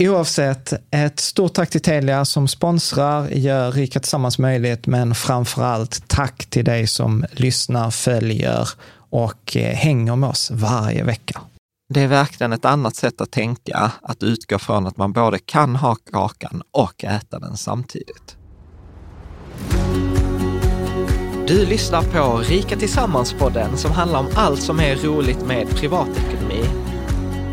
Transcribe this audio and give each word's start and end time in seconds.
Oavsett, 0.00 0.72
ett 0.90 1.20
stort 1.20 1.54
tack 1.54 1.70
till 1.70 1.80
Telia 1.80 2.24
som 2.24 2.48
sponsrar, 2.48 3.28
gör 3.28 3.72
Rika 3.72 4.00
Tillsammans 4.00 4.38
möjligt, 4.38 4.86
men 4.86 5.14
framför 5.14 5.62
allt 5.62 6.08
tack 6.08 6.46
till 6.46 6.64
dig 6.64 6.86
som 6.86 7.24
lyssnar, 7.32 7.90
följer 7.90 8.68
och 9.10 9.56
eh, 9.56 9.74
hänger 9.74 10.16
med 10.16 10.30
oss 10.30 10.50
varje 10.50 11.04
vecka. 11.04 11.40
Det 11.94 12.00
är 12.00 12.06
verkligen 12.06 12.52
ett 12.52 12.64
annat 12.64 12.96
sätt 12.96 13.20
att 13.20 13.30
tänka, 13.30 13.92
att 14.02 14.22
utgå 14.22 14.58
från 14.58 14.86
att 14.86 14.96
man 14.96 15.12
både 15.12 15.38
kan 15.38 15.76
ha 15.76 15.94
kakan 15.94 16.62
och 16.70 17.04
äta 17.04 17.38
den 17.38 17.56
samtidigt. 17.56 18.36
Du 21.46 21.66
lyssnar 21.66 22.02
på 22.02 22.36
Rika 22.38 22.76
Tillsammans-podden 22.76 23.76
som 23.76 23.90
handlar 23.90 24.18
om 24.20 24.28
allt 24.34 24.62
som 24.62 24.80
är 24.80 24.96
roligt 24.96 25.46
med 25.46 25.68
privatekonomi 25.68 26.87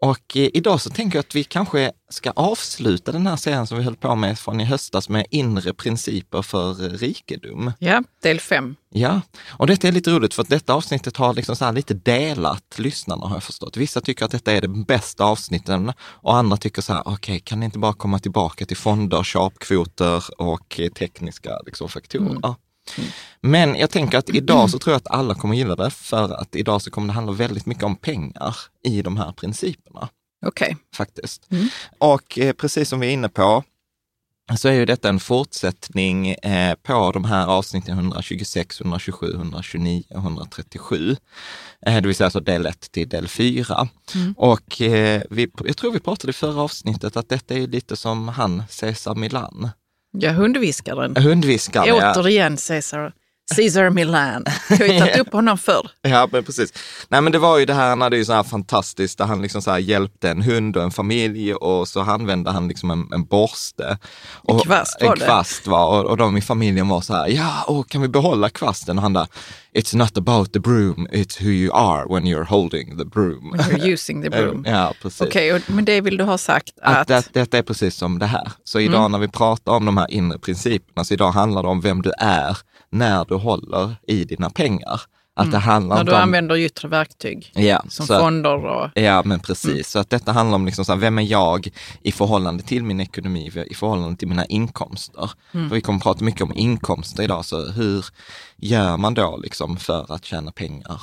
Och 0.00 0.36
eh, 0.36 0.50
idag 0.54 0.80
så 0.80 0.90
tänker 0.90 1.18
jag 1.18 1.20
att 1.20 1.34
vi 1.34 1.44
kanske 1.44 1.92
ska 2.10 2.30
avsluta 2.30 3.12
den 3.12 3.26
här 3.26 3.36
serien 3.36 3.66
som 3.66 3.78
vi 3.78 3.84
höll 3.84 3.96
på 3.96 4.14
med 4.14 4.38
från 4.38 4.60
i 4.60 4.64
höstas 4.64 5.08
med 5.08 5.26
inre 5.30 5.74
principer 5.74 6.42
för 6.42 6.84
eh, 6.84 6.90
rikedom. 6.90 7.72
Ja, 7.78 8.02
del 8.22 8.40
fem. 8.40 8.76
Ja, 8.90 9.20
och 9.48 9.66
detta 9.66 9.88
är 9.88 9.92
lite 9.92 10.10
roligt 10.10 10.34
för 10.34 10.42
att 10.42 10.48
detta 10.48 10.74
avsnittet 10.74 11.16
har 11.16 11.34
liksom 11.34 11.56
så 11.56 11.72
lite 11.72 11.94
delat 11.94 12.78
lyssnarna 12.78 13.26
har 13.26 13.36
jag 13.36 13.42
förstått. 13.42 13.76
Vissa 13.76 14.00
tycker 14.00 14.24
att 14.24 14.30
detta 14.30 14.52
är 14.52 14.60
det 14.60 14.68
bästa 14.68 15.24
avsnitten 15.24 15.92
och 16.00 16.36
andra 16.36 16.56
tycker 16.56 16.82
så 16.82 16.92
här, 16.92 17.00
okej, 17.00 17.12
okay, 17.14 17.40
kan 17.40 17.60
ni 17.60 17.64
inte 17.64 17.78
bara 17.78 17.92
komma 17.92 18.18
tillbaka 18.18 18.66
till 18.66 18.76
fonder, 18.76 19.24
sharpkvoter 19.24 20.24
och 20.38 20.80
eh, 20.80 20.88
tekniska 20.88 21.60
liksom, 21.66 21.88
faktorer? 21.88 22.30
Mm. 22.30 22.54
Mm. 22.96 23.10
Men 23.40 23.74
jag 23.74 23.90
tänker 23.90 24.18
att 24.18 24.30
idag 24.30 24.70
så 24.70 24.78
tror 24.78 24.92
jag 24.92 24.96
att 24.96 25.10
alla 25.10 25.34
kommer 25.34 25.54
gilla 25.54 25.76
det, 25.76 25.90
för 25.90 26.40
att 26.40 26.56
idag 26.56 26.82
så 26.82 26.90
kommer 26.90 27.08
det 27.08 27.12
handla 27.12 27.32
väldigt 27.32 27.66
mycket 27.66 27.84
om 27.84 27.96
pengar 27.96 28.56
i 28.84 29.02
de 29.02 29.16
här 29.16 29.32
principerna. 29.32 30.08
Okej. 30.46 30.66
Okay. 30.66 30.76
Faktiskt. 30.94 31.50
Mm. 31.50 31.68
Och 31.98 32.38
eh, 32.38 32.52
precis 32.52 32.88
som 32.88 33.00
vi 33.00 33.06
är 33.06 33.12
inne 33.12 33.28
på, 33.28 33.64
så 34.56 34.68
är 34.68 34.72
ju 34.72 34.86
detta 34.86 35.08
en 35.08 35.20
fortsättning 35.20 36.28
eh, 36.28 36.74
på 36.74 37.12
de 37.12 37.24
här 37.24 37.46
avsnitten 37.46 37.98
126, 37.98 38.80
127, 38.80 39.32
129 39.34 40.02
och 40.10 40.16
137. 40.16 41.16
Eh, 41.86 41.94
det 41.94 42.06
vill 42.06 42.14
säga 42.14 42.26
alltså 42.26 42.40
del 42.40 42.66
1 42.66 42.80
till 42.92 43.08
del 43.08 43.28
4. 43.28 43.88
Mm. 44.14 44.34
Och 44.36 44.80
eh, 44.80 45.22
vi, 45.30 45.50
jag 45.64 45.76
tror 45.76 45.92
vi 45.92 46.00
pratade 46.00 46.30
i 46.30 46.32
förra 46.32 46.62
avsnittet 46.62 47.16
att 47.16 47.28
detta 47.28 47.54
är 47.54 47.66
lite 47.66 47.96
som 47.96 48.28
han, 48.28 48.62
Cesar 48.68 49.14
Milan. 49.14 49.70
Ja, 50.12 50.32
hundviskaren. 50.32 51.16
Hundviskaren, 51.16 51.88
ja. 51.88 52.12
Återigen 52.12 52.56
Cesar. 52.56 53.12
Caesar 53.56 53.90
Milan. 53.90 54.44
Jag 54.68 54.78
har 54.78 54.86
ju 54.86 54.98
tagit 54.98 55.18
upp 55.18 55.32
honom 55.32 55.58
förr. 55.58 55.90
Ja, 56.02 56.28
men 56.32 56.44
precis. 56.44 56.72
Nej, 57.08 57.20
men 57.20 57.32
det 57.32 57.38
var 57.38 57.58
ju 57.58 57.66
det 57.66 57.74
här, 57.74 57.88
han 57.88 58.00
hade 58.00 58.16
ju 58.16 58.24
så 58.24 58.32
här 58.32 58.42
fantastiskt, 58.42 59.18
där 59.18 59.24
han 59.24 59.42
liksom 59.42 59.62
så 59.62 59.70
här 59.70 59.78
hjälpte 59.78 60.30
en 60.30 60.42
hund 60.42 60.76
och 60.76 60.82
en 60.82 60.90
familj 60.90 61.54
och 61.54 61.88
så 61.88 62.00
använde 62.00 62.50
han 62.50 62.68
liksom 62.68 62.90
en, 62.90 63.08
en 63.12 63.24
borste. 63.24 63.98
Och, 64.32 64.54
en 64.54 64.60
kvast 64.60 65.02
var 65.02 65.12
en 65.12 65.16
kvast 65.16 65.66
var, 65.66 66.00
och, 66.00 66.10
och 66.10 66.16
de 66.16 66.36
i 66.36 66.40
familjen 66.40 66.88
var 66.88 67.00
så 67.00 67.14
här, 67.14 67.28
ja, 67.28 67.64
och 67.66 67.88
kan 67.88 68.02
vi 68.02 68.08
behålla 68.08 68.48
kvasten? 68.48 68.98
Och 68.98 69.02
han 69.02 69.12
där, 69.12 69.26
it's 69.74 69.96
not 69.96 70.18
about 70.18 70.52
the 70.52 70.60
broom, 70.60 71.08
it's 71.12 71.42
who 71.42 71.50
you 71.50 71.72
are 71.74 72.14
when 72.14 72.24
you're 72.24 72.44
holding 72.44 72.98
the 72.98 73.04
broom. 73.04 73.50
When 73.50 73.60
you're 73.60 73.92
using 73.92 74.22
the 74.22 74.30
broom. 74.42 74.64
ja, 74.66 74.94
precis. 75.02 75.20
Okej, 75.20 75.54
okay, 75.54 75.74
men 75.74 75.84
det 75.84 76.00
vill 76.00 76.16
du 76.16 76.24
ha 76.24 76.38
sagt 76.38 76.72
att... 76.82 77.10
att 77.10 77.32
det, 77.32 77.50
det 77.50 77.58
är 77.58 77.62
precis 77.62 77.94
som 77.94 78.18
det 78.18 78.26
här. 78.26 78.52
Så 78.64 78.80
idag 78.80 79.00
mm. 79.00 79.12
när 79.12 79.18
vi 79.18 79.28
pratar 79.28 79.72
om 79.72 79.84
de 79.84 79.96
här 79.96 80.10
inre 80.10 80.38
principerna, 80.38 81.04
så 81.04 81.14
idag 81.14 81.32
handlar 81.32 81.62
det 81.62 81.68
om 81.68 81.80
vem 81.80 82.02
du 82.02 82.12
är 82.18 82.58
när 82.90 83.24
du 83.24 83.34
håller 83.34 83.96
i 84.06 84.24
dina 84.24 84.50
pengar. 84.50 85.00
Att 85.38 85.52
det 85.52 85.58
handlar 85.58 85.96
När 85.96 86.04
du 86.04 86.12
om... 86.12 86.18
använder 86.18 86.56
yttre 86.56 86.88
verktyg 86.88 87.52
ja, 87.54 87.82
som 87.88 88.06
så 88.06 88.18
fonder 88.18 88.64
och... 88.64 88.90
Ja, 88.94 89.22
men 89.24 89.40
precis. 89.40 89.70
Mm. 89.70 89.82
Så 89.84 89.98
att 89.98 90.10
detta 90.10 90.32
handlar 90.32 90.56
om 90.56 90.66
liksom 90.66 90.84
så 90.84 90.92
här, 90.92 90.98
vem 90.98 91.18
är 91.18 91.22
jag 91.22 91.68
i 92.02 92.12
förhållande 92.12 92.62
till 92.62 92.84
min 92.84 93.00
ekonomi, 93.00 93.52
i 93.70 93.74
förhållande 93.74 94.16
till 94.16 94.28
mina 94.28 94.44
inkomster. 94.44 95.30
Mm. 95.52 95.68
För 95.68 95.74
vi 95.74 95.80
kommer 95.80 96.00
prata 96.00 96.24
mycket 96.24 96.42
om 96.42 96.52
inkomster 96.54 97.22
idag, 97.22 97.44
så 97.44 97.70
hur 97.70 98.06
gör 98.56 98.96
man 98.96 99.14
då 99.14 99.36
liksom 99.42 99.76
för 99.76 100.12
att 100.12 100.24
tjäna 100.24 100.52
pengar 100.52 101.00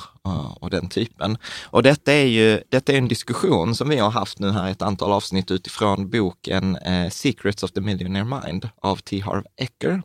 och, 0.60 0.70
den 0.70 0.88
typen. 0.88 1.38
Och 1.64 1.82
detta 1.82 2.12
är 2.12 2.24
ju 2.24 2.62
detta 2.68 2.92
är 2.92 2.98
en 2.98 3.08
diskussion 3.08 3.74
som 3.74 3.88
vi 3.88 3.98
har 3.98 4.10
haft 4.10 4.38
nu 4.38 4.50
här 4.50 4.70
ett 4.70 4.82
antal 4.82 5.12
avsnitt 5.12 5.50
utifrån 5.50 6.10
boken 6.10 6.76
eh, 6.76 7.10
Secrets 7.10 7.62
of 7.62 7.72
the 7.72 7.80
Millionaire 7.80 8.40
Mind 8.46 8.68
av 8.82 8.96
T. 8.96 9.20
Harv 9.20 9.44
Eker, 9.56 10.02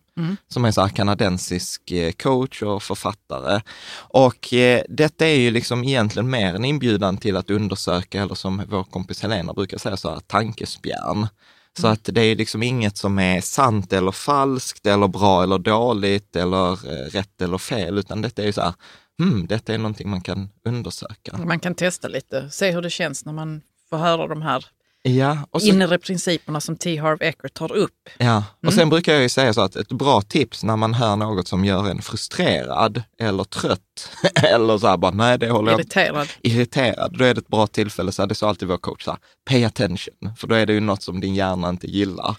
som 0.47 0.65
är 0.65 0.79
en 0.79 0.89
kanadensisk 0.89 1.91
eh, 1.91 2.12
coach 2.12 2.63
och 2.63 2.83
författare. 2.83 3.62
Och 3.95 4.53
eh, 4.53 4.83
detta 4.89 5.27
är 5.27 5.35
ju 5.35 5.51
liksom 5.51 5.83
egentligen 5.83 6.29
mer 6.29 6.56
en 6.56 6.65
inbjudan 6.65 7.17
till 7.17 7.38
att 7.38 7.50
undersöka, 7.50 8.21
eller 8.21 8.35
som 8.35 8.63
vår 8.69 8.83
kompis 8.83 9.21
Helena 9.21 9.53
brukar 9.53 9.77
säga, 9.77 9.97
så 9.97 10.09
här, 10.09 10.19
tankespjärn. 10.19 11.27
Så 11.79 11.88
att 11.88 12.09
det 12.12 12.21
är 12.21 12.35
liksom 12.35 12.63
inget 12.63 12.97
som 12.97 13.19
är 13.19 13.41
sant 13.41 13.94
eller 13.94 14.12
falskt 14.12 14.85
eller 14.85 15.07
bra 15.07 15.44
eller 15.44 15.57
dåligt 15.57 16.35
eller 16.35 16.71
eh, 16.71 17.09
rätt 17.09 17.41
eller 17.41 17.57
fel, 17.57 17.97
utan 17.97 18.21
detta 18.21 18.41
är 18.41 18.45
ju 18.45 18.53
så 18.53 18.62
här, 18.62 18.74
hmm, 19.19 19.48
detta 19.48 19.74
är 19.74 19.78
någonting 19.78 20.10
man 20.10 20.22
kan 20.22 20.50
undersöka. 20.66 21.38
Man 21.38 21.60
kan 21.60 21.75
testa 21.75 22.08
lite, 22.08 22.50
se 22.50 22.72
hur 22.72 22.81
det 22.81 22.90
känns 22.90 23.25
när 23.25 23.34
man 23.34 23.62
får 23.90 23.98
höra 23.98 24.28
de 24.28 24.42
här 24.42 24.66
Ja, 25.04 25.38
så, 25.60 25.68
inre 25.68 25.98
principerna 25.98 26.62
som 26.62 26.75
T. 26.75 26.98
Harv 26.98 27.22
Eker 27.22 27.48
tar 27.48 27.72
upp. 27.72 28.10
ja. 28.18 28.44
och 28.66 28.74
sen 28.74 28.90
brukar 28.90 29.13
jag 29.13 29.22
ju 29.22 29.30
säga 29.30 29.54
så 29.54 29.62
att 29.62 29.75
ett 29.75 29.92
bra 29.92 30.22
tips 30.22 30.63
när 30.63 30.75
man 30.75 30.94
hör 30.94 31.16
något 31.16 31.48
som 31.48 31.66
gör 31.66 31.90
en 31.90 32.02
frustrerad 32.02 33.04
eller 33.19 33.44
trött 33.44 34.12
eller 34.44 34.78
så 34.78 34.88
här 34.88 34.98
bara, 34.98 35.12
nej 35.12 35.38
det 35.40 35.50
håller 35.50 35.72
jag 35.72 35.80
Irriterad. 35.80 36.28
irriterad, 36.42 37.18
då 37.18 37.24
är 37.25 37.34
det 37.34 37.40
ett 37.42 37.48
bra 37.48 37.68
tillfälle, 37.68 38.12
så 38.12 38.22
här, 38.22 38.30
det 38.30 38.36
sa 38.36 38.50
alltid 38.50 38.68
vår 38.68 38.78
coach, 38.78 39.04
så 39.04 39.12
här, 39.12 39.19
pay 39.50 39.63
attention, 39.63 40.36
för 40.38 40.48
då 40.48 40.56
är 40.56 40.66
det 40.66 40.74
ju 40.74 40.80
något 40.80 41.02
som 41.02 41.19
din 41.22 41.36
hjärna 41.36 41.69
inte 41.69 41.88
gillar. 41.88 42.36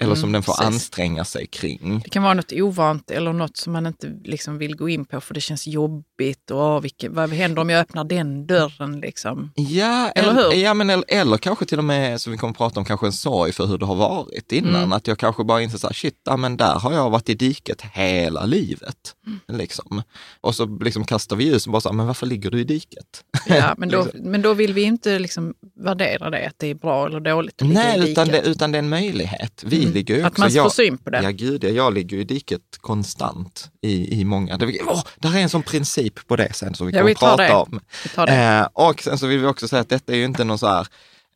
Eller 0.00 0.14
som 0.14 0.32
den 0.32 0.42
får 0.42 0.52
precis. 0.52 0.66
anstränga 0.66 1.24
sig 1.24 1.46
kring. 1.46 2.00
Det 2.04 2.10
kan 2.10 2.22
vara 2.22 2.34
något 2.34 2.52
ovant 2.52 3.10
eller 3.10 3.32
något 3.32 3.56
som 3.56 3.72
man 3.72 3.86
inte 3.86 4.20
liksom 4.24 4.58
vill 4.58 4.76
gå 4.76 4.88
in 4.88 5.04
på 5.04 5.20
för 5.20 5.34
det 5.34 5.40
känns 5.40 5.66
jobbigt. 5.66 6.06
Och 6.50 6.58
åh, 6.58 6.80
vilket, 6.80 7.12
vad 7.12 7.30
händer 7.32 7.62
om 7.62 7.70
jag 7.70 7.80
öppnar 7.80 8.04
den 8.04 8.46
dörren? 8.46 9.00
Liksom? 9.00 9.50
Ja, 9.54 10.08
Eller 10.14 10.30
eller, 10.30 10.50
hur? 10.50 10.62
ja 10.62 10.74
men, 10.74 10.90
eller, 10.90 11.04
eller 11.08 11.36
kanske 11.36 11.64
till 11.64 11.78
och 11.78 11.84
med, 11.84 12.20
som 12.20 12.32
vi 12.32 12.38
kommer 12.38 12.50
att 12.52 12.58
prata 12.58 12.80
om, 12.80 12.86
kanske 12.86 13.06
en 13.06 13.12
sorg 13.12 13.52
för 13.52 13.66
hur 13.66 13.78
det 13.78 13.86
har 13.86 13.94
varit 13.94 14.52
innan. 14.52 14.74
Mm. 14.76 14.92
Att 14.92 15.06
jag 15.06 15.18
kanske 15.18 15.44
bara 15.44 15.62
inser 15.62 15.78
så 15.78 15.86
här, 15.86 15.94
shit, 15.94 16.14
ja, 16.24 16.36
men 16.36 16.56
där 16.56 16.74
har 16.74 16.92
jag 16.92 17.10
varit 17.10 17.28
i 17.28 17.34
diket 17.34 17.82
hela 17.92 18.44
livet. 18.46 18.96
Mm. 19.26 19.58
Liksom. 19.60 20.02
Och 20.40 20.54
så 20.54 20.66
liksom 20.66 21.04
kastar 21.04 21.36
vi 21.36 21.44
ljus 21.44 21.66
och 21.66 21.72
bara 21.72 21.80
så 21.80 21.88
här, 21.88 21.96
men 21.96 22.06
varför 22.06 22.26
ligger 22.26 22.50
du 22.50 22.60
i 22.60 22.64
diket? 22.64 23.24
Ja, 23.46 23.74
men, 23.78 23.88
då, 23.88 24.04
Liksom. 24.04 24.20
men 24.30 24.42
då 24.42 24.54
vill 24.54 24.72
vi 24.72 24.82
inte 24.82 25.18
liksom 25.18 25.54
värdera 25.76 26.30
det, 26.30 26.46
att 26.46 26.58
det 26.58 26.66
är 26.66 26.74
bra 26.74 27.06
eller 27.06 27.20
dåligt 27.20 27.62
att 27.62 27.68
ligga 27.68 27.80
Nej, 27.80 28.08
i 28.08 28.12
utan 28.12 28.26
det, 28.28 28.32
diket. 28.32 28.48
utan 28.48 28.72
det 28.72 28.78
är 28.78 28.82
en 28.82 28.88
möjlighet. 28.88 29.62
Vi 29.66 29.76
ligger 29.86 30.14
ju 30.14 30.20
Mm. 30.22 30.26
Att 30.26 30.32
också, 30.32 30.40
man 30.42 30.50
får 30.50 30.56
jag, 30.56 30.72
syn 30.72 30.98
på 30.98 31.10
det. 31.10 31.22
Ja, 31.22 31.30
gud, 31.30 31.64
ja, 31.64 31.68
jag 31.70 31.94
ligger 31.94 32.16
i 32.16 32.24
diket 32.24 32.60
konstant 32.80 33.70
i, 33.82 34.20
i 34.20 34.24
många. 34.24 34.56
Det, 34.56 34.78
åh, 34.86 35.02
där 35.18 35.36
är 35.36 35.40
en 35.40 35.48
sån 35.48 35.62
princip 35.62 36.11
på 36.26 36.36
det 36.36 36.52
sen 36.54 36.74
som 36.74 36.86
vi 36.86 36.92
Ja, 36.92 36.98
kommer 36.98 37.08
vi 37.10 37.14
prata 37.14 37.36
det. 37.36 37.54
om. 37.54 37.80
Eh, 38.28 38.68
och 38.72 39.02
sen 39.02 39.18
så 39.18 39.26
vill 39.26 39.38
vi 39.40 39.46
också 39.46 39.68
säga 39.68 39.80
att 39.82 39.88
detta 39.88 40.12
är 40.12 40.16
ju 40.16 40.24
inte 40.24 40.44
någon 40.44 40.58
så 40.58 40.66
här, 40.66 40.86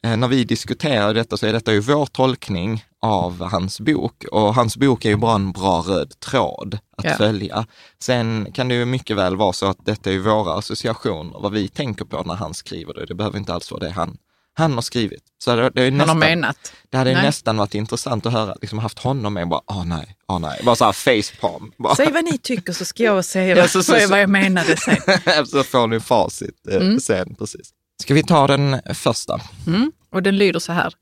eh, 0.04 0.16
när 0.16 0.28
vi 0.28 0.44
diskuterar 0.44 1.14
detta 1.14 1.36
så 1.36 1.46
är 1.46 1.52
detta 1.52 1.72
ju 1.72 1.80
vår 1.80 2.06
tolkning 2.06 2.84
av 3.02 3.42
hans 3.50 3.80
bok. 3.80 4.24
Och 4.32 4.54
hans 4.54 4.76
bok 4.76 5.04
är 5.04 5.08
ju 5.08 5.16
bara 5.16 5.34
en 5.34 5.52
bra 5.52 5.80
röd 5.88 6.12
tråd 6.20 6.78
att 6.96 7.04
Ja. 7.04 7.14
följa. 7.16 7.66
Sen 8.02 8.52
kan 8.54 8.68
det 8.68 8.74
ju 8.74 8.84
mycket 8.84 9.16
väl 9.16 9.36
vara 9.36 9.52
så 9.52 9.66
att 9.66 9.78
detta 9.86 10.12
är 10.12 10.18
våra 10.18 10.54
associationer, 10.58 11.36
vad 11.40 11.52
vi 11.52 11.68
tänker 11.68 12.04
på 12.04 12.22
när 12.22 12.34
han 12.34 12.54
skriver 12.54 12.94
det. 12.94 13.06
Det 13.06 13.14
behöver 13.14 13.38
inte 13.38 13.54
alls 13.54 13.70
vara 13.70 13.80
det 13.84 13.90
han, 13.90 14.16
han 14.58 14.72
har 14.74 14.82
skrivit. 14.82 15.22
Så 15.38 15.56
det, 15.56 15.70
det 15.70 15.80
är 15.80 15.84
ju 15.84 15.90
Han 15.90 16.00
har 16.00 16.06
nästan, 16.06 16.18
menat. 16.18 16.72
det 16.90 16.96
hade 16.98 17.10
ju 17.10 17.16
Nej. 17.16 17.24
nästan 17.24 17.56
varit 17.56 17.74
intressant 17.74 18.26
att 18.26 18.32
höra, 18.32 18.54
liksom 18.60 18.78
haft 18.78 18.98
honom 18.98 19.34
med 19.34 19.48
bara, 19.48 19.60
åh 19.66 19.84
nej, 19.84 20.16
åh 20.28 20.38
nej, 20.38 20.60
bara 20.64 20.76
så 20.76 20.84
här 20.84 20.92
facepalm. 20.92 21.72
Bara. 21.78 21.94
Säg 21.94 22.12
vad 22.12 22.24
ni 22.24 22.38
tycker 22.38 22.72
så 22.72 22.84
ska 22.84 23.02
jag 23.02 23.24
säga 23.24 23.48
Ja, 23.56 23.62
vad, 23.62 23.70
så- 23.70 23.82
så- 23.82 24.06
vad 24.10 24.20
jag 24.20 24.30
menade 24.30 24.76
sen. 24.76 24.96
så 25.46 25.62
får 25.64 25.86
ni 25.86 26.00
facit 26.00 26.66
eh, 26.70 26.76
Mm. 26.76 27.00
sen, 27.00 27.34
precis. 27.38 27.70
Ska 28.02 28.14
vi 28.14 28.22
ta 28.22 28.46
den 28.46 28.80
första? 28.94 29.40
Mm. 29.66 29.92
Och 30.12 30.22
den 30.22 30.36
lyder 30.38 30.60
så 30.60 30.72
här. 30.72 30.94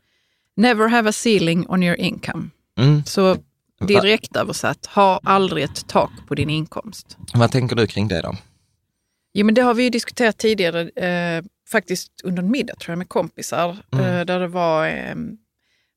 Never 0.57 0.89
have 0.89 1.09
a 1.09 1.12
ceiling 1.12 1.67
on 1.69 1.83
your 1.83 1.97
income. 1.97 2.49
Mm. 2.79 3.05
Så 3.07 3.37
direkt 3.87 4.37
översatt, 4.37 4.87
ha 4.87 5.21
aldrig 5.25 5.65
ett 5.65 5.89
tak 5.89 6.11
på 6.29 6.35
din 6.35 6.50
inkomst. 6.50 7.17
Vad 7.35 7.53
tänker 7.53 7.77
du 7.77 7.87
kring 7.87 8.09
det 8.09 8.21
då? 8.23 8.37
Jo, 9.35 9.47
men 9.47 9.55
det 9.55 9.63
har 9.63 9.75
vi 9.75 9.83
ju 9.83 9.91
diskuterat 9.91 10.39
tidigare, 10.39 10.81
eh, 10.89 11.45
faktiskt 11.69 12.21
under 12.25 12.43
en 12.43 12.51
middag 12.51 12.75
tror 12.75 12.93
jag 12.93 12.99
med 12.99 13.09
kompisar, 13.09 13.77
eh, 13.93 14.25
där 14.25 14.41
det 14.41 14.49
var 14.49 14.89
eh, 14.89 15.15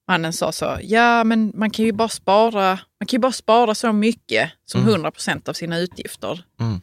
mannen 0.07 0.34
sa 0.34 0.51
så, 0.51 0.78
ja 0.81 1.24
men 1.24 1.51
man 1.56 1.69
kan 1.69 1.86
ju 1.86 1.92
bara 1.92 2.10
spara, 2.10 2.80
man 3.00 3.07
kan 3.07 3.22
bara 3.22 3.31
spara 3.31 3.75
så 3.75 3.94
mycket 3.94 4.51
som 4.66 4.81
100 4.81 5.12
procent 5.12 5.50
av 5.50 5.54
sina 5.54 5.80
utgifter. 5.80 6.44
Mm. 6.60 6.81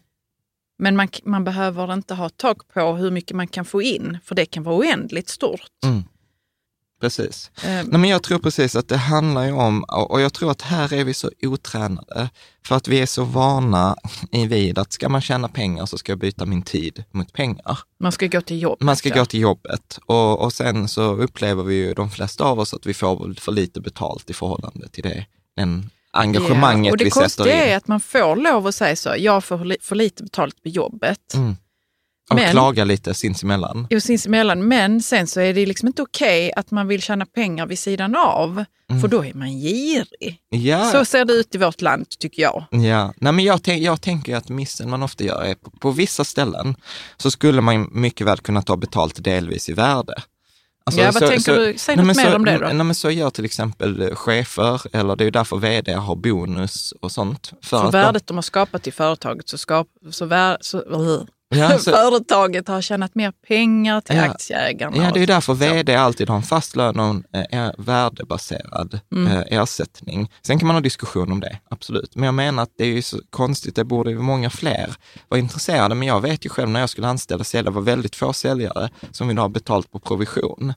Men 0.79 0.97
man, 0.97 1.09
man 1.25 1.45
behöver 1.45 1.93
inte 1.93 2.15
ha 2.15 2.27
ett 2.27 2.37
tak 2.37 2.69
på 2.69 2.93
hur 2.93 3.11
mycket 3.11 3.37
man 3.37 3.47
kan 3.47 3.65
få 3.65 3.83
in, 3.83 4.19
för 4.25 4.35
det 4.35 4.47
kan 4.47 4.62
vara 4.62 4.77
oändligt 4.77 5.29
stort. 5.29 5.67
Mm. 5.87 6.03
Precis. 7.05 7.51
Eh, 7.62 7.71
Nej, 7.71 7.85
men 8.01 8.05
jag 8.05 8.23
tror 8.23 8.39
precis 8.39 8.77
att 8.77 8.89
det 8.89 8.97
handlar 8.97 9.45
ju 9.45 9.53
om, 9.53 9.85
och 9.85 10.21
jag 10.21 10.33
tror 10.33 10.51
att 10.51 10.62
här 10.62 10.93
är 10.93 11.05
vi 11.05 11.15
så 11.15 11.31
otränade, 11.43 12.29
för 12.67 12.77
att 12.77 12.89
vi 12.89 13.01
är 13.01 13.06
så 13.06 13.25
vana 13.25 13.97
i 14.31 14.47
vid 14.47 14.79
att 14.79 14.93
ska 14.93 15.09
man 15.09 15.21
tjäna 15.21 15.49
pengar 15.49 15.87
så 15.87 15.99
ska 15.99 16.12
jag 16.12 16.19
byta 16.19 16.47
min 16.47 16.62
tid 16.62 17.05
mot 17.11 17.33
pengar. 17.33 17.79
man 18.01 18.12
ska 18.12 18.27
gå 18.27 18.41
till 18.41 18.62
jobb. 18.62 18.83
Man 18.83 18.97
ska 18.97 19.09
ja. 19.09 19.15
gå 19.15 19.25
till 19.25 19.41
jobbet 19.41 19.99
och, 20.06 20.41
och 20.41 20.53
sen 20.53 20.89
så 20.89 21.03
upplever 21.03 21.62
vi 21.62 21.75
ju 21.75 21.95
de 21.95 22.11
flesta 22.11 22.45
av 22.45 22.59
oss 22.59 22.75
att 22.75 22.87
vi 22.87 22.95
får 22.95 23.41
för 23.41 23.53
lite 23.53 23.81
betalt 23.81 24.31
i 24.31 24.33
förhållande 24.33 24.89
till 24.89 25.03
det, 25.03 25.27
den 25.56 25.91
engagemanget 26.11 26.93
och 26.93 26.99
det 26.99 27.05
vi 27.05 27.11
sätter 27.11 27.23
konstiga 27.23 27.65
in. 27.65 27.73
är 27.73 27.77
att 27.77 27.89
man 27.89 28.01
får 28.01 28.37
lov 28.37 28.67
att 28.67 28.75
säga 28.75 28.97
så, 28.97 29.15
jag 29.19 29.45
får 29.45 29.77
för 29.81 29.95
lite 29.95 30.23
betalt 30.23 30.62
på 30.62 30.69
jobbet. 30.69 31.35
Mm. 31.35 31.56
Och 32.31 32.37
Men- 32.37 32.50
klaga 32.50 32.85
lite 32.85 33.15
sinsemellan. 33.15 33.87
Jo, 33.91 34.00
sinsemellan. 34.00 34.69
Men 34.69 35.03
sen 35.03 35.26
så 35.26 35.41
är 35.41 35.55
det 35.55 35.67
liksom 35.67 35.88
inte 35.88 36.03
okej 36.03 36.53
att 36.56 36.71
man 36.71 36.88
vill 36.88 37.03
tjäna 37.03 37.26
pengar 37.26 37.67
vid 37.67 37.79
sidan 37.79 38.17
av, 38.17 38.65
för 39.00 39.09
då 39.09 39.25
är 39.25 39.35
man 39.35 39.49
girig. 39.49 40.38
Ja. 40.49 40.91
Så 40.93 41.05
ser 41.05 41.25
det 41.25 41.32
ut 41.32 41.55
i 41.55 41.59
vårt 41.59 41.81
land, 41.81 42.09
tycker 42.09 42.43
jag. 42.43 42.65
Ja, 42.71 43.15
nej 43.17 43.32
men 43.32 43.44
jag, 43.44 43.61
jag 43.67 44.00
tänker 44.00 44.37
att 44.37 44.49
missen 44.49 44.91
man 44.91 45.03
ofta 45.03 45.25
gör 45.25 45.43
är 45.43 45.55
på, 45.55 45.71
på 45.71 45.91
vissa 45.91 46.25
ställen 46.25 46.76
så 47.17 47.31
skulle 47.31 47.61
man 47.61 47.88
mycket 47.93 48.27
väl 48.27 48.38
kunna 48.38 48.62
ta 48.62 48.77
betalt 48.77 49.25
delvis 49.25 49.69
i 49.69 49.73
värde. 49.73 50.15
Alltså, 50.87 51.00
Ja, 51.00 51.11
vad 51.15 51.29
tänker 51.31 51.56
du? 51.59 51.75
Säg 51.79 51.97
något 51.97 52.17
mer 52.17 52.31
så, 52.31 52.37
om 52.37 52.44
det 52.44 52.59
då. 52.59 52.67
Nej, 52.67 52.75
men 52.75 52.94
så 52.94 53.11
gör 53.11 53.31
till 53.31 53.44
exempel 53.44 54.15
chefer, 54.15 54.97
eller 54.97 55.17
det 55.17 55.25
är 55.25 55.31
därför 55.31 55.56
vd 55.56 55.93
har 55.93 56.17
bonus 56.17 56.93
och 57.00 57.12
sånt. 57.12 57.53
För, 57.62 57.81
För 57.82 57.91
värdet 57.91 58.27
de 58.27 58.37
har 58.37 58.43
skapat 58.43 58.87
i 58.87 58.91
företaget 58.91 59.49
så, 59.49 59.59
skap, 59.59 59.87
så, 60.11 60.27
vär, 60.27 60.58
så 60.60 60.82
de, 60.91 61.27
ja, 61.56 61.79
så, 61.79 61.91
företaget 61.91 62.69
har 62.69 62.81
tjänat 62.82 63.15
mer 63.15 63.32
pengar 63.49 64.01
till 64.01 64.17
Ja. 64.17 64.23
aktieägarna. 64.23 64.96
ja, 65.05 65.11
det 65.15 65.20
är 65.23 65.27
därför 65.27 65.55
vd 65.55 65.94
alltid 65.96 66.29
har 66.29 66.37
en 66.37 66.43
fast 66.43 66.77
lön 66.77 67.01
och 67.01 67.06
en 67.06 67.25
eh, 67.51 67.70
värdebaserad 67.79 69.01
Mm. 69.13 69.32
eh, 69.32 69.43
ersättning. 69.51 70.31
Sen 70.46 70.58
kan 70.58 70.67
man 70.67 70.77
ha 70.77 70.81
diskussion 70.81 71.32
om 71.32 71.41
det, 71.41 71.58
absolut. 71.70 72.17
Men 72.17 72.25
jag 72.25 72.34
menar 72.34 72.63
att 72.63 72.73
det 72.79 72.84
är 72.84 72.89
ju 72.89 73.03
så 73.03 73.19
konstigt, 73.31 73.77
det 73.77 73.84
borde 73.84 74.11
ju 74.11 74.19
många 74.19 74.51
fler 74.51 74.94
vara 75.29 75.41
intresserade. 75.41 75.94
Men 75.94 76.08
jag 76.08 76.20
vet 76.20 76.44
ju 76.46 76.49
själv 76.49 76.69
när 76.69 76.81
jag 76.81 76.91
skulle 76.91 77.06
anställa 77.08 77.44
säljare, 77.44 77.65
det 77.65 77.75
var 77.75 77.82
väldigt 77.82 78.17
få 78.17 78.32
säljare 78.32 78.89
som 79.11 79.29
ville 79.29 79.41
ha 79.41 79.49
betalt 79.49 79.91
på 79.91 79.99
provision. 79.99 80.75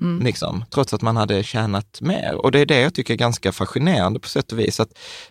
Mm. 0.00 0.24
Liksom, 0.24 0.64
trots 0.70 0.94
att 0.94 1.02
man 1.02 1.16
hade 1.16 1.42
tjänat 1.42 1.98
mer. 2.00 2.34
Och 2.34 2.52
det 2.52 2.58
är 2.60 2.66
det 2.66 2.80
jag 2.80 2.94
tycker 2.94 3.14
är 3.14 3.18
ganska 3.18 3.52
fascinerande 3.52 4.20
på 4.20 4.28
sätt 4.28 4.52
och 4.52 4.58
vis, 4.58 4.80
att 4.80 4.88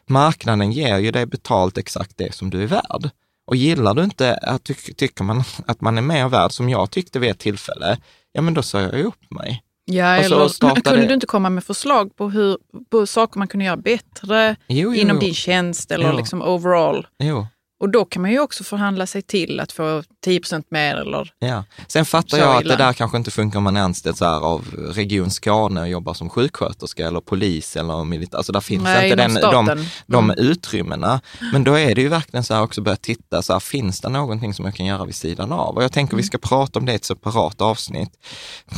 marknaden 0.10 0.72
ger 0.72 0.98
ju 0.98 1.12
dig 1.12 1.26
betalt 1.26 1.78
exakt 1.78 2.18
det 2.18 2.34
som 2.36 2.50
du 2.50 2.64
är 2.64 2.68
värd. 2.68 3.10
Och 3.48 3.56
gillar 3.56 3.94
du 3.94 4.04
inte 4.04 4.34
att 4.36 4.64
ty 4.64 4.74
tycker 4.74 5.24
man 5.24 5.44
att 5.68 5.82
man 5.82 5.98
är 5.98 6.02
mer 6.02 6.28
värd, 6.30 6.52
som 6.52 6.70
jag 6.70 6.92
tyckte 6.92 7.20
vid 7.20 7.30
ett 7.32 7.40
tillfälle, 7.40 7.98
ja 8.32 8.42
men 8.42 8.54
då 8.54 8.62
sa 8.64 8.82
jag 8.82 8.94
upp 9.06 9.32
mig. 9.32 9.64
Ja, 9.86 10.18
Och 10.18 10.24
eller 10.24 10.48
startade- 10.48 10.82
kunde 10.82 11.08
du 11.08 11.14
inte 11.14 11.26
komma 11.26 11.50
med 11.50 11.64
förslag 11.64 12.16
på, 12.16 12.30
hur, 12.30 12.58
på 12.92 13.08
saker 13.08 13.40
man 13.40 13.48
kunde 13.48 13.66
göra 13.66 13.78
bättre 13.78 14.56
Jo, 14.68 14.94
jo, 14.94 14.94
inom 14.94 15.18
jo. 15.18 15.22
din 15.22 15.34
tjänst 15.34 15.92
eller 15.92 16.14
liksom 16.14 16.42
overall? 16.42 17.08
Jo, 17.24 17.48
Och 17.80 17.90
då 17.90 18.06
kan 18.06 18.22
man 18.22 18.32
ju 18.32 18.40
också 18.40 18.64
förhandla 18.64 19.08
sig 19.08 19.22
till 19.22 19.60
att 19.60 19.72
få 19.72 20.04
10% 20.26 20.64
mer 20.70 20.96
eller 20.96 21.34
ja. 21.40 21.64
Sen 21.88 22.06
fattar 22.06 22.38
jag 22.38 22.56
att 22.56 22.62
illa. 22.62 22.76
det 22.78 22.84
där 22.84 22.94
kanske 22.94 23.18
inte 23.18 23.32
funkar 23.32 23.58
om 23.58 23.64
man 23.64 23.78
är 23.78 23.82
anställd 23.82 24.18
så 24.18 24.26
här 24.26 24.40
av 24.40 24.66
Region 24.96 25.32
Skåne 25.32 25.82
och 25.82 25.88
jobbar 25.90 26.14
som 26.14 26.30
sjuksköterska 26.30 27.08
eller 27.08 27.20
polis 27.20 27.76
eller 27.76 28.04
militär. 28.04 28.38
Alltså 28.38 28.52
där 28.52 28.60
finns 28.60 28.84
Nej, 28.84 29.04
inte 29.12 29.16
den, 29.16 29.34
de, 29.34 29.86
de 30.08 30.24
Mm. 30.32 30.46
utrymmena. 30.46 31.22
Men 31.52 31.64
då 31.64 31.74
är 31.78 31.96
det 31.96 32.02
ju 32.02 32.08
verkligen 32.08 32.44
så 32.44 32.54
här 32.54 32.62
också 32.62 32.82
börja 32.82 32.96
titta, 32.98 33.42
så 33.42 33.54
här, 33.54 33.60
finns 33.60 34.02
det 34.02 34.10
någonting 34.10 34.54
som 34.54 34.66
jag 34.66 34.76
kan 34.76 34.86
göra 34.86 35.06
vid 35.06 35.16
sidan 35.16 35.52
av? 35.52 35.76
Och 35.76 35.84
jag 35.84 35.92
tänker 35.92 36.16
vi 36.16 36.22
Mm. 36.22 36.28
ska 36.28 36.38
prata 36.38 36.80
om 36.80 36.86
det 36.86 36.92
i 36.92 36.96
ett 36.96 37.06
separat 37.06 37.62
avsnitt. 37.62 38.12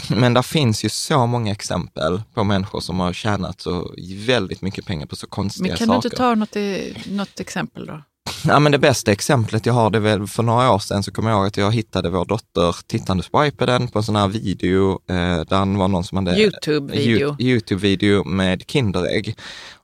Men 0.10 0.34
där 0.34 0.42
finns 0.42 0.86
ju 0.86 0.90
så 0.90 1.26
många 1.26 1.52
exempel 1.52 2.22
på 2.34 2.44
människor 2.44 2.80
som 2.80 3.00
har 3.00 3.14
tjänat 3.14 3.62
så 3.62 3.92
väldigt 4.28 4.62
mycket 4.62 4.86
pengar 4.86 5.06
på 5.06 5.16
så 5.16 5.28
konstiga 5.28 5.68
Men 5.68 5.78
kan 5.78 5.88
saker. 5.88 6.02
du 6.02 6.08
inte 6.08 6.18
ta 6.18 6.36
något, 6.36 7.06
något 7.18 7.40
exempel 7.40 7.86
då? 7.86 8.02
Ja, 8.48 8.60
men 8.60 8.72
det 8.72 8.78
bästa 8.78 9.12
exemplet 9.12 9.66
jag 9.66 9.74
har, 9.74 9.90
det 9.90 10.00
väl 10.00 10.28
för 10.28 10.44
några 10.44 10.72
år 10.72 10.80
sedan 10.80 11.04
så 11.04 11.12
kommer 11.12 11.30
jag 11.30 11.38
ihåg 11.38 11.48
att 11.48 11.58
jag 11.58 11.72
hittade 11.72 12.10
vår 12.10 12.26
dotter 12.26 12.76
tittandes 12.88 13.30
på 13.30 13.46
iPaden 13.46 13.88
på 13.88 14.00
en 14.00 14.04
sån 14.04 14.16
här 14.16 14.28
video, 14.28 14.92
eh, 14.92 15.40
det 15.40 15.56
var 15.56 15.88
någon 15.88 16.04
som 16.04 16.18
hade... 16.18 16.42
Youtube-video. 16.42 17.36
Youtube-video 17.40 18.24
med 18.24 18.64
Kinderägg. 18.68 19.36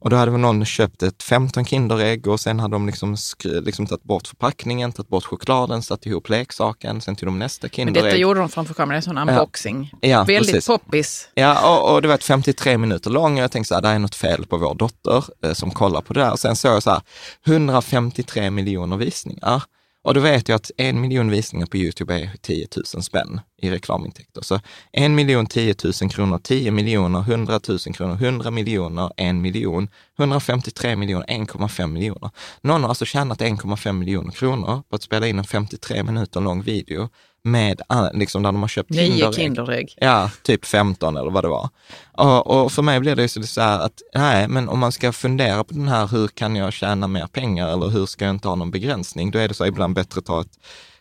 Och 0.05 0.11
då 0.11 0.17
hade 0.17 0.31
väl 0.31 0.39
någon 0.39 0.65
köpt 0.65 1.03
ett 1.03 1.23
15 1.23 1.65
Kinderägg 1.65 2.27
och 2.27 2.39
sen 2.39 2.59
hade 2.59 2.75
de 2.75 2.87
liksom, 2.87 3.15
liksom 3.43 3.87
tagit 3.87 4.03
bort 4.03 4.27
förpackningen, 4.27 4.91
tagit 4.91 5.09
bort 5.09 5.25
chokladen, 5.25 5.81
satt 5.81 6.05
ihop 6.05 6.29
leksaken, 6.29 7.01
sen 7.01 7.15
tog 7.15 7.27
de 7.27 7.39
nästa 7.39 7.69
Kinderägg. 7.69 8.03
Men 8.03 8.03
detta 8.03 8.17
gjorde 8.17 8.39
de 8.39 8.49
framför 8.49 8.73
kameran, 8.73 8.95
en 8.95 9.01
sån 9.01 9.17
unboxing. 9.17 9.89
Ja, 10.01 10.09
ja, 10.09 10.23
Väldigt 10.23 10.51
precis. 10.51 10.67
poppis. 10.67 11.29
Ja, 11.33 11.79
och, 11.79 11.93
och 11.93 12.01
det 12.01 12.07
var 12.07 12.15
ett 12.15 12.23
53 12.23 12.77
minuter 12.77 13.09
lång 13.09 13.37
och 13.37 13.43
jag 13.43 13.51
tänkte 13.51 13.67
så 13.67 13.75
här, 13.75 13.81
det 13.81 13.87
är 13.87 13.99
något 13.99 14.15
fel 14.15 14.45
på 14.45 14.57
vår 14.57 14.75
dotter 14.75 15.23
eh, 15.43 15.53
som 15.53 15.71
kollar 15.71 16.01
på 16.01 16.13
det 16.13 16.19
där. 16.19 16.31
Och 16.31 16.39
sen 16.39 16.55
såg 16.55 16.71
jag 16.71 16.83
så 16.83 16.89
här, 16.89 17.01
153 17.45 18.51
miljoner 18.51 18.97
visningar. 18.97 19.63
Och 20.05 20.13
då 20.13 20.19
vet 20.19 20.49
jag 20.49 20.55
att 20.55 20.71
en 20.77 21.01
miljon 21.01 21.29
visningar 21.29 21.65
på 21.65 21.77
Youtube 21.77 22.13
är 22.13 22.31
10 22.41 22.67
000 22.93 23.03
spänn 23.03 23.41
i 23.61 23.69
reklamintäkter. 23.69 24.41
Så 24.41 24.59
en 24.91 25.15
miljon 25.15 25.45
10 25.45 25.75
000 26.01 26.11
kronor, 26.11 26.39
10 26.43 26.71
miljoner, 26.71 27.19
100 27.19 27.59
000 27.67 27.79
kronor, 27.79 28.13
100 28.15 28.51
miljoner, 28.51 29.11
en 29.17 29.41
miljon, 29.41 29.87
153 30.19 30.95
miljoner, 30.95 31.25
1,5 31.27 31.87
miljoner. 31.87 32.29
Någon 32.61 32.81
har 32.81 32.89
alltså 32.89 33.05
tjänat 33.05 33.41
1,5 33.41 33.91
miljoner 33.91 34.31
kronor 34.31 34.83
på 34.89 34.95
att 34.95 35.03
spela 35.03 35.27
in 35.27 35.39
en 35.39 35.45
53 35.45 36.03
minuter 36.03 36.41
lång 36.41 36.61
video 36.61 37.09
med, 37.45 37.81
ah, 37.89 38.09
liksom 38.13 38.43
där 38.43 38.51
de 38.51 38.61
har 38.61 38.67
köpt 38.67 38.89
Nio 38.89 39.07
Kinderägg. 39.07 39.35
Kinderägg. 39.35 39.95
Ja, 39.97 40.31
typ 40.43 40.65
15 40.65 41.17
eller 41.17 41.31
vad 41.31 41.43
det 41.43 41.47
var. 41.47 41.69
Och, 42.17 42.47
och 42.47 42.71
för 42.71 42.81
mig 42.81 42.99
blir 42.99 43.15
det 43.15 43.21
ju 43.37 43.43
så 43.43 43.61
här 43.61 43.79
att, 43.79 44.01
nej, 44.15 44.47
men 44.47 44.69
om 44.69 44.79
man 44.79 44.91
ska 44.91 45.11
fundera 45.11 45.63
på 45.63 45.73
den 45.73 45.87
här, 45.87 46.07
hur 46.07 46.27
kan 46.27 46.55
jag 46.55 46.73
tjäna 46.73 47.07
mer 47.07 47.27
pengar 47.27 47.67
eller 47.73 47.87
hur 47.87 48.05
ska 48.05 48.25
jag 48.25 48.35
inte 48.35 48.47
ha 48.47 48.55
någon 48.55 48.71
begränsning? 48.71 49.31
Då 49.31 49.39
är 49.39 49.47
det 49.47 49.53
så 49.53 49.65
ibland 49.65 49.95
bättre 49.95 50.19
att 50.19 50.25
ta 50.25 50.41
ett 50.41 50.59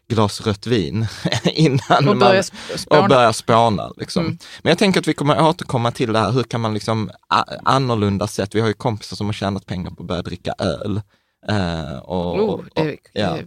glas 0.08 0.40
rött 0.46 0.66
vin 0.66 1.06
innan 1.44 2.08
Och 2.08 2.16
börja 2.16 2.42
spåna. 2.42 3.02
och 3.02 3.08
börja 3.08 3.32
spåna. 3.32 3.92
Liksom. 3.96 4.24
Mm. 4.24 4.38
Men 4.62 4.70
jag 4.70 4.78
tänker 4.78 5.00
att 5.00 5.08
vi 5.08 5.14
kommer 5.14 5.42
återkomma 5.48 5.90
till 5.90 6.12
det 6.12 6.18
här, 6.18 6.32
hur 6.32 6.42
kan 6.42 6.60
man 6.60 6.74
liksom 6.74 7.10
annorlunda 7.64 8.26
sätt, 8.26 8.54
vi 8.54 8.60
har 8.60 8.68
ju 8.68 8.74
kompisar 8.74 9.16
som 9.16 9.26
har 9.26 9.32
tjänat 9.32 9.66
pengar 9.66 9.90
på 9.90 10.02
att 10.02 10.08
börja 10.08 10.22
dricka 10.22 10.54
öl. 10.58 11.00
Eh, 11.48 11.98
och, 11.98 12.34
Oh, 12.34 12.50
och, 12.50 12.64
det, 12.74 12.96
ja. 13.12 13.38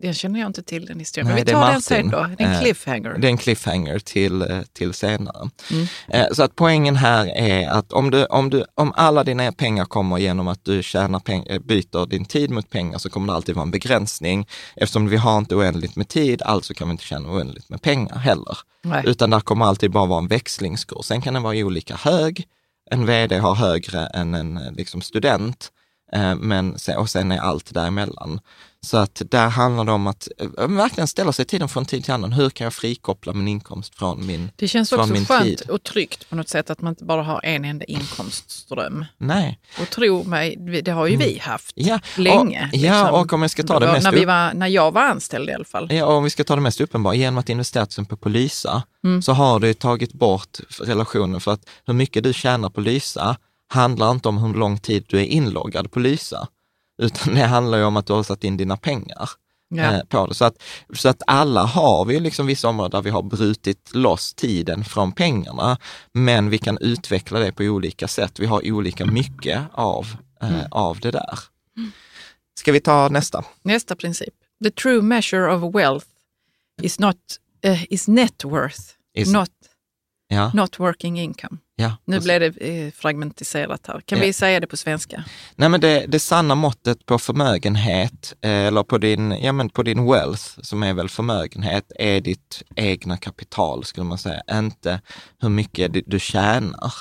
Det, 0.00 0.06
den 0.06 0.14
känner 0.14 0.40
jag 0.40 0.46
inte 0.46 0.62
till 0.62 0.86
den 0.86 0.98
historien. 0.98 1.26
Nej, 1.26 1.34
Men 1.34 1.44
det 1.44 1.52
vi 1.52 1.54
tar 1.54 1.72
den 1.72 1.82
sen 1.82 2.08
då. 2.10 2.26
Det 2.38 2.44
är 2.44 2.48
en 2.48 2.52
Eh, 2.54 2.60
cliffhanger. 2.60 3.18
Det 3.18 3.26
är 3.26 3.30
en 3.30 3.38
cliffhanger 3.38 3.98
till, 3.98 4.42
eh, 4.42 4.60
till 4.72 4.92
senare. 4.94 5.50
Mm. 5.70 5.86
Eh, 6.08 6.26
Så 6.32 6.42
att 6.42 6.56
poängen 6.56 6.96
här 6.96 7.26
är 7.36 7.68
att 7.68 7.92
om, 7.92 8.10
du, 8.10 8.24
om, 8.24 8.50
du, 8.50 8.64
om 8.74 8.92
alla 8.96 9.24
dina 9.24 9.52
pengar 9.52 9.84
kommer 9.84 10.18
genom 10.18 10.48
att 10.48 10.64
du 10.64 10.82
tjänar 10.82 11.20
peng, 11.20 11.44
byter 11.64 12.06
din 12.06 12.24
tid 12.24 12.50
mot 12.50 12.70
pengar 12.70 12.98
så 12.98 13.10
kommer 13.10 13.26
det 13.26 13.32
alltid 13.34 13.54
vara 13.54 13.62
en 13.62 13.70
begränsning. 13.70 14.46
Eftersom 14.76 15.08
vi 15.08 15.16
har 15.16 15.38
inte 15.38 15.54
oändligt 15.54 15.96
med 15.96 16.08
tid, 16.08 16.42
alltså 16.42 16.74
kan 16.74 16.88
vi 16.88 16.92
inte 16.92 17.04
tjäna 17.04 17.28
oändligt 17.28 17.68
med 17.68 17.82
pengar 17.82 18.16
heller. 18.18 18.58
Nej. 18.84 19.02
Utan 19.06 19.30
där 19.30 19.40
kommer 19.40 19.66
alltid 19.66 19.90
bara 19.90 20.06
vara 20.06 20.18
en 20.18 20.28
växlingskurs. 20.28 21.04
Sen 21.06 21.20
kan 21.20 21.34
den 21.34 21.42
vara 21.42 21.56
olika 21.56 21.96
hög. 21.96 22.44
En 22.90 23.06
vd 23.06 23.38
har 23.38 23.54
högre 23.54 24.06
än 24.06 24.34
en 24.34 24.60
liksom, 24.76 25.00
student. 25.00 25.70
Men 26.36 26.76
och 26.96 27.10
sen 27.10 27.32
är 27.32 27.38
allt 27.38 27.74
däremellan. 27.74 28.40
Så 28.86 28.96
att 28.96 29.22
där 29.30 29.48
handlar 29.48 29.84
det 29.84 29.92
om 29.92 30.06
att 30.06 30.28
eh, 30.58 30.68
verkligen 30.68 31.08
ställa 31.08 31.32
sig 31.32 31.44
tiden 31.44 31.68
från 31.68 31.84
tid 31.84 32.04
till 32.04 32.12
annan. 32.14 32.32
Hur 32.32 32.50
kan 32.50 32.64
jag 32.64 32.74
frikoppla 32.74 33.32
min 33.32 33.48
inkomst 33.48 33.94
från 33.94 34.26
min... 34.26 34.50
Det 34.56 34.68
känns 34.68 34.88
från 34.88 35.00
också 35.00 35.12
min 35.12 35.26
skönt 35.26 35.44
tid. 35.44 35.70
och 35.70 35.82
tryggt 35.82 36.30
på 36.30 36.36
något 36.36 36.48
sätt 36.48 36.70
att 36.70 36.80
man 36.80 36.90
inte 36.90 37.04
bara 37.04 37.22
har 37.22 37.40
en 37.44 37.64
enda 37.64 37.84
inkomstström. 37.84 39.04
Nej. 39.18 39.60
Och 39.80 39.90
tro 39.90 40.24
mig, 40.24 40.56
det 40.84 40.90
har 40.90 41.06
ju 41.06 41.16
vi 41.16 41.38
haft 41.38 41.72
Ja, 41.74 42.00
länge. 42.16 42.68
Och, 42.72 42.78
ja, 42.78 43.02
liksom. 43.02 43.20
och 43.20 43.32
om 43.32 43.42
jag 43.42 43.50
ska 43.50 43.62
ta 43.62 43.80
det 43.80 43.92
mest 43.92 44.04
när, 44.04 44.12
vi 44.12 44.24
var, 44.24 44.54
när 44.54 44.66
jag 44.66 44.92
var 44.92 45.02
anställd 45.02 45.50
i 45.50 45.52
alla 45.52 45.64
fall. 45.64 45.92
Ja, 45.92 46.04
och 46.06 46.14
om 46.14 46.24
vi 46.24 46.30
ska 46.30 46.44
ta 46.44 46.54
det 46.54 46.60
mest 46.60 46.80
uppenbara, 46.80 47.14
genom 47.14 47.38
att 47.38 47.48
investera 47.48 47.86
till 47.86 47.90
exempel 47.90 48.18
på 48.18 48.28
Lysa, 48.28 48.82
så 49.22 49.32
har 49.32 49.60
du 49.60 49.74
tagit 49.74 50.12
bort 50.12 50.58
relationen 50.80 51.40
för 51.40 51.52
att 51.52 51.68
hur 51.86 51.94
mycket 51.94 52.24
du 52.24 52.32
tjänar 52.32 52.70
på 52.70 52.80
Lysa 52.80 53.36
handlar 53.72 54.10
inte 54.10 54.28
om 54.28 54.38
hur 54.38 54.54
lång 54.54 54.78
tid 54.78 55.04
du 55.08 55.18
är 55.20 55.24
inloggad 55.24 55.90
på 55.92 55.98
Lysa, 56.00 56.48
utan 56.98 57.34
det 57.34 57.44
handlar 57.46 57.78
ju 57.78 57.84
om 57.84 57.96
att 57.96 58.06
du 58.06 58.12
har 58.12 58.22
satt 58.22 58.44
in 58.44 58.56
dina 58.56 58.76
pengar 58.76 59.28
Ja. 59.70 59.82
eh, 59.92 60.04
på 60.04 60.26
det. 60.26 60.34
Så 60.34 60.44
att, 60.44 60.62
så 60.94 61.08
att 61.08 61.22
alla 61.26 61.64
har 61.64 62.04
vi 62.04 62.20
liksom 62.20 62.46
vissa 62.46 62.68
områden 62.68 62.90
där 62.90 63.02
vi 63.02 63.10
har 63.10 63.22
brutit 63.22 63.90
loss 63.94 64.34
tiden 64.34 64.84
från 64.84 65.12
pengarna, 65.12 65.78
men 66.12 66.50
vi 66.50 66.58
kan 66.58 66.78
utveckla 66.80 67.38
det 67.38 67.52
på 67.52 67.62
olika 67.64 68.08
sätt. 68.08 68.38
Vi 68.40 68.46
har 68.46 68.70
olika 68.72 69.06
mycket 69.06 69.62
av, 69.72 70.06
eh, 70.42 70.66
av 70.70 71.00
det 71.00 71.10
där. 71.10 71.38
Ska 72.60 72.72
vi 72.72 72.80
ta 72.80 73.08
nästa? 73.08 73.44
Nästa 73.62 73.96
princip. 73.96 74.34
The 74.64 74.70
true 74.70 75.02
measure 75.02 75.54
of 75.54 75.74
wealth 75.74 76.06
is 76.82 76.98
not 76.98 77.16
eh, 77.62 77.84
is 77.92 78.08
net 78.08 78.44
worth, 78.44 78.80
Is- 79.14 79.32
not, 79.32 79.50
Ja, 80.28 80.50
not 80.54 80.78
working 80.80 81.20
income. 81.20 81.56
Ja, 81.78 81.96
Nu 82.04 82.20
blev 82.20 82.40
det 82.40 82.46
eh, 82.86 82.90
fragmentiserat 82.92 83.86
här. 83.86 84.00
Kan 84.00 84.18
Ja. 84.18 84.24
vi 84.24 84.32
säga 84.32 84.60
det 84.60 84.66
på 84.66 84.76
svenska? 84.76 85.24
Nej, 85.56 85.68
men 85.68 85.80
det, 85.80 86.04
det 86.08 86.20
sanna 86.20 86.54
måttet 86.54 87.06
på 87.06 87.18
förmögenhet, 87.18 88.34
eh, 88.40 88.50
eller 88.50 88.82
på 88.82 88.98
din, 88.98 89.30
ja, 89.42 89.52
men 89.52 89.68
på 89.68 89.82
din 89.82 90.10
wealth, 90.12 90.42
som 90.62 90.82
är 90.82 90.94
väl 90.94 91.08
förmögenhet, 91.08 91.92
är 91.98 92.20
ditt 92.20 92.62
egna 92.76 93.16
kapital, 93.16 93.84
skulle 93.84 94.04
man 94.06 94.18
säga. 94.18 94.42
Inte 94.52 95.00
hur 95.40 95.48
mycket 95.48 95.92
du, 96.06 96.18
tjänar. 96.20 96.92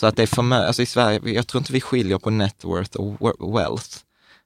Så 0.00 0.06
att 0.06 0.16
det 0.16 0.22
är 0.22 0.26
förmö- 0.26 0.66
alltså 0.66 0.82
i 0.82 0.86
Sverige, 0.86 1.20
jag 1.24 1.46
tror 1.46 1.60
inte 1.60 1.72
vi 1.72 1.80
skiljer 1.80 2.18
på 2.18 2.30
net 2.30 2.64
worth 2.64 2.96
och 2.96 3.18
we- 3.18 3.56
wealth 3.58 3.96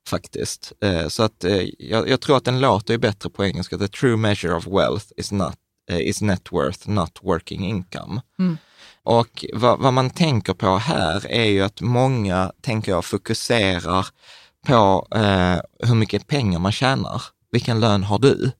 faktiskt. 0.08 0.72
Eh, 0.84 1.08
så 1.08 1.22
att 1.22 1.44
jag, 1.78 2.08
jag 2.08 2.20
tror 2.20 2.36
att 2.36 2.44
den 2.44 2.60
låter 2.60 2.94
ju 2.94 2.98
bättre 2.98 3.30
på 3.30 3.44
engelska. 3.44 3.78
The 3.78 3.88
true 3.88 4.16
measure 4.16 4.54
of 4.54 4.66
wealth 4.66 5.06
is, 5.16 5.32
not, 5.32 5.54
is 5.90 6.20
net 6.22 6.52
worth, 6.52 6.88
not 6.90 7.18
working 7.22 7.64
income. 7.66 8.20
Och 9.06 9.44
vad, 9.52 9.78
vad 9.78 9.92
man 9.92 10.10
tänker 10.10 10.54
på 10.54 10.76
här 10.76 11.26
är 11.30 11.44
ju 11.44 11.62
att 11.62 11.80
många, 11.80 12.52
tänker 12.60 12.92
jag, 12.92 13.04
fokuserar 13.04 14.06
på 14.66 15.08
eh, 15.14 15.88
hur 15.88 15.94
mycket 15.94 16.26
pengar 16.26 16.58
man 16.58 16.72
tjänar. 16.72 17.22
Vilken 17.50 17.80
lön 17.80 18.04
har 18.04 18.18
du? 18.18 18.50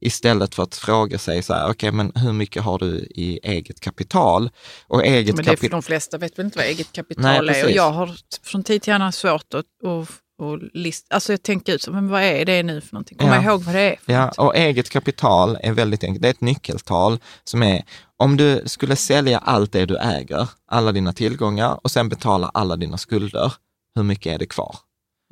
Istället 0.00 0.54
för 0.54 0.62
att 0.62 0.74
fråga 0.74 1.18
sig 1.18 1.42
så 1.42 1.54
här, 1.54 1.70
okej, 1.70 1.92
men 1.92 2.12
hur 2.14 2.32
mycket 2.32 2.62
har 2.62 2.78
du 2.78 2.98
i 2.98 3.40
eget 3.42 3.80
kapital? 3.80 4.50
Och 4.86 5.04
eget 5.04 5.36
Men 5.36 5.44
det 5.44 5.52
är 5.52 5.56
för 5.56 5.68
de 5.68 5.82
flesta 5.82 6.18
vet 6.18 6.38
väl 6.38 6.46
inte 6.46 6.58
vad 6.58 6.66
eget 6.66 6.92
kapital 6.92 7.46
Nej, 7.46 7.60
är. 7.60 7.64
Och 7.64 7.70
jag 7.70 7.90
har 7.90 8.16
från 8.42 8.64
tid 8.64 8.82
till 8.82 8.92
annan 8.92 9.12
svårt 9.12 9.54
att, 9.54 9.58
att, 9.86 10.08
att 10.38 10.70
lista, 10.74 11.14
alltså 11.14 11.32
jag 11.32 11.42
tänker 11.42 11.74
ut, 11.74 11.82
så, 11.82 11.92
men 11.92 12.08
vad 12.08 12.22
är 12.22 12.44
det 12.44 12.62
nu 12.62 12.80
för 12.80 12.94
någonting? 12.94 13.18
Komma 13.18 13.36
Ja. 13.36 13.42
ihåg 13.42 13.62
vad 13.62 13.74
det 13.74 13.80
är 13.80 13.96
Ja, 14.06 14.24
något. 14.26 14.38
och 14.38 14.56
eget 14.56 14.90
kapital 14.90 15.58
är 15.62 15.72
väldigt 15.72 16.04
enkelt. 16.04 16.22
Det 16.22 16.28
är 16.28 16.30
ett 16.30 16.40
nyckeltal 16.40 17.18
som 17.44 17.62
är, 17.62 17.84
om 18.16 18.36
du 18.36 18.62
skulle 18.66 18.96
sälja 18.96 19.38
allt 19.38 19.72
det 19.72 19.86
du 19.86 19.96
äger, 19.98 20.48
alla 20.66 20.92
dina 20.92 21.12
tillgångar 21.12 21.78
och 21.82 21.90
sen 21.90 22.08
betala 22.08 22.50
alla 22.54 22.76
dina 22.76 22.98
skulder, 22.98 23.52
hur 23.94 24.02
mycket 24.02 24.34
är 24.34 24.38
det 24.38 24.46
kvar? 24.46 24.76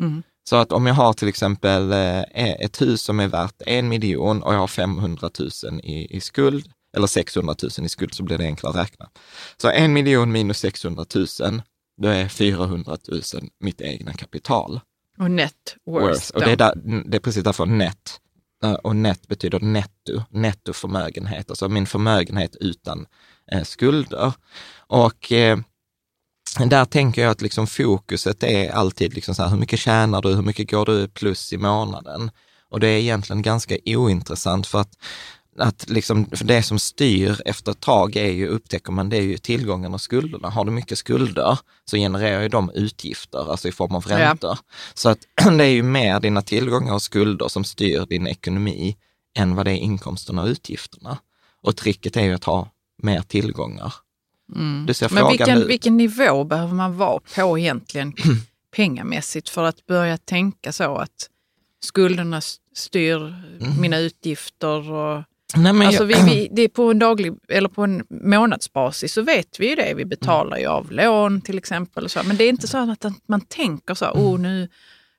Mm. 0.03 0.23
Så 0.49 0.57
att 0.57 0.73
om 0.73 0.87
jag 0.87 0.95
har 0.95 1.13
till 1.13 1.29
exempel 1.29 1.93
eh, 1.93 2.21
ett 2.35 2.81
hus 2.83 3.03
som 3.03 3.21
är 3.21 3.29
värt 3.29 3.63
en 3.67 3.89
miljon 3.89 4.43
och 4.43 4.55
jag 4.55 4.59
har 4.59 4.67
500 4.67 5.31
000 5.39 5.81
i, 5.83 6.17
i 6.17 6.21
skuld, 6.21 6.71
eller 6.97 7.07
600 7.07 7.55
000 7.79 7.87
i 7.87 7.89
skuld, 7.89 8.15
så 8.15 8.23
blir 8.23 8.39
det 8.39 8.45
enklare 8.45 8.71
att 8.71 8.87
räkna. 8.87 9.09
Så 9.57 9.69
en 9.71 9.93
miljon 9.93 10.33
minus 10.33 10.59
600 10.59 11.05
000, 11.15 11.27
då 12.03 12.09
är 12.09 12.29
400 12.29 12.97
000 13.09 13.21
mitt 13.61 13.81
egna 13.81 14.13
kapital. 14.13 14.81
Och 15.19 15.31
net 15.31 15.77
worth. 15.87 16.07
Worth. 16.07 16.31
Och 16.31 16.41
det 16.41 16.51
är, 16.53 16.57
där, 16.57 16.73
det 17.07 17.17
är 17.17 17.21
precis 17.21 17.45
därför 17.45 17.67
net. 17.67 18.21
Eh, 18.65 18.73
Och 18.73 18.97
net 18.97 19.29
betyder 19.29 19.61
netto, 19.61 20.23
nettoförmögenhet, 20.31 21.51
alltså 21.51 21.69
min 21.69 21.87
förmögenhet 21.87 22.57
utan 22.61 23.07
eh, 23.53 23.63
skulder. 23.63 24.33
Och 24.77 25.33
eh, 25.33 25.59
där 26.67 26.85
tänker 26.85 27.23
jag 27.23 27.31
att 27.31 27.43
liksom 27.43 27.67
fokuset 27.67 28.43
är 28.43 28.71
alltid 28.71 29.15
liksom 29.15 29.35
så 29.35 29.43
här, 29.43 29.51
hur 29.51 29.57
mycket 29.59 29.81
tjänar 29.81 30.23
du, 30.23 30.35
hur 30.35 30.43
mycket 30.43 30.71
går 30.71 30.87
du 30.87 31.09
plus 31.09 31.53
i 31.53 31.59
månaden? 31.59 32.31
Och 32.71 32.81
det 32.81 32.89
är 32.89 32.99
egentligen 32.99 33.43
ganska 33.43 33.77
ointressant 33.87 34.67
för 34.67 34.81
att, 34.81 34.99
att 35.59 35.91
liksom, 35.91 36.27
för 36.33 36.45
det 36.45 36.63
som 36.63 36.79
styr 36.79 37.41
efter 37.45 37.73
ett 37.73 37.81
tag 37.81 38.17
är 38.17 38.31
ju, 38.31 38.49
upptäcker 38.49 38.93
man, 38.93 39.09
det 39.09 39.17
är 39.17 39.23
ju 39.23 39.37
tillgångarna 39.39 39.95
och 39.95 40.01
skulderna. 40.01 40.49
Har 40.51 40.65
du 40.65 40.71
mycket 40.71 40.99
skulder 40.99 41.59
så 41.85 41.97
genererar 41.97 42.43
ju 42.43 42.49
de 42.49 42.71
utgifter, 42.75 43.51
alltså 43.51 43.69
i 43.69 43.73
form 43.73 43.95
av 43.95 44.05
Ja. 44.09 44.19
räntor. 44.19 44.59
Så 44.95 45.09
att 45.09 45.19
det 45.59 45.65
är 45.65 45.69
ju 45.71 45.83
mer 45.83 46.21
dina 46.21 46.43
tillgångar 46.43 46.95
och 46.95 47.03
skulder 47.03 47.49
som 47.49 47.65
styr 47.65 48.07
din 48.09 48.27
ekonomi 48.27 48.97
än 49.39 49.55
vad 49.55 49.67
det 49.67 49.71
är 49.71 49.77
inkomsterna 49.77 50.43
och 50.43 50.49
utgifterna. 50.49 51.19
Och 51.63 51.77
tricket 51.77 52.17
är 52.17 52.23
ju 52.25 52.33
att 52.35 52.45
ha 52.45 52.69
mer 53.03 53.23
tillgångar. 53.23 53.95
Du 54.87 54.95
ser 54.95 55.11
Mm. 55.11 55.23
Men 55.25 55.33
vilken, 55.33 55.59
ut. 55.59 55.69
vilken 55.69 55.97
nivå 55.97 56.45
behöver 56.45 56.75
man 56.75 56.97
vara 56.97 57.21
på 57.37 57.59
egentligen 57.59 58.15
pengamässigt 58.77 59.49
för 59.49 59.65
att 59.65 59.87
börja 59.87 60.19
tänka 60.19 60.73
så 60.73 60.97
att 60.97 61.31
skulderna 61.81 62.41
styr 62.75 63.35
mina 63.81 63.99
utgifter 63.99 64.91
och 64.91 65.23
Nej, 65.55 65.87
Alltså 65.87 66.05
jag- 66.11 66.25
vi, 66.25 66.31
vi, 66.35 66.49
det 66.53 66.63
är 66.63 66.69
på 66.69 66.91
en 66.91 66.99
daglig 66.99 67.33
eller 67.49 67.69
på 67.69 67.83
en 67.85 68.05
månadsbasis 68.11 69.13
så 69.13 69.23
vet 69.23 69.61
vi 69.61 69.69
ju 69.69 69.75
det. 69.75 69.95
Vi 69.97 70.05
betalar 70.05 70.57
ju 70.59 70.67
av 70.67 70.93
lån 70.93 71.41
till 71.41 71.59
exempel. 71.59 72.05
Och 72.05 72.11
så. 72.11 72.21
Men 72.25 72.37
det 72.37 72.45
är 72.45 72.49
inte 72.49 72.69
så 72.69 72.91
att 72.91 73.05
man 73.29 73.41
tänker 73.41 73.95
så, 73.95 74.07
oh, 74.11 74.41
nu 74.41 74.69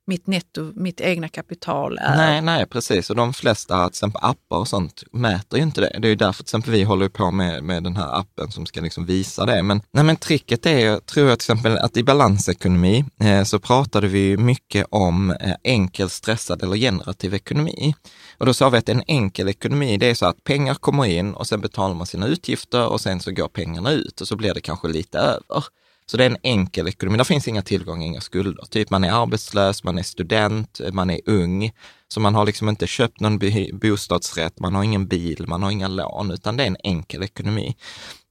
mitt 0.07 0.27
netto, 0.27 0.71
mitt 0.75 1.01
egna 1.01 1.29
kapital 1.29 1.97
är. 1.97 2.17
Nej, 2.17 2.41
nej, 2.41 2.65
precis. 2.65 3.09
Och 3.09 3.15
de 3.15 3.33
flesta, 3.33 3.83
till 3.83 3.91
exempel 3.91 4.21
appar 4.23 4.57
och 4.57 4.67
sånt, 4.67 5.03
mäter 5.11 5.57
ju 5.57 5.63
inte 5.63 5.81
det. 5.81 5.99
Det 5.99 6.07
är 6.07 6.09
ju 6.09 6.15
därför 6.15 6.43
till 6.43 6.49
exempel 6.49 6.71
vi 6.71 6.83
håller 6.83 7.09
på 7.09 7.31
med, 7.31 7.63
med 7.63 7.83
den 7.83 7.97
här 7.97 8.19
appen 8.19 8.51
som 8.51 8.65
ska 8.65 8.81
liksom 8.81 9.05
visa 9.05 9.45
det. 9.45 9.63
Men, 9.63 9.81
nej, 9.91 10.03
men 10.03 10.15
tricket 10.15 10.65
är, 10.65 10.99
tror 10.99 11.29
jag 11.29 11.39
till 11.39 11.53
exempel, 11.53 11.77
att 11.77 11.97
i 11.97 12.03
balansekonomi 12.03 13.05
eh, 13.21 13.43
så 13.43 13.59
pratade 13.59 14.07
vi 14.07 14.37
mycket 14.37 14.85
om 14.89 15.31
eh, 15.31 15.55
enkel, 15.63 16.09
stressad 16.09 16.63
eller 16.63 16.75
generativ 16.75 17.33
ekonomi. 17.33 17.95
Och 18.37 18.45
då 18.45 18.53
sa 18.53 18.69
vi 18.69 18.77
att 18.77 18.89
en 18.89 19.03
enkel 19.07 19.49
ekonomi, 19.49 19.97
det 19.97 20.09
är 20.09 20.15
så 20.15 20.25
att 20.25 20.43
pengar 20.43 20.73
kommer 20.73 21.05
in 21.05 21.33
och 21.33 21.47
sen 21.47 21.61
betalar 21.61 21.95
man 21.95 22.07
sina 22.07 22.27
utgifter 22.27 22.87
och 22.87 23.01
sen 23.01 23.19
så 23.19 23.31
går 23.31 23.47
pengarna 23.47 23.91
ut 23.91 24.21
och 24.21 24.27
så 24.27 24.35
blir 24.35 24.53
det 24.53 24.61
kanske 24.61 24.87
lite 24.87 25.19
över. 25.19 25.63
Så 26.11 26.17
det 26.17 26.25
är 26.25 26.29
en 26.29 26.37
enkel 26.43 26.87
ekonomi. 26.87 27.17
Där 27.17 27.23
finns 27.23 27.47
inga 27.47 27.61
tillgångar, 27.61 28.05
inga 28.05 28.21
skulder. 28.21 28.65
Typ 28.65 28.89
man 28.89 29.03
är 29.03 29.11
arbetslös, 29.11 29.83
man 29.83 29.97
är 29.97 30.03
student, 30.03 30.81
man 30.91 31.09
är 31.09 31.19
ung. 31.25 31.71
Så 32.07 32.19
man 32.19 32.35
har 32.35 32.45
liksom 32.45 32.69
inte 32.69 32.87
köpt 32.87 33.19
någon 33.19 33.39
bostadsrätt, 33.73 34.59
man 34.59 34.75
har 34.75 34.83
ingen 34.83 35.07
bil, 35.07 35.45
man 35.47 35.63
har 35.63 35.71
inga 35.71 35.87
lån, 35.87 36.31
utan 36.31 36.57
det 36.57 36.63
är 36.63 36.67
en 36.67 36.77
enkel 36.83 37.23
ekonomi. 37.23 37.75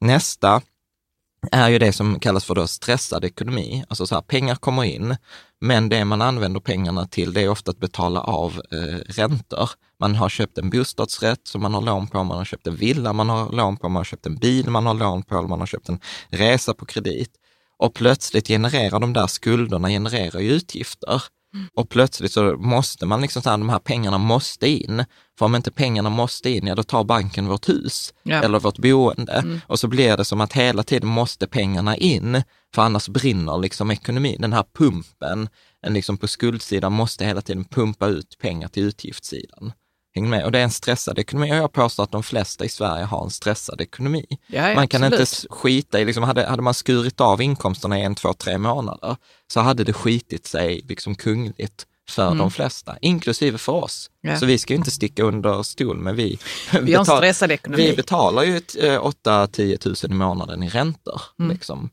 Nästa 0.00 0.62
är 1.52 1.68
ju 1.68 1.78
det 1.78 1.92
som 1.92 2.20
kallas 2.20 2.44
för 2.44 2.54
då 2.54 2.66
stressad 2.66 3.24
ekonomi. 3.24 3.84
Alltså 3.88 4.06
så 4.06 4.14
här, 4.14 4.22
pengar 4.22 4.54
kommer 4.54 4.84
in, 4.84 5.16
men 5.60 5.88
det 5.88 6.04
man 6.04 6.22
använder 6.22 6.60
pengarna 6.60 7.06
till, 7.06 7.32
det 7.32 7.40
är 7.40 7.48
ofta 7.48 7.70
att 7.70 7.80
betala 7.80 8.20
av 8.20 8.62
eh, 8.72 8.98
räntor. 9.06 9.70
Man 10.00 10.14
har 10.14 10.28
köpt 10.28 10.58
en 10.58 10.70
bostadsrätt 10.70 11.40
som 11.46 11.62
man 11.62 11.74
har 11.74 11.82
lån 11.82 12.06
på, 12.06 12.24
man 12.24 12.38
har 12.38 12.44
köpt 12.44 12.66
en 12.66 12.76
villa 12.76 13.12
man 13.12 13.28
har 13.28 13.52
lån 13.52 13.76
på, 13.76 13.88
man 13.88 14.00
har 14.00 14.04
köpt 14.04 14.26
en 14.26 14.36
bil 14.36 14.70
man 14.70 14.86
har 14.86 14.94
lån 14.94 15.22
på, 15.22 15.42
man 15.42 15.60
har 15.60 15.66
köpt 15.66 15.88
en 15.88 16.00
resa 16.28 16.74
på 16.74 16.86
kredit. 16.86 17.30
Och 17.78 17.94
plötsligt 17.94 18.48
genererar 18.48 19.00
de 19.00 19.12
där 19.12 19.26
skulderna 19.26 19.88
genererar 19.88 20.40
ju 20.40 20.52
utgifter. 20.52 21.22
Mm. 21.54 21.68
Och 21.74 21.88
plötsligt 21.88 22.32
så 22.32 22.56
måste 22.56 23.06
man 23.06 23.20
liksom 23.20 23.42
säga, 23.42 23.56
de 23.56 23.68
här 23.68 23.78
pengarna 23.78 24.18
måste 24.18 24.68
in. 24.68 25.04
För 25.38 25.46
om 25.46 25.54
inte 25.54 25.70
pengarna 25.70 26.10
måste 26.10 26.50
in, 26.50 26.66
ja 26.66 26.74
då 26.74 26.82
tar 26.82 27.04
banken 27.04 27.48
vårt 27.48 27.68
hus 27.68 28.14
ja. 28.22 28.42
eller 28.42 28.60
vårt 28.60 28.78
boende. 28.78 29.32
Mm. 29.32 29.60
Och 29.66 29.78
så 29.78 29.88
blir 29.88 30.16
det 30.16 30.24
som 30.24 30.40
att 30.40 30.52
hela 30.52 30.82
tiden 30.82 31.08
måste 31.08 31.46
pengarna 31.46 31.96
in, 31.96 32.42
för 32.74 32.82
annars 32.82 33.08
brinner 33.08 33.58
liksom 33.58 33.90
ekonomin. 33.90 34.40
Den 34.40 34.52
här 34.52 34.64
pumpen, 34.78 35.48
en 35.82 35.94
liksom 35.94 36.16
på 36.16 36.28
skuldsidan 36.28 36.92
måste 36.92 37.24
hela 37.24 37.42
tiden 37.42 37.64
pumpa 37.64 38.06
ut 38.06 38.38
pengar 38.38 38.68
till 38.68 38.82
utgiftssidan. 38.82 39.72
Häng 40.16 40.30
med. 40.30 40.44
Och 40.44 40.52
det 40.52 40.58
är 40.58 40.62
en 40.62 40.70
stressad 40.70 41.18
ekonomi 41.18 41.52
och 41.52 41.56
jag 41.56 41.72
påstår 41.72 42.04
att 42.04 42.12
de 42.12 42.22
flesta 42.22 42.64
i 42.64 42.68
Sverige 42.68 43.04
har 43.04 43.24
en 43.24 43.30
stressad 43.30 43.80
ekonomi. 43.80 44.26
Ja, 44.46 44.74
man 44.74 44.88
kan 44.88 45.04
absolut. 45.04 45.20
inte 45.20 45.54
skita 45.54 46.00
i, 46.00 46.04
liksom, 46.04 46.24
hade, 46.24 46.46
hade 46.46 46.62
man 46.62 46.74
skurit 46.74 47.20
av 47.20 47.42
inkomsterna 47.42 47.98
i 47.98 48.02
en, 48.02 48.14
två, 48.14 48.32
tre 48.32 48.58
månader 48.58 49.16
så 49.52 49.60
hade 49.60 49.84
det 49.84 49.92
skitit 49.92 50.46
sig 50.46 50.80
liksom 50.88 51.14
kungligt 51.14 51.86
för 52.08 52.26
mm. 52.26 52.38
de 52.38 52.50
flesta, 52.50 52.96
inklusive 53.00 53.58
för 53.58 53.72
oss. 53.72 54.10
Ja. 54.20 54.36
Så 54.36 54.46
vi 54.46 54.58
ska 54.58 54.72
ju 54.72 54.78
inte 54.78 54.90
sticka 54.90 55.22
under 55.22 55.62
stol 55.62 55.98
med 55.98 56.16
vi. 56.16 56.38
Vi 56.82 56.92
har 56.92 57.00
en 57.00 57.06
stressad 57.06 57.52
ekonomi. 57.52 57.90
Vi 57.90 57.96
betalar 57.96 58.42
ju 58.42 58.58
8-10 58.58 59.76
tusen 59.76 60.12
i 60.12 60.14
månaden 60.14 60.62
i 60.62 60.68
räntor. 60.68 61.20
Mm. 61.38 61.52
Liksom. 61.52 61.90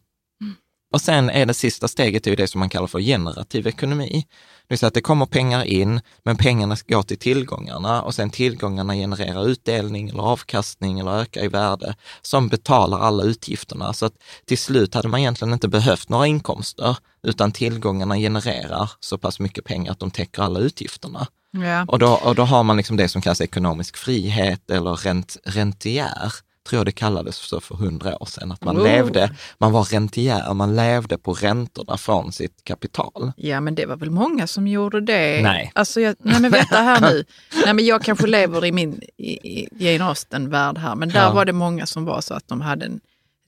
Och 0.94 1.02
sen 1.02 1.30
är 1.30 1.46
det 1.46 1.54
sista 1.54 1.88
steget 1.88 2.28
är 2.28 2.36
det 2.36 2.48
som 2.48 2.60
man 2.60 2.70
kallar 2.70 2.88
för 2.88 3.00
generativ 3.00 3.68
ekonomi. 3.68 4.26
Det 4.62 4.66
vill 4.70 4.78
säga 4.78 4.88
att 4.88 4.94
det 4.94 5.02
kommer 5.02 5.26
pengar 5.26 5.64
in, 5.64 6.02
men 6.24 6.38
pengarna 6.38 6.78
går 6.88 7.04
till 7.04 7.18
tillgångarna 7.18 8.02
och 8.02 8.16
sen 8.16 8.30
tillgångarna 8.30 8.94
genererar 8.94 9.48
utdelning 9.48 10.10
eller 10.10 10.24
avkastning 10.24 11.00
eller 11.00 11.12
ökar 11.12 11.44
i 11.44 11.48
värde 11.48 11.96
som 12.22 12.48
betalar 12.48 13.00
alla 13.00 13.24
utgifterna. 13.24 13.94
Så 13.94 14.06
att 14.06 14.14
till 14.46 14.58
slut 14.58 14.94
hade 14.94 15.08
man 15.08 15.20
egentligen 15.20 15.54
inte 15.54 15.68
behövt 15.68 16.10
några 16.10 16.28
inkomster, 16.28 16.98
utan 17.24 17.52
tillgångarna 17.52 18.18
genererar 18.18 18.92
så 19.00 19.18
pass 19.18 19.40
mycket 19.40 19.66
pengar 19.66 19.92
att 19.92 20.00
de 20.00 20.12
täcker 20.12 20.42
alla 20.42 20.60
utgifterna. 20.60 21.28
Ja. 21.52 21.86
Och, 21.88 22.00
då, 22.00 22.14
och 22.24 22.36
då 22.36 22.44
har 22.44 22.64
man 22.64 22.78
liksom 22.78 22.98
det 22.98 23.10
som 23.10 23.22
kallas 23.22 23.42
ekonomisk 23.42 23.98
frihet 23.98 24.72
eller 24.72 24.96
rent, 24.96 25.38
rentiär 25.46 26.34
tror 26.70 26.79
jag 26.79 26.86
det 26.86 26.91
kallades 26.91 27.36
så 27.36 27.62
för 27.62 27.75
hundra 27.75 28.22
år 28.22 28.25
sedan, 28.25 28.51
att 28.51 28.63
man 28.63 28.77
oh. 28.77 28.84
levde, 28.84 29.36
man 29.58 29.72
var 29.72 29.84
rentier, 29.84 30.53
man 30.53 30.75
levde 30.75 31.17
på 31.17 31.34
räntorna 31.34 31.98
från 31.98 32.32
sitt 32.32 32.63
kapital. 32.63 33.32
Ja, 33.38 33.62
men 33.62 33.75
det 33.75 33.86
var 33.86 33.96
väl 33.96 34.10
många 34.10 34.48
som 34.48 34.67
gjorde 34.67 35.01
det. 35.01 35.41
Nej. 35.43 35.72
Alltså, 35.75 36.01
jag, 36.01 36.15
nej 36.20 36.41
men 36.41 36.51
vänta 36.51 36.75
här 36.75 37.01
nu. 37.01 37.25
nej, 37.65 37.74
men 37.74 37.86
jag 37.86 38.03
kanske 38.03 38.27
lever 38.27 38.65
i 38.65 38.72
min 38.72 39.01
i, 39.17 39.67
Jane 39.72 40.05
Austen-värld 40.05 40.78
här, 40.78 40.95
men 40.95 41.10
där 41.10 41.23
ja. 41.23 41.34
var 41.34 41.45
det 41.45 41.54
många 41.54 41.86
som 41.86 42.06
var 42.06 42.21
så 42.21 42.34
att 42.34 42.47
de 42.47 42.62
hade 42.62 42.86
en, 42.86 42.99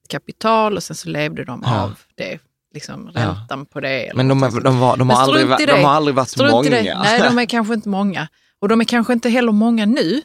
ett 0.04 0.10
kapital 0.10 0.75
och 0.75 0.84
sen 0.84 0.95
så 0.95 1.10
levde 1.10 1.43
de 1.45 1.63
ja. 1.65 1.82
av 1.82 1.99
det 2.15 2.39
liksom 2.73 3.08
räntan 3.08 3.60
ja. 3.60 3.65
på 3.73 3.80
det. 3.80 4.12
Men 4.15 4.28
de, 4.28 4.39
de, 4.39 4.63
de, 4.63 4.80
var, 4.80 4.97
de, 4.97 5.10
har 5.10 5.21
aldrig, 5.21 5.67
de 5.67 5.84
har 5.84 5.91
aldrig 5.93 6.15
varit 6.15 6.30
så 6.30 6.47
många. 6.47 6.69
Nej, 6.69 7.21
de 7.23 7.39
är 7.39 7.45
kanske 7.45 7.73
inte 7.73 7.89
många. 7.89 8.28
Och 8.60 8.69
de 8.69 8.82
är 8.82 8.86
kanske 8.86 9.13
inte 9.13 9.30
heller 9.30 9.51
många 9.51 9.86
nu. 9.86 10.21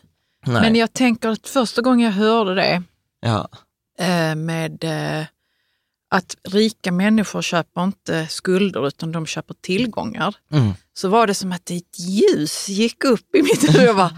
Nej. 0.46 0.62
Men 0.62 0.76
jag 0.76 0.92
tänker 0.92 1.28
att 1.28 1.48
första 1.48 1.82
gången 1.82 2.06
jag 2.06 2.12
hörde 2.12 2.54
det 2.54 2.82
ja. 3.20 3.48
Eh, 3.98 4.34
med 4.34 4.84
eh, 4.84 5.26
att 6.10 6.36
rika 6.42 6.92
människor 6.92 7.42
köper 7.42 7.84
inte 7.84 8.26
skulder 8.26 8.86
utan 8.86 9.12
de 9.12 9.26
köper 9.26 9.54
tillgångar. 9.54 10.36
Mm. 10.52 10.72
Så 10.92 11.08
var 11.08 11.26
det 11.26 11.34
som 11.34 11.52
att 11.52 11.70
ett 11.70 11.98
ljus 11.98 12.68
gick 12.68 13.04
upp 13.04 13.34
i 13.34 13.42
mitt 13.42 13.68
huvud. 13.68 13.88
Jag 13.88 13.96
bara, 13.96 14.16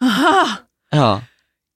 aha, 0.00 0.48
ja. 0.90 1.22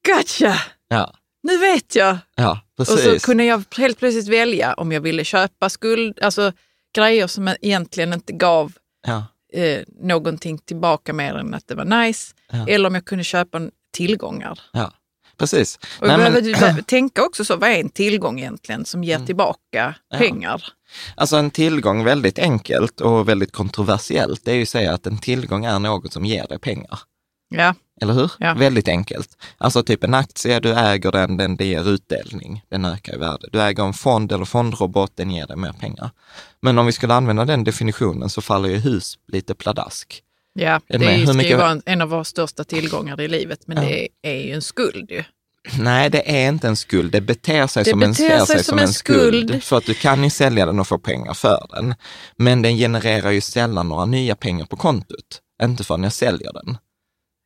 gotcha! 0.07 0.63
Ja. 0.89 1.15
Nu 1.43 1.59
vet 1.59 1.95
jag! 1.95 2.19
Ja. 2.35 2.61
Och 2.79 2.87
så 2.87 3.19
kunde 3.21 3.45
jag 3.45 3.65
helt 3.77 3.99
plötsligt 3.99 4.29
välja 4.29 4.75
om 4.75 4.93
jag 4.93 5.01
ville 5.01 5.25
köpa 5.25 5.71
skuld, 5.71 6.19
alltså 6.23 6.53
grejer 6.95 7.27
som 7.27 7.55
egentligen 7.61 8.13
inte 8.13 8.33
gav 8.33 8.73
ja 9.07 9.25
eh, 9.55 9.83
någonting 10.01 10.59
tillbaka 10.59 11.13
mer 11.13 11.35
än 11.35 11.55
att 11.55 11.69
det 11.69 11.75
var 11.75 11.85
nice. 11.85 12.35
Ja. 12.53 12.69
Eller 12.69 12.89
om 12.89 12.95
jag 12.95 13.05
kunde 13.05 13.25
köpa 13.25 13.61
tillgångar. 13.93 14.61
Ja, 14.73 14.93
precis. 15.39 15.79
Och 16.01 16.09
Nej, 16.09 16.19
men... 16.55 16.85
tänka 16.87 17.23
också 17.23 17.45
så, 17.45 17.57
vad 17.57 17.71
är 17.71 17.81
en 17.81 17.89
tillgång 17.89 18.39
egentligen 18.39 18.85
som 18.85 19.05
ger 19.05 19.15
mm. 19.15 19.27
tillbaka 19.27 19.95
ja. 20.09 20.19
pengar? 20.19 20.65
Alltså 21.15 21.37
en 21.37 21.51
tillgång, 21.51 22.05
väldigt 22.05 22.39
enkelt 22.39 23.01
och 23.01 23.29
väldigt 23.29 23.53
kontroversiellt, 23.53 24.45
det 24.45 24.51
är 24.51 24.57
ju 24.57 24.63
att 24.63 24.69
säga 24.69 24.93
att 24.93 25.07
en 25.07 25.19
tillgång 25.19 25.65
är 25.65 25.79
något 25.79 26.13
som 26.13 26.25
ger 26.25 26.47
dig 26.47 26.59
pengar. 26.59 26.99
Ja. 27.49 27.75
Eller 28.01 28.15
hur? 28.15 28.33
Ja. 28.39 28.55
Väldigt 28.55 28.89
enkelt. 28.89 29.29
Alltså 29.59 29.83
typ 29.83 30.05
en 30.05 30.15
aktie, 30.15 30.61
du 30.61 30.73
äger 30.73 31.13
den, 31.13 31.37
den 31.37 31.57
det 31.57 31.65
ger 31.65 31.89
utdelning, 31.89 32.63
den 32.69 32.85
ökar 32.85 33.15
i 33.15 33.19
värde. 33.19 33.49
Du 33.53 33.63
äger 33.63 33.85
en 33.85 33.93
fond 33.93 34.33
eller 34.33 34.45
fondrobot, 34.45 35.17
den 35.17 35.31
ger 35.31 35.47
dig 35.47 35.57
mer 35.57 35.73
pengar. 35.73 36.11
Men 36.61 36.79
om 36.79 36.87
vi 36.87 36.93
skulle 36.93 37.15
använda 37.15 37.45
den 37.45 37.65
definitionen 37.65 38.31
så 38.31 38.41
faller 38.43 38.69
ju 38.69 38.77
hus 38.77 39.19
lite 39.29 39.55
pladask. 39.55 40.23
Ja, 40.53 40.81
det 40.89 40.95
är, 40.95 41.25
ska 41.27 41.33
mycket... 41.33 41.53
ju 41.53 41.57
vara 41.57 41.81
en 41.87 42.01
av 42.01 42.09
våra 42.09 42.25
största 42.25 42.65
tillgångar 42.65 43.21
i 43.21 43.29
livet, 43.29 43.61
men 43.67 43.77
ja. 43.77 43.83
det 43.83 44.09
är 44.23 44.47
ju 44.47 44.53
en 44.53 44.63
skuld 44.63 45.11
ju. 45.11 45.25
Nej, 45.79 46.11
det 46.11 46.45
är 46.45 46.49
inte 46.49 46.69
en 46.69 46.77
skuld. 46.77 47.13
Det 47.13 47.21
beter 47.21 47.67
sig, 47.67 47.85
det 47.85 47.91
som, 47.91 48.01
beter 48.01 48.31
en, 48.31 48.47
sig, 48.47 48.57
sig 48.57 48.65
som 48.65 48.79
en 48.79 48.89
skuld. 48.89 49.49
skuld. 49.49 49.63
För 49.63 49.77
att 49.77 49.87
du 49.87 49.95
kan 49.95 50.25
ju 50.25 50.31
sälja 50.31 50.67
den 50.67 50.81
och 50.81 50.89
få 50.89 50.99
pengar 50.99 51.35
för 51.35 51.67
den. 51.71 51.95
Men 52.37 52.63
den 52.63 52.77
genererar 52.77 53.31
ju 53.31 53.41
sällan 53.41 53.89
några 53.89 54.05
nya 54.05 54.37
pengar 54.37 54.67
på 54.67 54.77
kontot. 54.77 55.41
Inte 55.63 55.85
förrän 55.85 56.03
jag 56.03 56.13
säljer 56.13 56.53
den. 56.53 56.79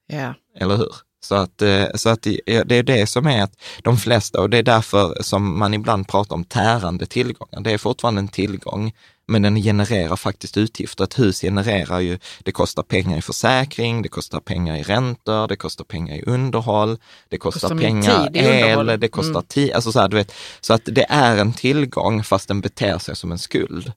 Ja. 0.09 0.35
Eller 0.61 0.77
hur? 0.77 0.94
Så 1.21 1.35
att, 1.35 1.62
eh, 1.62 1.85
så 1.94 2.09
att 2.09 2.23
det 2.23 2.40
är 2.79 2.83
det 2.83 3.07
som 3.07 3.27
är 3.27 3.42
att 3.42 3.53
de 3.83 3.97
flesta, 3.97 4.40
och 4.40 4.51
det 4.51 4.59
är 4.59 4.62
därför 4.62 5.23
som 5.23 5.59
man 5.59 5.75
ibland 5.75 6.09
pratar 6.09 6.35
om 6.35 6.44
tärande 6.44 7.07
tillgångar. 7.07 7.61
Det 7.61 7.73
är 7.73 7.79
fortfarande 7.79 8.18
en 8.18 8.29
tillgång, 8.29 8.92
men 9.27 9.42
den 9.42 9.57
genererar 9.57 10.16
faktiskt 10.16 10.57
utgifter. 10.57 11.05
Ett 11.05 11.18
hus 11.18 11.40
genererar 11.40 12.01
ju, 12.01 12.18
det 12.42 12.53
kostar 12.53 12.83
pengar 12.83 13.18
i 13.18 13.23
försäkring, 13.23 14.03
det 14.03 14.09
kostar 14.09 14.40
pengar 14.40 14.77
i 14.77 14.83
räntor, 14.83 15.49
det 15.49 15.57
kostar 15.57 15.85
pengar 15.85 16.16
i 16.16 16.23
underhåll, 16.23 16.99
det 17.29 17.38
kostar, 17.38 17.61
kostar 17.68 17.79
pengar 17.79 18.37
i 18.37 18.38
el, 18.38 19.01
det 19.01 19.09
kostar 19.09 19.31
mm. 19.31 19.47
tid. 19.49 19.73
Alltså 19.73 19.92
så, 19.92 20.01
här, 20.01 20.09
du 20.09 20.16
vet, 20.16 20.33
så 20.61 20.75
att 20.75 20.83
det 20.85 21.07
är 21.09 21.37
en 21.37 21.53
tillgång 21.53 22.25
fast 22.25 22.49
den 22.49 22.61
beter 22.61 22.99
sig 22.99 23.16
som 23.16 23.33
en 23.33 23.38
skuld. 23.38 23.92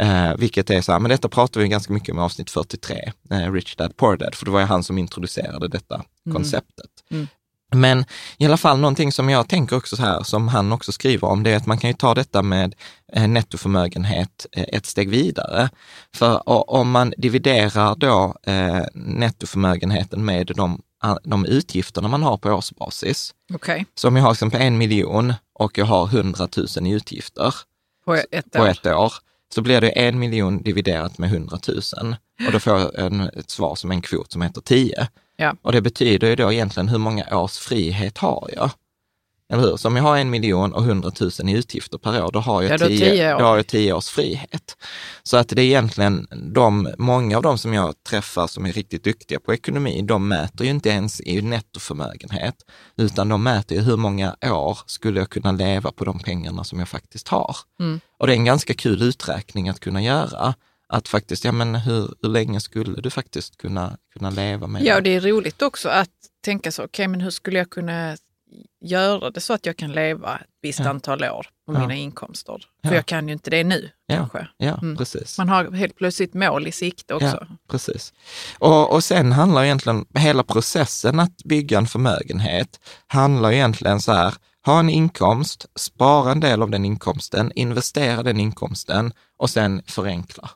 Eh, 0.00 0.36
vilket 0.36 0.70
är 0.70 0.80
så 0.80 0.92
här, 0.92 0.98
men 0.98 1.08
detta 1.08 1.28
pratar 1.28 1.60
vi 1.60 1.68
ganska 1.68 1.92
mycket 1.92 2.12
om 2.12 2.18
i 2.18 2.22
avsnitt 2.22 2.50
43, 2.50 3.12
eh, 3.30 3.52
Rich 3.52 3.76
Dad 3.76 3.96
Poor 3.96 4.16
Dad, 4.16 4.34
för 4.34 4.44
det 4.44 4.50
var 4.50 4.60
ju 4.60 4.66
han 4.66 4.82
som 4.82 4.98
introducerade 4.98 5.68
detta 5.68 5.94
mm. 5.94 6.34
konceptet. 6.34 6.90
Mm. 7.10 7.28
Men 7.74 8.04
i 8.38 8.46
alla 8.46 8.56
fall 8.56 8.78
någonting 8.78 9.12
som 9.12 9.28
jag 9.28 9.48
tänker 9.48 9.76
också 9.76 9.96
så 9.96 10.02
här, 10.02 10.22
som 10.22 10.48
han 10.48 10.72
också 10.72 10.92
skriver 10.92 11.28
om, 11.28 11.42
det 11.42 11.50
är 11.50 11.56
att 11.56 11.66
man 11.66 11.78
kan 11.78 11.90
ju 11.90 11.94
ta 11.94 12.14
detta 12.14 12.42
med 12.42 12.74
eh, 13.12 13.28
nettoförmögenhet 13.28 14.46
eh, 14.52 14.64
ett 14.68 14.86
steg 14.86 15.10
vidare. 15.10 15.70
För 16.14 16.42
om 16.70 16.90
man 16.90 17.14
dividerar 17.16 17.94
då 17.94 18.34
eh, 18.46 18.82
nettoförmögenheten 18.94 20.24
med 20.24 20.52
de, 20.56 20.82
de 21.22 21.44
utgifterna 21.44 22.08
man 22.08 22.22
har 22.22 22.36
på 22.36 22.50
årsbasis. 22.50 23.34
Okay. 23.54 23.84
Så 23.94 24.08
om 24.08 24.16
jag 24.16 24.24
har 24.24 24.32
exempel 24.32 24.60
en 24.60 24.78
miljon 24.78 25.34
och 25.54 25.78
jag 25.78 25.86
har 25.86 26.06
100 26.06 26.48
000 26.76 26.86
i 26.86 26.90
utgifter 26.90 27.54
på 28.04 28.14
ett, 28.14 28.52
på 28.52 28.64
ett 28.64 28.86
år 28.86 29.12
så 29.54 29.62
blir 29.62 29.80
det 29.80 29.88
en 29.88 30.18
miljon 30.18 30.62
dividerat 30.62 31.18
med 31.18 31.32
100 31.32 31.58
000 31.68 32.16
och 32.46 32.52
då 32.52 32.60
får 32.60 32.78
jag 32.78 32.98
en, 32.98 33.20
ett 33.20 33.50
svar 33.50 33.74
som 33.74 33.90
en 33.90 34.02
kvot 34.02 34.32
som 34.32 34.42
heter 34.42 34.60
10. 34.60 35.08
Ja. 35.36 35.56
Och 35.62 35.72
det 35.72 35.80
betyder 35.80 36.28
ju 36.28 36.36
då 36.36 36.52
egentligen 36.52 36.88
hur 36.88 36.98
många 36.98 37.38
års 37.38 37.58
frihet 37.58 38.18
har 38.18 38.50
jag? 38.56 38.70
Eller 39.52 39.62
hur? 39.62 39.76
Så 39.76 39.88
om 39.88 39.96
jag 39.96 40.02
har 40.02 40.16
en 40.18 40.30
miljon 40.30 40.72
och 40.72 40.84
hundratusen 40.84 41.48
i 41.48 41.52
utgifter 41.52 41.98
per 41.98 42.24
år, 42.24 42.30
då 42.32 42.38
har 42.38 42.62
jag, 42.62 42.72
Ja, 42.72 42.78
då 42.78 42.86
tio, 42.86 43.10
tio 43.10 43.34
år. 43.34 43.38
då 43.38 43.44
har 43.44 43.56
jag 43.56 43.66
tio 43.66 43.92
års 43.92 44.08
frihet. 44.08 44.76
Så 45.22 45.36
att 45.36 45.48
det 45.48 45.62
är 45.62 45.64
egentligen 45.64 46.26
de, 46.54 46.88
många 46.98 47.36
av 47.36 47.42
de 47.42 47.58
som 47.58 47.74
jag 47.74 47.94
träffar 48.08 48.46
som 48.46 48.66
är 48.66 48.72
riktigt 48.72 49.04
duktiga 49.04 49.40
på 49.40 49.54
ekonomi, 49.54 50.02
de 50.02 50.28
mäter 50.28 50.64
ju 50.64 50.70
inte 50.70 50.88
ens 50.88 51.20
i 51.20 51.42
nettoförmögenhet, 51.42 52.54
utan 52.96 53.28
de 53.28 53.42
mäter 53.42 53.76
ju 53.78 53.82
hur 53.84 53.96
många 53.96 54.36
år 54.42 54.78
skulle 54.86 55.20
jag 55.20 55.30
kunna 55.30 55.52
leva 55.52 55.92
på 55.92 56.04
de 56.04 56.18
pengarna 56.18 56.64
som 56.64 56.78
jag 56.78 56.88
faktiskt 56.88 57.28
har. 57.28 57.56
Mm. 57.80 58.00
Och 58.18 58.26
det 58.26 58.32
är 58.32 58.36
en 58.36 58.44
ganska 58.44 58.74
kul 58.74 59.02
uträkning 59.02 59.68
att 59.68 59.80
kunna 59.80 60.02
göra. 60.02 60.54
Att 60.88 61.08
faktiskt, 61.08 61.44
ja 61.44 61.52
men 61.52 61.74
hur, 61.74 62.14
hur 62.22 62.28
länge 62.28 62.60
skulle 62.60 63.00
du 63.00 63.10
faktiskt 63.10 63.56
kunna, 63.56 63.96
kunna 64.12 64.30
leva 64.30 64.66
med 64.66 64.84
Ja, 64.84 65.00
det? 65.00 65.10
är 65.14 65.20
roligt 65.20 65.62
också 65.62 65.88
att 65.88 66.08
tänka 66.44 66.72
så, 66.72 66.84
okej 66.84 67.08
men 67.08 67.20
hur 67.20 67.30
skulle 67.30 67.58
jag 67.58 67.70
kunna 67.70 68.16
göra 68.84 69.30
det 69.30 69.40
så 69.40 69.52
att 69.52 69.66
jag 69.66 69.76
kan 69.76 69.92
leva 69.92 70.36
ett 70.38 70.46
visst 70.62 70.78
Ja. 70.80 70.88
antal 70.88 71.24
år 71.24 71.46
på 71.66 71.72
Ja. 71.74 71.78
mina 71.80 71.94
inkomster? 71.94 72.64
För 72.82 72.90
Ja. 72.90 72.94
jag 72.94 73.06
kan 73.06 73.26
ju 73.28 73.32
inte 73.32 73.50
det 73.50 73.64
nu 73.64 73.88
kanske. 74.08 74.48
Ja, 74.56 74.78
Mm. 74.82 74.96
precis. 74.96 75.38
Man 75.38 75.48
har 75.48 75.70
helt 75.72 75.96
plötsligt 75.96 76.34
mål 76.34 76.66
i 76.66 76.72
sikte 76.72 77.14
också. 77.14 77.46
Precis. 77.70 78.12
Och, 78.58 78.92
och 78.94 79.04
sen 79.04 79.32
handlar 79.32 79.64
egentligen 79.64 80.04
hela 80.14 80.42
processen 80.42 81.20
att 81.20 81.36
bygga 81.44 81.78
en 81.78 81.86
förmögenhet, 81.86 82.80
handlar 83.06 83.52
egentligen 83.52 84.00
så 84.00 84.12
här, 84.12 84.34
ha 84.66 84.78
en 84.80 84.90
inkomst, 84.90 85.66
spara 85.76 86.32
en 86.32 86.40
del 86.40 86.62
av 86.62 86.70
den 86.70 86.84
inkomsten, 86.84 87.52
investera 87.54 88.22
den 88.22 88.40
inkomsten 88.40 89.12
och 89.36 89.50
sen 89.50 89.82
förenkla. 89.86 90.50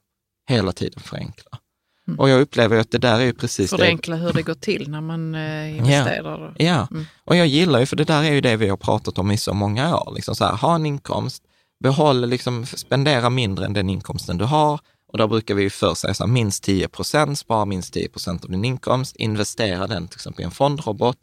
Hela 0.49 0.73
tiden 0.73 1.01
förenkla. 1.03 1.59
Mm. 2.09 2.21
Och 2.21 2.29
jag 2.29 2.41
upplever 2.41 2.77
att 2.79 2.91
det 2.91 2.99
där 2.99 3.21
är 3.21 3.25
ju 3.25 3.33
precis 3.33 3.71
det. 3.71 3.77
Förenkla 3.79 4.17
hur 4.17 4.33
det 4.33 4.43
går 4.43 4.55
till 4.55 4.91
när 4.91 5.01
man 5.01 5.35
eh, 5.35 5.77
investerar. 5.79 6.55
Ja, 6.59 6.89
Mm. 6.91 7.07
och 7.25 7.37
jag 7.37 7.47
gillar 7.47 7.81
ju, 7.81 7.87
för 7.87 7.97
det 7.97 8.05
där 8.05 8.23
är 8.23 8.33
ju 8.33 8.41
det 8.41 8.57
vi 8.57 8.69
har 8.69 8.77
pratat 8.77 9.19
om 9.19 9.31
i 9.31 9.37
så 9.39 9.55
många 9.55 9.97
år. 9.97 10.13
Liksom 10.15 10.35
så 10.35 10.45
här, 10.45 10.57
ha 10.57 10.75
en 10.75 10.87
inkomst, 10.87 11.43
behåll, 11.85 12.29
liksom, 12.29 12.67
spendera 12.67 13.31
mindre 13.31 13.65
än 13.67 13.73
den 13.73 13.91
inkomsten 13.91 14.39
du 14.39 14.45
har. 14.45 14.81
Och 15.13 15.19
där 15.19 15.27
brukar 15.27 15.55
vi 15.55 15.63
ju 15.63 15.71
först 15.71 16.01
säga 16.01 16.15
så 16.15 16.25
här, 16.25 16.33
minst 16.33 16.63
10 16.65 16.89
procent, 16.89 17.39
spara 17.39 17.65
minst 17.65 17.95
10 17.95 18.09
procent 18.09 18.45
av 18.45 18.51
din 18.51 18.65
inkomst, 18.65 19.17
investera 19.17 19.87
den 19.87 20.09
till 20.09 20.17
exempel 20.17 20.43
i 20.43 20.45
en 20.45 20.51
fondrobot 20.51 21.17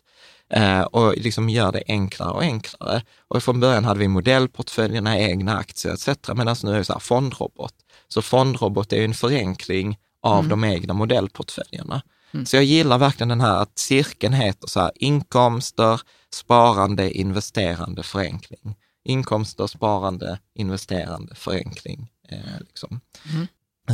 eh, 0.53 0.81
och 0.81 1.13
liksom 1.17 1.49
gör 1.49 1.71
det 1.71 1.83
enklare 1.87 2.31
och 2.31 2.41
enklare. 2.41 3.01
Och 3.27 3.43
från 3.43 3.59
början 3.59 3.85
hade 3.85 3.99
vi 3.99 4.07
modellportföljerna, 4.07 5.19
egna 5.19 5.57
aktier 5.57 5.93
etc. 5.93 6.07
Medan 6.35 6.55
nu 6.63 6.73
är 6.73 6.77
det 6.77 6.83
så 6.85 6.93
här 6.93 6.99
fondrobot. 6.99 7.73
Så 8.07 8.21
fondrobot 8.21 8.93
är 8.93 8.97
ju 8.97 9.05
en 9.05 9.13
förenkling 9.13 9.97
av 10.23 10.47
de 10.47 10.63
egna 10.63 10.93
modellportföljerna. 10.93 12.01
Så 12.45 12.55
jag 12.55 12.63
gillar 12.63 12.97
verkligen 12.97 13.29
den 13.29 13.41
här 13.41 13.62
att 13.62 13.79
cirkeln 13.79 14.33
heter 14.33 14.67
så 14.67 14.79
här 14.79 14.91
inkomster, 14.95 16.01
sparande, 16.33 17.12
investerande, 17.12 18.03
förenkling. 18.03 18.75
Inkomster, 19.03 19.67
sparande, 19.67 20.39
investerande, 20.55 21.36
förenkling. 21.36 22.12
Eh, 22.29 22.59
liksom. 22.59 22.99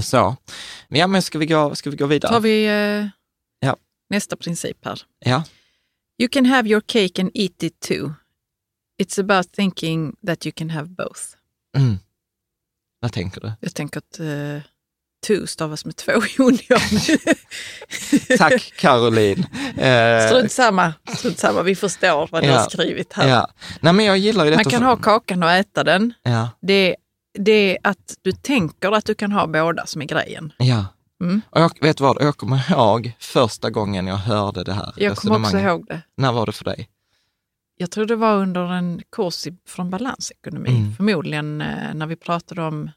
Så, 0.03 0.35
ja 0.87 1.07
men 1.07 1.21
ska 1.21 1.37
vi 1.39 1.45
gå, 1.45 1.75
ska 1.75 1.89
vi 1.89 1.97
gå 1.97 2.05
vidare? 2.05 2.31
tar 2.31 2.39
vi 2.39 2.65
eh, 2.65 3.07
Ja. 3.59 3.75
nästa 4.09 4.35
princip 4.35 4.85
här. 4.85 5.01
Ja, 5.19 5.43
You 6.21 6.29
can 6.29 6.45
have 6.45 6.69
your 6.69 6.81
cake 6.87 7.21
and 7.21 7.31
eat 7.33 7.63
it 7.63 7.79
too. 7.79 8.13
It's 9.01 9.19
about 9.19 9.51
thinking 9.53 10.15
that 10.27 10.45
you 10.45 10.53
can 10.55 10.69
have 10.69 10.87
both. 10.87 11.21
mm. 11.77 11.97
Vad 12.99 13.13
tänker 13.13 13.41
du? 13.41 13.51
Jag 13.59 13.73
tänker 13.73 13.97
att 13.97 14.19
uh, 14.19 14.61
to 15.27 15.47
stavas 15.47 15.85
med 15.85 15.95
två 15.95 16.11
onion. 16.39 16.79
Tack 18.37 18.73
Caroline. 18.77 19.45
Eh, 19.77 20.27
Strunt 20.27 20.51
samma, 20.51 20.93
strunt 21.17 21.37
samma, 21.39 21.61
vi 21.61 21.75
förstår 21.75 22.27
vad 22.31 22.43
du 22.43 22.47
Ja. 22.47 22.57
har 22.59 22.69
skrivit 22.69 23.13
här. 23.13 23.27
ja. 23.29 23.47
Nej 23.81 23.93
men 23.93 24.05
jag 24.05 24.17
gillar 24.17 24.45
ju 24.45 24.51
detta. 24.51 24.63
Man 24.63 24.71
kan 24.71 24.79
så- 24.79 24.85
ha 24.85 24.95
kakan 24.95 25.43
och 25.43 25.51
äta 25.51 25.83
den. 25.83 26.13
Ja, 26.23 26.49
Det, 26.61 26.95
det 27.39 27.51
är 27.51 27.77
att 27.83 28.15
du 28.21 28.31
tänker 28.31 28.91
att 28.91 29.05
du 29.05 29.15
kan 29.15 29.31
ha 29.31 29.47
båda 29.47 29.85
som 29.85 30.01
är 30.01 30.05
grejen. 30.05 30.53
ja. 30.57 30.85
Mm. 31.23 31.41
Och 31.49 31.61
jag 31.61 31.71
vet 31.81 31.99
vad, 31.99 32.17
jag 32.21 32.37
kommer 32.37 32.71
ihåg 32.71 33.11
första 33.19 33.69
gången 33.69 34.07
jag 34.07 34.15
hörde 34.15 34.63
det 34.63 34.73
här 34.73 34.93
Jag 34.97 35.17
kommer 35.17 35.39
också 35.39 35.57
ihåg 35.59 35.85
det. 35.87 36.01
När 36.17 36.31
var 36.31 36.45
det 36.45 36.51
för 36.51 36.65
dig? 36.65 36.89
Jag 37.77 37.91
tror 37.91 38.05
det 38.05 38.15
var 38.15 38.35
under 38.35 38.73
en 38.73 39.01
kurs 39.15 39.47
i, 39.47 39.53
från 39.67 39.89
balansekonomi. 39.89 40.69
Mm. 40.69 40.95
Förmodligen 40.95 41.61
eh, 41.61 41.93
när 41.93 42.05
vi 42.05 42.15
pratade 42.15 42.61
om 42.61 42.91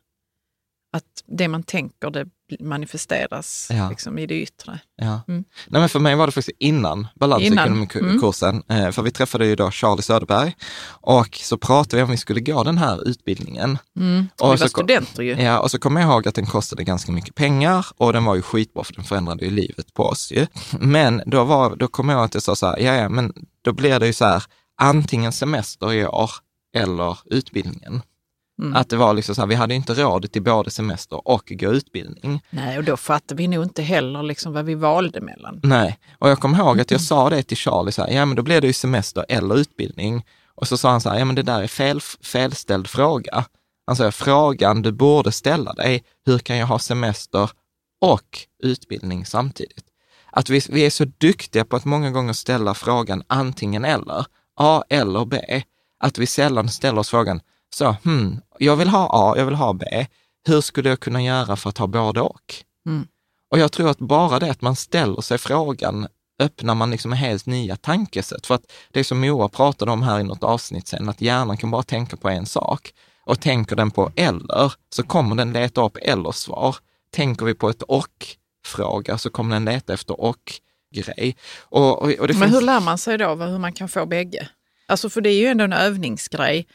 att 0.93 1.05
det 1.27 1.49
man 1.49 1.63
tänker 1.63 2.11
det 2.11 2.27
manifesteras 2.61 3.69
Ja. 3.71 3.89
liksom, 3.91 4.19
i 4.19 4.27
det 4.27 4.35
yttre. 4.43 4.81
Ja. 4.97 5.21
Mm. 5.29 5.45
Nej, 5.69 5.81
men 5.81 5.89
för 5.89 5.99
mig 5.99 6.15
var 6.15 6.27
det 6.27 6.33
faktiskt 6.33 6.57
innan 6.59 7.07
balansekonomikursen, 7.15 8.63
mm. 8.69 8.93
för 8.93 9.03
vi 9.03 9.11
träffade 9.11 9.47
ju 9.47 9.57
då 9.57 9.71
Charlie 9.71 10.03
Söderberg 10.03 10.57
och 10.87 11.37
så 11.43 11.59
pratade 11.59 11.97
vi 11.97 12.03
om 12.03 12.11
vi 12.11 12.17
skulle 12.17 12.41
gå 12.41 12.63
den 12.63 12.79
här 12.79 13.09
utbildningen. 13.09 13.79
Mm. 13.97 14.27
Och 14.41 14.55
vi 14.55 14.59
så 14.59 14.65
var 14.65 14.69
kom- 14.69 14.69
studenter 14.69 15.23
ju. 15.23 15.33
Ja, 15.43 15.59
och 15.59 15.71
så 15.71 15.79
kommer 15.79 16.01
jag 16.01 16.11
ihåg 16.11 16.29
att 16.29 16.35
den 16.35 16.47
kostade 16.47 16.85
ganska 16.85 17.13
mycket 17.13 17.35
pengar 17.35 17.87
och 17.97 18.13
den 18.13 18.25
var 18.25 18.35
ju 18.35 18.43
skitbra 18.43 18.85
för 18.85 18.93
den 18.95 19.05
förändrade 19.05 19.45
ju 19.45 19.51
livet 19.51 19.95
på 19.95 20.03
oss 20.03 20.33
ju. 20.33 20.47
Men 20.81 21.23
då, 21.27 21.45
var, 21.45 21.77
då 21.77 21.89
kommer 21.89 22.13
jag 22.13 22.21
ihåg 22.21 22.27
att 22.27 22.35
jag 22.35 22.43
sa 22.43 22.57
så 22.57 22.67
här, 22.67 22.79
ja, 22.79 22.95
ja, 22.95 23.09
men 23.09 23.33
då 23.65 23.73
blir 23.73 24.01
det 24.01 24.07
ju 24.07 24.13
så 24.13 24.25
här, 24.25 24.43
antingen 24.81 25.33
semester 25.33 25.93
i 25.93 26.07
år 26.07 26.31
eller 26.77 27.19
utbildningen. 27.25 28.03
Mm. 28.63 28.77
Att 28.77 28.89
det 28.89 28.97
var 28.97 29.15
liksom 29.15 29.35
så 29.35 29.41
här, 29.41 29.49
vi 29.49 29.55
hade 29.55 29.75
inte 29.75 29.95
råd 29.95 30.33
till 30.33 30.43
både 30.43 30.71
semester 30.71 31.29
och 31.29 31.43
gå 31.47 31.73
utbildning. 31.73 32.43
Nej, 32.51 32.79
och 32.79 32.85
då 32.85 32.97
fattade 32.97 33.43
vi 33.43 33.49
nog 33.49 33.65
inte 33.65 33.83
heller 33.83 34.23
liksom 34.23 34.53
vad 34.53 34.65
vi 34.65 34.75
valde 34.75 35.21
mellan. 35.21 35.61
Nej, 35.63 35.99
och 36.19 36.31
jag 36.31 36.39
kommer 36.39 36.59
ihåg 36.59 36.81
att 36.81 36.91
jag 36.91 37.01
sa 37.01 37.31
det 37.31 37.43
till 37.43 37.57
Charlie, 37.57 37.93
så 37.93 38.03
här, 38.03 38.11
ja 38.11 38.27
men 38.27 38.37
då 38.37 38.43
blir 38.43 38.61
det 38.61 38.67
ju 38.67 38.73
semester 38.73 39.25
eller 39.29 39.57
utbildning. 39.57 40.25
Och 40.55 40.69
så 40.69 40.77
sa 40.77 40.91
han 40.91 41.01
så 41.01 41.11
här, 41.11 41.19
ja 41.19 41.25
men 41.25 41.35
det 41.35 41.43
där 41.43 41.63
är 41.63 41.67
fel, 41.67 42.01
felställd 42.23 42.87
fråga. 42.87 43.45
Han 43.87 43.97
sa, 43.97 44.13
frågan 44.13 44.83
du 44.83 44.93
borde 44.93 45.33
ställa 45.33 45.73
dig, 45.73 46.05
hur 46.27 46.39
kan 46.39 46.57
jag 46.57 46.67
ha 46.67 46.79
semester 46.79 47.51
och 48.01 48.39
utbildning 48.63 49.27
samtidigt? 49.27 49.85
Att 50.31 50.51
vi, 50.51 50.61
vi 50.69 50.87
är 50.87 50.91
så 50.91 51.05
duktiga 51.05 51.65
på 51.65 51.77
att 51.77 51.85
många 51.85 52.11
gånger 52.11 52.33
ställa 52.33 52.75
frågan 52.75 53.23
antingen 53.27 53.85
eller, 53.85 54.27
A 54.57 54.83
eller 54.89 55.25
B, 55.25 55.63
att 56.01 56.19
vi 56.19 56.27
sällan 56.27 56.69
ställer 56.69 56.99
oss 56.99 57.11
frågan, 57.11 57.41
så, 57.75 57.97
hmm, 58.05 58.41
jag 58.59 58.77
vill 58.77 58.89
ha 58.89 59.09
A, 59.13 59.35
jag 59.37 59.45
vill 59.45 59.55
ha 59.55 59.73
B, 59.73 60.07
hur 60.47 60.61
skulle 60.61 60.89
jag 60.89 61.01
kunna 61.01 61.23
göra 61.23 61.57
för 61.57 61.69
att 61.71 61.79
ha 61.79 61.87
både 61.87 62.21
och? 62.21 62.55
Mm. 62.87 63.07
Och 63.51 63.59
jag 63.59 63.73
tror 63.73 63.91
att 63.91 63.99
bara 63.99 64.39
det 64.39 64.51
att 64.51 64.63
man 64.63 64.77
ställer 64.77 65.21
sig 65.21 65.39
frågan 65.39 66.09
öppnar 66.39 66.75
man 66.75 66.91
liksom 66.91 67.13
helt 67.13 67.47
nya 67.47 67.77
tankesätt. 67.77 68.47
För 68.47 68.55
att 68.55 68.73
det 68.91 69.05
som 69.05 69.21
Moa 69.21 69.49
pratade 69.49 69.91
om 69.91 70.03
här 70.03 70.21
i 70.21 70.23
något 70.23 70.45
avsnitt 70.45 70.89
sen, 70.89 71.09
att 71.09 71.21
hjärnan 71.21 71.57
kan 71.57 71.71
bara 71.71 71.83
tänka 71.83 72.17
på 72.17 72.29
en 72.29 72.47
sak. 72.47 72.93
Och 73.25 73.41
tänker 73.41 73.77
den 73.77 73.91
på 73.91 74.13
eller, 74.17 74.73
så 74.91 75.03
kommer 75.03 75.37
den 75.37 75.53
leta 75.53 75.85
upp 75.85 75.97
eller-svar. 76.03 76.77
Tänker 77.11 77.47
vi 77.47 77.55
på 77.55 77.71
ett 77.71 77.83
och-fråga 77.83 79.19
så 79.19 79.31
kommer 79.31 79.55
den 79.55 79.65
leta 79.65 79.93
efter 79.93 80.21
och-grej. 80.21 81.37
Och, 81.61 82.03
och, 82.03 82.11
och 82.13 82.29
Men 82.29 82.29
finns... 82.29 82.55
hur 82.55 82.61
lär 82.61 82.81
man 82.81 82.99
sig 82.99 83.19
då 83.19 83.35
hur 83.35 83.59
man 83.59 83.73
kan 83.73 83.89
få 83.89 84.07
bägge? 84.07 84.49
Alltså 84.87 85.11
för 85.11 85.21
det 85.21 85.31
är 85.31 85.41
ju 85.41 85.47
ändå 85.47 85.65
en 85.65 85.73
övningsgrej. 85.73 86.67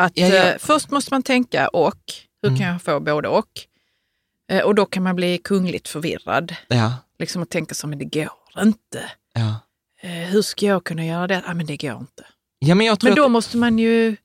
Att 0.00 0.12
Ja, 0.18 0.26
ja. 0.26 0.44
Eh, 0.44 0.58
först 0.58 0.90
måste 0.90 1.14
man 1.14 1.22
tänka 1.22 1.68
och, 1.68 1.94
hur 2.42 2.48
Mm. 2.48 2.60
kan 2.60 2.68
jag 2.68 2.82
få 2.82 3.00
både 3.00 3.28
och? 3.28 3.46
Eh, 4.52 4.60
och 4.62 4.74
då 4.74 4.86
kan 4.86 5.02
man 5.02 5.16
bli 5.16 5.38
kungligt 5.38 5.88
förvirrad. 5.88 6.54
Ja, 6.68 6.94
Liksom 7.18 7.42
att 7.42 7.50
tänka 7.50 7.74
så, 7.74 7.86
men 7.86 7.98
det 7.98 8.04
går 8.04 8.30
inte. 8.62 9.10
ja. 9.34 9.54
Eh, 10.02 10.10
hur 10.10 10.42
ska 10.42 10.66
jag 10.66 10.84
kunna 10.84 11.06
göra 11.06 11.26
det? 11.26 11.42
Ah, 11.46 11.54
men 11.54 11.66
det 11.66 11.76
går 11.76 11.96
inte. 12.00 12.24
ja, 12.58 12.74
men 12.74 12.86
jag 12.86 13.00
tror 13.00 13.10
Men 13.10 13.16
då 13.16 13.24
att... 13.24 13.30
måste 13.30 13.56
man 13.56 13.78
ju, 13.78 14.16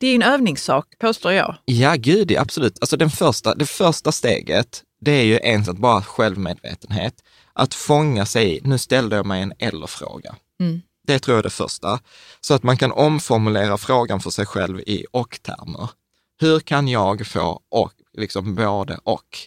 det 0.00 0.06
är 0.06 0.14
en 0.14 0.22
övningssak 0.22 0.86
påstår 0.98 1.32
jag. 1.32 1.56
Ja, 1.64 1.94
gud, 1.98 2.30
ja, 2.30 2.40
absolut. 2.40 2.78
Alltså 2.80 2.96
den 2.96 3.10
första, 3.10 3.54
det 3.54 3.66
första 3.66 4.12
steget, 4.12 4.82
det 5.00 5.10
är 5.12 5.24
ju 5.24 5.34
ens 5.34 5.68
att 5.68 5.78
bara 5.78 6.02
självmedvetenhet. 6.02 7.14
Att 7.52 7.74
fånga 7.74 8.26
sig 8.26 8.56
i, 8.56 8.60
nu 8.64 8.78
ställde 8.78 9.16
jag 9.16 9.26
mig 9.26 9.42
en 9.42 9.52
eller-fråga. 9.58 10.34
Mm. 10.60 10.80
Det 11.06 11.18
tror 11.18 11.34
jag 11.34 11.38
är 11.38 11.42
det 11.42 11.50
första. 11.50 12.00
Så 12.40 12.54
att 12.54 12.62
man 12.62 12.76
kan 12.76 12.92
omformulera 12.92 13.78
frågan 13.78 14.20
för 14.20 14.30
sig 14.30 14.46
själv 14.46 14.80
i 14.80 15.06
och-termer. 15.12 15.90
Hur 16.40 16.60
kan 16.60 16.88
jag 16.88 17.26
få 17.26 17.60
och, 17.68 17.92
liksom 18.18 18.54
både 18.54 18.98
och? 19.04 19.38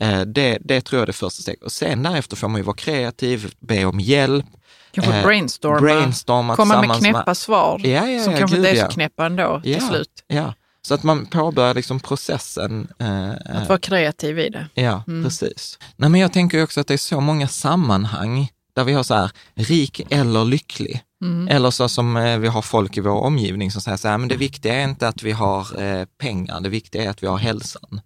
Eh, 0.00 0.20
det, 0.20 0.58
det 0.60 0.80
tror 0.80 0.98
jag 0.98 1.02
är 1.02 1.06
det 1.06 1.12
första 1.12 1.42
steget. 1.42 1.62
Och 1.62 1.72
sen 1.72 2.02
därefter 2.02 2.36
får 2.36 2.48
man 2.48 2.60
ju 2.60 2.64
vara 2.64 2.76
kreativ, 2.76 3.52
be 3.60 3.84
om 3.84 4.00
hjälp. 4.00 4.46
Kanske 4.92 5.12
Eh, 5.14 5.22
brainstorma, 5.24 5.80
brainstorma 5.80 6.56
komma 6.56 6.74
med 6.74 6.80
tillsammans 6.82 7.02
med- 7.02 7.14
knäppa 7.14 7.34
svar 7.34 7.80
Ja, 7.84 8.08
ja, 8.08 8.24
som 8.24 8.32
ja, 8.32 8.38
kanske 8.38 8.56
gud, 8.56 8.66
inte 8.66 8.80
är 8.80 8.84
så 8.86 8.92
knäppa 8.92 9.26
ändå 9.26 9.60
till 9.64 9.86
slut. 9.88 10.24
Ja, 10.26 10.54
så 10.82 10.94
att 10.94 11.02
man 11.02 11.26
påbörjar 11.26 11.74
liksom 11.74 12.00
processen. 12.00 12.88
eh, 12.98 13.30
Att 13.62 13.68
vara 13.68 13.78
kreativ 13.78 14.38
i 14.38 14.48
det. 14.48 14.68
Ja, 14.74 15.02
Mm. 15.06 15.24
precis. 15.24 15.78
Nej, 15.96 16.10
men 16.10 16.20
jag 16.20 16.32
tänker 16.32 16.62
också 16.62 16.80
att 16.80 16.86
det 16.86 16.94
är 16.94 16.98
så 16.98 17.20
många 17.20 17.48
sammanhang 17.48 18.50
där 18.78 18.84
vi 18.84 18.92
har 18.92 19.02
så 19.02 19.14
här, 19.14 19.30
rik 19.54 20.00
eller 20.10 20.44
lycklig. 20.44 21.02
Mm. 21.22 21.48
Eller 21.48 21.70
så 21.70 21.88
som 21.88 22.16
eh, 22.16 22.38
vi 22.38 22.48
har 22.48 22.62
folk 22.62 22.96
i 22.96 23.00
vår 23.00 23.10
omgivning 23.20 23.70
som 23.70 23.80
säger 23.82 23.96
så 23.96 24.08
här, 24.08 24.18
men 24.18 24.28
det 24.28 24.36
viktiga 24.36 24.74
är 24.74 24.84
inte 24.84 25.08
att 25.08 25.22
vi 25.22 25.32
har 25.32 25.80
eh, 25.82 26.04
pengar, 26.20 26.60
det 26.60 26.68
viktiga 26.68 27.04
är 27.04 27.08
att 27.10 27.22
vi 27.22 27.26
har 27.26 27.36
hälsan. 27.38 28.00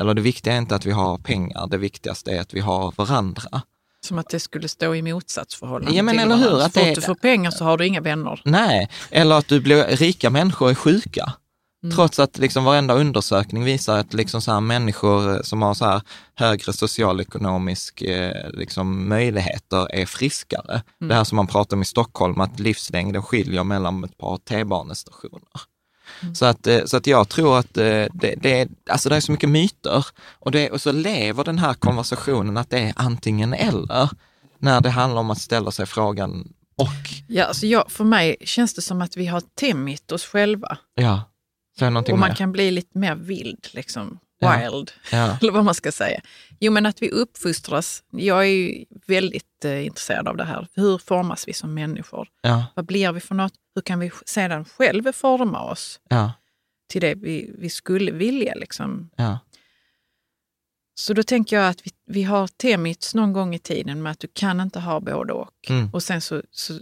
Eller 0.00 0.14
det 0.14 0.22
viktiga 0.22 0.54
är 0.54 0.58
inte 0.58 0.74
att 0.74 0.86
vi 0.86 0.90
har 0.92 1.18
pengar, 1.18 1.66
det 1.66 1.78
viktigaste 1.78 2.30
är 2.32 2.40
att 2.40 2.54
vi 2.54 2.60
har 2.60 2.92
varandra. 2.96 3.62
Som 4.06 4.18
att 4.18 4.28
det 4.30 4.40
skulle 4.40 4.68
stå 4.68 4.94
i 4.94 5.02
motsatsförhållande 5.02 5.96
Ja, 5.96 6.02
men 6.02 6.14
till 6.14 6.22
eller 6.24 6.36
hur, 6.36 6.44
varandra. 6.44 6.64
att 6.66 6.72
Så 6.74 6.80
det- 6.80 6.86
fort 6.86 6.94
du 6.94 7.00
får 7.00 7.14
pengar 7.14 7.50
så 7.50 7.64
har 7.64 7.78
du 7.78 7.86
inga 7.86 8.00
vänner. 8.00 8.40
Nej, 8.44 8.88
eller 9.10 9.34
att 9.38 9.48
du 9.48 9.60
blir, 9.60 9.84
rika 9.96 10.30
människor 10.30 10.70
är 10.70 10.74
sjuka. 10.74 11.32
Mm. 11.84 11.96
Trots 11.96 12.18
att 12.18 12.38
liksom 12.38 12.64
varenda 12.64 12.94
undersökning 12.94 13.64
visar 13.64 13.98
att 13.98 14.14
liksom 14.14 14.42
så 14.42 14.52
här 14.52 14.60
människor 14.60 15.42
som 15.42 15.62
har 15.62 15.74
så 15.74 15.84
här 15.84 16.02
högre 16.34 16.72
socialekonomisk 16.72 18.02
eh, 18.02 18.50
liksom 18.50 19.08
möjligheter 19.08 19.94
är 19.94 20.06
friskare. 20.06 20.82
Mm. 21.00 21.08
Det 21.08 21.14
här 21.14 21.24
som 21.24 21.36
man 21.36 21.46
pratar 21.46 21.76
om 21.76 21.82
i 21.82 21.84
Stockholm, 21.84 22.40
att 22.40 22.60
livslängden 22.60 23.22
skiljer 23.22 23.64
mellan 23.64 24.04
ett 24.04 24.18
par 24.18 24.36
T-banestationer. 24.36 25.60
Mm. 26.22 26.34
Så, 26.34 26.44
att, 26.44 26.66
eh, 26.66 26.84
så 26.84 26.96
att 26.96 27.06
jag 27.06 27.28
tror 27.28 27.58
att 27.58 27.76
eh, 27.76 28.06
det, 28.14 28.34
det, 28.36 28.60
är, 28.60 28.68
alltså 28.90 29.08
det 29.08 29.16
är 29.16 29.20
så 29.20 29.32
mycket 29.32 29.48
myter 29.48 30.06
och, 30.38 30.50
det, 30.50 30.70
och 30.70 30.80
så 30.80 30.92
lever 30.92 31.44
den 31.44 31.58
här 31.58 31.74
konversationen 31.74 32.56
att 32.56 32.70
det 32.70 32.78
är 32.78 32.92
antingen 32.96 33.54
eller, 33.54 34.10
när 34.58 34.80
det 34.80 34.90
handlar 34.90 35.20
om 35.20 35.30
att 35.30 35.40
ställa 35.40 35.70
sig 35.70 35.86
frågan 35.86 36.52
och. 36.76 36.88
Ja, 37.28 37.44
alltså 37.44 37.66
jag, 37.66 37.90
för 37.90 38.04
mig 38.04 38.36
känns 38.40 38.74
det 38.74 38.82
som 38.82 39.02
att 39.02 39.16
vi 39.16 39.26
har 39.26 39.42
tämjt 39.54 40.12
oss 40.12 40.24
själva. 40.24 40.78
Ja, 40.94 41.22
någonting 41.80 42.12
Och 42.12 42.18
man 42.18 42.28
mer. 42.28 42.36
kan 42.36 42.52
bli 42.52 42.70
lite 42.70 42.98
mer 42.98 43.14
vild, 43.14 43.66
liksom. 43.72 44.18
Wild, 44.40 44.92
Ja. 45.12 45.38
eller 45.40 45.52
vad 45.52 45.64
man 45.64 45.74
ska 45.74 45.92
säga. 45.92 46.20
Jo, 46.60 46.72
men 46.72 46.86
att 46.86 47.02
vi 47.02 47.10
uppfostras. 47.10 48.02
Jag 48.10 48.38
är 48.40 48.48
ju 48.48 48.84
väldigt 49.06 49.64
eh, 49.64 49.86
intresserad 49.86 50.28
av 50.28 50.36
det 50.36 50.44
här. 50.44 50.68
Hur 50.74 50.98
formas 50.98 51.48
vi 51.48 51.52
som 51.52 51.74
människor? 51.74 52.28
Ja, 52.42 52.64
Vad 52.74 52.84
blir 52.86 53.12
vi 53.12 53.20
för 53.20 53.34
något? 53.34 53.52
Hur 53.74 53.82
kan 53.82 53.98
vi 53.98 54.10
sedan 54.26 54.64
själva 54.64 55.12
forma 55.12 55.62
oss 55.62 56.00
ja, 56.08 56.32
till 56.88 57.00
det 57.00 57.14
vi, 57.14 57.50
vi 57.58 57.70
skulle 57.70 58.12
vilja? 58.12 58.54
Liksom? 58.54 59.10
Så 60.94 61.14
då 61.14 61.22
tänker 61.22 61.56
jag 61.56 61.68
att 61.68 61.86
vi, 61.86 61.90
vi 62.06 62.22
har 62.22 62.46
tämjts 62.46 63.14
någon 63.14 63.32
gång 63.32 63.54
i 63.54 63.58
tiden 63.58 64.02
med 64.02 64.12
att 64.12 64.20
du 64.20 64.28
kan 64.34 64.60
inte 64.60 64.80
ha 64.80 65.00
både 65.00 65.32
och. 65.32 65.50
Mm. 65.68 65.90
Och 65.92 66.02
sen 66.02 66.20
så, 66.20 66.42
så 66.50 66.78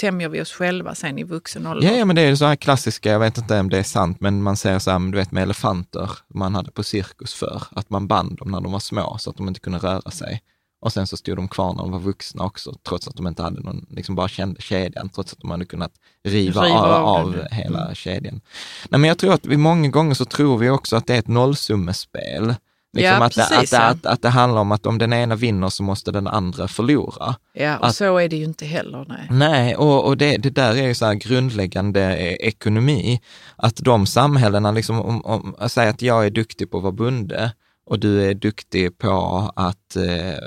tämjer 0.00 0.28
vi 0.28 0.40
oss 0.42 0.52
själva 0.52 0.94
sen 0.94 1.18
i 1.18 1.24
vuxen 1.24 1.66
ålder. 1.66 1.88
Ja, 1.88 1.94
ja, 1.98 2.04
men 2.04 2.16
det 2.16 2.22
är 2.22 2.34
så 2.34 2.44
här 2.44 2.56
klassiska, 2.56 3.10
jag 3.10 3.20
vet 3.20 3.38
inte 3.38 3.60
om 3.60 3.70
det 3.70 3.78
är 3.78 3.82
sant, 3.82 4.20
men 4.20 4.42
man 4.42 4.56
säger 4.56 4.78
så 4.78 4.90
här, 4.90 4.98
du 5.12 5.18
vet 5.18 5.32
med 5.32 5.42
elefanter 5.42 6.10
man 6.34 6.54
hade 6.54 6.70
på 6.70 6.82
cirkus 6.82 7.34
för 7.34 7.62
att 7.70 7.90
man 7.90 8.06
band 8.06 8.36
dem 8.36 8.50
när 8.50 8.60
de 8.60 8.72
var 8.72 8.80
små 8.80 9.16
så 9.18 9.30
att 9.30 9.36
de 9.36 9.48
inte 9.48 9.60
kunde 9.60 9.78
röra 9.78 10.10
sig. 10.10 10.42
Och 10.82 10.92
sen 10.92 11.06
så 11.06 11.16
stod 11.16 11.36
de 11.36 11.48
kvar 11.48 11.72
när 11.72 11.82
de 11.82 11.90
var 11.90 11.98
vuxna 11.98 12.44
också, 12.44 12.74
trots 12.88 13.08
att 13.08 13.16
de 13.16 13.26
inte 13.26 13.42
hade 13.42 13.60
någon, 13.60 13.86
liksom 13.90 14.14
bara 14.14 14.28
kände 14.28 14.62
kedjan, 14.62 15.08
trots 15.08 15.32
att 15.32 15.38
de 15.38 15.50
hade 15.50 15.64
kunnat 15.64 15.92
riva, 16.24 16.62
Riva 16.62 16.78
av, 16.78 17.06
av 17.06 17.32
den. 17.32 17.46
hela 17.52 17.94
kedjan. 17.94 18.40
Nej, 18.88 19.00
men 19.00 19.08
jag 19.08 19.18
tror 19.18 19.32
att 19.32 19.46
vi 19.46 19.56
många 19.56 19.88
gånger 19.88 20.14
så 20.14 20.24
tror 20.24 20.58
vi 20.58 20.70
också 20.70 20.96
att 20.96 21.06
det 21.06 21.14
är 21.14 21.18
ett 21.18 21.28
nollsummespel. 21.28 22.54
Liksom 22.92 23.14
Ja, 23.14 23.24
att, 23.24 23.34
det, 23.34 23.42
att, 23.42 23.50
precis, 23.50 23.70
det, 23.70 23.76
ja. 23.76 23.82
att, 23.82 24.06
att 24.06 24.22
det 24.22 24.28
handlar 24.28 24.60
om 24.60 24.72
att 24.72 24.86
om 24.86 24.98
den 24.98 25.12
ena 25.12 25.36
vinner 25.36 25.68
så 25.68 25.82
måste 25.82 26.12
den 26.12 26.26
andra 26.26 26.68
förlora. 26.68 27.34
Ja, 27.52 27.78
och 27.78 27.86
Att- 27.86 27.96
så 27.96 28.16
är 28.18 28.28
det 28.28 28.36
ju 28.36 28.44
inte 28.44 28.66
heller. 28.66 29.04
Nej. 29.08 29.26
Nej, 29.30 29.76
och, 29.76 30.06
och 30.06 30.16
det, 30.16 30.36
det 30.36 30.50
där 30.50 30.76
är 30.76 30.86
ju 30.86 30.94
så 30.94 31.06
här 31.06 31.14
grundläggande 31.14 32.16
eh, 32.16 32.32
ekonomi, 32.48 33.20
att 33.56 33.76
de 33.76 34.06
samhällena, 34.06 34.70
liksom, 34.72 35.00
om, 35.00 35.24
om, 35.24 35.54
jag 35.60 35.70
säger 35.70 35.90
att 35.90 36.02
jag 36.02 36.26
är 36.26 36.30
duktig 36.30 36.70
på 36.70 36.76
att 36.76 36.82
vara 36.82 36.92
bonde 36.92 37.52
och 37.86 37.98
du 37.98 38.24
är 38.24 38.34
duktig 38.34 38.98
på 38.98 39.50
att, 39.56 39.96
eh, 39.96 40.38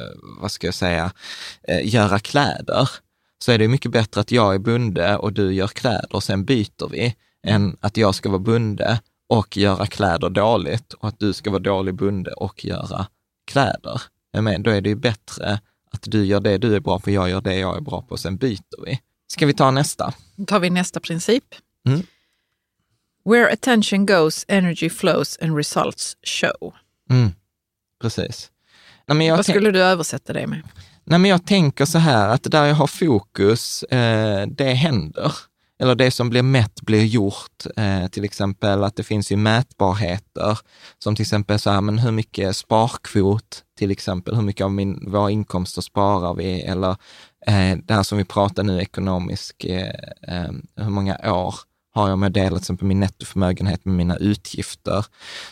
vad 0.42 0.52
ska 0.52 0.68
jag 0.68 0.74
säga, 0.74 1.12
eh, 1.68 1.88
göra 1.94 2.20
kläder, 2.20 2.90
så 3.46 3.52
är 3.52 3.58
det 3.58 3.68
mycket 3.68 3.92
bättre 3.92 4.22
att 4.22 4.32
jag 4.32 4.56
är 4.56 4.60
bonde 4.60 5.18
och 5.18 5.34
du 5.34 5.54
gör 5.54 5.68
kläder 5.68 6.16
och 6.16 6.24
sen 6.24 6.46
byter 6.46 6.90
vi, 6.90 7.16
än 7.48 7.78
att 7.82 7.98
jag 7.98 8.16
ska 8.16 8.30
vara 8.30 8.40
bonde 8.40 9.00
och 9.34 9.58
göra 9.58 9.86
kläder 9.86 10.30
dåligt 10.30 10.94
och 10.94 11.08
att 11.08 11.20
du 11.20 11.34
ska 11.34 11.52
vara 11.52 11.62
dålig 11.62 11.96
bonde 11.96 12.32
och 12.32 12.66
göra 12.66 13.08
kläder. 13.46 14.02
Menar, 14.34 14.60
då 14.60 14.72
är 14.72 14.82
det 14.82 14.90
ju 14.90 14.96
bättre 14.96 15.60
att 15.92 16.02
du 16.02 16.26
gör 16.26 16.40
det 16.40 16.58
du 16.58 16.76
är 16.76 16.80
bra 16.80 17.00
på, 17.00 17.12
jag 17.12 17.30
gör 17.30 17.42
det 17.42 17.56
jag 17.56 17.78
är 17.78 17.82
bra 17.82 18.02
på, 18.02 18.18
sen 18.18 18.38
byter 18.38 18.86
vi. 18.86 19.00
Ska 19.28 19.46
vi 19.46 19.54
ta 19.54 19.72
nästa? 19.72 20.14
Då 20.36 20.46
tar 20.46 20.60
vi 20.60 20.70
nästa 20.70 21.00
princip. 21.00 21.44
Mm. 21.88 22.02
Where 23.26 23.54
attention 23.54 24.06
goes, 24.06 24.46
energy 24.48 24.90
flows 24.90 25.38
and 25.42 25.58
results 25.58 26.18
show. 26.24 26.74
Mm. 27.10 27.32
Precis. 28.02 28.52
Nej, 29.06 29.18
men 29.18 29.36
Vad 29.36 29.46
skulle 29.46 29.72
du 29.72 29.82
översätta 29.82 30.34
det 30.34 30.48
med? 30.48 30.62
Nej, 31.04 31.20
men 31.20 31.32
jag 31.32 31.46
tänker 31.46 31.86
så 31.86 31.98
här 31.98 32.30
att 32.30 32.44
där 32.44 32.66
jag 32.66 32.76
har 32.76 32.88
fokus, 32.88 33.84
eh, 33.84 34.48
det 34.48 34.74
händer. 34.74 35.34
Eller 35.84 35.96
det 35.96 36.12
som 36.12 36.30
blir 36.30 36.42
mätt 36.42 36.82
blir 36.82 37.06
gjort. 37.06 37.66
Eh, 37.78 38.08
till 38.08 38.24
exempel 38.24 38.84
att 38.84 38.96
det 38.96 39.04
finns 39.04 39.32
ju 39.32 39.38
mätbarheter, 39.38 40.60
som 41.00 41.16
till 41.16 41.24
exempel 41.24 41.60
så 41.60 41.70
här, 41.70 41.82
men 41.82 42.00
hur 42.00 42.12
mycket 42.12 42.56
sparkvot, 42.56 43.64
till 43.78 43.92
exempel, 43.92 44.36
hur 44.36 44.42
mycket 44.42 44.64
av 44.64 44.72
min, 44.72 45.12
våra 45.12 45.32
inkomster 45.32 45.82
sparar 45.82 46.34
vi? 46.34 46.62
Eller 46.62 46.90
eh, 47.48 47.78
det 47.84 47.94
här 47.94 48.04
som 48.04 48.18
vi 48.18 48.26
pratar 48.26 48.64
nu, 48.64 48.82
ekonomisk, 48.82 49.66
eh, 49.66 49.94
eh, 50.28 50.52
hur 50.76 50.90
många 50.90 51.18
år 51.24 51.56
har 51.94 52.10
jag 52.10 52.20
med 52.20 52.28
att 52.28 52.34
dela 52.34 52.60
till 52.60 52.78
min 52.82 53.00
nettoförmögenhet 53.00 53.86
med 53.86 53.96
mina 53.96 54.18
utgifter, 54.18 55.06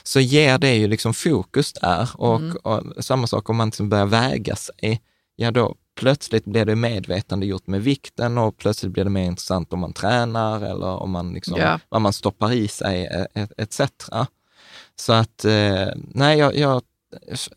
så 0.03 0.19
ger 0.19 0.57
det 0.57 0.75
ju 0.75 0.87
liksom 0.87 1.13
fokus 1.13 1.73
där. 1.73 2.09
Och, 2.13 2.41
och 2.63 3.05
samma 3.05 3.27
sak 3.27 3.49
om 3.49 3.57
man 3.57 3.67
liksom 3.67 3.89
börjar 3.89 4.05
väga 4.05 4.55
sig, 4.55 5.01
ja 5.35 5.51
då 5.51 5.75
plötsligt 6.01 6.45
blir 6.45 6.65
det 6.65 6.75
medvetande 6.75 7.45
gjort 7.45 7.67
med 7.67 7.81
vikten 7.83 8.37
och 8.37 8.57
plötsligt 8.57 8.91
blir 8.91 9.03
det 9.03 9.09
mer 9.09 9.25
intressant 9.25 9.73
om 9.73 9.79
man 9.79 9.93
tränar 9.93 10.61
eller 10.61 10.87
om 10.87 11.11
man 11.11 11.33
liksom, 11.33 11.59
Ja. 11.59 11.79
vad 11.89 12.01
man 12.01 12.13
stoppar 12.13 12.51
i 12.51 12.67
sig 12.67 13.05
eh, 13.33 13.45
etc. 13.57 13.81
Så 14.95 15.13
att, 15.13 15.45
eh, 15.45 15.87
nej, 15.95 16.37
jag, 16.37 16.55
jag, 16.55 16.81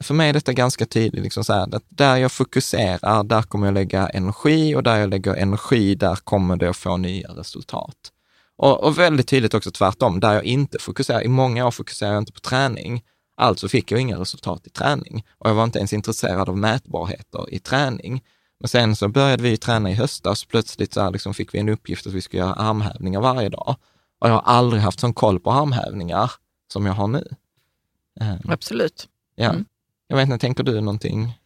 för 0.01 0.15
mig 0.15 0.29
är 0.29 0.33
detta 0.33 0.53
ganska 0.53 0.87
tydligt, 0.87 1.25
liksom 1.25 1.45
så 1.45 1.53
här, 1.53 1.75
att 1.75 1.85
där 1.89 2.17
jag 2.17 2.33
fokuserar, 2.33 3.23
där 3.25 3.43
kommer 3.43 3.67
jag 3.67 3.75
lägga 3.75 4.09
energi 4.09 4.75
och 4.75 4.83
där 4.83 4.97
jag 4.97 5.11
lägger 5.11 5.35
energi, 5.35 5.95
där 5.95 6.17
kommer 6.17 6.57
det 6.57 6.71
att 6.71 6.77
få 6.77 6.97
nya 6.97 7.29
resultat. 7.29 7.97
Och, 8.57 8.85
och 8.85 8.99
väldigt 8.99 9.29
tydligt 9.29 9.55
också 9.55 9.71
tvärtom, 9.71 10.21
där 10.21 10.35
jag 10.35 10.45
inte 10.45 10.79
fokuserar, 10.79 11.23
i 11.23 11.29
många 11.29 11.67
år 11.67 11.71
fokuserar 11.71 12.13
jag 12.13 12.23
inte 12.23 12.33
på 12.33 12.41
träning, 12.41 13.03
alltså 13.37 13.69
fick 13.69 13.93
jag 13.93 14.01
inga 14.01 14.19
resultat 14.19 14.67
i 14.67 14.71
träning 14.71 15.25
och 15.39 15.51
jag 15.51 15.55
var 15.55 15.65
inte 15.65 15.79
ens 15.79 15.93
intresserad 15.93 16.49
av 16.49 16.59
mätbarheter 16.59 17.55
i 17.55 17.59
träning. 17.59 18.23
Men 18.65 18.69
sen 18.69 18.97
så 18.97 19.09
började 19.09 19.43
vi 19.43 19.57
träna 19.57 19.91
i 19.91 19.95
höstas, 19.95 20.45
plötsligt 20.45 20.93
så 20.93 21.01
här 21.01 21.11
liksom 21.11 21.35
fick 21.35 21.55
vi 21.55 21.59
en 21.59 21.69
uppgift 21.69 22.07
att 22.07 22.13
vi 22.13 22.21
ska 22.21 22.37
göra 22.37 22.53
armhävningar 22.53 23.21
varje 23.21 23.49
dag. 23.49 23.77
Och 24.19 24.29
jag 24.29 24.33
har 24.33 24.41
aldrig 24.41 24.83
haft 24.83 25.01
sån 25.01 25.15
koll 25.15 25.41
på 25.41 25.53
armhävningar 25.53 26.31
som 26.73 26.87
jag 26.87 26.93
har 26.93 27.09
nu. 27.09 27.29
Eh, 28.21 28.35
Absolut. 28.45 29.09
Ja. 29.35 29.51
Mm. 29.51 29.65
Jag 30.07 30.17
vet 30.17 30.27
inte, 30.27 30.39
tänker 30.39 30.63
du 30.65 30.81
någonting? 30.81 31.41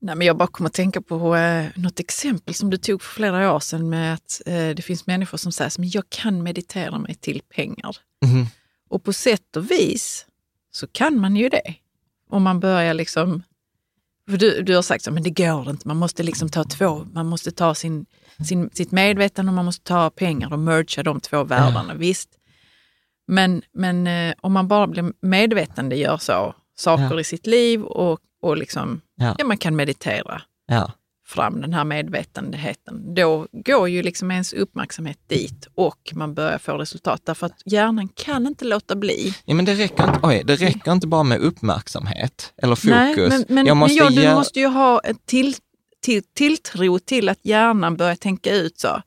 Nej, 0.00 0.16
men 0.16 0.26
jag 0.26 0.36
bara 0.36 0.48
kommer 0.48 0.68
att 0.68 0.74
tänka 0.74 1.02
på 1.02 1.36
eh, 1.36 1.66
något 1.74 2.00
exempel 2.00 2.54
som 2.54 2.70
du 2.70 2.76
tog 2.76 3.02
för 3.02 3.14
flera 3.14 3.54
år 3.54 3.60
sedan 3.60 3.90
med 3.90 4.14
att 4.14 4.42
eh, 4.46 4.68
det 4.68 4.82
finns 4.82 5.06
människor 5.06 5.38
som 5.38 5.52
säger 5.52 5.68
att 5.68 5.94
jag 5.94 6.04
kan 6.08 6.42
meditera 6.42 6.98
mig 6.98 7.14
till 7.14 7.42
pengar. 7.54 7.96
Mhm. 8.24 8.46
Och 8.88 9.04
på 9.04 9.12
sätt 9.12 9.56
och 9.56 9.70
vis 9.70 10.26
så 10.70 10.86
kan 10.86 11.18
man 11.18 11.36
ju 11.36 11.48
det. 11.48 11.74
Om 12.30 12.42
man 12.42 12.60
börjar 12.60 12.94
liksom... 12.94 13.42
För 14.32 14.38
du, 14.38 14.62
du 14.62 14.74
har 14.74 14.82
sagt 14.82 15.04
så 15.04 15.10
men 15.10 15.22
det 15.22 15.30
går 15.30 15.70
inte. 15.70 15.88
Man 15.88 15.96
måste 15.96 16.22
liksom 16.22 16.48
ta 16.48 16.64
två. 16.64 17.06
Man 17.12 17.26
måste 17.26 17.50
ta 17.50 17.74
sin, 17.74 18.06
sin, 18.48 18.70
sitt 18.72 18.90
medvetande 18.92 19.50
och 19.50 19.54
man 19.54 19.64
måste 19.64 19.84
ta 19.84 20.10
pengar 20.10 20.52
och 20.52 20.58
mergea 20.58 21.02
de 21.02 21.20
två 21.20 21.44
världarna. 21.44 21.94
Visst. 21.94 22.28
Men, 23.26 23.62
men 23.72 24.06
eh, 24.06 24.34
om 24.40 24.52
man 24.52 24.68
bara 24.68 24.86
blir 24.86 25.12
medvetande 25.22 25.96
gör 25.96 26.16
så, 26.16 26.54
saker 26.78 27.10
Ja. 27.14 27.20
i 27.20 27.24
sitt 27.24 27.46
liv 27.46 27.82
och, 27.82 28.20
och 28.42 28.56
liksom, 28.56 29.00
Ja. 29.16 29.34
ja, 29.38 29.44
man 29.44 29.58
kan 29.58 29.76
meditera 29.76 30.42
Ja. 30.66 30.92
Fram 31.26 31.60
den 31.60 31.74
här 31.74 31.84
medvetenheten, 31.84 33.14
då 33.14 33.46
går 33.52 33.88
ju 33.88 34.02
liksom 34.02 34.30
ens 34.30 34.52
uppmärksamhet 34.52 35.18
dit 35.26 35.68
och 35.74 36.12
man 36.14 36.34
börjar 36.34 36.58
få 36.58 36.78
resultat. 36.78 37.20
Därför 37.24 37.46
att 37.46 37.62
hjärnan 37.64 38.08
kan 38.08 38.46
inte 38.46 38.64
låta 38.64 38.96
bli. 38.96 39.34
ja, 39.44 39.54
men 39.54 39.64
det 39.64 39.74
räcker, 39.74 40.04
inte, 40.04 40.20
oj, 40.22 40.42
det 40.44 40.56
räcker 40.56 40.92
inte 40.92 41.06
bara 41.06 41.22
med 41.22 41.38
uppmärksamhet 41.38 42.52
eller 42.62 42.74
fokus. 42.74 42.90
Nej, 43.16 43.28
men, 43.28 43.44
men, 43.48 43.66
jag 43.66 43.76
måste 43.76 44.04
men 44.04 44.14
ja, 44.14 44.30
du 44.30 44.34
måste 44.34 44.60
ju 44.60 44.66
ha 44.66 45.00
en 45.00 45.16
till, 45.24 45.54
till, 46.02 46.22
tilltro 46.34 46.98
till 46.98 47.28
att 47.28 47.40
hjärnan 47.42 47.96
börjar 47.96 48.16
tänka 48.16 48.54
ut 48.54 48.78
så. 48.78 49.02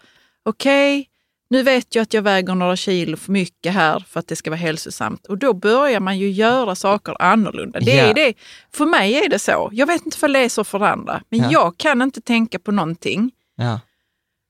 Okej, 0.46 1.10
nu 1.50 1.64
vet 1.64 1.96
jag 1.96 2.04
att 2.04 2.14
jag 2.14 2.22
väger 2.22 2.56
några 2.56 2.76
kilo 2.76 3.18
för 3.18 3.32
mycket 3.32 3.74
här 3.74 4.00
för 4.10 4.20
att 4.20 4.28
det 4.28 4.36
ska 4.36 4.50
vara 4.50 4.58
hälsosamt. 4.60 5.26
Och 5.26 5.38
då 5.38 5.54
börjar 5.54 6.00
man 6.00 6.18
ju 6.20 6.30
göra 6.30 6.76
saker 6.76 7.22
annorlunda. 7.22 7.80
Det 7.80 7.96
Ja. 7.96 8.04
är 8.04 8.14
det. 8.14 8.34
För 8.74 8.86
mig 8.86 9.14
är 9.16 9.30
det 9.30 9.40
så. 9.40 9.70
Jag 9.74 9.88
vet 9.88 10.06
inte 10.06 10.18
för 10.18 10.28
det 10.28 10.40
är 10.40 10.50
så 10.50 10.64
för 10.64 10.80
andra. 10.80 11.22
Men 11.30 11.40
Ja. 11.40 11.50
jag 11.52 11.78
kan 11.78 12.02
inte 12.02 12.22
tänka 12.22 12.60
på 12.60 12.72
någonting 12.72 13.32
Ja. 13.56 13.80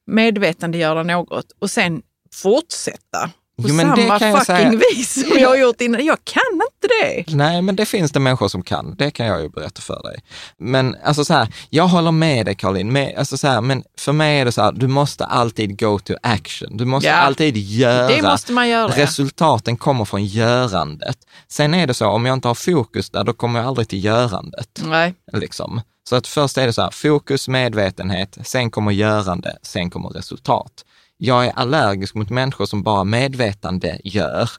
medvetandegöra 0.08 1.04
något 1.04 1.52
och 1.60 1.70
sen 1.72 2.02
fortsätta 2.34 3.30
på 3.58 3.68
Jo, 3.68 3.74
men 3.76 3.90
det 3.96 4.02
samma 4.02 4.20
kan 4.20 4.28
jag 4.30 4.38
fucking 4.46 4.56
säga. 4.56 4.70
vis 4.96 5.28
som 5.30 5.40
jag 5.40 5.50
har 5.50 5.56
gjort 5.58 5.82
innan. 5.82 6.06
Jag 6.06 6.18
kan 6.24 6.42
inte 6.54 6.88
det. 7.28 7.36
Nej, 7.36 7.62
men 7.62 7.76
det 7.76 7.86
finns 7.86 8.12
det 8.12 8.20
människor 8.20 8.48
som 8.48 8.64
kan. 8.64 8.96
Det 8.98 9.12
kan 9.12 9.26
jag 9.26 9.42
ju 9.42 9.50
berätta 9.50 9.82
för 9.82 10.04
dig. 10.04 10.20
Men 10.58 10.96
alltså 11.04 11.26
så 11.26 11.34
här, 11.34 11.48
jag 11.70 11.88
håller 11.88 12.12
med 12.12 12.46
dig 12.46 12.56
Caroline. 12.56 12.94
Med, 12.94 13.16
alltså 13.18 13.38
så 13.38 13.48
här, 13.48 13.62
men 13.62 13.84
för 14.00 14.12
mig 14.12 14.40
är 14.40 14.46
det 14.46 14.52
så 14.52 14.62
här, 14.62 14.72
du 14.72 14.88
måste 14.88 15.26
alltid 15.26 15.80
go 15.80 16.00
to 16.00 16.14
action. 16.24 16.78
Du 16.78 16.86
måste 16.86 17.10
Ja. 17.10 17.16
alltid 17.16 17.58
göra. 17.58 18.08
Det 18.08 18.22
måste 18.22 18.52
man 18.52 18.70
göra. 18.70 18.88
Resultaten 18.88 19.78
kommer 19.78 20.06
från 20.06 20.26
görandet. 20.26 21.18
Sen 21.48 21.74
är 21.74 21.88
det 21.88 21.94
så, 21.94 22.08
om 22.08 22.26
jag 22.26 22.34
inte 22.34 22.48
har 22.48 22.56
fokus 22.56 23.10
där, 23.10 23.24
då 23.24 23.34
kommer 23.34 23.60
jag 23.60 23.68
aldrig 23.68 23.88
till 23.90 24.04
görandet. 24.06 24.82
Nej. 24.84 25.14
Liksom. 25.34 25.82
Så 26.10 26.16
att 26.16 26.28
först 26.28 26.58
är 26.58 26.66
det 26.68 26.74
så 26.74 26.82
här, 26.82 26.92
fokus, 26.92 27.48
medvetenhet, 27.48 28.38
sen 28.44 28.72
kommer 28.72 28.92
görande, 28.92 29.58
sen 29.62 29.90
kommer 29.90 30.10
resultat. 30.10 30.85
Jag 31.18 31.46
är 31.46 31.52
allergisk 31.52 32.16
mot 32.16 32.30
människor 32.30 32.66
som 32.66 32.84
bara 32.84 33.04
medvetande 33.04 34.00
gör, 34.04 34.50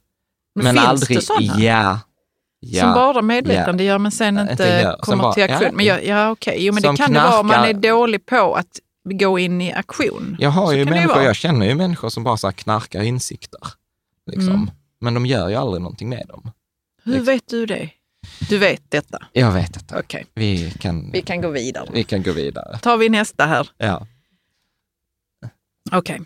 Men 0.55 0.64
men, 0.64 0.75
finns 0.75 0.87
aldrig, 0.87 1.19
det 1.19 1.23
sådana? 1.23 1.61
ja. 1.62 2.01
ja 2.61 2.83
som 2.83 2.95
bara 2.95 3.23
medvetande 3.23 3.85
gör 3.85 3.99
men 3.99 4.12
sen 4.12 4.38
Inte 4.38 4.51
inte 4.53 4.97
kommer 5.01 5.23
bara- 5.23 5.33
till 5.33 5.42
aktion. 5.42 5.62
ja, 5.62 5.71
men 5.73 5.87
jag, 5.87 6.05
ja, 6.07 6.31
okej. 6.31 6.57
Jo, 6.66 6.75
men 6.75 6.83
det 6.83 6.97
kan 6.97 7.12
det 7.12 7.21
vara 7.21 7.40
om 7.40 7.47
man 7.47 7.57
är 7.64 7.73
knarkar. 7.73 7.88
dålig 7.90 8.27
på 8.27 8.55
att 8.55 8.81
gå 9.05 9.38
in 9.38 9.61
i 9.61 9.73
aktion. 9.73 10.37
Jag 10.38 10.51
har 10.51 10.66
Så 10.66 10.75
ju 10.75 10.85
människor, 10.85 11.23
jag 11.23 11.37
känner 11.37 11.66
ju 11.66 11.75
människor 11.75 12.09
som 12.09 12.25
bara 12.25 12.37
så 12.37 12.53
knarkar 12.53 13.03
insikter. 13.03 13.61
Liksom. 14.27 14.55
Mm. 14.55 14.71
Men 15.01 15.14
de 15.14 15.27
gör 15.27 15.49
ju 15.49 15.55
aldrig 15.55 15.83
någonting 15.83 16.09
med 16.09 16.27
dem. 16.29 16.51
Hur 17.05 17.21
vet 17.21 17.49
du 17.49 17.66
det? 17.66 17.90
Du 18.49 18.59
vet 18.59 18.90
detta? 18.90 19.19
Jag 19.33 19.53
vet 19.53 19.77
inte. 19.77 19.97
Okej, 19.99 20.27
Vi 20.35 20.71
kan, 20.71 21.11
vi 21.12 21.23
kan 21.23 21.40
gå 21.40 21.49
vidare. 21.51 21.88
vi 21.92 22.05
kan 22.05 22.23
gå 22.23 22.33
vidare. 22.33 22.79
tar 22.79 22.97
vi 22.97 23.09
nästa 23.09 23.47
här. 23.47 23.69
Ja. 23.77 24.07
Okej, 25.92 26.21
det 26.21 26.25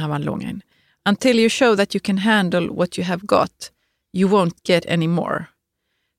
här 0.00 0.08
var 0.08 0.16
en 0.16 0.22
lång 0.22 0.42
en. 0.44 0.62
Until 1.08 1.38
you 1.38 1.48
show 1.50 1.76
that 1.76 1.94
you 1.94 2.00
can 2.00 2.18
handle 2.18 2.68
what 2.68 2.98
you 2.98 3.06
have 3.08 3.20
got, 3.26 3.70
you 4.12 4.30
won't 4.30 4.54
get 4.64 4.86
any 4.86 5.06
more. 5.08 5.44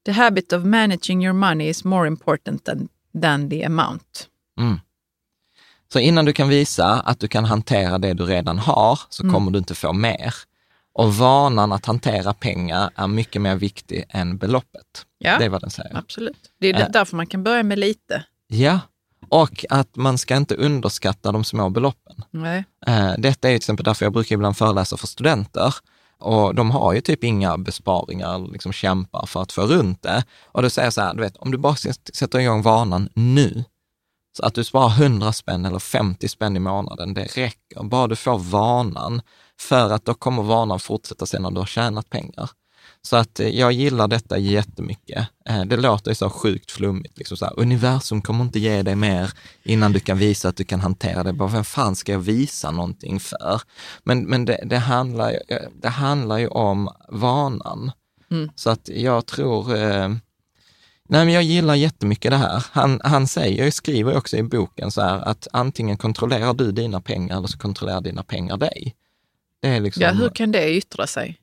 The 0.06 0.12
habit 0.12 0.54
of 0.54 0.64
managing 0.64 1.24
your 1.24 1.34
money 1.34 1.68
is 1.70 1.84
more 1.84 2.08
important 2.08 2.64
than, 2.66 2.88
than 3.22 3.50
the 3.50 3.64
amount. 3.66 4.28
Mm. 4.60 4.80
Så 5.94 6.00
innan 6.00 6.26
du 6.26 6.34
kan 6.34 6.50
visa 6.50 6.86
att 7.00 7.20
du 7.20 7.28
kan 7.28 7.46
hantera 7.46 7.98
det 7.98 8.14
du 8.14 8.26
redan 8.26 8.60
har, 8.60 9.00
så 9.10 9.24
Mm. 9.24 9.34
kommer 9.34 9.52
du 9.52 9.58
inte 9.60 9.76
få 9.76 9.94
mer. 9.94 10.34
Och 10.94 11.16
vanan 11.16 11.72
att 11.72 11.86
hantera 11.86 12.34
pengar 12.34 12.90
är 12.96 13.08
mycket 13.08 13.42
mer 13.42 13.56
viktig 13.56 14.04
än 14.10 14.38
beloppet. 14.38 15.06
Ja. 15.18 15.38
Det 15.40 15.46
är 15.46 15.50
vad 15.50 15.62
den 15.62 15.70
säger. 15.70 15.98
Absolut. 15.98 16.52
Det 16.60 16.70
är 16.70 16.90
därför 16.90 17.18
man 17.18 17.28
kan 17.28 17.44
börja 17.44 17.64
med 17.64 17.80
lite. 17.80 18.24
Ja, 18.48 18.80
och 19.32 19.66
att 19.70 19.96
man 19.96 20.18
ska 20.18 20.36
inte 20.36 20.56
underskatta 20.56 21.32
de 21.32 21.44
små 21.44 21.70
beloppen. 21.70 22.16
Nej. 22.32 22.66
Eh, 22.88 23.12
Detta 23.18 23.48
är 23.48 23.52
ju 23.52 23.58
till 23.58 23.64
exempel 23.64 23.84
därför 23.84 24.06
jag 24.06 24.14
brukar 24.14 24.36
ibland 24.36 24.58
föreläsa 24.58 24.98
för 24.98 25.08
studenter. 25.08 25.76
Och 26.20 26.56
de 26.56 26.72
har 26.72 26.94
ju 26.94 27.02
typ 27.02 27.24
inga 27.24 27.58
besparingar, 27.58 28.52
liksom 28.54 28.74
kämpar 28.74 29.26
för 29.26 29.42
att 29.42 29.52
få 29.52 29.62
runt 29.62 30.04
det. 30.04 30.24
Och 30.44 30.62
då 30.62 30.70
säger 30.70 30.86
jag 30.86 30.94
så 30.94 31.02
här, 31.02 31.14
du 31.14 31.22
vet, 31.22 31.38
om 31.38 31.52
du 31.52 31.58
bara 31.58 31.76
sätter 31.76 32.40
igång 32.40 32.62
vanan 32.62 33.10
nu, 33.14 33.64
så 34.38 34.46
att 34.46 34.54
du 34.54 34.64
sparar 34.64 34.90
100 35.04 35.34
spänn 35.34 35.66
eller 35.66 35.80
50 35.80 36.28
spänn 36.28 36.56
i 36.56 36.60
månaden, 36.60 37.14
det 37.14 37.24
räcker. 37.24 37.84
Bara 37.84 38.08
du 38.08 38.16
får 38.16 38.38
vanan, 38.40 39.22
för 39.60 39.90
att 39.90 40.06
då 40.06 40.14
kommer 40.14 40.44
vanan 40.44 40.80
fortsätta 40.80 41.26
sen 41.26 41.42
när 41.42 41.52
du 41.52 41.58
har 41.60 41.66
tjänat 41.66 42.10
pengar. 42.10 42.50
Så 43.04 43.16
att 43.16 43.40
eh, 43.40 43.48
jag 43.48 43.72
gillar 43.72 44.08
detta 44.08 44.38
jättemycket. 44.38 45.28
Eh, 45.50 45.66
Det 45.66 45.78
låter 45.78 46.12
ju 46.12 46.16
så 46.16 46.30
sjukt 46.30 46.72
flummigt. 46.72 47.18
Liksom 47.18 47.38
så 47.38 47.46
här, 47.46 47.60
universum 47.60 48.22
kommer 48.22 48.44
inte 48.44 48.60
ge 48.60 48.84
dig 48.84 48.96
mer 48.96 49.32
innan 49.64 49.92
du 49.92 50.00
kan 50.00 50.18
visa 50.18 50.50
att 50.50 50.56
du 50.56 50.64
kan 50.64 50.80
hantera 50.82 51.24
det. 51.24 51.34
Bara, 51.34 51.50
vem 51.50 51.64
fan 51.64 51.96
ska 51.96 52.12
jag 52.12 52.20
visa 52.20 52.72
någonting 52.72 53.20
för? 53.20 53.62
Men, 54.04 54.24
men 54.24 54.46
det, 54.46 54.64
det, 54.66 54.78
handlar, 54.78 55.32
eh, 55.32 55.58
det 55.82 55.90
handlar 55.90 56.38
ju 56.38 56.48
om 56.48 56.90
vanan. 57.10 57.92
Mm. 58.32 58.50
Så 58.56 58.70
att 58.70 58.90
jag 58.90 59.26
tror... 59.26 59.68
Nej, 61.10 61.26
men 61.26 61.34
jag 61.34 61.44
gillar 61.44 61.76
jättemycket 61.76 62.32
det 62.32 62.38
här. 62.38 62.66
Han, 62.72 63.02
han 63.04 63.28
säger, 63.28 63.64
jag 63.64 63.74
skriver 63.74 64.18
också 64.18 64.38
i 64.38 64.44
boken 64.44 64.92
så 64.92 65.02
här 65.02 65.18
att 65.20 65.48
antingen 65.54 65.98
kontrollerar 65.98 66.54
du 66.54 66.72
dina 66.72 67.02
pengar 67.02 67.38
eller 67.38 67.48
så 67.48 67.58
kontrollerar 67.58 68.02
dina 68.02 68.24
pengar 68.24 68.58
dig. 68.58 68.96
Det 69.62 69.68
är 69.68 69.80
liksom... 69.80 70.04
Ja, 70.04 70.12
hur 70.12 70.30
kan 70.30 70.52
det 70.52 70.74
yttra 70.74 71.08
sig? 71.08 71.41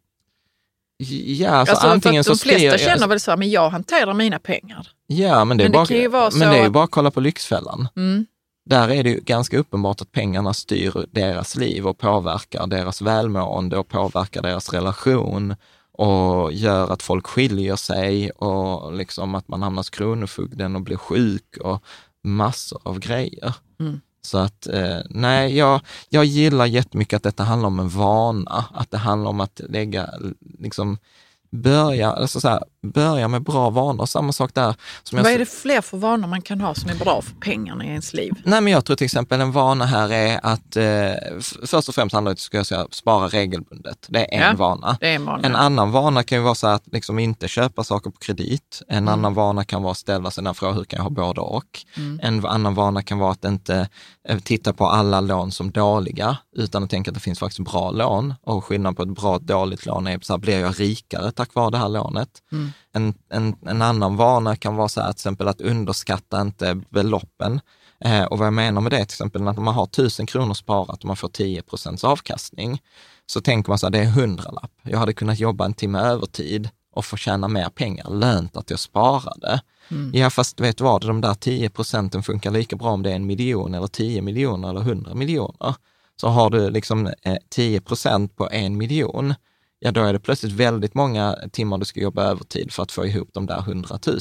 Ja, 1.00 1.50
alltså, 1.50 1.72
Alltså, 1.74 1.88
antingen 1.88 2.24
så 2.24 2.30
de 2.32 2.38
flesta 2.38 2.58
skriver- 2.58 2.78
känner 2.78 3.06
väl 3.06 3.20
så 3.20 3.30
här, 3.30 3.38
men 3.38 3.50
jag 3.50 3.70
hanterar 3.70 4.14
mina 4.14 4.38
pengar. 4.38 4.88
Ja, 5.06 5.44
men 5.44 5.56
det 5.56 5.64
är, 5.64 5.64
Men 5.64 5.72
det 5.72 5.78
bara, 5.78 5.87
kan 5.87 5.96
ju 5.96 6.08
vara 6.08 6.30
så 6.30 6.38
men 6.38 6.50
det 6.50 6.58
är 6.58 6.66
att- 6.66 6.72
bara 6.72 6.84
att 6.84 6.90
kolla 6.90 7.11
på 7.11 7.20
Lyxfällan. 7.20 7.88
Mm. 7.96 8.26
Där 8.66 8.88
är 8.90 9.02
det 9.02 9.11
ju 9.11 9.20
ganska 9.20 9.58
uppenbart 9.58 10.00
att 10.00 10.12
pengarna 10.12 10.54
styr 10.54 10.92
deras 11.11 11.56
liv 11.56 11.87
och 11.87 11.98
påverkar 11.98 12.66
deras 12.66 13.02
välmående 13.02 13.76
och 13.78 13.88
påverkar 13.88 14.42
deras 14.42 14.72
relation 14.72 15.54
och 15.92 16.52
gör 16.52 16.92
att 16.92 17.02
folk 17.02 17.26
skiljer 17.26 17.76
sig 17.76 18.30
och 18.30 18.92
liksom 18.92 19.34
att 19.34 19.48
man 19.48 19.62
hamnar 19.62 19.80
hos 19.80 19.90
Kronofogden 19.90 20.76
och 20.76 20.82
blir 20.82 20.96
sjuk 20.96 21.56
och 21.61 21.82
massor 22.24 22.80
av 22.84 22.98
grejer. 22.98 23.54
Mm. 23.80 24.00
Så 24.22 24.38
att, 24.38 24.66
eh, 24.66 24.98
nej, 25.11 25.57
jag, 25.57 25.81
jag 26.09 26.24
gillar 26.24 26.66
jättemycket 26.66 27.16
att 27.16 27.22
detta 27.22 27.42
handlar 27.42 27.66
om 27.66 27.78
en 27.78 27.88
vana, 27.88 28.64
att 28.74 28.90
det 28.90 28.98
handlar 28.98 29.31
om 29.31 29.40
att 29.40 29.61
lägga, 29.68 30.11
liksom, 30.59 30.98
börja, 31.50 32.12
alltså 32.12 32.40
så 32.40 32.48
här, 32.48 32.64
börja 32.82 33.28
med 33.28 33.42
bra 33.42 33.70
vanor. 33.70 34.06
Samma 34.06 34.32
sak 34.32 34.54
där. 34.54 34.74
Som 35.02 35.16
jag 35.18 35.24
Vad 35.24 35.32
är 35.32 35.38
det 35.38 35.46
fler 35.46 35.80
för 35.80 35.96
vanor 35.98 36.28
man 36.28 36.42
kan 36.42 36.60
ha 36.60 36.74
som 36.74 36.90
är 36.90 36.94
bra 36.94 37.22
för 37.22 37.34
pengarna 37.34 37.84
i 37.84 37.88
ens 37.88 38.12
liv? 38.14 38.32
Nej, 38.44 38.60
men 38.60 38.72
jag 38.72 38.84
tror 38.84 38.96
till 38.96 39.04
exempel 39.04 39.40
en 39.40 39.52
vana 39.52 39.86
här 39.86 40.12
är 40.12 40.40
att 40.42 40.76
eh, 40.76 41.38
först 41.66 41.88
och 41.88 41.94
främst 41.94 42.14
handlar 42.14 42.34
det 42.34 42.56
jag 42.56 42.66
säga, 42.66 42.86
spara 42.90 43.28
regelbundet. 43.28 44.06
Det 44.08 44.34
är 44.34 44.38
en 44.40 44.50
Ja, 44.50 44.54
vana. 44.56 44.96
Det 45.00 45.08
är 45.08 45.14
en 45.14 45.24
vana. 45.24 45.42
En 45.46 45.56
annan 45.56 45.90
vana 45.90 46.22
kan 46.22 46.38
ju 46.38 46.44
vara 46.44 46.54
så 46.54 46.66
att 46.66 46.82
liksom 46.86 47.18
inte 47.18 47.48
köpa 47.48 47.84
saker 47.84 48.10
på 48.10 48.18
kredit. 48.18 48.82
En 48.88 48.98
Mm. 48.98 49.08
annan 49.14 49.34
vana 49.34 49.64
kan 49.64 49.82
vara 49.82 49.90
att 49.92 49.98
ställa 49.98 50.30
sig 50.30 50.44
den 50.44 50.54
frågan, 50.54 50.76
hur 50.76 50.84
kan 50.84 50.96
jag 50.96 51.04
ha 51.04 51.10
både 51.10 51.40
och? 51.40 51.64
Mm. 51.96 52.20
En 52.22 52.46
annan 52.46 52.74
vana 52.74 53.02
kan 53.02 53.18
vara 53.18 53.32
att 53.32 53.44
inte 53.44 53.88
eh, 54.28 54.38
titta 54.38 54.72
på 54.72 54.86
alla 54.86 55.20
lån 55.20 55.52
som 55.52 55.70
dåliga, 55.70 56.36
utan 56.56 56.84
att 56.84 56.90
tänka 56.90 57.10
att 57.10 57.14
det 57.14 57.20
finns 57.20 57.38
faktiskt 57.38 57.60
bra 57.70 57.90
lån. 57.90 58.34
Och 58.42 58.64
skillnaden 58.64 58.94
på 58.94 59.02
ett 59.02 59.08
bra 59.08 59.30
och 59.30 59.36
ett 59.36 59.46
dåligt 59.48 59.86
lån 59.86 60.06
är, 60.06 60.18
så 60.22 60.32
här, 60.32 60.38
blir 60.38 60.60
jag 60.60 60.80
rikare 60.80 61.30
tack 61.32 61.54
vare 61.54 61.70
det 61.70 61.78
här 61.78 61.88
lånet? 61.88 62.28
Mm. 62.52 62.67
En, 62.92 63.14
en, 63.33 63.57
en 63.66 63.83
annan 63.83 64.16
vana 64.16 64.57
kan 64.57 64.76
vara 64.76 64.88
så 64.88 65.00
här, 65.00 65.12
till 65.12 65.16
exempel 65.16 65.48
att 65.48 65.61
underskatta 65.61 66.40
inte 66.40 66.81
beloppen. 66.90 67.61
Eh, 68.04 68.24
och 68.24 68.38
vad 68.38 68.46
jag 68.46 68.54
menar 68.54 68.81
med 68.81 68.92
det, 68.92 68.96
till 68.96 69.14
exempel 69.14 69.48
att 69.48 69.59
om 69.59 69.64
man 69.64 69.74
har 69.74 69.85
1000 69.85 70.26
kronor 70.26 70.54
sparat 70.54 70.98
och 70.98 71.04
man 71.04 71.16
får 71.16 71.28
10 71.28 71.62
procents 71.62 72.04
avkastning, 72.04 72.83
så 73.26 73.40
tänker 73.40 73.70
man 73.70 73.78
så 73.78 73.87
här, 73.87 73.90
det 73.90 73.98
är 73.98 74.02
en 74.02 74.12
hundralapp. 74.12 74.70
Jag 74.83 74.98
hade 74.98 75.12
kunnat 75.12 75.38
jobba 75.38 75.64
en 75.64 75.74
timme 75.74 75.98
övertid 76.00 76.70
och 76.94 77.04
få 77.04 77.16
tjäna 77.16 77.48
mer 77.48 77.68
pengar, 77.68 78.11
lönt 78.11 78.57
att 78.57 78.70
jag 78.70 78.78
sparade. 78.78 79.61
Ja, 80.12 80.31
fast 80.31 80.61
vet 80.61 80.78
du 80.78 80.85
vad, 80.85 81.07
de 81.07 81.20
där 81.20 81.35
10 81.35 81.70
procenten 81.70 82.22
funkar 82.22 82.50
lika 82.50 82.76
bra 82.76 82.90
om 82.90 83.02
det 83.02 83.11
är 83.11 83.16
en 83.16 83.26
miljon 83.26 83.74
eller 83.74 83.87
10 83.87 84.22
miljoner 84.22 84.70
eller 84.70 84.81
100 84.81 85.14
miljoner. 85.14 85.74
Så 86.20 86.28
har 86.28 86.50
du 86.50 86.70
liksom 86.70 87.07
eh, 87.07 87.37
10 87.50 87.81
procent 87.81 88.37
på 88.37 88.48
en 88.50 88.76
miljon, 88.76 89.35
ja 89.78 89.90
då 89.92 90.04
är 90.04 90.12
det 90.12 90.20
plötsligt 90.20 90.52
väldigt 90.52 90.94
många 90.94 91.36
timmar 91.52 91.78
du 91.78 91.84
ska 91.84 92.00
jobba 92.00 92.22
övertid 92.24 92.72
för 92.72 92.82
att 92.82 92.92
få 92.92 93.06
ihop 93.06 93.28
de 93.32 93.46
där 93.46 93.58
100 93.58 93.98
000. 94.06 94.18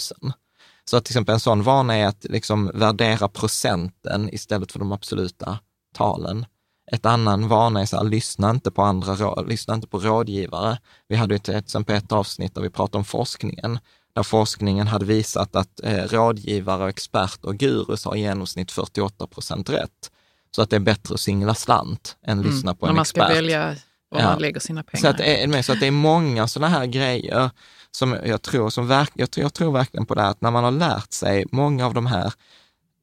Så 0.86 0.98
att 0.98 1.06
till 1.06 1.12
exempel 1.12 1.34
en 1.34 1.40
sån 1.40 1.64
vana 1.64 1.96
är 1.96 2.06
att 2.06 2.24
liksom 2.30 2.72
värdera 2.74 3.28
procenten 3.28 4.34
istället 4.34 4.72
för 4.72 4.80
de 4.80 4.92
absoluta 4.92 5.60
talen. 5.94 6.46
Ett 6.92 7.06
annan 7.06 7.48
vana 7.48 7.82
är 7.82 7.86
så 7.86 7.98
här, 7.98 8.04
lyssna 8.04 8.50
inte 8.50 8.72
på 8.72 8.82
andra, 8.82 9.42
lyssna 9.42 9.74
inte 9.74 9.88
på 9.88 10.00
rådgivare. 10.00 10.80
Vi 11.08 11.16
hade 11.16 11.36
ju 11.36 11.40
till 11.40 11.56
exempel 11.56 11.96
ett 11.96 12.12
avsnitt 12.12 12.56
där 12.56 12.62
vi 12.62 12.70
pratade 12.70 12.98
om 12.98 13.06
forskningen, 13.06 13.80
där 14.14 14.24
forskningen 14.24 14.88
hade 14.88 15.06
visat 15.06 15.56
att 15.56 15.80
eh, 15.84 16.04
rådgivare, 16.04 16.84
och 16.84 16.90
experter 16.90 17.48
och 17.48 17.56
gurus 17.58 18.06
har 18.06 18.16
i 18.16 18.20
genomsnitt 18.20 18.72
48 18.72 19.28
procent 19.28 19.70
rätt. 19.70 20.12
Så 20.56 20.62
att 20.62 20.70
det 20.70 20.76
är 20.76 20.80
bättre 20.80 21.14
att 21.14 21.20
singla 21.20 21.56
slant 21.56 22.18
än 22.22 22.42
lyssna 22.42 22.76
på 22.76 22.86
När 22.86 22.90
en 22.90 22.96
man 22.96 23.06
ska 23.06 23.22
expert. 23.22 23.38
välja 23.38 23.76
var 24.10 24.24
man 24.24 24.40
lägger 24.40 24.60
sina 24.60 24.84
pengar. 24.84 25.02
Så 25.02 25.08
att, 25.08 25.18
det 25.18 25.44
är, 25.44 25.62
så 25.62 25.72
att 25.74 25.80
det 25.80 25.88
är 25.88 25.92
många 25.92 26.48
sådana 26.48 26.78
här 26.78 26.86
grejer 26.86 27.50
som 27.92 28.18
jag 28.26 28.42
tror, 28.42 28.70
som 28.70 28.88
verk, 28.88 29.12
jag, 29.14 29.32
tror, 29.32 29.44
jag 29.44 29.54
tror 29.54 29.72
verkligen 29.72 30.06
på 30.06 30.16
det 30.16 30.22
här, 30.22 30.30
att 30.30 30.42
när 30.42 30.52
man 30.52 30.64
har 30.64 30.72
lärt 30.72 31.14
sig 31.14 31.46
många 31.52 31.86
av 31.86 31.94
de 31.94 32.06
här, 32.06 32.34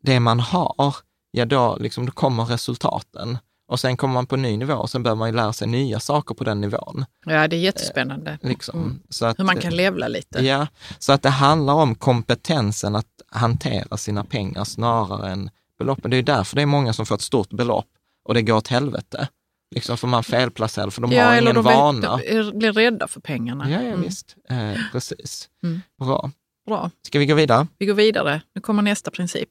det 0.03 0.21
man 0.21 0.41
har, 0.41 0.97
ja 1.31 1.45
då, 1.45 1.77
liksom, 1.81 2.07
då 2.07 2.13
kommer 2.13 2.45
resultaten. 2.45 3.39
Och 3.67 3.81
sen 3.81 3.97
kommer 3.97 4.15
man 4.15 4.27
på 4.27 4.37
ny 4.37 4.57
nivå 4.57 4.75
och 4.75 4.91
sen 4.91 5.03
behöver 5.03 5.19
man 5.19 5.29
ju 5.29 5.37
lära 5.37 5.53
sig 5.53 5.69
nya 5.69 6.01
saker 6.01 6.35
på 6.35 6.45
den 6.45 6.61
nivån. 6.61 7.05
ja, 7.27 7.49
det 7.49 7.57
är 7.57 7.61
jättespännande. 7.61 8.39
Liksom. 8.43 8.79
Mm. 8.79 9.01
Så 9.09 9.27
att, 9.27 9.39
Hur 9.39 9.45
man 9.45 9.61
kan 9.61 9.77
levla 9.77 10.09
lite. 10.09 10.45
Ja, 10.45 10.67
så 10.99 11.13
att 11.13 11.23
det 11.23 11.31
handlar 11.31 11.75
om 11.75 11.95
kompetensen 11.95 12.97
att 12.97 13.07
hantera 13.31 13.97
sina 13.97 14.25
pengar 14.25 14.65
snarare 14.65 15.33
än 15.33 15.51
beloppen. 15.79 16.11
Det 16.11 16.17
är 16.17 16.23
därför 16.23 16.57
det 16.57 16.63
är 16.63 16.67
många 16.67 16.93
som 16.93 17.07
får 17.07 17.15
ett 17.15 17.21
stort 17.21 17.51
belopp 17.51 17.89
och 18.25 18.35
det 18.35 18.43
går 18.43 18.57
åt 18.57 18.69
helvete. 18.69 19.29
Liksom 19.75 19.99
för 19.99 20.07
man 20.09 20.25
felplacerar, 20.25 20.91
för 20.91 21.03
de 21.03 21.13
ja, 21.13 21.25
har 21.25 21.41
ingen 21.41 21.55
de 21.55 21.65
vana. 21.65 22.17
vet, 22.17 22.55
blir 22.55 22.73
rädda 22.73 23.09
för 23.09 23.21
pengarna. 23.21 23.71
Ja, 23.71 23.83
ja 23.83 23.89
Mm. 23.89 24.03
visst. 24.03 24.37
Eh, 24.51 24.73
precis. 24.93 25.49
Mm. 25.63 25.81
Bra. 25.99 26.31
Bra. 26.67 26.91
Ska 27.07 27.19
vi 27.19 27.27
gå 27.27 27.35
vidare? 27.35 27.67
Vi 27.79 27.87
går 27.87 27.95
vidare. 27.95 28.43
Nu 28.55 28.61
kommer 28.61 28.83
nästa 28.83 29.11
princip. 29.11 29.49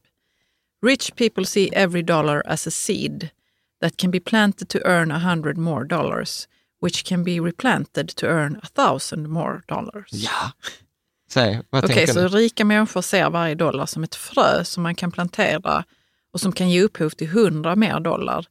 Rich 0.85 1.15
people 1.15 1.45
see 1.45 1.69
every 1.73 2.01
dollar 2.01 2.43
as 2.47 2.67
a 2.67 2.71
seed 2.71 3.29
that 3.81 3.97
can 3.97 4.11
be 4.11 4.19
planted 4.19 4.69
to 4.69 4.77
earn 4.85 5.11
a 5.11 5.19
hundred 5.19 5.57
more 5.57 5.85
dollars. 5.87 6.47
which 6.81 7.05
can 7.07 7.23
be 7.23 7.31
replanted 7.39 8.15
to 8.15 8.25
earn 8.25 8.59
a 8.63 8.67
thousand 8.75 9.27
more 9.27 9.61
dollars. 9.67 10.05
Ja. 10.11 10.51
Säg, 11.29 11.61
vad 11.69 11.83
Okej, 11.83 11.95
tänker 11.95 12.13
så 12.13 12.19
du? 12.19 12.27
rika 12.27 12.65
människor 12.65 13.01
ser 13.01 13.29
varje 13.29 13.55
dollar 13.55 13.85
som 13.85 14.03
ett 14.03 14.15
frö 14.15 14.63
som 14.63 14.83
man 14.83 14.95
kan 14.95 15.11
plantera 15.11 15.83
och 16.33 16.41
som 16.41 16.51
kan 16.51 16.69
ge 16.69 16.81
upphov 16.83 17.09
till 17.09 17.27
hundra 17.29 17.75
mer 17.75 17.99
dollar. 17.99 18.45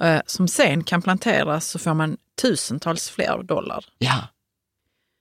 Eh, 0.00 0.20
som 0.26 0.48
sen 0.48 0.84
kan 0.84 1.02
planteras 1.02 1.66
så 1.68 1.78
får 1.78 1.94
man 1.94 2.16
tusentals 2.42 3.10
fler 3.10 3.42
dollar. 3.42 3.84
Ja. 3.98 4.28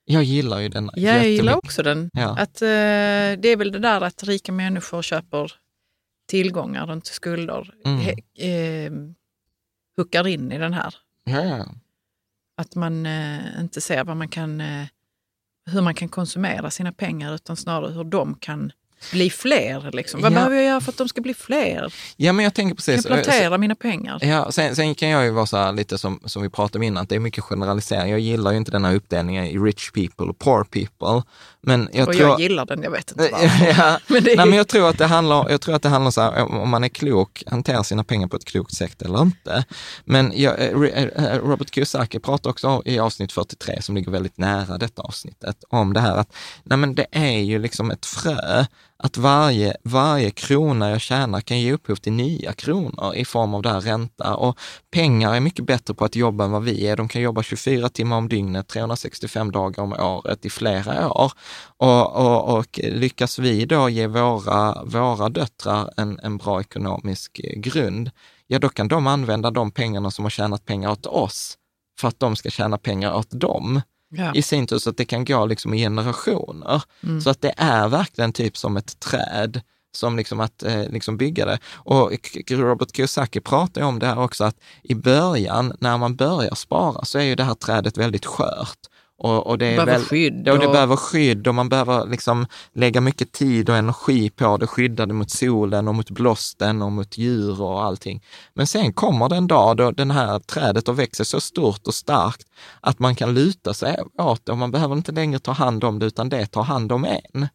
Jag 0.05 0.23
gillar 0.23 0.59
ju 0.59 0.69
den 0.69 0.89
Ja, 0.95 1.11
jag 1.15 1.29
gillar 1.29 1.55
också 1.55 1.83
den. 1.83 2.09
Ja. 2.13 2.37
Att, 2.37 2.61
eh, 2.61 2.67
det 3.41 3.47
är 3.49 3.55
väl 3.57 3.71
det 3.71 3.79
där 3.79 4.01
att 4.01 4.23
rika 4.23 4.51
människor 4.51 5.01
köper 5.01 5.51
tillgångar 6.27 6.87
och 6.87 6.93
inte 6.93 7.13
skulder. 7.13 7.73
Mm. 7.85 7.99
He, 7.99 8.13
eh, 8.47 8.91
hookar 9.97 10.27
in 10.27 10.51
i 10.51 10.57
den 10.57 10.73
här. 10.73 10.95
Ja, 11.23 11.43
ja. 11.43 11.65
Att 12.57 12.75
man 12.75 13.05
eh, 13.05 13.59
inte 13.59 13.81
ser 13.81 14.03
vad 14.03 14.17
man 14.17 14.29
kan, 14.29 14.61
eh, 14.61 14.87
hur 15.65 15.81
man 15.81 15.95
kan 15.95 16.09
konsumera 16.09 16.71
sina 16.71 16.91
pengar 16.91 17.35
utan 17.35 17.57
snarare 17.57 17.91
hur 17.91 18.03
de 18.03 18.35
kan 18.35 18.71
bli 19.11 19.29
fler. 19.29 19.89
Liksom. 19.93 20.21
Vad 20.21 20.31
Ja. 20.31 20.35
behöver 20.35 20.55
jag 20.55 20.65
göra 20.65 20.81
för 20.81 20.91
att 20.91 20.97
de 20.97 21.07
ska 21.09 21.21
bli 21.21 21.33
fler? 21.33 21.93
ja, 22.15 22.33
men 22.33 22.43
jag 22.43 22.53
tänker 22.53 22.69
Jag 22.69 22.77
precis. 22.77 23.05
kan 23.05 23.13
plantera 23.23 23.57
mina 23.57 23.75
pengar. 23.75 24.17
Ja, 24.21 24.51
sen, 24.51 24.75
sen 24.75 24.95
kan 24.95 25.09
jag 25.09 25.25
ju 25.25 25.31
vara 25.31 25.45
så 25.45 25.57
här 25.57 25.71
lite 25.71 25.97
som, 25.97 26.19
som 26.25 26.41
vi 26.41 26.49
pratade 26.49 26.77
om 26.79 26.83
innan, 26.83 27.03
att 27.03 27.09
det 27.09 27.15
är 27.15 27.19
mycket 27.19 27.43
generalisering. 27.43 28.11
Jag 28.11 28.19
gillar 28.19 28.51
ju 28.51 28.57
inte 28.57 28.71
den 28.71 28.85
här 28.85 28.95
uppdelningen 28.95 29.45
i 29.45 29.57
rich 29.57 29.91
people 29.91 30.25
och 30.25 30.39
poor 30.39 30.63
people. 30.63 31.29
Men 31.61 31.89
jag 31.93 32.07
och 32.07 32.13
tror... 32.15 32.29
jag 32.29 32.39
gillar 32.41 32.65
den, 32.65 32.83
jag 32.83 32.91
vet 32.91 33.11
inte 33.11 33.29
varför. 33.31 33.67
ja. 33.83 33.99
Men 34.07 34.23
det 34.23 34.31
är- 34.31 34.37
Nej, 34.37 34.45
men 34.45 34.57
jag 34.57 34.67
tror 34.67 34.89
att 34.89 34.97
det 34.97 35.05
handlar, 35.05 35.49
jag 35.49 35.61
tror 35.61 35.75
att 35.75 35.81
det 35.81 35.89
handlar 35.89 36.11
så 36.11 36.21
här, 36.21 36.41
om 36.61 36.69
man 36.69 36.83
är 36.83 36.87
klok, 36.89 37.43
hanterar 37.47 37.83
sina 37.83 38.03
pengar 38.03 38.27
på 38.27 38.35
ett 38.35 38.45
klokt 38.45 38.73
sätt 38.75 39.01
eller 39.01 39.21
inte. 39.21 39.63
Men 40.05 40.33
jag, 40.35 40.59
eh, 40.61 41.03
eh, 41.03 41.37
Robert 41.39 41.73
Kiyosaki 41.75 42.19
pratar 42.19 42.49
också 42.49 42.81
i 42.85 42.99
avsnitt 42.99 43.31
43, 43.31 43.81
som 43.81 43.95
ligger 43.95 44.11
väldigt 44.11 44.37
nära 44.37 44.77
detta 44.77 45.01
avsnittet, 45.01 45.63
om 45.69 45.93
det 45.93 45.99
här 45.99 46.15
att 46.17 46.33
nej, 46.63 46.77
men 46.77 46.95
det 46.95 47.05
är 47.11 47.39
ju 47.39 47.59
liksom 47.59 47.91
ett 47.91 48.05
frö, 48.05 48.65
att 49.03 49.17
varje, 49.17 49.75
varje 49.83 50.31
krona 50.31 50.89
jag 50.89 51.01
tjänar 51.01 51.41
kan 51.41 51.59
ge 51.59 51.73
upphov 51.73 51.95
till 51.95 52.13
nya 52.13 52.53
kronor 52.53 53.15
i 53.15 53.25
form 53.25 53.53
av 53.53 53.61
det 53.61 53.69
här 53.69 53.81
ränta. 53.81 54.35
Och 54.35 54.59
pengar 54.91 55.35
är 55.35 55.39
mycket 55.39 55.65
bättre 55.65 55.93
på 55.93 56.05
att 56.05 56.15
jobba 56.15 56.45
än 56.45 56.51
vad 56.51 56.63
vi 56.63 56.87
är. 56.87 56.97
De 56.97 57.07
kan 57.07 57.21
jobba 57.21 57.43
24 57.43 57.89
timmar 57.89 58.17
om 58.17 58.29
dygnet, 58.29 58.67
365 58.67 59.51
dagar 59.51 59.83
om 59.83 59.93
året 59.93 60.45
i 60.45 60.49
flera 60.49 61.11
år. 61.11 61.31
Och, 61.77 62.15
och, 62.15 62.57
och 62.57 62.79
lyckas 62.83 63.39
vi 63.39 63.65
då 63.65 63.89
ge 63.89 64.07
våra, 64.07 64.83
våra 64.83 65.29
döttrar 65.29 65.93
en, 65.97 66.19
en 66.23 66.37
bra 66.37 66.61
ekonomisk 66.61 67.41
grund, 67.55 68.11
ja 68.47 68.59
då 68.59 68.69
kan 68.69 68.87
de 68.87 69.07
använda 69.07 69.51
de 69.51 69.71
pengarna 69.71 70.11
som 70.11 70.25
har 70.25 70.29
tjänat 70.29 70.65
pengar 70.65 70.91
åt 70.91 71.05
oss 71.05 71.57
för 71.99 72.07
att 72.07 72.19
de 72.19 72.35
ska 72.35 72.49
tjäna 72.49 72.77
pengar 72.77 73.13
åt 73.13 73.31
dem 73.31 73.81
Ja. 74.11 74.33
i 74.35 74.41
sin 74.41 74.67
tur 74.67 74.77
så 74.77 74.89
att 74.89 74.97
det 74.97 75.05
kan 75.05 75.25
gå 75.25 75.45
liksom 75.45 75.73
i 75.73 75.77
generationer. 75.77 76.81
Så 77.21 77.29
att 77.29 77.41
det 77.41 77.53
är 77.57 77.87
verkligen 77.87 78.33
typ 78.33 78.57
som 78.57 78.77
ett 78.77 78.99
träd 78.99 79.61
som 79.91 80.17
liksom 80.17 80.39
att 80.39 80.63
eh, 80.63 80.89
liksom 80.89 81.17
bygga 81.17 81.45
det. 81.45 81.59
Och 81.73 82.11
Robert 82.49 82.95
Kiyosaki 82.95 83.39
pratar 83.39 83.81
ju 83.81 83.87
om 83.87 83.99
det 83.99 84.07
här 84.07 84.19
också, 84.19 84.43
att 84.43 84.55
i 84.83 84.95
början, 84.95 85.73
när 85.79 85.97
man 85.97 86.15
börjar 86.15 86.55
spara, 86.55 87.05
så 87.05 87.19
är 87.19 87.23
ju 87.23 87.35
det 87.35 87.43
här 87.43 87.53
trädet 87.53 87.97
väldigt 87.97 88.25
skört. 88.25 88.79
Och, 89.19 89.47
och 89.47 89.57
det 89.57 89.65
är 89.65 89.71
Behöver 89.71 89.91
väl, 89.91 90.01
skydd 90.01 90.43
Ja, 90.47 90.53
och 90.53 90.59
det 90.59 90.65
och- 90.65 90.71
behöver 90.71 90.95
skydd 90.95 91.47
och 91.47 91.55
man 91.55 91.69
behöver 91.69 92.07
liksom 92.07 92.45
lägga 92.73 93.01
mycket 93.01 93.31
tid 93.31 93.69
och 93.69 93.75
energi 93.75 94.29
på 94.29 94.57
det, 94.57 94.67
skydda 94.67 95.05
det 95.05 95.13
mot 95.13 95.31
solen 95.31 95.87
och 95.87 95.95
mot 95.95 96.09
blåsten 96.09 96.81
och 96.81 96.91
mot 96.91 97.17
djur 97.17 97.61
och 97.61 97.83
allting. 97.83 98.23
Men 98.53 98.67
sen 98.67 98.93
kommer 98.93 99.29
det 99.29 99.35
en 99.35 99.47
dag 99.47 99.77
då 99.77 99.91
den 99.91 100.11
här 100.11 100.39
trädet 100.39 100.87
och 100.89 100.99
växer 100.99 101.23
så 101.23 101.41
stort 101.41 101.87
och 101.87 101.93
starkt 101.93 102.47
att 102.81 102.99
man 102.99 103.15
kan 103.15 103.33
luta 103.33 103.73
sig 103.73 103.97
åt 104.17 104.45
det 104.45 104.51
och 104.51 104.57
man 104.57 104.71
behöver 104.71 104.95
inte 104.95 105.11
längre 105.11 105.39
ta 105.39 105.51
hand 105.51 105.83
om 105.83 105.99
det 105.99 106.05
utan 106.05 106.29
det 106.29 106.45
tar 106.45 106.63
hand 106.63 106.91
om 106.91 107.05
en. 107.05 107.47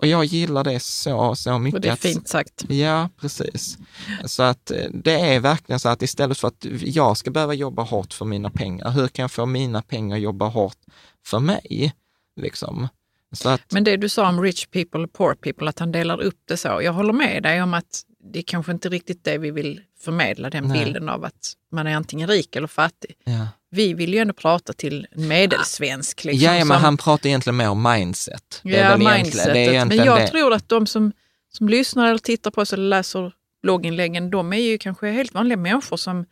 Och 0.00 0.06
jag 0.06 0.24
gillar 0.24 0.64
det 0.64 0.80
så, 0.80 1.34
så 1.34 1.58
mycket. 1.58 1.74
Och 1.74 1.80
det 1.80 1.88
är 1.88 1.92
att- 1.92 1.98
fint 2.00 2.28
sagt. 2.28 2.64
Ja, 2.68 3.08
precis. 3.20 3.78
Så 4.24 4.42
att 4.42 4.70
eh, 4.70 4.76
det 4.94 5.20
är 5.20 5.40
verkligen 5.40 5.80
så 5.80 5.88
att 5.88 6.02
istället 6.02 6.38
för 6.38 6.48
att 6.48 6.66
jag 6.80 7.16
ska 7.16 7.30
behöva 7.30 7.54
jobba 7.54 7.82
hårt 7.82 8.12
för 8.12 8.24
mina 8.24 8.50
pengar, 8.50 8.90
hur 8.90 9.08
kan 9.08 9.22
jag 9.22 9.30
få 9.30 9.46
mina 9.46 9.82
pengar 9.82 10.16
att 10.16 10.22
jobba 10.22 10.46
hårt 10.48 10.76
för 11.26 11.38
mig? 11.38 11.92
Liksom. 12.40 12.88
Att, 13.44 13.60
Men 13.72 13.84
det 13.84 13.96
du 13.96 14.08
sa 14.08 14.28
om 14.28 14.42
rich 14.42 14.66
people 14.66 15.00
och 15.04 15.12
poor 15.12 15.34
people, 15.34 15.68
att 15.68 15.78
han 15.78 15.92
delar 15.92 16.20
upp 16.20 16.38
det 16.48 16.56
så. 16.56 16.80
Jag 16.82 16.92
håller 16.92 17.12
med 17.12 17.42
dig 17.42 17.62
om 17.62 17.74
att 17.74 18.02
det 18.32 18.38
är 18.38 18.42
kanske 18.42 18.72
inte 18.72 18.88
riktigt 18.88 19.24
det 19.24 19.38
vi 19.38 19.50
vill 19.50 19.80
förmedla, 20.00 20.50
den 20.50 20.64
Nej. 20.68 20.84
bilden 20.84 21.08
av 21.08 21.24
att 21.24 21.52
man 21.72 21.86
är 21.86 21.94
antingen 21.96 22.28
rik 22.28 22.56
eller 22.56 22.66
fattig. 22.66 23.14
ja. 23.24 23.46
Vi 23.72 23.94
vill 23.94 24.14
ju 24.14 24.18
ändå 24.20 24.34
prata 24.34 24.72
till 24.72 25.06
en 25.10 25.28
medelsvensk. 25.28 26.24
Liksom, 26.24 26.44
ja, 26.46 26.52
ja, 26.58 26.64
men 26.64 26.76
som- 26.76 26.84
han 26.84 26.96
pratar 26.96 27.26
egentligen 27.28 27.56
mer 27.56 27.68
om 27.68 27.82
mindset. 27.82 28.60
Det 28.62 28.70
Ja, 28.70 28.96
mindsetet. 28.96 29.88
Men 29.88 29.96
jag 29.96 30.18
det. 30.20 30.26
tror 30.28 30.52
att 30.54 30.68
de 30.68 30.86
som, 30.86 31.12
som 31.52 31.68
lyssnar 31.68 32.08
eller 32.08 32.18
tittar 32.18 32.50
på 32.50 32.60
oss 32.60 32.72
eller 32.72 32.88
läser 32.88 33.32
blogginläggen, 33.62 34.30
de 34.30 34.52
är 34.52 34.56
ju 34.58 34.78
kanske 34.78 35.10
helt 35.10 35.34
vanliga 35.34 35.56
människor 35.56 35.96
som 35.96 36.26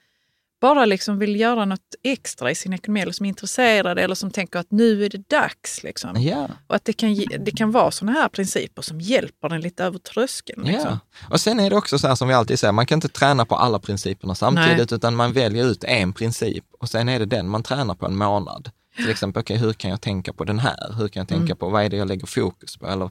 bara 0.60 0.84
liksom 0.84 1.18
vill 1.18 1.40
göra 1.40 1.64
något 1.64 1.94
extra 2.02 2.50
i 2.50 2.54
sin 2.54 2.72
ekonomi 2.72 3.00
eller 3.00 3.12
som 3.12 3.26
är 3.26 3.28
intresserade 3.28 4.02
eller 4.02 4.14
som 4.14 4.30
tänker 4.30 4.58
att 4.58 4.70
nu 4.70 5.04
är 5.04 5.10
det 5.10 5.28
dags. 5.28 5.82
Liksom. 5.82 6.22
Ja. 6.22 6.48
Och 6.66 6.74
att 6.74 6.84
det 6.84 6.92
kan, 6.92 7.14
det 7.38 7.50
kan 7.50 7.70
vara 7.70 7.90
sådana 7.90 8.20
här 8.20 8.28
principer 8.28 8.82
som 8.82 9.00
hjälper 9.00 9.48
den 9.48 9.60
lite 9.60 9.84
över 9.84 9.98
tröskeln. 9.98 10.64
Liksom. 10.64 10.90
Ja, 10.90 11.28
och 11.30 11.40
sen 11.40 11.60
är 11.60 11.70
det 11.70 11.76
också 11.76 11.98
så 11.98 12.08
här 12.08 12.14
som 12.14 12.28
vi 12.28 12.34
alltid 12.34 12.58
säger, 12.58 12.72
man 12.72 12.86
kan 12.86 12.96
inte 12.96 13.08
träna 13.08 13.44
på 13.44 13.56
alla 13.56 13.78
principerna 13.78 14.34
samtidigt, 14.34 14.92
utan 14.92 15.16
man 15.16 15.32
väljer 15.32 15.64
ut 15.64 15.84
en 15.84 16.12
princip 16.12 16.64
och 16.80 16.88
sen 16.88 17.08
är 17.08 17.18
det 17.18 17.26
den 17.26 17.48
man 17.48 17.62
tränar 17.62 17.94
på 17.94 18.06
en 18.06 18.16
månad. 18.16 18.70
Till 18.98 19.10
exempel, 19.10 19.40
okej, 19.40 19.56
hur 19.56 19.72
kan 19.72 19.90
jag 19.90 20.00
tänka 20.00 20.32
på 20.32 20.44
den 20.44 20.58
här? 20.58 20.94
Hur 20.98 21.08
kan 21.08 21.20
jag 21.20 21.28
tänka 21.28 21.54
på, 21.54 21.68
vad 21.68 21.84
är 21.84 21.88
det 21.88 21.96
jag 21.96 22.08
lägger 22.08 22.26
fokus 22.26 22.76
på? 22.76 22.86
Eller 22.86 23.10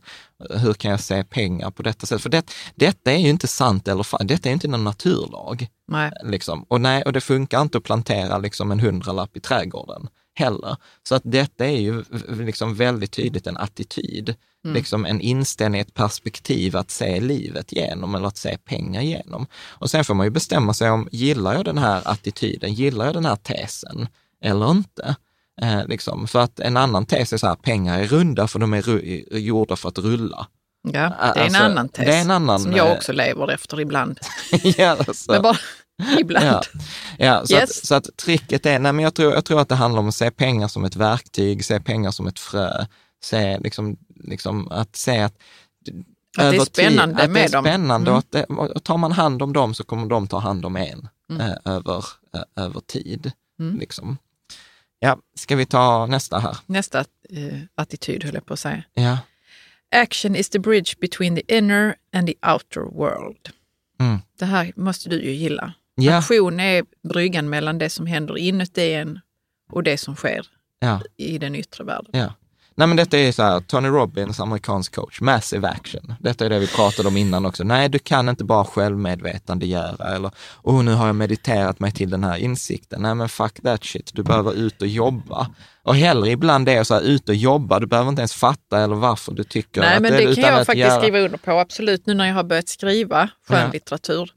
eh, 0.49 0.57
hur 0.57 0.73
kan 0.73 0.91
jag 0.91 0.99
se 0.99 1.23
pengar 1.23 1.71
på 1.71 1.83
detta 1.83 2.05
sätt? 2.05 2.21
För 2.21 2.29
det, 2.29 2.51
detta 2.75 3.11
är 3.11 3.17
ju 3.17 3.29
inte 3.29 3.47
sant 3.47 3.87
eller 3.87 4.03
falskt, 4.03 4.27
detta 4.27 4.49
är 4.49 4.53
inte 4.53 4.67
någon 4.67 4.83
naturlag. 4.83 5.67
Nej. 5.87 6.11
Liksom. 6.23 6.63
Och, 6.63 6.81
nej, 6.81 7.03
och 7.03 7.13
det 7.13 7.21
funkar 7.21 7.61
inte 7.61 7.77
att 7.77 7.83
plantera 7.83 8.37
liksom 8.37 8.71
en 8.71 8.79
hundralapp 8.79 9.37
i 9.37 9.39
trädgården 9.39 10.09
heller. 10.33 10.77
Så 11.03 11.15
att 11.15 11.21
detta 11.25 11.65
är 11.65 11.79
ju 11.79 12.03
liksom 12.29 12.75
väldigt 12.75 13.11
tydligt 13.11 13.47
en 13.47 13.57
attityd, 13.57 14.35
liksom 14.73 15.05
en 15.05 15.21
inställning, 15.21 15.81
ett 15.81 15.93
perspektiv 15.93 16.77
att 16.77 16.91
se 16.91 17.19
livet 17.19 17.71
genom 17.71 18.15
eller 18.15 18.27
att 18.27 18.37
se 18.37 18.57
pengar 18.57 19.01
genom. 19.01 19.47
Och 19.55 19.89
sen 19.89 20.03
får 20.03 20.13
man 20.13 20.25
ju 20.25 20.29
bestämma 20.29 20.73
sig 20.73 20.89
om, 20.89 21.09
gillar 21.11 21.53
jag 21.53 21.65
den 21.65 21.77
här 21.77 22.01
attityden, 22.05 22.73
gillar 22.73 23.05
jag 23.05 23.13
den 23.13 23.25
här 23.25 23.35
tesen 23.35 24.07
eller 24.41 24.71
inte? 24.71 25.15
Eh, 25.61 25.87
liksom. 25.87 26.27
För 26.27 26.39
att 26.39 26.59
en 26.59 26.77
annan 26.77 27.05
tes 27.05 27.33
är 27.33 27.37
så 27.37 27.47
här, 27.47 27.55
pengar 27.55 27.99
är 27.99 28.07
runda 28.07 28.47
för 28.47 28.59
de 28.59 28.73
är 28.73 28.81
ru- 28.81 29.37
gjorda 29.37 29.75
för 29.75 29.89
att 29.89 29.97
rulla. 29.97 30.47
Ja, 30.83 30.91
det 30.91 30.99
är 30.99 31.35
en 31.35 31.43
Alltså, 31.43 31.63
annan 31.63 31.89
tes 31.89 32.05
det 32.05 32.13
är 32.15 32.21
en 32.21 32.31
annan, 32.31 32.59
som 32.59 32.71
jag 32.73 32.87
eh, 32.87 32.93
också 32.93 33.11
lever 33.13 33.51
efter 33.51 33.79
ibland. 33.81 34.19
ja, 34.77 34.89
alltså. 35.07 35.31
Men 35.31 35.41
bara 35.41 35.57
ibland. 36.19 36.45
Ja, 36.45 36.61
ja 37.17 37.45
så, 37.45 37.53
Yes. 37.53 37.63
att, 37.63 37.85
så 37.87 37.95
att 37.95 38.17
tricket 38.17 38.65
är, 38.65 38.79
nej 38.79 38.93
men 38.93 39.03
jag 39.03 39.13
tror, 39.13 39.33
jag 39.33 39.45
tror 39.45 39.59
att 39.61 39.69
det 39.69 39.75
handlar 39.75 39.99
om 39.99 40.07
att 40.07 40.15
se 40.15 40.31
pengar 40.31 40.67
som 40.67 40.85
ett 40.85 40.95
verktyg, 40.95 41.65
se 41.65 41.79
pengar 41.79 42.11
som 42.11 42.27
ett 42.27 42.39
frö, 42.39 42.85
se 43.23 43.59
liksom, 43.59 43.97
liksom 44.23 44.71
att 44.71 44.95
se 44.95 45.19
att 45.19 45.33
det 46.37 46.43
är 46.43 46.59
spännande 46.65 47.15
tid, 47.15 47.21
att 47.23 47.27
det 47.27 47.33
med 47.33 47.45
är 47.45 47.49
dem. 47.51 47.63
spännande 47.63 48.11
Mm. 48.11 48.13
och, 48.57 48.65
att 48.65 48.73
det, 48.73 48.79
tar 48.79 48.97
man 48.97 49.11
hand 49.11 49.41
om 49.41 49.53
dem 49.53 49.73
så 49.73 49.83
kommer 49.83 50.07
de 50.07 50.27
ta 50.27 50.39
hand 50.39 50.65
om 50.65 50.75
en 50.75 51.07
eh, 51.39 51.73
över, 51.73 52.05
eh, 52.35 52.63
över 52.65 52.79
tid. 52.79 53.31
Mm. 53.59 53.79
Liksom. 53.79 54.17
Ja, 54.99 55.17
ska 55.35 55.55
vi 55.55 55.65
ta 55.65 56.05
nästa 56.05 56.39
här? 56.39 56.57
Nästa 56.65 56.99
eh, 57.29 57.59
attityd 57.75 58.23
höll 58.23 58.33
jag 58.33 58.45
på 58.45 58.53
att 58.53 58.59
säga. 58.59 58.83
Ja. 58.93 59.17
Action 59.95 60.35
is 60.35 60.49
the 60.49 60.59
bridge 60.59 60.93
between 61.01 61.35
the 61.35 61.57
inner 61.57 61.95
and 62.13 62.27
the 62.27 62.33
outer 62.53 62.81
world. 62.81 63.49
Mm. 63.99 64.17
Det 64.39 64.45
här 64.45 64.73
måste 64.75 65.09
du 65.09 65.21
ju 65.21 65.31
gilla. 65.31 65.73
Ja. 65.95 66.17
Aktion 66.17 66.59
är 66.59 66.85
bryggan 67.09 67.49
mellan 67.49 67.77
det 67.77 67.89
som 67.89 68.05
händer 68.05 68.37
inuti 68.37 68.93
en 68.93 69.19
och 69.71 69.83
det 69.83 69.97
som 69.97 70.15
sker 70.15 70.45
Ja. 70.79 71.01
i 71.17 71.37
den 71.37 71.55
yttre 71.55 71.83
världen. 71.83 72.11
Ja. 72.13 72.33
Nej 72.77 72.87
men 72.87 72.97
detta 72.97 73.17
är 73.17 73.31
så 73.31 73.43
här, 73.43 73.59
Tony 73.59 73.87
Robbins, 73.87 74.39
amerikansk 74.39 74.95
coach, 74.95 75.21
massive 75.21 75.67
action. 75.67 76.13
Detta 76.19 76.45
är 76.45 76.49
det 76.49 76.59
vi 76.59 76.67
pratade 76.67 77.07
om 77.07 77.17
innan 77.17 77.45
också. 77.45 77.63
Nej, 77.63 77.89
du 77.89 77.99
kan 77.99 78.29
inte 78.29 78.43
bara 78.43 78.65
självmedvetande 78.65 79.65
göra 79.65 80.15
eller, 80.15 80.31
oh 80.63 80.83
nu 80.83 80.93
har 80.93 81.07
jag 81.07 81.15
mediterat 81.15 81.79
mig 81.79 81.91
till 81.91 82.09
den 82.09 82.23
här 82.23 82.37
insikten. 82.37 83.01
Nej 83.01 83.15
men 83.15 83.29
fuck 83.29 83.61
that 83.63 83.83
shit, 83.83 84.11
du 84.13 84.23
behöver 84.23 84.53
ut 84.53 84.81
och 84.81 84.87
jobba. 84.87 85.47
Och 85.83 85.95
hellre 85.95 86.29
ibland 86.29 86.65
det 86.65 86.73
är 86.73 86.83
så 86.83 86.93
här, 86.93 87.01
ut 87.01 87.29
och 87.29 87.35
jobba, 87.35 87.79
du 87.79 87.85
behöver 87.87 88.09
inte 88.09 88.19
ens 88.21 88.33
fatta 88.33 88.79
eller 88.83 88.95
varför 88.95 89.31
du 89.31 89.43
tycker 89.43 89.81
Nej, 89.81 89.95
att 89.95 90.01
men 90.01 90.11
det, 90.11 90.17
det 90.25 90.35
kan 90.35 90.43
jag 90.43 90.65
faktiskt 90.65 90.77
göra. 90.87 90.99
skriva 91.01 91.19
under 91.19 91.37
på, 91.37 91.51
absolut. 91.51 92.05
Nu 92.05 92.13
när 92.13 92.27
jag 92.27 92.33
har 92.35 92.43
börjat 92.43 92.69
skriva 92.69 93.29
skönlitteratur 93.47 94.31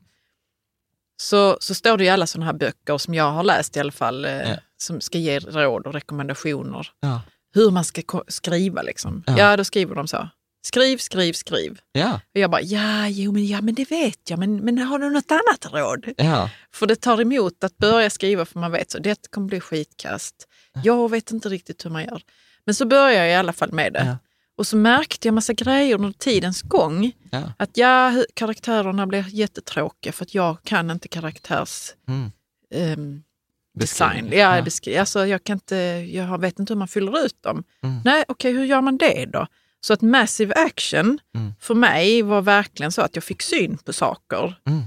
så, 1.22 1.56
så 1.60 1.74
står 1.74 1.96
det 1.98 2.04
i 2.04 2.08
alla 2.08 2.26
sådana 2.26 2.46
här 2.46 2.52
böcker 2.58 2.98
som 2.98 3.14
jag 3.14 3.30
har 3.32 3.42
läst 3.42 3.76
i 3.76 3.80
alla 3.80 3.92
fall, 3.92 4.24
eh, 4.24 4.30
Ja. 4.32 4.56
som 4.76 5.00
ska 5.00 5.18
ge 5.18 5.38
råd 5.38 5.86
och 5.86 5.92
rekommendationer. 5.92 6.88
Ja. 7.00 7.20
Hur 7.54 7.70
man 7.70 7.84
ska 7.84 8.02
skriva 8.28 8.82
liksom. 8.82 9.22
Ja. 9.26 9.38
Ja. 9.38 9.56
då 9.56 9.64
skriver 9.64 9.94
de 9.94 10.08
så. 10.08 10.28
Skriv, 10.62 10.96
skriv, 10.98 11.32
skriv. 11.32 11.78
Ja, 11.92 12.14
Och 12.34 12.40
jag 12.40 12.50
bara, 12.50 12.60
ja, 12.62 13.08
jo, 13.08 13.32
men, 13.32 13.46
ja, 13.46 13.60
men 13.60 13.74
det 13.74 13.90
vet 13.90 14.30
jag, 14.30 14.38
men, 14.38 14.56
men 14.56 14.78
har 14.78 14.98
du 14.98 15.10
något 15.10 15.30
annat 15.30 15.72
råd? 15.72 16.14
ja, 16.16 16.50
För 16.74 16.86
det 16.86 16.96
tar 16.96 17.20
emot 17.20 17.64
att 17.64 17.76
börja 17.76 18.10
skriva 18.10 18.44
för 18.44 18.58
man 18.58 18.72
vet 18.72 18.90
så 18.90 18.98
det 18.98 19.30
kommer 19.30 19.46
bli 19.48 19.60
skitkast. 19.60 20.34
Jag 20.84 21.10
vet 21.10 21.30
inte 21.30 21.48
riktigt 21.48 21.84
hur 21.84 21.90
man 21.90 22.04
gör. 22.04 22.22
Men 22.64 22.74
så 22.74 22.86
började 22.86 23.14
jag 23.14 23.30
i 23.30 23.34
alla 23.34 23.52
fall 23.52 23.72
med 23.72 23.92
det. 23.92 24.04
Ja. 24.06 24.16
Och 24.56 24.66
så 24.66 24.76
märkte 24.76 25.28
jag 25.28 25.34
massa 25.34 25.52
grejer 25.52 25.94
under 25.94 26.12
tidens 26.12 26.62
gång. 26.62 27.12
ja. 27.30 27.52
Att 27.58 27.76
ja, 27.76 28.24
karaktärerna 28.34 29.06
blir 29.06 29.24
jättetråkiga 29.28 30.12
för 30.12 30.24
att 30.24 30.34
jag 30.34 30.62
kan 30.62 30.90
inte 30.90 31.08
karaktärs... 31.08 31.94
Mm. 32.08 32.30
Beskrivning. 32.70 33.22
Design. 33.74 34.28
Ja, 34.32 34.56
Ja. 34.56 34.62
Beskri- 34.62 35.00
alltså, 35.00 35.26
jag, 35.26 35.44
kan 35.44 35.54
inte, 35.56 35.76
jag 36.12 36.40
vet 36.40 36.58
inte 36.58 36.72
hur 36.72 36.78
man 36.78 36.88
fyller 36.88 37.24
ut 37.24 37.42
dem. 37.42 37.64
Mm. 37.82 38.00
Nej, 38.04 38.24
okej, 38.28 38.52
hur 38.52 38.64
gör 38.64 38.80
man 38.80 38.98
det 38.98 39.24
då? 39.32 39.46
Så 39.80 39.92
att 39.92 40.02
massive 40.02 40.54
action 40.54 41.18
Mm. 41.34 41.52
för 41.60 41.74
mig 41.74 42.22
var 42.22 42.42
verkligen 42.42 42.92
så 42.92 43.02
att 43.02 43.14
jag 43.16 43.24
fick 43.24 43.42
syn 43.42 43.78
på 43.78 43.92
saker. 43.92 44.54
Mm. 44.66 44.82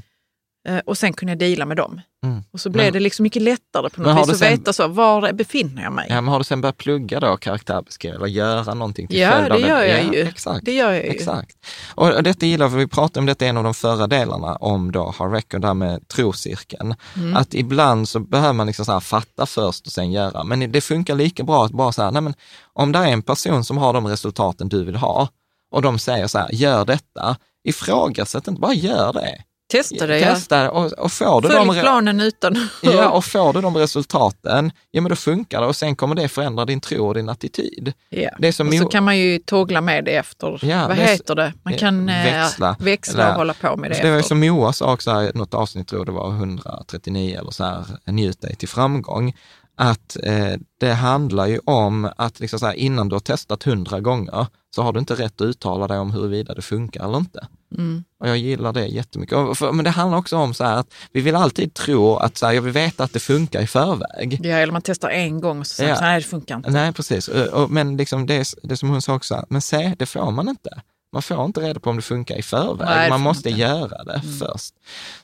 Eh, 0.68 0.78
och 0.78 0.97
sen 0.97 1.14
kunde 1.14 1.32
jag 1.32 1.39
deala 1.39 1.66
med 1.66 1.78
dem. 1.78 2.01
Mm. 2.24 2.43
Och 2.53 2.59
så 2.59 2.70
blev 2.70 2.86
Men- 2.86 2.93
det 2.93 2.99
liksom 2.99 3.24
mycket 3.24 3.41
lättare 3.41 3.89
på 3.89 4.01
något 4.01 4.18
vis 4.18 4.30
att 4.34 4.38
sen- 4.38 4.51
veta 4.51 4.74
så, 4.74 4.88
var 4.88 5.34
befinner 5.34 5.84
jag 5.84 5.93
mig? 5.93 6.07
Ja, 6.09 6.22
men 6.22 6.28
har 6.32 6.38
du 6.39 6.43
sen 6.43 6.61
börjat 6.61 6.78
plugga 6.78 7.20
då 7.20 7.38
karaktärbeskrivning 7.38 8.16
eller 8.16 8.28
göra 8.28 8.74
någonting 8.74 9.07
till 9.07 9.20
Ja, 9.20 9.32
följd 9.32 9.51
av 9.51 9.61
det 9.61 9.68
gör 9.68 9.84
jag 9.84 10.03
ja, 10.03 10.14
ju. 10.14 10.20
Exakt. 10.22 10.66
Det 10.66 10.74
gör 10.74 10.91
jag 10.91 11.03
ju. 11.05 11.09
Exakt. 11.09 11.57
Och 11.95 12.11
och 12.14 12.24
detta 12.24 12.45
gillar 12.45 12.70
för 12.70 12.78
vi 12.78 12.88
pratade 12.88 13.20
om 13.20 13.26
detta 13.26 13.45
i 13.45 13.47
en 13.47 13.57
av 13.57 13.64
de 13.64 13.74
förra 13.74 14.07
delarna 14.07 14.55
om 14.55 14.91
då 14.91 15.14
har 15.18 15.30
record 15.30 15.61
där 15.61 15.74
med 15.74 16.07
troscirkeln. 16.07 16.95
Mm. 17.18 17.36
Att 17.36 17.53
ibland 17.53 18.09
så 18.09 18.20
behöver 18.20 18.53
man 18.53 18.68
liksom 18.68 18.86
så 18.86 18.91
här 18.91 18.99
fatta 18.99 19.45
först 19.45 19.86
och 19.86 19.91
sen 19.91 20.11
göra. 20.11 20.43
Men 20.43 20.72
det 20.72 20.82
funkar 20.82 21.16
lika 21.16 21.43
bra 21.43 21.66
att 21.66 21.72
bara 21.72 21.91
så 21.91 22.03
här, 22.03 22.11
nej 22.11 22.22
men 22.22 22.34
om 22.74 22.91
det 22.91 22.99
är 22.99 23.07
en 23.07 23.22
person 23.22 23.64
som 23.64 23.78
har 23.78 23.93
de 23.93 24.07
resultaten 24.07 24.70
du 24.70 24.84
vill 24.86 24.95
ha 24.95 25.28
och 25.72 25.82
de 25.82 25.99
säger 25.99 26.28
så 26.28 26.38
här, 26.39 26.49
gör 26.53 26.86
detta, 26.86 27.36
ifrågasätt 27.64 28.47
inte, 28.47 28.61
bara 28.61 28.74
gör 28.74 29.14
det. 29.14 29.43
Testa 29.74 30.07
det, 30.07 30.19
ja. 30.19 30.36
Testa 30.36 30.71
och, 30.71 30.91
och 30.91 31.11
får 31.11 31.41
du 31.41 31.47
Följ 31.47 31.67
de... 31.67 31.80
planen 31.80 32.19
utan 32.19 32.69
Ja, 32.82 33.09
och 33.17 33.26
får 33.26 33.53
du 33.53 33.61
de 33.61 33.78
resultaten, 33.78 34.71
ja 34.91 35.01
men 35.01 35.09
då 35.09 35.15
funkar 35.15 35.61
det 35.61 35.67
och 35.67 35.76
sen 35.76 35.95
kommer 35.95 36.15
det 36.15 36.28
förändra 36.28 36.65
din 36.65 36.82
tro 36.82 37.07
och 37.07 37.13
din 37.13 37.30
attityd. 37.30 37.93
Ja. 38.09 38.30
Det 38.39 38.47
är 38.47 38.51
som 38.51 38.67
och 38.67 38.74
så 38.74 38.86
kan 38.86 39.03
man 39.03 39.17
ju 39.17 39.39
tågla 39.39 39.82
med 39.82 40.05
det 40.05 40.15
efter. 40.15 40.65
Ja, 40.65 40.88
Vad 40.88 40.97
det 40.97 41.03
heter 41.03 41.36
det? 41.36 41.53
Man 41.63 41.74
eh, 41.74 41.80
kan 41.80 42.09
eh, 42.09 42.24
växla. 42.24 42.76
växla 42.80 43.30
och 43.30 43.36
hålla 43.36 43.53
på 43.53 43.78
med 43.78 43.91
det. 43.91 44.01
Det 44.01 44.09
var 44.09 44.17
ju 44.17 44.24
som 44.24 44.39
Moa 44.39 44.74
sa 44.74 44.93
också 44.93 45.11
här, 45.11 45.24
i 45.24 45.32
något 45.34 45.53
avsnitt, 45.53 45.88
tror 45.88 46.05
det 46.05 46.11
var 46.11 46.30
139 46.30 47.38
eller 47.39 47.51
så 47.51 47.63
här, 47.63 47.86
njut 48.05 48.41
dig 48.41 48.55
till 48.55 48.69
framgång. 48.69 49.34
Att 49.76 50.17
eh, 50.24 50.53
det 50.80 50.93
handlar 50.93 51.47
ju 51.47 51.59
om 51.65 52.09
att 52.17 52.39
liksom 52.39 52.59
så 52.59 52.65
här, 52.65 52.74
innan 52.74 53.09
du 53.09 53.15
har 53.15 53.19
testat 53.19 53.63
hundra 53.63 53.99
gånger 53.99 54.47
så 54.76 54.82
har 54.82 54.93
du 54.93 54.99
inte 54.99 55.15
rätt 55.15 55.41
att 55.41 55.45
uttala 55.47 55.88
dig 55.88 55.99
om 55.99 56.11
huruvida 56.11 56.53
det 56.53 56.61
funkar 56.61 57.03
eller 57.03 57.17
inte. 57.17 57.47
Mm. 57.78 58.03
Och 58.19 58.30
jag 58.30 58.38
gillar 58.38 58.74
det 58.74 58.86
jättemycket. 58.88 59.57
För, 59.57 59.71
men 59.71 59.86
det 59.86 59.91
handlar 59.91 60.17
också 60.17 60.38
om 60.38 60.53
så 60.53 60.63
här 60.63 60.78
att 60.78 60.93
vi 61.11 61.21
vill 61.21 61.36
alltid 61.36 61.74
tro 61.74 62.15
att 62.15 62.38
så 62.38 62.45
här, 62.45 62.53
jag 62.53 62.61
vill 62.61 62.74
veta 62.74 63.03
att 63.03 63.13
det 63.13 63.19
funkar 63.19 63.61
i 63.61 63.67
förväg. 63.67 64.39
Ja, 64.43 64.55
eller 64.55 64.74
man 64.74 64.82
testar 64.82 65.09
en 65.09 65.41
gång 65.41 65.59
och 65.59 65.67
så 65.67 65.74
säger 65.76 65.89
Ja. 65.89 65.95
så 65.95 66.03
här, 66.03 66.15
det 66.15 66.24
funkar 66.26 66.55
inte. 66.55 66.69
Nej, 66.69 66.93
precis. 66.93 67.28
Och, 67.28 67.71
men 67.71 67.97
liksom 67.97 68.26
det, 68.26 68.47
det 68.63 68.78
som 68.78 68.89
hon 68.89 69.01
sa 69.01 69.15
också, 69.15 69.45
men 69.49 69.61
se, 69.61 69.95
det 69.99 70.05
får 70.05 70.32
man 70.32 70.49
inte. 70.49 70.82
Man 71.13 71.21
får 71.21 71.45
inte 71.45 71.61
reda 71.61 71.80
på 71.80 71.89
om 71.89 71.95
det 71.95 72.01
funkar 72.01 72.36
i 72.36 72.41
förväg. 72.41 72.88
Nej, 72.88 73.09
man 73.09 73.21
måste 73.21 73.49
inte. 73.49 73.61
Mm. 73.63 73.78
göra 73.80 74.03
det 74.03 74.21
först. 74.39 74.74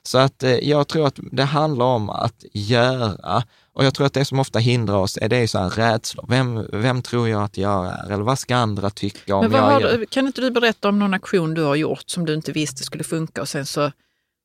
Så 0.04 0.18
att 0.18 0.44
eh, 0.44 0.52
jag 0.52 0.88
tror 0.88 1.08
att 1.08 1.20
det 1.32 1.44
handlar 1.44 1.86
om 1.86 2.10
att 2.10 2.44
göra. 2.54 3.44
Och 3.74 3.86
jag 3.86 3.94
tror 3.94 4.06
att 4.06 4.14
det 4.14 4.26
som 4.26 4.40
ofta 4.40 4.60
hindrar 4.60 4.96
oss 4.96 5.18
är 5.22 5.30
det 5.30 5.38
är 5.38 5.48
så 5.48 5.60
här 5.60 5.70
rädslor. 5.70 6.26
Vem, 6.30 6.68
vem 6.74 7.02
tror 7.02 7.30
jag 7.30 7.44
att 7.44 7.58
jag 7.58 7.86
är? 7.88 8.12
Eller 8.12 8.24
vad 8.24 8.40
ska 8.40 8.56
andra 8.56 8.90
tycka 8.90 9.36
om 9.36 9.52
jag 9.52 9.62
har 9.62 9.80
du, 9.80 10.06
kan 10.06 10.28
inte 10.28 10.42
du 10.42 10.52
berätta 10.52 10.90
om 10.90 11.00
någon 11.00 11.14
aktion 11.14 11.54
du 11.54 11.64
har 11.64 11.76
gjort 11.76 12.04
som 12.06 12.26
du 12.26 12.34
inte 12.34 12.52
visste 12.52 12.84
skulle 12.84 13.04
funka 13.04 13.42
och 13.42 13.50
sen 13.50 13.66
så, 13.66 13.92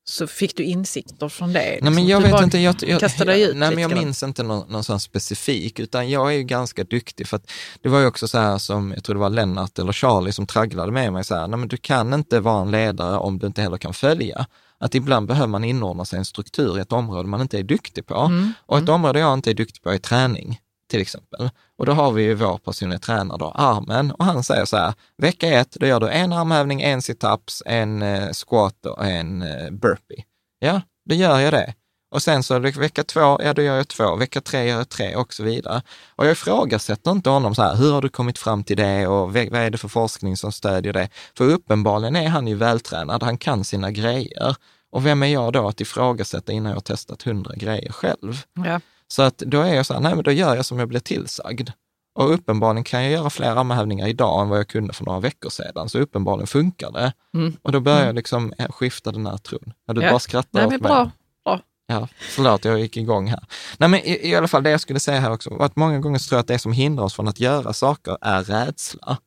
så 0.04 0.26
fick 0.26 0.56
du 0.56 0.62
insikter 0.62 1.28
från 1.28 1.52
det? 1.52 1.60
Nej, 1.60 1.78
men 1.82 1.94
liksom? 1.94 2.08
jag 2.08 2.22
Du 2.22 2.28
vet 2.28 2.42
inte. 2.42 2.58
Jag, 2.58 2.76
jag, 2.80 3.00
kastade 3.00 3.30
dig 3.32 3.42
ut 3.42 3.56
nej, 3.56 3.70
men 3.70 3.78
jag 3.78 3.90
grann. 3.90 4.04
minns 4.04 4.22
inte 4.22 4.42
någon, 4.42 4.72
någon 4.72 4.84
sån 4.84 5.00
specifik, 5.00 5.78
utan 5.78 6.10
jag 6.10 6.32
är 6.32 6.36
ju 6.36 6.42
ganska 6.42 6.84
duktig 6.84 7.28
för 7.28 7.36
att 7.36 7.50
det 7.82 7.88
var 7.88 8.00
ju 8.00 8.06
också 8.06 8.28
så 8.28 8.38
här 8.38 8.58
som, 8.58 8.92
jag 8.92 9.04
tror 9.04 9.14
det 9.14 9.20
var 9.20 9.30
Lennart 9.30 9.78
eller 9.78 9.92
Charlie 9.92 10.32
som 10.32 10.46
tragglade 10.46 10.92
med 10.92 11.12
mig 11.12 11.24
så 11.24 11.34
här, 11.34 11.48
nej 11.48 11.58
men 11.58 11.68
du 11.68 11.76
kan 11.76 12.14
inte 12.14 12.40
vara 12.40 12.62
en 12.62 12.70
ledare 12.70 13.18
om 13.18 13.38
du 13.38 13.46
inte 13.46 13.62
heller 13.62 13.78
kan 13.78 13.94
följa. 13.94 14.46
Att 14.84 14.94
ibland 14.94 15.26
behöver 15.26 15.46
man 15.46 15.64
inordna 15.64 16.04
sig 16.04 16.16
i 16.16 16.18
en 16.18 16.24
struktur 16.24 16.78
i 16.78 16.80
ett 16.80 16.92
område 16.92 17.28
man 17.28 17.40
inte 17.40 17.58
är 17.58 17.62
duktig 17.62 18.06
på. 18.06 18.14
Mm. 18.14 18.52
Och 18.66 18.78
ett 18.78 18.88
område 18.88 19.18
jag 19.18 19.34
inte 19.34 19.50
är 19.50 19.54
duktig 19.54 19.82
på 19.82 19.90
är 19.90 19.98
träning, 19.98 20.60
till 20.90 21.00
exempel. 21.00 21.50
Och 21.78 21.86
då 21.86 21.92
har 21.92 22.12
vi 22.12 22.22
ju 22.22 22.34
vår 22.34 22.58
personliga 22.58 22.98
tränare 22.98 23.38
då, 23.38 23.52
Armen, 23.54 24.10
och 24.10 24.24
han 24.24 24.44
säger 24.44 24.64
så 24.64 24.76
här, 24.76 24.94
vecka 25.18 25.48
ett, 25.48 25.76
då 25.80 25.86
gör 25.86 26.00
du 26.00 26.08
en 26.08 26.32
armhävning, 26.32 26.82
en 26.82 27.02
situps, 27.02 27.62
en 27.66 28.02
eh, 28.02 28.28
squat 28.32 28.86
och 28.86 29.06
en 29.06 29.42
eh, 29.42 29.70
burpee. 29.70 30.24
Ja, 30.58 30.80
då 31.08 31.14
gör 31.14 31.38
jag 31.38 31.52
det. 31.52 31.74
Och 32.14 32.22
sen 32.22 32.42
så 32.42 32.58
vecka 32.58 33.04
två, 33.04 33.38
ja 33.42 33.54
då 33.54 33.62
gör 33.62 33.76
jag 33.76 33.88
två, 33.88 34.16
vecka 34.16 34.40
tre 34.40 34.68
gör 34.68 34.76
jag 34.76 34.88
tre 34.88 35.16
och 35.16 35.34
så 35.34 35.42
vidare. 35.42 35.82
Och 36.16 36.26
jag 36.26 36.32
ifrågasätter 36.32 37.10
inte 37.10 37.30
honom 37.30 37.54
så 37.54 37.62
här, 37.62 37.76
hur 37.76 37.92
har 37.92 38.02
du 38.02 38.08
kommit 38.08 38.38
fram 38.38 38.64
till 38.64 38.76
det 38.76 39.06
och 39.06 39.32
vad 39.32 39.54
är 39.54 39.70
det 39.70 39.78
för 39.78 39.88
forskning 39.88 40.36
som 40.36 40.52
stödjer 40.52 40.92
det? 40.92 41.08
För 41.36 41.44
uppenbarligen 41.44 42.16
är 42.16 42.28
han 42.28 42.46
ju 42.46 42.54
vältränad, 42.54 43.22
han 43.22 43.38
kan 43.38 43.64
sina 43.64 43.90
grejer. 43.90 44.56
Och 44.94 45.06
vem 45.06 45.22
är 45.22 45.26
jag 45.26 45.52
då 45.52 45.68
att 45.68 45.80
ifrågasätta 45.80 46.52
innan 46.52 46.70
jag 46.70 46.76
har 46.76 46.80
testat 46.80 47.22
hundra 47.22 47.54
grejer 47.54 47.92
själv? 47.92 48.42
Ja. 48.64 48.80
Så 49.08 49.22
att 49.22 49.38
då 49.38 49.60
är 49.60 49.74
jag 49.74 49.86
så 49.86 49.94
här, 49.94 50.00
nej 50.00 50.14
men 50.14 50.24
då 50.24 50.30
gör 50.32 50.56
jag 50.56 50.66
som 50.66 50.78
jag 50.78 50.88
blir 50.88 51.00
tillsagd. 51.00 51.70
Och 52.18 52.34
uppenbarligen 52.34 52.84
kan 52.84 53.02
jag 53.02 53.12
göra 53.12 53.30
fler 53.30 53.56
armhävningar 53.56 54.06
idag 54.08 54.42
än 54.42 54.48
vad 54.48 54.58
jag 54.58 54.68
kunde 54.68 54.92
för 54.92 55.04
några 55.04 55.20
veckor 55.20 55.50
sedan. 55.50 55.88
Så 55.88 55.98
uppenbarligen 55.98 56.46
funkar 56.46 56.90
det. 56.92 57.12
Mm. 57.34 57.56
Och 57.62 57.72
då 57.72 57.80
börjar 57.80 58.06
jag 58.06 58.14
liksom 58.14 58.52
eh, 58.58 58.68
skifta 58.70 59.12
den 59.12 59.26
här 59.26 59.36
tron. 59.36 59.72
Ja, 59.86 59.94
du 59.94 60.02
Ja. 60.02 60.10
bara 60.10 60.18
skrattar 60.18 60.58
Nej, 60.58 60.66
åt 60.66 60.72
men 60.72 60.82
mig. 60.82 60.88
bra. 60.90 61.10
bra. 61.44 61.60
Ja, 61.86 62.08
förlåt, 62.20 62.64
jag 62.64 62.80
gick 62.80 62.96
igång 62.96 63.26
här. 63.26 63.44
Nej, 63.78 63.88
men 63.88 64.00
i, 64.00 64.28
i 64.30 64.34
alla 64.34 64.48
fall 64.48 64.62
det 64.62 64.70
jag 64.70 64.80
skulle 64.80 65.00
säga 65.00 65.20
här 65.20 65.30
också, 65.32 65.56
att 65.56 65.76
många 65.76 65.98
gånger 65.98 66.18
tror 66.18 66.36
jag 66.36 66.40
att 66.40 66.46
det 66.48 66.58
som 66.58 66.72
hindrar 66.72 67.04
oss 67.04 67.14
från 67.14 67.28
att 67.28 67.40
göra 67.40 67.72
saker 67.72 68.18
är 68.20 68.42
rädsla. 68.44 69.18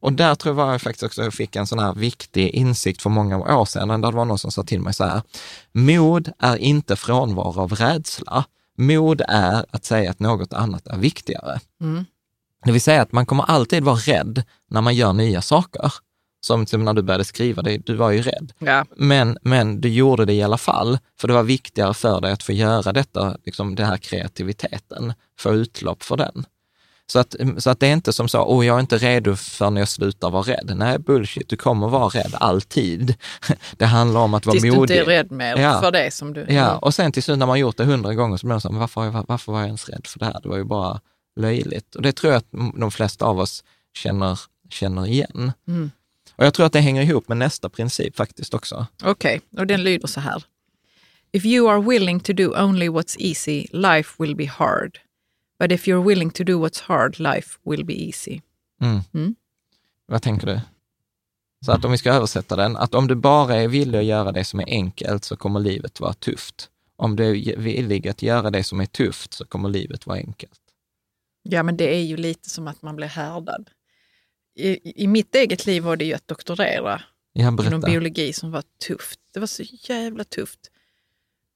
Och 0.00 0.12
där 0.12 0.34
tror 0.34 0.60
jag 0.60 0.82
faktiskt 0.82 1.02
också 1.02 1.22
jag 1.22 1.34
fick 1.34 1.56
en 1.56 1.66
sån 1.66 1.78
här 1.78 1.94
viktig 1.94 2.48
insikt 2.48 3.02
för 3.02 3.10
många 3.10 3.58
år 3.58 3.64
sedan, 3.64 3.88
där 3.88 4.10
det 4.10 4.16
var 4.16 4.24
någon 4.24 4.38
som 4.38 4.50
sa 4.52 4.62
till 4.62 4.80
mig 4.80 4.94
så 4.94 5.04
här, 5.04 5.22
mod 5.72 6.32
är 6.38 6.56
inte 6.56 6.96
frånvaro 6.96 7.60
av 7.60 7.72
rädsla. 7.72 8.44
Mod 8.76 9.22
är 9.28 9.64
att 9.70 9.84
säga 9.84 10.10
att 10.10 10.18
något 10.18 10.52
annat 10.52 10.86
är 10.86 10.96
viktigare. 10.96 11.60
Mm. 11.80 12.04
Det 12.64 12.72
vill 12.72 12.80
säga 12.80 13.02
att 13.02 13.12
man 13.12 13.26
kommer 13.26 13.44
alltid 13.44 13.84
vara 13.84 13.96
rädd 13.96 14.42
när 14.70 14.80
man 14.80 14.94
gör 14.94 15.12
nya 15.12 15.42
saker. 15.42 15.92
Som 16.40 16.66
till 16.66 16.78
när 16.78 16.94
du 16.94 17.02
började 17.02 17.24
skriva, 17.24 17.62
det, 17.62 17.78
du 17.78 17.94
var 17.94 18.10
ju 18.10 18.22
rädd. 18.22 18.52
Ja. 18.58 18.84
Men, 18.96 19.38
men 19.42 19.80
du 19.80 19.88
gjorde 19.88 20.24
det 20.24 20.32
i 20.32 20.42
alla 20.42 20.58
fall, 20.58 20.98
för 21.20 21.28
det 21.28 21.34
var 21.34 21.42
viktigare 21.42 21.94
för 21.94 22.20
dig 22.20 22.32
att 22.32 22.42
få 22.42 22.52
göra 22.52 22.92
detta, 22.92 23.36
liksom 23.44 23.74
den 23.74 23.86
här 23.86 23.96
kreativiteten, 23.96 25.12
få 25.38 25.54
utlopp 25.54 26.02
för 26.02 26.16
den. 26.16 26.44
Så 27.12 27.18
att, 27.18 27.34
så 27.58 27.70
att 27.70 27.80
det 27.80 27.86
är 27.86 27.92
inte 27.92 28.12
som 28.12 28.28
så, 28.28 28.42
oh, 28.42 28.66
jag 28.66 28.76
är 28.76 28.80
inte 28.80 28.98
redo 28.98 29.36
för 29.36 29.70
när 29.70 29.80
jag 29.80 29.88
slutar 29.88 30.30
vara 30.30 30.42
rädd. 30.42 30.72
Nej, 30.76 30.98
bullshit, 30.98 31.48
du 31.48 31.56
kommer 31.56 31.88
vara 31.88 32.08
rädd 32.08 32.34
alltid. 32.34 33.14
Det 33.76 33.86
handlar 33.86 34.20
om 34.20 34.34
att 34.34 34.46
vara 34.46 34.52
Tills 34.52 34.62
du 34.62 34.70
modig. 34.70 34.80
inte 34.96 35.02
är 35.12 35.16
rädd 35.16 35.30
mer 35.32 35.56
Ja. 35.56 35.80
för 35.80 35.90
det 35.90 36.10
som 36.10 36.32
du... 36.32 36.46
Ja, 36.48 36.78
och 36.78 36.94
sen 36.94 37.12
till 37.12 37.22
slut 37.22 37.38
när 37.38 37.46
man 37.46 37.58
gjort 37.58 37.76
det 37.76 37.84
hundra 37.84 38.14
gånger 38.14 38.36
så 38.36 38.46
blir 38.46 38.54
man 38.54 38.60
så 38.60 38.72
här, 38.72 38.78
varför, 38.78 39.04
jag- 39.04 39.24
varför 39.28 39.52
var 39.52 39.58
jag 39.58 39.66
ens 39.66 39.88
rädd 39.88 40.06
för 40.06 40.18
det 40.18 40.24
här? 40.24 40.40
Det 40.42 40.48
var 40.48 40.56
ju 40.56 40.64
bara 40.64 41.00
löjligt. 41.40 41.94
Och 41.94 42.02
det 42.02 42.12
tror 42.12 42.32
jag 42.32 42.38
att 42.38 42.74
de 42.80 42.90
flesta 42.90 43.24
av 43.24 43.38
oss 43.40 43.64
känner, 43.94 44.40
känner 44.70 45.06
igen. 45.06 45.52
Mm. 45.68 45.90
Och 46.36 46.44
jag 46.46 46.54
tror 46.54 46.66
att 46.66 46.72
det 46.72 46.80
hänger 46.80 47.02
ihop 47.02 47.28
med 47.28 47.36
nästa 47.36 47.68
princip 47.68 48.16
faktiskt 48.16 48.54
också. 48.54 48.86
Okej, 49.04 49.40
och 49.58 49.66
den 49.66 49.82
lyder 49.84 50.08
så 50.08 50.20
här. 50.20 50.44
If 51.32 51.44
you 51.44 51.70
are 51.70 51.80
willing 51.82 52.20
to 52.20 52.32
do 52.32 52.62
only 52.64 52.88
what's 52.88 53.16
easy, 53.18 53.66
life 53.72 54.14
will 54.18 54.36
be 54.36 54.46
hard. 54.46 54.98
But 55.58 55.72
if 55.72 55.88
you're 55.88 56.04
willing 56.04 56.30
to 56.30 56.44
do 56.44 56.66
what's 56.66 56.82
hard, 56.82 57.18
life 57.18 57.58
will 57.64 57.84
be 57.84 57.94
easy. 58.06 58.40
Mm. 58.80 59.00
Mm. 59.14 59.34
Vad 60.06 60.22
tänker 60.22 60.46
du? 60.46 60.60
Så 61.64 61.72
att 61.72 61.84
om 61.84 61.90
vi 61.90 61.98
ska 61.98 62.12
översätta 62.12 62.56
den, 62.56 62.76
att 62.76 62.94
om 62.94 63.08
du 63.08 63.14
bara 63.14 63.56
är 63.56 63.68
villig 63.68 63.98
att 63.98 64.04
göra 64.04 64.32
det 64.32 64.44
som 64.44 64.60
är 64.60 64.68
enkelt 64.68 65.24
så 65.24 65.36
kommer 65.36 65.60
livet 65.60 66.00
vara 66.00 66.12
tufft. 66.12 66.70
Om 66.96 67.16
du 67.16 67.24
är 67.24 67.56
villig 67.56 68.08
att 68.08 68.22
göra 68.22 68.50
det 68.50 68.64
som 68.64 68.80
är 68.80 68.86
tufft 68.86 69.34
så 69.34 69.44
kommer 69.44 69.68
livet 69.68 70.06
vara 70.06 70.18
enkelt. 70.18 70.60
Ja, 71.42 71.62
men 71.62 71.76
det 71.76 71.94
är 71.96 72.02
ju 72.02 72.16
lite 72.16 72.50
som 72.50 72.68
att 72.68 72.82
man 72.82 72.96
blir 72.96 73.06
härdad. 73.06 73.70
I, 74.54 75.02
I 75.04 75.06
mitt 75.06 75.34
eget 75.34 75.66
liv 75.66 75.82
var 75.82 75.96
det 75.96 76.04
ju 76.04 76.14
att 76.14 76.28
doktorera 76.28 77.02
Ja, 77.32 77.64
inom 77.66 77.80
biologi 77.80 78.32
som 78.32 78.50
var 78.50 78.62
tufft. 78.86 79.20
Det 79.32 79.40
var 79.40 79.46
så 79.46 79.62
jävla 79.62 80.24
tufft. 80.24 80.70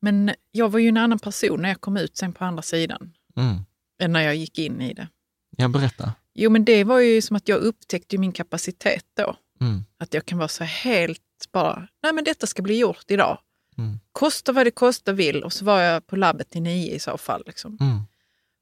Men 0.00 0.34
jag 0.52 0.68
var 0.68 0.78
ju 0.78 0.88
en 0.88 0.96
annan 0.96 1.18
person 1.18 1.62
när 1.62 1.68
jag 1.68 1.80
kom 1.80 1.96
ut 1.96 2.16
sen 2.16 2.32
på 2.32 2.44
andra 2.44 2.62
sidan 2.62 3.12
Mm. 3.36 3.56
Än 4.02 4.12
när 4.12 4.22
jag 4.22 4.36
gick 4.36 4.58
in 4.58 4.80
i 4.80 4.94
det. 4.94 5.08
Ja, 5.56 5.68
berätta. 5.68 6.12
Jo, 6.34 6.50
men 6.50 6.64
det 6.64 6.84
var 6.84 6.98
ju 6.98 7.22
som 7.22 7.36
att 7.36 7.48
jag 7.48 7.60
upptäckte 7.60 8.18
min 8.18 8.32
kapacitet 8.32 9.04
då. 9.16 9.36
Mm. 9.60 9.84
Att 9.98 10.14
jag 10.14 10.26
kan 10.26 10.38
vara 10.38 10.48
så 10.48 10.64
helt 10.64 11.20
bara, 11.52 11.88
nej 12.02 12.12
men 12.12 12.24
detta 12.24 12.46
ska 12.46 12.62
bli 12.62 12.78
gjort 12.78 13.04
idag. 13.10 13.38
Mm. 13.78 13.98
Kosta 14.12 14.52
vad 14.52 14.66
det 14.66 14.70
kosta 14.70 15.12
vill 15.12 15.42
och 15.44 15.52
så 15.52 15.64
var 15.64 15.80
jag 15.80 16.06
på 16.06 16.16
labbet 16.16 16.50
till 16.50 16.62
nio 16.62 16.94
i 16.94 16.98
så 16.98 17.18
fall. 17.18 17.42
Liksom. 17.46 17.78
Mm. 17.80 18.00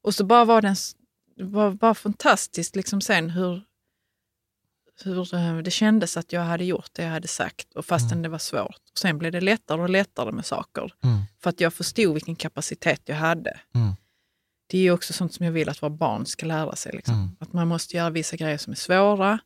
Och 0.03 0.15
så 0.15 0.23
bara 0.23 0.45
var 0.45 0.61
den, 0.61 0.75
det 1.37 1.43
var 1.43 1.71
bara 1.71 1.93
fantastiskt 1.93 2.75
liksom 2.75 3.01
sen 3.01 3.29
hur 3.29 3.61
hur 5.03 5.35
eh, 5.35 5.57
det 5.57 5.71
kändes 5.71 6.17
att 6.17 6.33
jag 6.33 6.41
hade 6.41 6.65
gjort 6.65 6.89
det 6.93 7.03
jag 7.03 7.09
hade 7.11 7.27
sagt 7.27 7.73
och 7.73 7.85
fastän 7.85 8.21
det 8.21 8.29
var 8.29 8.37
svårt. 8.37 8.81
Och 8.91 8.97
sen 8.97 9.17
blev 9.17 9.31
det 9.31 9.41
lättare 9.41 9.81
och 9.81 9.89
lättare 9.89 10.31
med 10.31 10.45
saker. 10.45 10.93
Mm. 11.03 11.21
För 11.43 11.49
att 11.49 11.61
jag 11.61 11.73
förstod 11.73 12.13
vilken 12.13 12.35
kapacitet 12.35 13.01
jag 13.05 13.15
hade. 13.15 13.59
Mm. 13.75 13.93
Det 14.71 14.77
är 14.77 14.81
ju 14.81 14.91
också 14.91 15.13
sånt 15.13 15.33
som 15.33 15.45
jag 15.45 15.53
vill 15.53 15.69
att 15.69 15.81
våra 15.83 15.89
barn 15.89 16.25
ska 16.25 16.45
lära 16.45 16.75
sig. 16.75 16.91
Liksom. 16.95 17.13
Mm. 17.15 17.29
Att 17.39 17.53
man 17.53 17.67
måste 17.67 17.97
göra 17.97 18.09
vissa 18.09 18.35
grejer 18.35 18.57
som 18.57 18.71
är 18.73 18.77
svåra. 18.77 19.39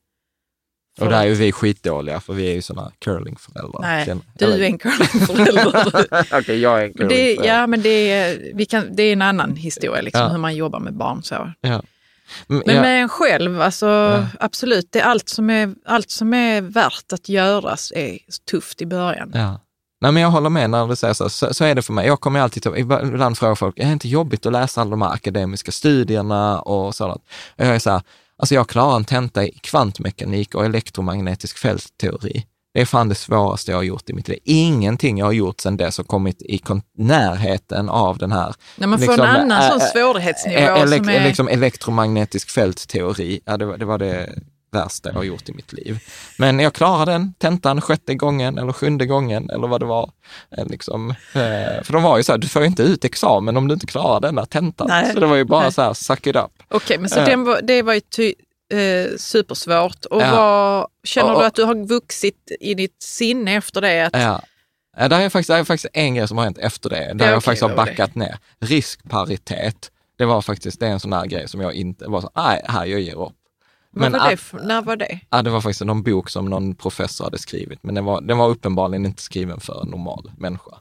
Och 0.99 1.09
där 1.09 1.19
är 1.21 1.23
ju 1.25 1.33
vi 1.33 1.51
skitdåliga 1.51 2.19
för 2.19 2.33
vi 2.33 2.49
är 2.49 2.53
ju 2.53 2.61
sådana 2.61 2.91
curlingföräldrar. 2.99 3.81
Nej, 3.81 4.05
Känner- 4.05 4.23
du 4.37 4.45
är 4.45 4.61
en 4.61 4.77
curlingförälder. 4.77 6.17
Okej, 6.39 6.59
jag 6.59 6.81
är 6.81 6.85
en 6.85 6.91
Men 6.95 7.07
det, 7.07 7.15
curlingförälder. 7.15 7.53
ja, 7.53 7.67
men 7.67 7.81
det 7.81 8.11
är, 8.11 8.51
vi 8.55 8.65
kan, 8.65 8.95
det 8.95 9.03
är 9.03 9.13
en 9.13 9.21
annan 9.21 9.55
historia, 9.55 10.01
liksom, 10.01 10.21
Ja. 10.21 10.29
hur 10.29 10.37
man 10.37 10.55
jobbar 10.55 10.79
med 10.79 10.93
barn. 10.93 11.23
Så. 11.23 11.51
Ja. 11.61 11.83
Men, 12.47 12.63
Men 12.65 12.75
ja, 12.75 12.81
med 12.81 13.01
en 13.01 13.09
själv, 13.09 13.61
alltså, 13.61 13.85
Ja. 13.85 14.27
absolut, 14.39 14.87
det 14.91 14.99
är 14.99 15.03
allt, 15.03 15.29
som 15.29 15.49
är, 15.49 15.75
allt 15.85 16.09
som 16.09 16.33
är 16.33 16.61
värt 16.61 17.13
att 17.13 17.29
göras 17.29 17.91
är 17.95 18.19
tufft 18.51 18.81
i 18.81 18.85
början. 18.85 19.31
ja. 19.33 19.59
Nej, 20.01 20.11
men 20.11 20.23
jag 20.23 20.29
håller 20.29 20.49
med 20.49 20.69
när 20.69 20.87
du 20.87 20.95
säger 20.95 21.13
så. 21.13 21.29
så. 21.29 21.53
Så 21.53 21.63
är 21.65 21.75
det 21.75 21.81
för 21.81 21.93
mig. 21.93 22.07
Jag 22.07 22.19
kommer 22.21 22.39
alltid 22.39 22.65
ibland 22.77 23.37
frågar 23.37 23.55
folk, 23.55 23.79
är 23.79 23.85
det 23.85 23.91
inte 23.93 24.07
jobbigt 24.07 24.45
att 24.45 24.51
läsa 24.53 24.81
alla 24.81 24.89
de 24.89 25.01
här 25.01 25.11
akademiska 25.13 25.71
studierna 25.71 26.59
och 26.61 26.95
sådant? 26.95 27.21
Och 27.57 27.65
jag 27.65 27.75
är 27.75 27.79
så 27.79 27.89
här, 27.89 28.01
alltså 28.37 28.55
jag 28.55 28.69
klarar 28.69 28.95
en 28.95 29.05
tenta 29.05 29.45
i 29.45 29.51
kvantmekanik 29.51 30.55
och 30.55 30.65
elektromagnetisk 30.65 31.57
fältteori. 31.57 32.45
Det 32.73 32.81
är 32.81 32.85
fan 32.85 33.09
det 33.09 33.15
svåraste 33.15 33.71
jag 33.71 33.77
har 33.77 33.83
gjort 33.83 34.09
i 34.09 34.13
mitt 34.13 34.27
liv. 34.27 34.39
Ingenting 34.43 35.17
jag 35.17 35.25
har 35.25 35.31
gjort 35.33 35.61
sedan 35.61 35.77
dess 35.77 35.97
har 35.97 36.03
kommit 36.03 36.41
i 36.41 36.61
närheten 36.97 37.89
av 37.89 38.17
den 38.17 38.31
här 38.31 38.53
man 38.77 38.99
får 38.99 39.07
liksom, 39.07 39.25
en 39.25 39.35
annan 39.35 39.61
ä- 39.61 39.69
sån 39.69 39.79
svårighetsnivå 39.79 40.57
elek- 40.57 40.97
som 40.97 41.09
är... 41.09 41.23
liksom 41.23 41.47
elektromagnetisk 41.47 42.49
fältteori. 42.49 43.39
Ja, 43.45 43.57
det, 43.57 43.65
var, 43.65 43.77
det 43.77 43.85
var 43.85 43.97
det 43.97 44.29
värsta 44.71 45.09
jag 45.09 45.15
har 45.15 45.23
gjort 45.23 45.49
i 45.49 45.53
mitt 45.53 45.73
liv. 45.73 45.99
Men 46.37 46.59
jag 46.59 46.73
klarade 46.73 47.11
den 47.11 47.33
tentan 47.33 47.81
sjätte 47.81 48.15
gången 48.15 48.57
eller 48.57 48.73
sjunde 48.73 49.05
gången 49.05 49.49
eller 49.49 49.67
vad 49.67 49.79
det 49.81 49.85
var. 49.85 50.11
Eh, 50.57 50.65
Liksom, 50.65 51.09
eh, 51.09 51.83
för 51.83 51.93
de 51.93 52.03
var 52.03 52.17
ju 52.17 52.23
så 52.23 52.31
här, 52.31 52.37
du 52.39 52.47
får 52.47 52.61
ju 52.61 52.67
inte 52.67 52.83
ut 52.83 53.05
examen 53.05 53.57
om 53.57 53.67
du 53.67 53.73
inte 53.73 53.85
klarar 53.87 54.19
den 54.19 54.37
här 54.37 54.45
tentan. 54.45 54.87
Nej. 54.87 55.13
Så 55.13 55.19
det 55.19 55.25
var 55.25 55.35
ju 55.35 55.43
bara 55.43 55.61
Nej. 55.61 55.73
så 55.73 55.81
här, 55.81 55.93
suck 55.93 56.27
it 56.27 56.35
up. 56.35 56.51
Okej, 56.69 56.97
men 56.97 57.09
så 57.09 57.19
den 57.19 57.43
var, 57.43 57.61
det 57.61 57.81
var 57.81 57.93
ju 57.93 57.99
ty, 57.99 58.33
eh, 58.73 59.17
supersvårt. 59.17 60.05
Och 60.05 60.21
Ja. 60.21 60.31
vad, 60.35 60.87
känner 61.03 61.33
Och- 61.33 61.39
du 61.39 61.45
att 61.45 61.55
du 61.55 61.63
har 61.63 61.87
vuxit 61.87 62.51
i 62.59 62.73
ditt 62.73 63.03
sinne 63.03 63.55
efter 63.55 63.81
det? 63.81 64.01
Att, 64.05 64.21
Ja. 64.21 64.41
Ja, 64.97 65.07
det 65.07 65.15
är 65.15 65.29
faktiskt, 65.29 65.47
det 65.49 65.55
är 65.55 65.63
faktiskt 65.63 65.91
en 65.93 66.15
grej 66.15 66.27
som 66.27 66.37
har 66.37 66.43
hänt 66.45 66.57
efter 66.57 66.89
det, 66.89 67.13
där 67.13 67.25
Ja, 67.25 67.31
jag 67.31 67.43
faktiskt 67.43 67.61
har 67.61 67.69
var 67.69 67.85
det? 67.85 67.91
backat 67.91 68.15
ner. 68.15 68.37
Riskparitet, 68.59 69.91
det 70.17 70.25
var 70.25 70.41
faktiskt 70.41 70.79
det 70.79 70.87
är 70.87 70.91
en 70.91 70.99
sån 70.99 71.13
här 71.13 71.25
grej 71.25 71.47
som 71.47 71.61
jag 71.61 71.73
inte 71.73 72.07
var 72.07 72.21
så, 72.21 72.29
nej, 72.35 72.61
här, 72.67 72.85
jag 72.85 72.99
ger 73.01 73.15
upp. 73.15 73.33
Vad 73.95 74.11
var 74.11 74.29
det 74.29 74.37
för, 74.37 74.59
när 74.59 74.81
var 74.81 74.95
det? 74.95 75.19
Ja, 75.29 75.41
det 75.41 75.49
var 75.49 75.61
faktiskt 75.61 75.81
någon 75.85 76.03
bok 76.03 76.29
som 76.29 76.45
någon 76.45 76.75
professor 76.75 77.23
hade 77.23 77.37
skrivit, 77.37 77.79
men 77.83 77.95
den 77.95 78.05
var, 78.05 78.21
den 78.21 78.37
var 78.37 78.49
uppenbarligen 78.49 79.05
inte 79.05 79.21
skriven 79.21 79.59
för 79.59 79.81
en 79.81 79.87
normal 79.87 80.31
människa. 80.37 80.71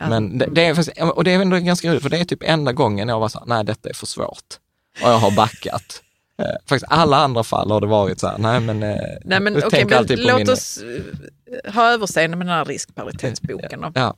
Ja. 0.00 0.08
Men 0.08 0.38
det, 0.38 0.46
det 0.52 0.64
är 0.64 1.12
och 1.18 1.24
det 1.24 1.30
är 1.32 1.40
ändå 1.42 1.58
ganska 1.58 1.90
roligt, 1.90 2.02
för 2.02 2.10
det 2.10 2.18
är 2.18 2.24
typ 2.24 2.42
enda 2.42 2.72
gången 2.72 3.08
jag 3.08 3.20
var 3.20 3.28
så 3.28 3.38
här, 3.38 3.46
nej 3.46 3.64
detta 3.64 3.88
är 3.88 3.94
för 3.94 4.06
svårt. 4.06 4.54
Och 5.02 5.08
jag 5.08 5.18
har 5.18 5.30
backat. 5.30 6.00
Eh, 6.38 6.44
faktiskt 6.66 6.84
alla 6.92 7.16
andra 7.16 7.44
fall 7.44 7.70
har 7.70 7.80
det 7.80 7.86
varit 7.86 8.20
så 8.20 8.26
här, 8.28 8.38
nej 8.38 8.60
men, 8.60 8.82
eh, 8.82 8.96
Nej, 9.24 9.40
men, 9.40 9.54
tänker 9.70 9.96
men 9.96 10.06
på 10.06 10.14
låt 10.16 10.36
min- 10.38 10.50
oss 10.50 10.78
eh, 11.66 11.74
ha 11.74 11.90
överseende 11.92 12.36
med 12.36 12.46
den 12.46 12.54
här 12.54 12.64
riskparitetsboken. 12.64 13.80
då. 13.80 13.92
Ja, 13.94 14.16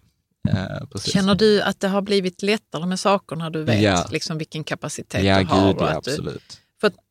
eh. 0.48 1.00
Känner 1.04 1.34
du 1.34 1.62
att 1.62 1.80
det 1.80 1.88
har 1.88 2.02
blivit 2.02 2.42
lättare 2.42 2.86
med 2.86 3.00
saker 3.00 3.36
när 3.36 3.50
du 3.50 3.64
vet 3.64 3.82
Ja. 3.82 4.06
liksom, 4.10 4.38
vilken 4.38 4.64
kapacitet 4.64 5.24
ja, 5.24 5.38
du 5.38 5.44
har? 5.44 5.66
gud, 5.72 5.76
ja, 5.80 5.86
du, 5.90 5.96
absolut. 5.96 6.36
att 6.36 6.58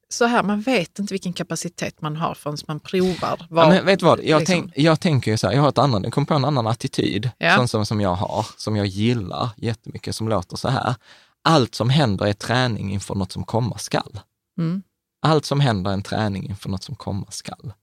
så 0.10 0.26
här, 0.26 0.44
man 0.44 0.62
vet 0.62 1.00
inte 1.00 1.14
vilken 1.14 1.34
kapacitet 1.34 2.02
man 2.02 2.16
har 2.16 2.36
förrän 2.36 2.58
man 2.68 2.80
provar. 2.80 3.16
Ja, 3.40 3.46
Vad, 3.50 3.70
men 3.70 3.86
vet 3.86 4.00
du 4.00 4.06
vad, 4.06 4.20
jag, 4.24 4.40
liksom- 4.40 4.62
tänk, 4.62 4.74
jag 4.78 5.00
tänker 5.00 5.32
ju 5.32 5.38
så 5.38 5.48
här, 5.48 5.54
jag 5.54 5.62
har 5.62 5.70
ett 5.70 5.78
annat, 5.78 6.04
jag 6.04 6.14
kom 6.14 6.26
på 6.26 6.34
en 6.34 6.46
annan 6.46 6.68
attityd, 6.68 7.30
Ja. 7.38 7.56
sån 7.58 7.68
som, 7.68 7.86
som 7.86 8.02
jag 8.02 8.16
har, 8.16 8.46
som 8.58 8.76
jag 8.76 8.86
gillar 8.86 9.50
jättemycket, 9.58 10.16
som 10.16 10.30
låter 10.30 10.58
så 10.58 10.70
här. 10.70 10.96
Allt 11.44 11.76
som 11.76 11.90
händer 11.90 12.26
är 12.26 12.34
träning 12.34 12.94
inför 12.94 13.16
något 13.16 13.32
som 13.32 13.44
komma 13.44 13.78
skall. 13.78 14.20
Mm. 14.60 14.84
Allt 15.26 15.46
som 15.46 15.60
händer 15.60 15.90
är 15.92 15.94
en 15.94 16.04
träning 16.04 16.50
inför 16.50 16.70
något 16.70 16.84
som 16.84 16.96
komma 16.96 17.26
skall. 17.30 17.74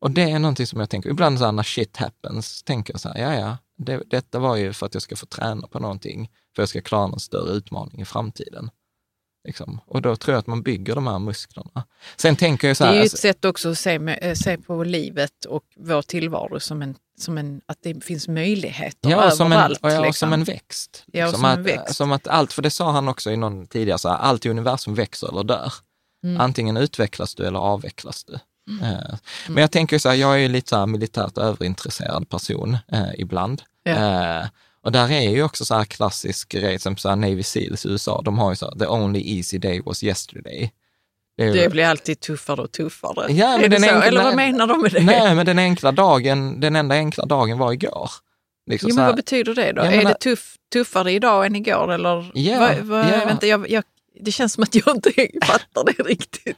Och 0.00 0.10
det 0.10 0.22
är 0.30 0.38
någonting 0.38 0.66
som 0.66 0.80
jag 0.80 0.90
tänker, 0.90 1.10
ibland 1.10 1.38
så 1.38 1.44
här 1.44 1.52
när 1.52 1.62
shit 1.62 1.96
happens, 1.96 2.62
tänker 2.62 2.94
jag 2.94 3.00
så 3.00 3.08
här, 3.08 3.18
ja 3.18 3.34
ja, 3.34 3.56
det, 3.78 4.02
detta 4.10 4.38
var 4.38 4.56
ju 4.56 4.72
för 4.72 4.86
att 4.86 4.94
jag 4.94 5.02
ska 5.02 5.16
få 5.16 5.26
träna 5.26 5.66
på 5.66 5.78
någonting, 5.78 6.30
för 6.56 6.62
jag 6.62 6.68
ska 6.68 6.80
klara 6.80 7.06
någon 7.06 7.20
större 7.20 7.52
utmaning 7.52 8.00
i 8.00 8.04
framtiden. 8.04 8.70
Liksom. 9.44 9.80
Och 9.86 10.02
då 10.02 10.16
tror 10.16 10.32
jag 10.34 10.38
att 10.38 10.46
man 10.46 10.62
bygger 10.62 10.94
de 10.94 11.06
här 11.06 11.18
musklerna. 11.18 11.84
Sen 12.16 12.36
tänker 12.36 12.68
jag 12.68 12.76
så 12.76 12.84
Det 12.84 12.88
här, 12.88 12.94
är 12.94 12.96
ju 12.98 13.02
alltså- 13.02 13.16
ett 13.16 13.20
sätt 13.20 13.44
också 13.44 13.70
att 13.70 13.78
se, 13.78 13.94
eh, 14.20 14.34
se 14.34 14.58
på 14.58 14.84
livet 14.84 15.44
och 15.44 15.62
vår 15.76 16.02
tillvaro 16.02 16.60
som, 16.60 16.82
en, 16.82 16.94
som 17.18 17.38
en, 17.38 17.60
att 17.66 17.78
det 17.82 18.04
finns 18.04 18.28
möjligheter 18.28 19.10
Ja, 19.10 19.30
som 19.30 19.46
en, 19.46 19.52
överallt. 19.52 19.78
och 19.82 19.90
ja, 19.90 20.00
liksom. 20.00 20.26
som 20.28 20.32
en 20.32 20.44
växt. 20.44 21.04
Ja, 21.06 21.24
Liksom 21.26 21.40
som 21.40 21.50
en 21.50 21.60
att, 21.60 21.66
växt. 21.66 21.96
Som 21.96 22.12
att 22.12 22.28
allt, 22.28 22.52
för 22.52 22.62
det 22.62 22.70
sa 22.70 22.90
han 22.90 23.08
också 23.08 23.30
i 23.30 23.36
någon 23.36 23.66
tidigare, 23.66 23.98
så 23.98 24.08
här, 24.08 24.16
allt 24.16 24.46
i 24.46 24.50
universum 24.50 24.94
växer 24.94 25.28
eller 25.28 25.42
dör. 25.44 25.72
Mm. 26.24 26.40
Antingen 26.40 26.76
utvecklas 26.76 27.34
du 27.34 27.46
eller 27.46 27.58
avvecklas 27.58 28.24
du. 28.24 28.34
Eh, 28.82 29.14
Men 29.48 29.56
jag 29.56 29.70
tänker 29.70 29.98
så 29.98 30.08
här, 30.08 30.16
jag 30.16 30.44
är 30.44 30.48
lite 30.48 30.68
så 30.68 30.86
militärt 30.86 31.38
överintresserad 31.38 32.28
person 32.28 32.78
eh, 32.92 33.08
ibland. 33.18 33.62
Ja. 33.82 33.92
Eh, 34.40 34.46
och 34.84 34.92
där 34.92 35.10
är 35.12 35.30
ju 35.30 35.42
också 35.42 35.64
så 35.64 35.74
här 35.74 35.84
klassisk 35.84 36.48
grej, 36.48 36.78
som 36.78 36.96
så 36.96 37.08
här 37.08 37.16
Navy 37.16 37.42
Seals 37.42 37.86
i 37.86 37.88
USA, 37.88 38.22
de 38.24 38.38
har 38.38 38.50
ju 38.50 38.56
så 38.56 38.66
här, 38.70 38.78
the 38.78 38.86
only 38.86 39.36
easy 39.36 39.58
day 39.58 39.80
was 39.80 40.02
yesterday. 40.02 40.72
Det 41.36 41.44
ju- 41.44 41.52
Det 41.52 41.68
blir 41.68 41.84
alltid 41.84 42.20
tuffare 42.20 42.60
och 42.62 42.72
tuffare. 42.72 43.32
Ja, 43.32 43.58
men 43.58 43.70
den 43.70 43.84
enkla- 43.84 44.02
Eller 44.04 44.22
vad 44.22 44.36
menar 44.36 44.66
de 44.66 44.82
med 44.82 44.92
det? 44.92 45.02
Nej, 45.02 45.34
men 45.34 45.46
den 45.46 45.58
enkla 45.58 45.92
dagen, 45.92 46.60
den 46.60 46.76
enda 46.76 46.94
enkla 46.94 47.24
dagen 47.26 47.58
var 47.58 47.72
igår. 47.72 48.10
Liksom 48.70 48.88
Jo, 48.88 48.94
men 48.94 49.02
här- 49.04 49.10
vad 49.10 49.16
betyder 49.16 49.54
det 49.54 49.72
då? 49.72 49.82
Jag 49.84 49.92
är 49.92 49.96
menar- 49.96 50.10
det 50.10 50.18
tuff, 50.18 50.56
tuffare 50.72 51.12
idag 51.12 51.46
än 51.46 51.56
igår? 51.56 51.92
Eller? 51.92 52.30
Ja, 52.34 52.58
vad, 52.58 52.76
vad, 52.78 53.00
ja. 53.06 53.24
Vänta, 53.24 53.46
jag, 53.46 53.70
jag, 53.70 53.84
det 54.20 54.32
känns 54.32 54.52
som 54.52 54.62
att 54.62 54.74
jag 54.74 54.96
inte 54.96 55.10
fattar 55.46 55.84
det 55.84 56.02
riktigt. 56.02 56.56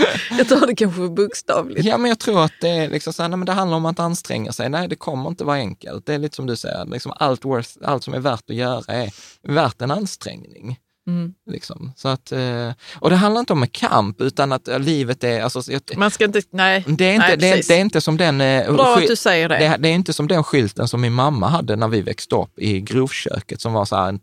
Jag 0.38 0.48
tar 0.48 0.66
det 0.66 0.74
kanske 0.74 1.08
bokstavligt. 1.08 1.84
Ja, 1.84 1.98
men 1.98 2.08
jag 2.08 2.18
tror 2.18 2.44
att 2.44 2.52
det 2.60 2.68
är 2.68 2.88
liksom 2.88 3.12
så 3.12 3.22
här, 3.22 3.28
nej, 3.28 3.38
men 3.38 3.46
det 3.46 3.52
handlar 3.52 3.76
om 3.76 3.86
att 3.86 4.00
anstränga 4.00 4.52
sig. 4.52 4.68
Nej, 4.68 4.88
det 4.88 4.96
kommer 4.96 5.28
inte 5.28 5.44
vara 5.44 5.56
enkelt. 5.56 6.06
Det 6.06 6.14
är 6.14 6.18
lite 6.18 6.36
som 6.36 6.46
du 6.46 6.56
säger, 6.56 6.84
liksom 6.84 7.12
allt, 7.16 7.44
worth, 7.44 7.70
allt 7.84 8.04
som 8.04 8.14
är 8.14 8.20
värt 8.20 8.50
att 8.50 8.56
göra 8.56 8.94
är 8.94 9.12
värt 9.42 9.82
en 9.82 9.90
ansträngning. 9.90 10.78
Mm. 11.06 11.32
Liksom. 11.50 11.92
Så 11.96 12.08
att, 12.08 12.32
eh, 12.32 12.70
och 12.94 13.10
det 13.10 13.16
handlar 13.16 13.40
inte 13.40 13.52
om 13.52 13.62
en 13.62 13.68
kamp, 13.68 14.20
utan 14.20 14.52
att 14.52 14.68
eh, 14.68 14.78
livet 14.78 15.24
är... 15.24 15.42
Alltså, 15.42 15.72
jag- 15.72 15.82
Man 15.96 16.10
ska 16.10 16.24
inte, 16.24 16.42
nej. 16.50 16.84
det, 16.88 17.04
är 17.04 17.14
inte, 17.14 17.26
nej, 17.26 17.36
det, 17.36 17.46
är, 17.48 17.52
precis. 17.52 17.68
det 17.68 17.74
är 17.74 17.80
inte 17.80 18.00
som 18.00 18.16
den... 18.16 18.40
eh, 18.40 18.72
Bra 18.74 18.96
att 18.96 19.06
du 19.06 19.16
säger 19.16 19.48
det. 19.48 19.58
det, 19.58 19.76
det 19.78 19.88
är 19.88 19.92
inte 19.92 20.12
som 20.12 20.28
den 20.28 20.44
skylten 20.44 20.88
som 20.88 21.00
min 21.00 21.12
mamma 21.12 21.48
hade 21.48 21.76
när 21.76 21.88
vi 21.88 22.00
växte 22.02 22.34
upp 22.36 22.58
i 22.58 22.80
grovköket 22.80 23.60
som 23.60 23.72
var 23.72 23.84
så 23.84 23.96
här, 23.96 24.18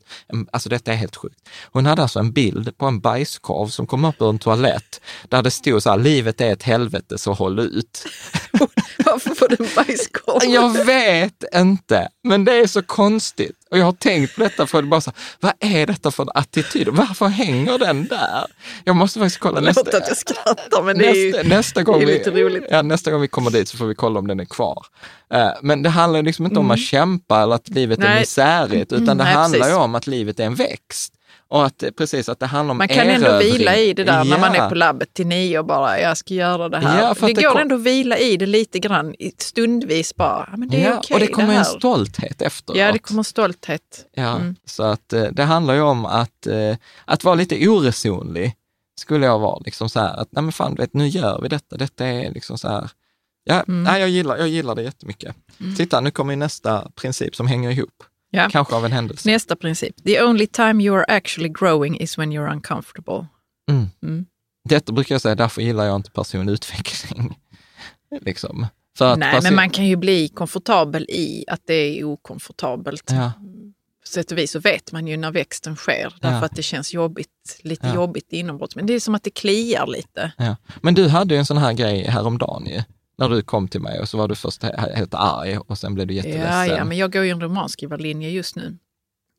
alltså 0.52 0.70
detta 0.70 0.92
är 0.92 0.96
helt 0.96 1.16
sjukt. 1.16 1.50
Hon 1.72 1.86
hade 1.86 2.02
alltså 2.02 2.20
en 2.20 2.32
bild 2.32 2.78
på 2.78 2.86
en 2.86 3.00
bajskorv 3.00 3.68
som 3.68 3.88
kom 3.88 4.06
upp 4.06 4.22
ur 4.22 4.30
en 4.30 4.40
toalett 4.40 5.02
där 5.30 5.42
det 5.42 5.52
stod 5.52 5.84
så 5.84 5.90
här, 5.90 5.98
livet 5.98 6.42
är 6.42 6.54
ett 6.54 6.64
helvete 6.64 7.18
så 7.18 7.34
håll 7.34 7.60
ut. 7.60 8.06
Varför 9.06 9.36
får 9.36 9.48
du 9.48 9.56
en 9.60 9.70
bajskorv? 9.76 10.50
Jag 10.54 10.86
vet 10.86 11.44
inte, 11.56 12.10
men 12.24 12.46
det 12.46 12.54
är 12.56 12.68
så 12.68 12.82
konstigt. 12.82 13.56
Och 13.72 13.78
jag 13.78 13.86
har 13.86 13.92
tänkt 13.94 14.36
på 14.36 14.42
detta 14.44 14.68
för 14.68 14.80
att 14.80 14.86
bara 14.90 15.02
så, 15.02 15.12
här, 15.12 15.20
vad 15.40 15.72
är 15.72 15.86
detta 15.88 16.12
för 16.12 16.24
en 16.24 16.30
attityd? 16.34 16.88
Varför 16.88 17.28
hänger 17.28 17.78
den 17.78 18.08
där? 18.08 18.46
Jag 18.84 18.96
måste 18.96 19.20
faktiskt 19.20 19.40
kolla 19.40 19.62
nästa, 19.62 19.84
Förlåt 19.86 20.02
att 20.02 20.08
jag 20.08 20.18
skrattar, 20.18 20.84
men 20.84 20.98
det 20.98 21.08
är 21.08 21.16
ju 21.16 21.32
nästa, 21.32 21.48
nästa, 21.48 21.84
gång 21.84 22.02
är 22.02 22.06
vi, 22.06 22.14
lite 22.14 22.32
roligt. 22.32 22.64
Ja, 22.70 22.82
nästa 22.82 23.12
gång 23.12 23.22
vi 23.22 23.28
kommer 23.28 23.52
dit 23.52 23.68
så 23.70 23.78
får 23.78 23.86
vi 23.86 23.96
kolla 23.96 24.20
om 24.20 24.28
den 24.28 24.40
är 24.40 24.46
kvar. 24.46 24.86
Eh, 25.34 25.50
men 25.62 25.84
det 25.84 25.90
handlar 25.90 26.22
liksom 26.24 26.46
inte 26.46 26.60
om 26.60 26.72
att 26.72 26.80
kämpa 26.80 27.42
eller 27.42 27.56
att 27.56 27.70
livet 27.70 28.00
är 28.00 28.04
Mm. 28.04 28.14
Nej. 28.14 28.22
misärigt, 28.22 28.92
utan 28.92 29.04
Mm, 29.04 29.18
det 29.18 29.24
nej, 29.24 29.34
handlar 29.34 29.68
ju 29.68 29.74
om 29.76 29.96
att 29.96 30.08
livet 30.08 30.40
är 30.40 30.44
en 30.44 30.56
växt. 30.56 31.14
Och 31.52 31.66
att 31.66 31.84
precis 31.98 32.30
att 32.30 32.40
det 32.40 32.46
handlar 32.46 32.72
om 32.72 32.78
Man 32.78 32.88
kan 32.88 33.08
ändå 33.08 33.28
erövring. 33.28 33.54
vila 33.54 33.76
i 33.78 33.94
det 33.94 34.04
där 34.04 34.24
när 34.24 34.40
man 34.40 34.54
Ja. 34.56 34.64
är 34.66 34.70
på 34.70 34.76
labbet 34.76 35.14
till 35.14 35.28
nio 35.28 35.60
och 35.60 35.66
bara, 35.66 36.00
jag 36.00 36.18
ska 36.18 36.34
göra 36.34 36.70
det 36.70 36.78
här. 36.80 37.02
Ja, 37.02 37.14
det 37.28 37.34
det 37.34 37.42
går 37.42 37.50
kom- 37.52 37.62
ändå 37.62 37.76
att 37.76 37.82
vila 37.82 38.18
i 38.18 38.38
det 38.38 38.46
lite 38.46 38.80
grann, 38.80 39.16
stundvis 39.38 40.16
bara. 40.16 40.48
Ja, 40.52 40.58
men 40.58 40.70
det 40.70 40.84
är 40.84 40.90
ja, 40.92 40.98
okej 40.98 41.14
och 41.14 41.20
det 41.20 41.28
kommer 41.28 41.48
här. 41.54 41.60
en 41.60 41.66
stolthet 41.66 42.42
efteråt. 42.42 42.78
Ja, 42.80 42.92
det 42.92 43.00
kommer 43.00 43.24
stolthet. 43.24 44.06
Ja, 44.14 44.36
Mm. 44.36 44.56
så 44.66 44.84
att 44.84 45.14
eh, 45.14 45.24
det 45.24 45.44
handlar 45.44 45.74
ju 45.74 45.82
om 45.82 46.06
att, 46.06 46.48
eh, 46.48 46.76
att 47.06 47.24
vara 47.24 47.36
lite 47.36 47.68
oresonlig, 47.70 48.54
skulle 49.02 49.26
jag 49.26 49.40
vara. 49.40 49.60
Liksom 49.66 49.90
så 49.90 50.00
här, 50.00 50.18
att 50.22 50.28
nej 50.32 50.44
men 50.44 50.52
fan, 50.52 50.76
vet, 50.76 50.94
nu 50.94 51.08
gör 51.08 51.40
vi 51.42 51.48
detta. 51.48 51.78
Detta 51.78 52.06
är 52.08 52.32
liksom 52.32 52.58
så 52.58 52.68
här, 52.70 52.90
ja, 53.44 53.64
Mm. 53.68 53.84
nej, 53.84 54.00
jag, 54.00 54.10
gillar, 54.10 54.38
jag 54.38 54.48
gillar 54.48 54.76
det 54.76 54.84
jättemycket. 54.84 55.36
Titta, 55.78 56.00
nu 56.02 56.12
kommer 56.12 56.34
ju 56.34 56.38
nästa 56.38 56.88
princip 56.96 57.36
som 57.36 57.48
hänger 57.48 57.70
ihop, 57.72 58.04
Ja. 58.32 58.50
kanske 58.52 58.76
av 58.76 58.86
en 58.86 58.92
händelse. 58.92 59.30
Nästa 59.30 59.56
princip. 59.56 60.04
The 60.04 60.24
only 60.24 60.48
time 60.48 60.84
you 60.84 60.98
are 60.98 61.06
actually 61.08 61.50
growing 61.50 61.98
is 62.00 62.18
when 62.18 62.32
you're 62.34 62.52
uncomfortable. 62.52 63.28
Mm. 63.72 63.88
Mm. 64.04 64.26
Detta 64.70 64.92
brukar 64.94 65.16
jag 65.16 65.22
säga, 65.22 65.36
därför 65.36 65.62
gillar 65.62 65.86
jag 65.86 65.96
inte 65.96 66.12
personlig 66.12 66.54
utveckling. 66.54 67.38
liksom. 68.22 68.68
Nej, 69.00 69.18
person- 69.20 69.44
men 69.44 69.56
man 69.56 69.70
kan 69.70 69.86
ju 69.86 69.96
bli 69.96 70.28
komfortabel 70.28 71.04
i 71.10 71.46
att 71.48 71.62
det 71.66 71.74
är 72.00 72.04
okomfortabelt. 72.04 73.04
Ja. 73.12 73.32
sätt 74.06 74.32
och 74.32 74.38
vis 74.38 74.52
så 74.52 74.60
vet 74.60 74.92
man 74.92 75.08
ju 75.08 75.18
när 75.18 75.32
växten 75.32 75.76
sker. 75.76 76.14
Därför 76.22 76.38
Ja. 76.38 76.46
att 76.46 76.56
det 76.56 76.64
känns 76.64 76.94
jobbigt, 76.94 77.60
lite 77.64 77.88
Ja. 77.88 77.94
jobbigt 77.96 78.34
inombords. 78.34 78.76
Men 78.76 78.86
det 78.86 78.94
är 78.94 79.00
som 79.00 79.16
att 79.16 79.24
det 79.24 79.30
kliar 79.30 79.88
lite. 79.88 80.32
Ja. 80.38 80.56
Men 80.82 80.94
du 80.94 81.08
hade 81.08 81.34
ju 81.34 81.40
en 81.40 81.46
sån 81.46 81.58
här 81.58 81.74
grej 81.74 82.04
häromdagen 82.08 82.66
ju, 82.66 82.84
när 83.20 83.30
du 83.30 83.42
kom 83.42 83.68
till 83.68 83.82
mig 83.82 84.00
och 84.00 84.10
så 84.10 84.18
var 84.18 84.28
du 84.28 84.36
först 84.36 84.64
he- 84.64 84.96
helt 84.96 85.14
arg 85.14 85.58
och 85.58 85.78
sen 85.78 85.96
blev 85.96 86.08
du 86.08 86.14
jätteledsen. 86.14 86.52
Ja, 86.52 86.66
ja, 86.66 86.86
men 86.86 86.98
jag 86.98 87.12
går 87.14 87.24
ju 87.24 87.30
en 87.32 87.42
romanskrivarlinje 87.42 88.30
just 88.30 88.56
nu. 88.56 88.78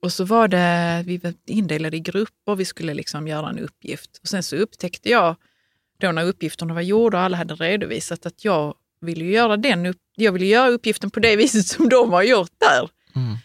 Och 0.03 0.13
så 0.13 0.25
var 0.25 0.49
det, 0.49 1.03
vi 1.07 1.19
var 1.19 1.35
indelade 1.47 1.97
i 1.97 2.01
grupper, 2.01 2.55
vi 2.55 2.65
skulle 2.65 2.95
liksom 2.95 3.29
göra 3.29 3.49
en 3.49 3.59
uppgift. 3.59 4.11
Och 4.23 4.29
sen 4.29 4.43
så 4.43 4.57
upptäckte 4.57 5.11
jag, 5.11 5.37
då 6.01 6.13
när 6.13 6.25
uppgifterna 6.27 6.75
var 6.75 6.81
gjorda 6.81 7.19
och 7.19 7.25
alla 7.25 7.37
hade 7.37 7.55
redovisat, 7.55 8.27
att 8.27 8.45
jag 8.45 8.75
ville 9.01 9.25
göra, 9.25 9.57
den 9.57 9.87
upp, 9.87 9.97
jag 10.17 10.33
ville 10.33 10.47
göra 10.47 10.69
uppgiften 10.69 11.11
på 11.11 11.21
det 11.21 11.37
viset 11.43 11.67
som 11.67 11.89
de 11.89 12.11
har 12.13 12.23
gjort 12.23 12.53
där. 12.59 12.91
Mm. 13.21 13.37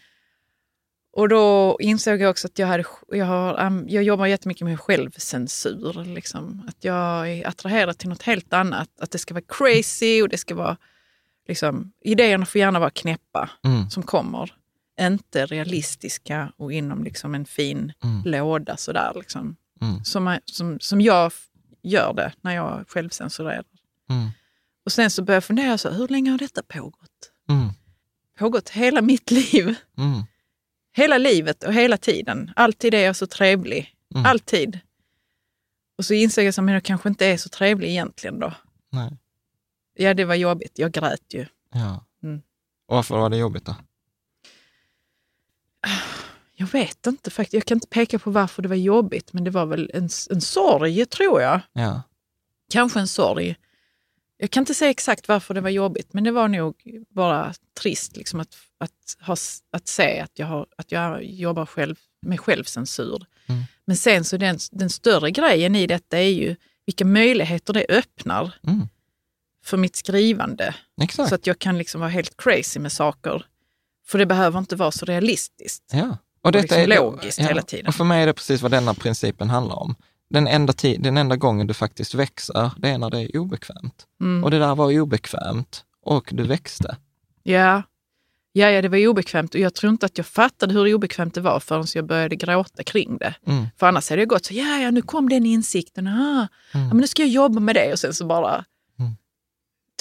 Och 1.16 1.30
då 1.30 1.78
insåg 1.82 2.22
jag 2.22 2.30
också 2.30 2.47
att 2.47 2.59
jag, 2.59 2.68
hade, 2.68 2.84
jag, 3.11 3.26
har, 3.26 3.66
um, 3.66 3.86
jag 3.89 4.03
jobbar 4.03 4.26
jättemycket 4.26 4.66
med 4.66 4.80
självcensur. 4.80 6.03
Liksom. 6.16 6.61
Att 6.68 6.84
jag 6.84 7.32
är 7.32 7.47
attraherad 7.47 7.97
till 7.97 8.09
något 8.09 8.22
helt 8.22 8.53
annat. 8.53 8.89
Att 8.99 9.11
det 9.11 9.18
ska 9.18 9.34
vara 9.34 9.43
crazy 9.47 10.22
och 10.22 10.30
det 10.30 10.38
ska 10.38 10.55
vara... 10.55 10.78
Liksom, 11.47 11.91
idéerna 12.01 12.45
får 12.45 12.59
gärna 12.59 12.80
vara 12.80 12.89
knäppa 12.89 13.49
Mm. 13.66 13.89
som 13.89 14.03
kommer. 14.03 14.53
Inte 15.01 15.45
realistiska 15.45 16.51
och 16.57 16.74
inom 16.74 17.03
liksom 17.03 17.36
en 17.36 17.45
fin 17.45 17.93
Mm. 18.03 18.22
låda 18.26 18.78
sådär. 18.78 19.11
Liksom. 19.16 19.55
Mm. 19.82 20.03
Som, 20.03 20.38
som, 20.45 20.80
som 20.80 21.01
jag 21.01 21.32
gör 21.84 22.13
det 22.13 22.32
när 22.41 22.55
jag 22.55 22.86
självcensurerar. 22.88 23.63
Mm. 24.09 24.30
Och 24.86 24.91
sen 24.91 25.09
så 25.09 25.22
började 25.24 25.36
jag 25.38 25.43
fundera, 25.43 25.78
så, 25.78 25.89
hur 25.89 26.07
länge 26.07 26.32
har 26.32 26.38
detta 26.38 26.61
pågått? 26.68 27.32
Mm. 27.49 27.70
Pågått 28.39 28.70
hela 28.70 29.01
mitt 29.01 29.32
liv. 29.53 29.76
Mm. 29.97 30.24
Hela 30.98 31.18
livet 31.18 31.64
och 31.64 31.74
hela 31.74 31.98
tiden. 31.98 32.52
Alltid 32.56 32.93
är 32.93 33.06
jag 33.06 33.16
så 33.16 33.28
trevlig. 33.28 33.96
Mm. 34.14 34.26
Alltid. 34.26 34.80
Och 35.98 36.06
så 36.06 36.14
insåg 36.14 36.43
jag 36.43 36.60
att 36.60 36.72
jag 36.72 36.84
kanske 36.84 37.10
inte 37.10 37.26
är 37.26 37.38
så 37.38 37.50
trevlig 37.50 37.89
egentligen 37.89 38.39
då. 38.39 38.54
Nej. 38.91 39.18
Ja, 39.93 40.14
det 40.14 40.26
var 40.26 40.36
jobbigt. 40.36 40.80
Jag 40.80 40.91
grät 40.91 41.34
ju. 41.34 41.46
Ja. 41.74 42.06
Mm. 42.24 42.41
Och 42.88 42.96
varför 42.96 43.18
var 43.18 43.30
det 43.30 43.38
jobbigt 43.38 43.66
då? 43.66 43.76
Jag 46.54 46.68
vet 46.68 47.08
inte 47.08 47.32
faktiskt. 47.32 47.54
Jag 47.54 47.66
kan 47.66 47.76
inte 47.76 47.88
peka 47.88 48.20
på 48.20 48.32
varför 48.32 48.62
det 48.62 48.68
var 48.68 48.76
jobbigt, 48.76 49.34
men 49.34 49.43
det 49.43 49.52
var 49.52 49.66
väl 49.66 49.91
en, 49.93 50.10
en 50.30 50.41
sorg, 50.41 51.06
tror 51.06 51.41
jag. 51.41 51.62
Ja. 51.74 52.02
Kanske 52.72 53.00
en 53.00 53.08
sorg. 53.08 53.56
Jag 54.38 54.52
kan 54.52 54.62
inte 54.62 54.74
säga 54.74 54.92
exakt 54.92 55.28
varför 55.28 55.54
det 55.54 55.62
var 55.62 55.70
jobbigt, 55.70 56.14
men 56.14 56.24
det 56.24 56.32
var 56.32 56.48
nog 56.48 56.76
bara 57.10 57.54
trist 57.80 58.18
liksom, 58.18 58.40
att, 58.40 58.56
att, 58.78 58.92
ha, 59.28 59.36
att 59.72 59.88
se 59.88 60.20
att 60.20 60.40
jag, 60.40 60.48
har, 60.48 60.68
att 60.78 60.92
jag 60.92 61.24
jobbar 61.24 61.66
själv 61.66 61.96
med 62.22 62.40
självcensur. 62.40 63.26
Mm. 63.48 63.64
Men 63.86 63.98
sen 63.98 64.24
så 64.24 64.38
den, 64.38 64.60
den 64.72 64.90
större 64.90 65.32
grejen 65.32 65.76
i 65.76 65.88
detta 65.88 66.18
är 66.18 66.30
ju 66.30 66.56
vilka 66.86 67.06
möjligheter 67.06 67.74
det 67.74 67.86
öppnar 67.90 68.52
Mm. 68.68 68.88
för 69.66 69.78
mitt 69.78 69.96
skrivande. 69.96 70.76
Exakt. 71.02 71.30
Så 71.30 71.36
att 71.36 71.48
jag 71.48 71.60
kan 71.60 71.78
liksom 71.78 72.02
vara 72.02 72.10
helt 72.12 72.38
crazy 72.38 72.80
med 72.80 72.92
saker. 72.92 73.46
För 74.08 74.18
det 74.18 74.26
behöver 74.26 74.60
inte 74.60 74.76
vara 74.76 74.92
så 74.92 75.06
realistiskt. 75.06 75.84
Ja. 75.92 76.18
Och 76.42 76.52
liksom 76.52 76.86
logiskt 76.88 77.40
hela 77.40 77.62
tiden. 77.62 77.88
Och 77.88 77.96
för 77.96 78.04
mig 78.04 78.24
är 78.24 78.26
det 78.28 78.34
precis 78.34 78.62
vad 78.62 78.72
denna 78.72 78.94
principen 78.94 79.50
handlar 79.50 79.76
om. 79.76 79.96
Den 80.30 80.47
enda, 80.47 80.73
den 80.99 81.17
enda 81.17 81.36
gången 81.36 81.67
du 81.67 81.73
faktiskt 81.73 82.13
växer, 82.13 82.71
det 82.78 82.89
är 82.89 82.97
när 82.97 83.09
det 83.09 83.19
är 83.21 83.38
obekvämt. 83.38 84.05
Mm. 84.21 84.43
Och 84.43 84.51
det 84.51 84.59
där 84.59 84.76
var 84.76 84.99
obekvämt 84.99 85.84
och 86.01 86.30
du 86.34 86.43
växte. 86.43 86.97
Ja. 87.43 87.84
ja, 88.51 88.69
ja, 88.69 88.82
det 88.82 88.89
var 88.89 89.07
obekvämt 89.07 89.53
och 89.55 89.59
jag 89.61 89.73
tror 89.73 89.91
inte 89.91 90.05
att 90.05 90.17
jag 90.17 90.28
fattade 90.28 90.73
hur 90.73 90.93
obekvämt 90.95 91.34
det 91.34 91.41
var 91.41 91.59
förrän 91.59 91.86
jag 91.95 92.05
började 92.05 92.36
gråta 92.36 92.84
kring 92.84 93.17
det. 93.17 93.36
Mm. 93.47 93.65
För 93.78 93.88
annars 93.88 94.09
hade 94.09 94.21
det 94.21 94.26
gått 94.26 94.45
så, 94.45 94.53
ja, 94.53 94.78
ja, 94.78 94.91
nu 94.91 95.01
kom 95.01 95.30
den 95.30 95.45
insikten, 95.45 96.07
ah, 96.07 96.47
ja, 96.73 96.80
men 96.80 96.97
nu 96.97 97.07
ska 97.07 97.21
jag 97.21 97.30
jobba 97.30 97.59
med 97.59 97.76
det 97.76 97.91
och 97.93 97.99
sen 97.99 98.13
så 98.13 98.26
bara 98.26 98.65
Mm. 98.99 99.11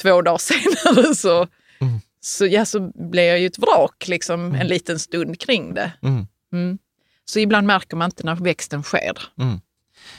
två 0.03 0.23
dagar 0.23 0.39
senare 0.39 1.15
så, 1.15 1.47
Mm. 1.81 2.01
så, 2.21 2.47
ja, 2.47 2.65
så 2.65 2.81
blev 2.95 3.25
jag 3.25 3.41
ju 3.41 3.47
ett 3.47 3.59
vrak 3.59 4.09
liksom, 4.09 4.55
en 4.55 4.67
liten 4.67 4.99
stund 4.99 5.41
kring 5.41 5.75
det. 5.75 5.93
Mm. 6.03 6.27
Mm. 6.53 6.79
Så 7.25 7.39
ibland 7.39 7.67
märker 7.67 7.97
man 7.97 8.07
inte 8.07 8.25
när 8.27 8.35
växten 8.35 8.83
sker. 8.83 9.19
Mm. 9.41 9.61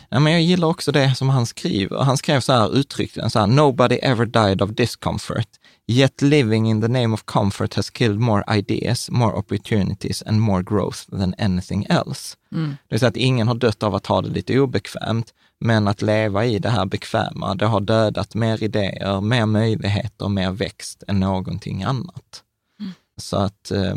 Ja, 0.09 0.19
men 0.19 0.33
jag 0.33 0.41
gillar 0.41 0.67
också 0.67 0.91
det 0.91 1.15
som 1.15 1.29
han 1.29 1.45
skriver. 1.45 2.03
Han 2.03 2.17
skrev 2.17 2.39
så 2.39 2.53
här 2.53 2.75
uttryckligen, 2.75 3.29
så 3.29 3.39
här, 3.39 3.47
nobody 3.47 3.95
ever 3.95 4.25
died 4.25 4.61
of 4.61 4.69
discomfort, 4.69 5.47
yet 5.87 6.21
living 6.21 6.69
in 6.69 6.81
the 6.81 6.87
name 6.87 7.13
of 7.13 7.25
comfort 7.25 7.73
has 7.73 7.89
killed 7.89 8.19
more 8.19 8.57
ideas, 8.57 9.09
more 9.09 9.33
opportunities 9.33 10.23
and 10.25 10.41
more 10.41 10.63
growth 10.63 11.09
than 11.09 11.35
anything 11.37 11.85
else. 11.89 12.37
Mm. 12.51 12.69
Det 12.69 12.75
vill 12.95 12.99
säga 12.99 13.09
att 13.09 13.17
ingen 13.17 13.47
har 13.47 13.55
dött 13.55 13.83
av 13.83 13.95
att 13.95 14.05
ha 14.05 14.21
det 14.21 14.29
lite 14.29 14.59
obekvämt, 14.59 15.33
men 15.59 15.87
att 15.87 16.01
leva 16.01 16.45
i 16.45 16.59
det 16.59 16.69
här 16.69 16.85
bekväma, 16.85 17.55
det 17.55 17.65
har 17.65 17.81
dödat 17.81 18.35
mer 18.35 18.63
idéer, 18.63 19.21
mer 19.21 19.45
möjligheter, 19.45 20.29
mer 20.29 20.51
växt 20.51 21.03
än 21.07 21.19
någonting 21.19 21.83
annat. 21.83 22.43
Mm. 22.79 22.93
Så 23.17 23.37
att, 23.37 23.71
eh, 23.71 23.95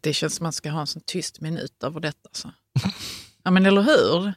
det 0.00 0.12
känns 0.12 0.34
som 0.34 0.44
man 0.44 0.52
ska 0.52 0.70
ha 0.70 0.80
en 0.80 0.86
sån 0.86 1.02
tyst 1.06 1.40
minut 1.40 1.84
över 1.84 2.00
detta. 2.00 2.28
Så. 2.32 2.50
ja, 3.42 3.50
men 3.50 3.66
eller 3.66 3.82
hur? 3.82 4.34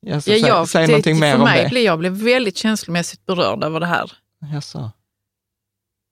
Ja, 0.00 0.20
så 0.20 0.30
Ja, 0.30 0.38
säg, 0.38 0.40
jag, 0.48 0.68
säg 0.68 0.86
det, 0.86 0.92
någonting 0.92 1.18
mer 1.20 1.32
för 1.32 1.38
om 1.38 1.44
mig 1.44 1.62
det. 1.62 1.68
Blir, 1.68 1.84
jag 1.84 1.98
blev 1.98 2.12
väldigt 2.12 2.56
känslomässigt 2.56 3.26
berörd 3.26 3.64
över 3.64 3.80
det 3.80 3.86
här. 3.86 4.12
Jaså? 4.52 4.90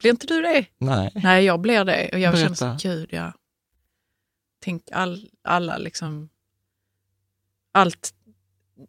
Blir 0.00 0.10
inte 0.10 0.26
du 0.26 0.42
det? 0.42 0.66
Nej. 0.78 1.10
Nej, 1.14 1.44
jag 1.44 1.60
blir 1.60 1.84
det. 1.84 2.10
Och 2.12 2.18
jag 2.18 2.34
Berätta. 2.34 2.54
känner 2.54 2.78
så, 2.78 2.88
gud 2.88 3.08
ja. 3.12 3.32
Tänk 4.64 4.82
all, 4.92 5.28
alla 5.44 5.78
liksom, 5.78 6.28
allt, 7.72 8.14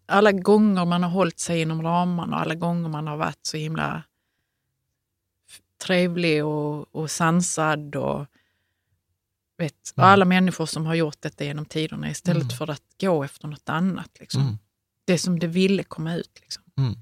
alla 0.05 0.31
gånger 0.31 0.85
man 0.85 1.03
har 1.03 1.09
hållit 1.09 1.39
sig 1.39 1.61
inom 1.61 1.81
ramarna 1.83 2.35
och 2.35 2.41
alla 2.41 2.55
gånger 2.55 2.89
man 2.89 3.07
har 3.07 3.17
varit 3.17 3.45
så 3.45 3.57
himla 3.57 4.03
trevlig 5.83 6.45
och, 6.45 6.95
och 6.95 7.11
sansad 7.11 7.95
och 7.95 8.25
vet, 9.57 9.73
Mm. 9.97 10.09
alla 10.09 10.25
människor 10.25 10.65
som 10.65 10.85
har 10.85 10.95
gjort 10.95 11.21
detta 11.21 11.43
genom 11.43 11.65
tiderna 11.65 12.09
istället 12.09 12.57
för 12.57 12.69
att 12.69 12.81
gå 13.01 13.23
efter 13.23 13.47
något 13.47 13.69
annat. 13.69 14.09
Liksom. 14.19 14.41
Mm. 14.41 14.57
Det 15.05 15.17
som 15.17 15.39
det 15.39 15.47
ville 15.47 15.83
komma 15.83 16.15
ut. 16.15 16.31
Liksom. 16.41 16.63
Mm. 16.77 16.95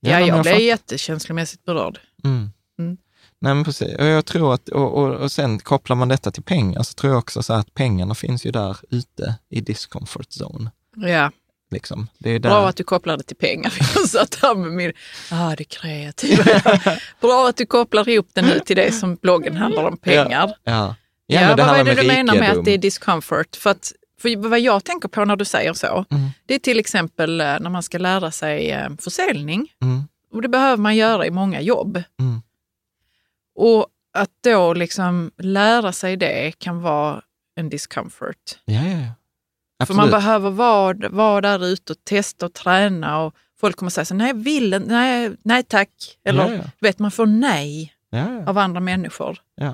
Ja, 0.00 0.18
men 0.18 0.26
jag 0.26 0.42
blev 0.42 0.60
jättekänslomässigt 0.60 1.64
berörd. 1.64 2.00
Mm. 2.24 2.50
Mm. 2.78 2.96
Nej 3.40 3.54
men 3.54 3.64
precis, 3.64 3.96
och 3.98 4.04
jag 4.06 4.26
tror 4.26 4.54
att, 4.54 4.68
och, 4.68 4.98
och, 4.98 5.14
och 5.14 5.32
sen 5.32 5.58
kopplar 5.58 5.96
man 5.96 6.08
detta 6.08 6.30
till 6.30 6.42
pengar, 6.42 6.82
så 6.82 6.94
tror 6.94 7.12
jag 7.12 7.18
också 7.18 7.42
så 7.42 7.52
att 7.52 7.74
pengarna 7.74 8.14
finns 8.14 8.46
ju 8.46 8.50
där 8.50 8.76
ute 8.90 9.34
i 9.48 9.60
discomfort 9.60 10.28
zone. 10.28 10.70
Ja, 10.96 11.30
Liksom. 11.70 12.08
Där. 12.18 12.38
Bra 12.38 12.68
att 12.68 12.76
du 12.76 12.84
kopplar 12.84 13.16
det 13.16 13.22
till 13.22 13.36
pengar. 13.36 13.72
Jag 13.94 14.08
satt 14.08 14.34
här 14.34 14.54
med 14.54 14.72
min, 14.72 14.92
ah 15.30 15.54
det 15.56 15.64
kreativa. 15.64 16.44
Bra 17.20 17.48
att 17.48 17.56
du 17.56 17.66
kopplar 17.66 18.08
ihop 18.08 18.28
det 18.32 18.42
nu 18.42 18.60
till 18.60 18.76
det 18.76 18.92
som 18.92 19.14
bloggen 19.14 19.56
handlar 19.56 19.84
om, 19.84 19.96
pengar. 19.96 20.54
Ja, 20.64 20.94
Ja, 21.26 21.40
men 21.40 21.66
vad 21.66 21.78
är 21.78 21.84
det 21.84 21.94
du 21.94 22.00
om 22.00 22.06
menar 22.06 22.34
med 22.34 22.42
rikedom. 22.42 22.58
att 22.58 22.64
det 22.64 22.70
är 22.70 22.78
discomfort? 22.78 23.56
För, 23.56 23.70
att, 23.70 23.92
för 24.22 24.48
vad 24.48 24.60
jag 24.60 24.84
tänker 24.84 25.08
på 25.08 25.24
när 25.24 25.36
du 25.36 25.44
säger 25.44 25.72
så, 25.72 26.04
Mm. 26.10 26.28
det 26.46 26.54
är 26.54 26.58
till 26.58 26.78
exempel 26.78 27.40
eh, 27.40 27.46
när 27.60 27.70
man 27.70 27.82
ska 27.82 27.98
lära 27.98 28.30
sig 28.30 28.70
eh, 28.70 28.88
försäljning. 29.00 29.72
Mm. 29.82 30.02
Och 30.32 30.42
det 30.42 30.48
behöver 30.48 30.76
man 30.76 30.96
göra 30.96 31.26
i 31.26 31.30
många 31.30 31.60
jobb. 31.60 32.02
Mm. 32.20 32.42
Och 33.54 33.86
att 34.14 34.30
då 34.44 34.74
liksom 34.74 35.30
lära 35.38 35.92
sig 35.92 36.16
det 36.16 36.52
kan 36.58 36.82
vara 36.82 37.22
en 37.56 37.68
discomfort. 37.68 38.58
Ja, 38.64 38.74
ja, 38.74 38.98
ja. 39.78 39.86
För 39.86 39.94
man 39.94 40.04
Absolut. 40.04 40.24
behöver 40.24 40.50
vara, 40.50 41.08
vara 41.08 41.40
där 41.40 41.64
ute 41.66 41.92
och 41.92 42.04
testa 42.04 42.46
och 42.46 42.52
träna 42.54 43.18
och 43.20 43.34
folk 43.60 43.76
kommer 43.76 43.90
säga 43.90 44.04
så 44.04 44.14
nej, 44.14 44.32
vill 44.34 44.82
nej, 44.86 45.30
nej 45.42 45.62
tack. 45.62 46.18
Eller 46.24 46.48
Ja, 46.48 46.54
ja. 46.54 46.62
vet 46.80 46.98
man 46.98 47.10
får 47.10 47.26
nej 47.26 47.94
av 48.46 48.58
andra 48.58 48.80
människor. 48.80 49.38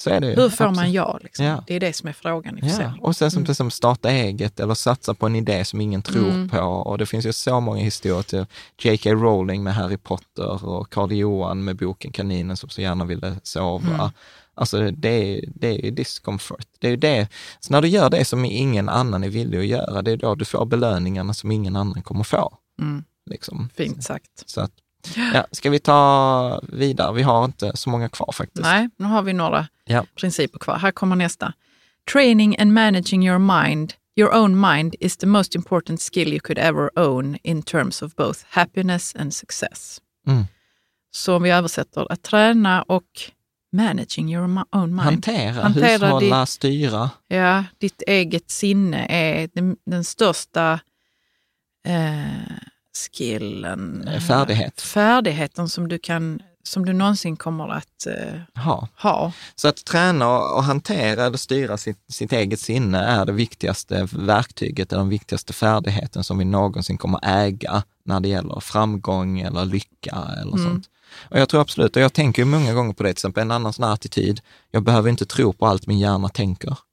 Så 0.00 0.10
är 0.10 0.20
det 0.20 0.26
ju. 0.26 0.34
Hur 0.34 0.48
får 0.48 0.64
man 0.64 0.72
Absolut. 0.72 0.94
ja? 0.94 1.18
Liksom? 1.22 1.44
Ja. 1.44 1.64
Det 1.66 1.74
är 1.74 1.80
det 1.80 1.92
som 1.92 2.08
är 2.08 2.12
frågan 2.12 2.58
i 2.58 2.60
Ja, 2.78 2.94
och 3.00 3.16
sen 3.16 3.30
som, 3.30 3.42
mm. 3.42 3.54
som 3.54 3.70
starta 3.70 4.10
eget 4.10 4.60
eller 4.60 4.74
satsa 4.74 5.14
på 5.14 5.26
en 5.26 5.36
idé 5.36 5.64
som 5.64 5.80
ingen 5.80 6.02
tror 6.02 6.28
Mm. 6.28 6.48
på. 6.48 6.58
Och 6.60 6.98
det 6.98 7.06
finns 7.06 7.26
ju 7.26 7.32
så 7.32 7.60
många 7.60 7.82
historier 7.82 8.22
till 8.22 8.46
J.K. 8.78 9.10
Rowling 9.14 9.62
med 9.62 9.74
Harry 9.74 9.96
Potter 9.96 10.64
och 10.64 10.90
Karl 10.92 11.12
Johan 11.12 11.64
med 11.64 11.76
boken 11.76 12.12
Kaninen 12.12 12.56
som 12.56 12.68
så 12.68 12.80
gärna 12.80 13.04
ville 13.04 13.36
sova. 13.42 13.94
Mm. 13.94 14.10
Alltså 14.54 14.90
det 14.90 15.08
är, 15.08 15.44
det 15.54 15.86
är 15.86 15.90
discomfort. 15.90 16.66
Det 16.78 16.88
är 16.88 16.96
det. 16.96 17.28
Så 17.60 17.72
när 17.72 17.82
du 17.82 17.88
gör 17.88 18.10
det 18.10 18.24
som 18.24 18.44
ingen 18.44 18.88
annan 18.88 19.24
är 19.24 19.28
villig 19.28 19.58
att 19.58 19.66
göra, 19.66 20.02
det 20.02 20.10
är 20.10 20.16
då 20.16 20.34
du 20.34 20.44
får 20.44 20.66
belöningarna 20.66 21.34
som 21.34 21.50
ingen 21.50 21.76
annan 21.76 22.02
kommer 22.02 22.24
få. 22.24 22.56
Mm. 22.80 23.04
Liksom. 23.30 23.68
Fint 23.76 24.04
sagt. 24.04 24.42
Så 24.46 24.60
att, 24.60 24.72
ja, 25.34 25.46
ska 25.52 25.70
vi 25.70 25.78
ta 25.78 26.60
vidare? 26.68 27.12
Vi 27.14 27.22
har 27.22 27.44
inte 27.44 27.76
så 27.76 27.90
många 27.90 28.08
kvar 28.08 28.32
faktiskt. 28.32 28.62
Nej, 28.62 28.88
nu 28.96 29.04
har 29.06 29.22
vi 29.22 29.32
några 29.32 29.66
Ja. 29.84 30.04
principer 30.20 30.58
kvar. 30.58 30.76
Här 30.78 30.90
kommer 30.90 31.16
nästa. 31.16 31.52
Training 32.12 32.58
and 32.60 32.72
managing 32.72 33.28
your 33.28 33.38
mind, 33.38 33.94
your 34.16 34.34
own 34.34 34.60
mind 34.60 34.94
is 35.00 35.16
the 35.16 35.26
most 35.26 35.54
important 35.54 36.00
skill 36.02 36.28
you 36.28 36.40
could 36.40 36.58
ever 36.58 36.98
own 36.98 37.38
in 37.42 37.62
terms 37.62 38.02
of 38.02 38.14
both 38.16 38.38
happiness 38.48 39.14
and 39.16 39.34
success. 39.34 40.00
Mm. 40.26 40.44
Så 41.10 41.36
om 41.36 41.42
vi 41.42 41.50
översätter, 41.50 42.12
att 42.12 42.22
träna 42.22 42.82
och 42.82 43.04
managing 43.72 44.34
your 44.34 44.44
own 44.72 44.90
mind. 44.90 45.00
Hantera, 45.00 45.62
Hantera 45.62 46.06
hushålla, 46.06 46.40
ditt- 46.40 46.48
styra. 46.48 47.10
Ja, 47.28 47.64
ditt 47.78 48.02
eget 48.06 48.50
sinne 48.50 49.06
är 49.08 49.48
den, 49.54 49.76
den 49.86 50.04
största 50.04 50.80
eh, 51.86 52.56
skillen. 52.98 54.08
eh, 54.08 54.20
Färdighet. 54.20 54.80
Färdigheten 54.80 55.68
som 55.68 55.88
du, 55.88 55.98
kan, 55.98 56.42
som 56.62 56.84
du 56.86 56.92
någonsin 56.92 57.36
kommer 57.36 57.68
att 57.68 58.06
eh, 58.06 58.62
Ha. 58.62 58.88
ha. 58.96 59.32
Så 59.56 59.68
att 59.68 59.84
träna 59.84 60.28
och 60.38 60.64
hantera 60.64 61.24
eller 61.24 61.36
styra 61.38 61.76
sitt, 61.78 61.98
sitt 62.08 62.32
eget 62.32 62.60
sinne 62.60 62.98
är 62.98 63.24
det 63.26 63.32
viktigaste 63.32 64.08
verktyget, 64.12 64.90
den 64.90 65.08
viktigaste 65.08 65.52
färdigheten 65.52 66.24
som 66.24 66.38
vi 66.38 66.44
någonsin 66.44 66.98
kommer 66.98 67.20
äga 67.22 67.82
när 68.04 68.20
det 68.20 68.28
gäller 68.28 68.60
framgång 68.60 69.40
eller 69.40 69.64
lycka 69.64 70.16
eller 70.42 70.52
Mm. 70.52 70.64
sånt. 70.64 70.86
Och 71.30 71.38
jag 71.40 71.48
tror 71.48 71.60
absolut, 71.60 71.96
och 71.96 72.02
jag 72.02 72.12
tänker 72.12 72.42
ju 72.42 72.46
många 72.46 72.74
gånger 72.74 72.92
på 72.92 73.02
det, 73.02 73.08
till 73.08 73.12
exempel 73.12 73.42
en 73.42 73.50
annan 73.50 73.72
sån 73.72 73.84
här 73.84 73.92
attityd, 73.92 74.40
jag 74.70 74.82
behöver 74.82 75.10
inte 75.10 75.26
tro 75.26 75.52
på 75.52 75.66
allt 75.66 75.86
min 75.86 75.98
hjärna 75.98 76.28
tänker. 76.28 76.76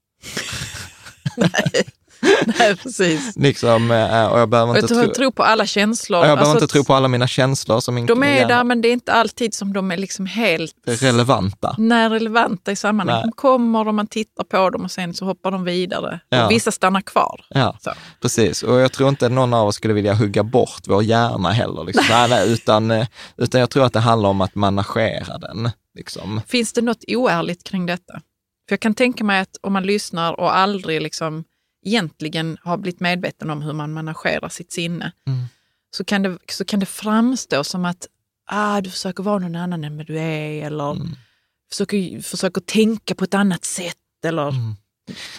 Nej, 1.36 1.84
precis. 2.82 3.36
Liksom, 3.36 3.90
eh, 3.90 4.26
och 4.26 4.40
jag 4.40 4.48
behöver 4.48 4.74
jag 4.74 4.76
inte 4.82 4.88
tror, 4.88 4.98
tro, 4.98 5.06
jag 5.08 5.14
tror 5.14 5.30
på 5.30 5.42
alla 5.42 5.66
känslor. 5.66 6.18
jag 6.18 6.24
behöver 6.26 6.40
Alltså, 6.40 6.64
inte 6.64 6.72
tro 6.72 6.84
på 6.84 6.94
alla 6.94 7.08
mina 7.08 7.26
känslor 7.26 7.80
som 7.80 8.06
De 8.06 8.22
är 8.22 8.48
där, 8.48 8.64
men 8.64 8.80
det 8.80 8.88
är 8.88 8.92
inte 8.92 9.12
alltid 9.12 9.54
som 9.54 9.72
de 9.72 9.90
är 9.90 9.96
liksom 9.96 10.26
helt 10.26 10.74
relevanta. 10.84 11.74
när 11.78 12.10
relevanta 12.10 12.72
i 12.72 12.76
sammanhanget. 12.76 13.24
Nej. 13.24 13.30
De 13.30 13.36
kommer 13.36 13.88
och 13.88 13.94
man 13.94 14.06
tittar 14.06 14.44
på 14.44 14.70
dem 14.70 14.84
och 14.84 14.90
sen 14.90 15.14
så 15.14 15.24
hoppar 15.24 15.50
de 15.50 15.64
vidare. 15.64 16.20
Ja. 16.28 16.48
Vissa 16.48 16.70
stannar 16.70 17.00
kvar. 17.00 17.44
Ja. 17.48 17.76
Så. 17.80 17.90
Precis, 18.22 18.62
och 18.62 18.80
jag 18.80 18.92
tror 18.92 19.08
inte 19.08 19.28
någon 19.28 19.54
av 19.54 19.66
oss 19.68 19.76
skulle 19.76 19.94
vilja 19.94 20.14
hugga 20.14 20.42
bort 20.42 20.82
vår 20.86 21.02
hjärna 21.02 21.50
heller. 21.52 21.84
Liksom. 21.84 22.04
nej, 22.10 22.28
nej, 22.28 22.52
utan, 22.52 22.90
eh, 22.90 23.06
utan 23.36 23.60
jag 23.60 23.70
tror 23.70 23.84
att 23.84 23.92
det 23.92 24.00
handlar 24.00 24.28
om 24.28 24.40
att 24.40 24.54
managera 24.54 25.38
den. 25.38 25.70
Liksom. 25.94 26.40
Finns 26.46 26.72
det 26.72 26.82
något 26.82 27.04
oärligt 27.08 27.64
kring 27.64 27.86
detta? 27.86 28.12
För 28.68 28.72
jag 28.72 28.80
kan 28.80 28.94
tänka 28.94 29.24
mig 29.24 29.40
att 29.40 29.56
om 29.60 29.72
man 29.72 29.82
lyssnar 29.82 30.40
och 30.40 30.56
aldrig 30.56 31.02
liksom 31.02 31.44
egentligen 31.84 32.56
har 32.62 32.76
blivit 32.76 33.00
medveten 33.00 33.50
om 33.50 33.62
hur 33.62 33.72
man 33.72 33.92
managerar 33.92 34.48
sitt 34.48 34.72
sinne, 34.72 35.12
Mm. 35.26 35.44
så, 35.96 36.04
kan 36.04 36.22
det, 36.22 36.38
så 36.48 36.64
kan 36.64 36.80
det 36.80 36.86
framstå 36.86 37.64
som 37.64 37.84
att 37.84 38.06
ah, 38.46 38.80
du 38.80 38.90
försöker 38.90 39.22
vara 39.22 39.38
någon 39.38 39.56
annan 39.56 39.84
än 39.84 39.96
vad 39.96 40.06
du 40.06 40.18
är 40.18 40.66
eller 40.66 40.90
Mm. 40.90 41.16
försöker, 41.70 42.20
försöker 42.22 42.60
tänka 42.60 43.14
på 43.14 43.24
ett 43.24 43.34
annat 43.34 43.64
sätt. 43.64 43.96
Eller, 44.24 44.48
Mm. 44.48 44.74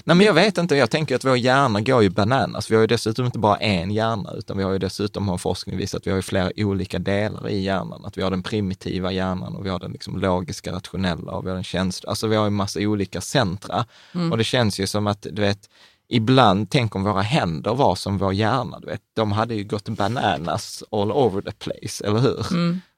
Nej, 0.03 0.15
men 0.15 0.25
jag 0.25 0.33
vet 0.33 0.57
inte, 0.57 0.75
jag 0.75 0.89
tänker 0.89 1.15
att 1.15 1.25
vår 1.25 1.37
hjärna 1.37 1.81
går 1.81 2.03
ju 2.03 2.09
bananas. 2.09 2.71
Vi 2.71 2.75
har 2.75 2.81
ju 2.81 2.87
dessutom 2.87 3.25
inte 3.25 3.39
bara 3.39 3.57
en 3.57 3.91
hjärna, 3.91 4.33
utan 4.33 4.57
vi 4.57 4.63
har 4.63 4.71
ju 4.71 4.77
dessutom, 4.79 5.27
har 5.27 5.37
forskning 5.37 5.77
visat, 5.77 5.97
att 6.01 6.07
vi 6.07 6.11
har 6.11 6.17
ju 6.17 6.21
flera 6.21 6.51
olika 6.55 6.99
delar 6.99 7.49
i 7.49 7.59
hjärnan. 7.61 8.05
Att 8.05 8.17
vi 8.17 8.21
har 8.21 8.31
den 8.31 8.43
primitiva 8.43 9.11
hjärnan 9.11 9.55
och 9.55 9.65
vi 9.65 9.69
har 9.69 9.79
den 9.79 9.91
liksom 9.91 10.17
logiska, 10.19 10.71
rationella 10.71 11.31
och 11.31 11.45
vi 11.45 11.49
har 11.49 11.55
den 11.55 11.63
känsla. 11.63 12.09
Alltså 12.09 12.27
vi 12.27 12.35
har 12.35 12.43
ju 12.43 12.49
massa 12.49 12.79
olika 12.79 13.21
centra. 13.21 13.85
Och 14.31 14.37
det 14.37 14.43
känns 14.43 14.79
ju 14.79 14.87
som 14.87 15.07
att, 15.07 15.21
du 15.31 15.41
vet, 15.41 15.69
ibland, 16.09 16.69
tänk 16.69 16.95
om 16.95 17.03
våra 17.03 17.21
händer 17.21 17.73
var 17.75 17.95
som 17.95 18.17
vår 18.17 18.33
hjärna, 18.33 18.79
du 18.79 18.87
vet. 18.87 19.01
De 19.15 19.31
hade 19.31 19.55
ju 19.55 19.63
gått 19.63 19.89
bananas 19.89 20.83
all 20.91 21.11
over 21.11 21.41
the 21.41 21.51
place, 21.51 22.05
eller 22.07 22.19
hur? 22.19 22.45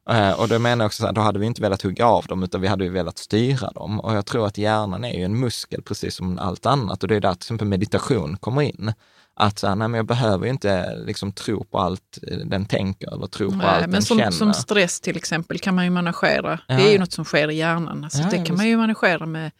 Eh, 0.09 0.39
Och 0.39 0.47
då 0.47 0.59
menar 0.59 0.83
jag 0.83 0.87
också 0.89 1.01
så 1.01 1.05
här, 1.05 1.13
då 1.13 1.21
hade 1.21 1.39
vi 1.39 1.45
inte 1.45 1.61
velat 1.61 1.81
hugga 1.81 2.05
av 2.05 2.25
dem, 2.25 2.43
utan 2.43 2.61
vi 2.61 2.67
hade 2.67 2.83
ju 2.83 2.89
velat 2.89 3.17
styra 3.17 3.71
dem. 3.71 3.99
Och 3.99 4.15
jag 4.15 4.25
tror 4.25 4.47
att 4.47 4.57
hjärnan 4.57 5.03
är 5.03 5.13
ju 5.17 5.23
en 5.23 5.39
muskel, 5.39 5.81
precis 5.81 6.15
som 6.15 6.39
allt 6.39 6.65
annat. 6.65 7.03
Och 7.03 7.07
det 7.09 7.15
är 7.15 7.19
där 7.19 7.33
till 7.33 7.37
exempel 7.39 7.67
meditation 7.67 8.37
kommer 8.37 8.61
in. 8.61 8.93
Att 9.35 9.59
så 9.59 9.67
här, 9.67 9.75
nej 9.75 9.87
men 9.87 9.97
jag 9.97 10.05
behöver 10.05 10.45
ju 10.45 10.51
inte 10.51 10.95
liksom 11.05 11.31
tro 11.31 11.63
på 11.63 11.79
allt 11.79 12.19
eh, 12.31 12.37
den 12.37 12.65
tänker 12.65 13.13
eller 13.13 13.27
tro 13.27 13.49
på 13.51 13.55
Nej, 13.57 13.67
allt 13.67 13.81
men 13.81 13.91
den 13.91 14.01
som, 14.01 14.17
känner. 14.17 14.31
som 14.31 14.53
stress 14.53 15.01
till 15.01 15.17
exempel 15.17 15.59
kan 15.59 15.75
man 15.75 15.83
ju 15.83 15.89
managera. 15.89 16.59
Ja. 16.67 16.75
Det 16.75 16.87
är 16.87 16.91
ju 16.91 16.99
något 16.99 17.11
som 17.13 17.25
sker 17.25 17.51
i 17.51 17.55
hjärnan. 17.55 18.03
Alltså, 18.03 18.19
Ja, 18.21 18.27
det 18.31 18.45
kan 18.45 18.57
man 18.57 18.67
ju 18.67 18.77
managera 18.77 19.25
med 19.25 19.51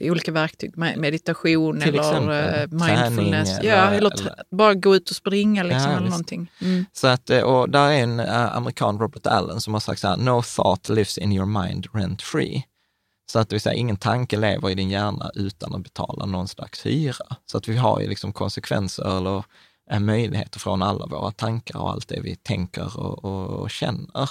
olika 0.00 0.32
verktyg, 0.32 0.76
med 0.78 0.98
meditation 0.98 1.80
Till 1.80 1.88
eller 1.88 1.98
exempel 2.00 2.60
eh, 2.60 2.86
mindfulness. 2.88 3.48
träning 3.48 3.70
ja, 3.70 3.76
eller- 3.90 3.96
eller, 4.20 4.34
bara 4.50 4.74
gå 4.74 4.96
ut 4.96 5.10
och 5.10 5.16
springa 5.16 5.62
liksom, 5.62 5.90
Ja, 5.90 5.96
eller 5.96 6.08
någonting. 6.10 6.50
Mm. 6.60 6.84
Så 6.92 7.06
att, 7.06 7.30
eh, 7.30 7.40
och 7.40 7.70
där 7.70 7.88
är 7.90 8.02
en 8.02 8.20
eh, 8.20 8.56
amerikan, 8.56 8.98
Robert 8.98 9.26
Allen, 9.26 9.60
som 9.60 9.72
har 9.72 9.80
sagt 9.80 10.00
så 10.00 10.08
här, 10.08 10.16
no 10.16 10.42
thought 10.42 10.88
lives 10.88 11.18
in 11.18 11.32
your 11.32 11.62
mind 11.64 11.86
rent 11.92 12.22
free. 12.22 12.64
Så 13.32 13.38
att 13.38 13.48
det 13.48 13.54
vill 13.54 13.60
säga, 13.60 13.74
ingen 13.74 13.96
tanke 13.96 14.36
lever 14.36 14.70
i 14.70 14.74
din 14.74 14.90
hjärna 14.90 15.30
utan 15.34 15.74
att 15.74 15.82
betala 15.82 16.26
någon 16.26 16.48
slags 16.48 16.86
hyra. 16.86 17.26
Så 17.46 17.58
att 17.58 17.68
vi 17.68 17.76
har 17.76 18.00
ju 18.00 18.08
liksom 18.08 18.32
konsekvenser 18.32 19.16
eller 19.18 19.44
möjligheter 20.00 20.60
från 20.60 20.82
alla 20.82 21.06
våra 21.06 21.30
tankar 21.30 21.78
och 21.78 21.90
allt 21.90 22.08
det 22.08 22.20
vi 22.20 22.36
tänker 22.36 22.98
och, 23.00 23.24
och, 23.24 23.46
och 23.60 23.70
känner. 23.70 24.30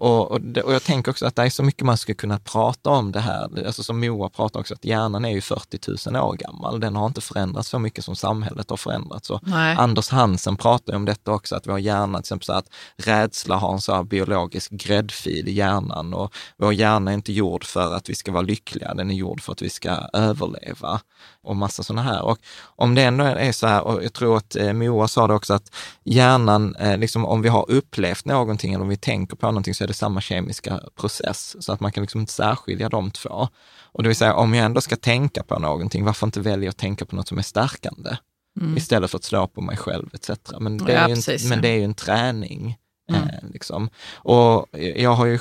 Och, 0.00 0.30
och, 0.30 0.40
det, 0.40 0.62
och 0.62 0.74
jag 0.74 0.82
tänker 0.82 1.10
också 1.10 1.26
att 1.26 1.36
det 1.36 1.42
är 1.42 1.50
så 1.50 1.62
mycket 1.62 1.86
man 1.86 1.96
skulle 1.96 2.14
kunna 2.14 2.38
prata 2.38 2.90
om 2.90 3.12
det 3.12 3.20
här. 3.20 3.66
Alltså 3.66 3.82
som 3.82 4.00
Moa 4.00 4.28
pratar 4.28 4.60
också, 4.60 4.74
att 4.74 4.84
hjärnan 4.84 5.24
är 5.24 5.30
ju 5.30 5.40
40 5.40 6.10
000 6.10 6.24
år 6.24 6.36
gammal. 6.36 6.80
Den 6.80 6.96
har 6.96 7.06
inte 7.06 7.20
förändrats 7.20 7.68
så 7.68 7.78
mycket 7.78 8.04
som 8.04 8.16
samhället 8.16 8.70
har 8.70 8.76
förändrats. 8.76 9.30
Och 9.30 9.40
Nej. 9.42 9.76
Anders 9.78 10.08
Hansen 10.08 10.56
pratar 10.56 10.96
om 10.96 11.04
detta 11.04 11.32
också, 11.32 11.56
att 11.56 11.66
vår 11.66 11.78
hjärna, 11.78 12.18
till 12.18 12.22
exempel 12.22 12.46
så 12.46 12.52
att 12.52 12.66
rädsla 12.96 13.56
har 13.56 13.72
en 13.72 13.80
så 13.80 13.94
här 13.94 14.02
biologisk 14.02 14.70
gräddfil 14.70 15.48
i 15.48 15.52
hjärnan 15.52 16.14
och 16.14 16.34
vår 16.56 16.72
hjärna 16.72 17.10
är 17.10 17.14
inte 17.14 17.32
gjord 17.32 17.64
för 17.64 17.94
att 17.94 18.08
vi 18.08 18.14
ska 18.14 18.32
vara 18.32 18.42
lyckliga, 18.42 18.94
den 18.94 19.10
är 19.10 19.14
gjord 19.14 19.40
för 19.40 19.52
att 19.52 19.62
vi 19.62 19.70
ska 19.70 19.90
överleva 20.12 21.00
och 21.42 21.56
massa 21.56 21.82
sådana 21.82 22.02
här. 22.02 22.22
Och 22.22 22.38
om 22.76 22.94
det 22.94 23.02
ändå 23.02 23.24
är 23.24 23.52
så 23.52 23.66
här, 23.66 23.82
och 23.82 24.04
jag 24.04 24.12
tror 24.12 24.36
att 24.36 24.56
eh, 24.56 24.72
Moa 24.72 25.08
sa 25.08 25.26
det 25.26 25.34
också, 25.34 25.54
att 25.54 25.74
hjärnan, 26.04 26.76
eh, 26.76 26.98
liksom 26.98 27.24
om 27.24 27.42
vi 27.42 27.48
har 27.48 27.70
upplevt 27.70 28.24
någonting 28.24 28.72
eller 28.72 28.82
om 28.82 28.88
vi 28.88 28.96
tänker 28.96 29.36
på 29.36 29.46
någonting 29.46 29.74
så 29.74 29.87
det 29.88 29.94
samma 29.94 30.20
kemiska 30.20 30.80
process, 30.96 31.56
så 31.60 31.72
att 31.72 31.80
man 31.80 31.92
kan 31.92 32.02
liksom 32.02 32.20
inte 32.20 32.32
särskilja 32.32 32.88
de 32.88 33.10
två. 33.10 33.48
Och 33.82 34.02
det 34.02 34.08
vill 34.08 34.16
säga, 34.16 34.34
om 34.34 34.54
jag 34.54 34.64
ändå 34.64 34.80
ska 34.80 34.96
tänka 34.96 35.42
på 35.42 35.58
någonting, 35.58 36.04
varför 36.04 36.26
inte 36.26 36.40
välja 36.40 36.70
att 36.70 36.76
tänka 36.76 37.04
på 37.04 37.16
något 37.16 37.28
som 37.28 37.38
är 37.38 37.42
stärkande? 37.42 38.16
Istället 38.76 39.10
för 39.10 39.18
att 39.18 39.24
slå 39.24 39.46
på 39.46 39.60
mig 39.60 39.76
själv 39.76 40.10
etc. 40.14 40.30
Men 40.60 40.78
det, 40.78 40.92
Ja, 40.92 40.98
är, 40.98 41.08
ju 41.08 41.14
en, 41.14 41.48
men 41.48 41.62
det 41.62 41.68
är 41.68 41.76
ju 41.76 41.84
en 41.84 41.94
träning. 41.94 42.78
Eh, 43.10 43.48
liksom. 43.52 43.90
Och 44.14 44.66
jag 44.96 45.14
har 45.14 45.26
ju, 45.26 45.38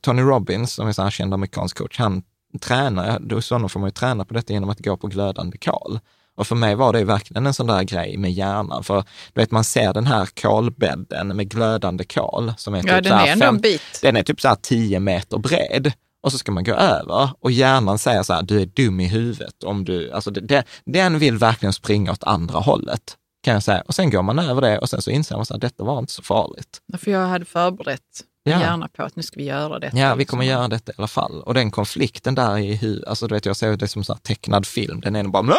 Tony 0.00 0.22
Robbins, 0.22 0.72
som 0.72 0.88
är 0.88 0.92
så 0.92 1.02
här 1.02 1.10
känd 1.10 1.34
amerikansk 1.34 1.78
coach, 1.78 1.98
han 1.98 2.22
tränar, 2.60 3.34
hos 3.34 3.50
honom 3.50 3.70
får 3.70 3.80
man 3.80 3.88
ju 3.88 3.92
träna 3.92 4.24
på 4.24 4.34
detta 4.34 4.52
genom 4.52 4.70
att 4.70 4.80
gå 4.80 4.96
på 4.96 5.06
glödande 5.06 5.58
kol. 5.58 6.00
Och 6.36 6.46
för 6.46 6.56
mig 6.56 6.74
var 6.74 6.92
det 6.92 7.04
verkligen 7.04 7.46
en 7.46 7.54
sån 7.54 7.66
där 7.66 7.82
grej 7.82 8.16
med 8.16 8.32
hjärnan, 8.32 8.84
för 8.84 9.04
du 9.32 9.40
vet 9.40 9.50
man 9.50 9.64
ser 9.64 9.92
den 9.92 10.06
här 10.06 10.28
kolbädden 10.42 11.28
med 11.36 11.48
glödande 11.48 12.04
kol 12.04 12.52
som 12.56 12.74
är 12.74 12.78
Ja, 12.86 12.94
typ 12.96 13.04
den 13.04 13.12
är 13.18 13.36
fem- 13.36 13.58
bit. 13.58 13.98
Den 14.02 14.16
är 14.16 14.22
typ 14.22 14.40
så 14.40 14.48
här 14.48 14.56
10 14.62 15.00
meter 15.00 15.38
bred 15.38 15.92
och 16.22 16.32
så 16.32 16.38
ska 16.38 16.52
man 16.52 16.64
gå 16.64 16.72
över 16.74 17.30
och 17.40 17.50
hjärnan 17.50 17.98
säger 17.98 18.22
så 18.22 18.32
här, 18.32 18.42
du 18.42 18.60
är 18.60 18.66
dum 18.66 19.00
i 19.00 19.06
huvudet 19.08 19.64
om 19.64 19.84
du, 19.84 20.12
alltså 20.12 20.30
det, 20.30 20.64
den 20.84 21.18
vill 21.18 21.38
verkligen 21.38 21.72
springa 21.72 22.12
åt 22.12 22.24
andra 22.24 22.58
hållet, 22.58 23.16
kan 23.44 23.54
jag 23.54 23.62
säga. 23.62 23.82
Och 23.86 23.94
sen 23.94 24.10
går 24.10 24.22
man 24.22 24.38
över 24.38 24.60
det 24.60 24.78
och 24.78 24.88
sen 24.90 25.02
så 25.02 25.10
inser 25.10 25.36
man 25.36 25.46
så 25.46 25.54
här, 25.54 25.60
detta 25.60 25.84
var 25.84 25.98
inte 25.98 26.12
så 26.12 26.22
farligt. 26.22 26.78
För 26.98 27.10
jag 27.10 27.26
hade 27.26 27.44
förberett 27.44 28.00
Ja. 28.50 28.60
gärna 28.60 28.88
på 28.88 29.02
att 29.02 29.16
nu 29.16 29.22
ska 29.22 29.36
vi 29.36 29.44
göra 29.44 29.78
detta. 29.78 29.98
Ja, 29.98 30.14
vi 30.14 30.18
liksom. 30.18 30.36
kommer 30.36 30.50
göra 30.50 30.68
detta 30.68 30.92
i 30.92 30.94
alla 30.98 31.08
fall. 31.08 31.42
Och 31.42 31.54
den 31.54 31.70
konflikten 31.70 32.34
där 32.34 32.58
i 32.58 32.74
huvudet, 32.74 33.08
alltså 33.08 33.28
du 33.28 33.34
vet, 33.34 33.46
jag 33.46 33.56
ser 33.56 33.76
det 33.76 33.88
som 33.88 34.04
sån 34.04 34.14
här 34.14 34.20
tecknad 34.20 34.66
film. 34.66 35.00
Den 35.00 35.16
ena 35.16 35.28
bara 35.28 35.54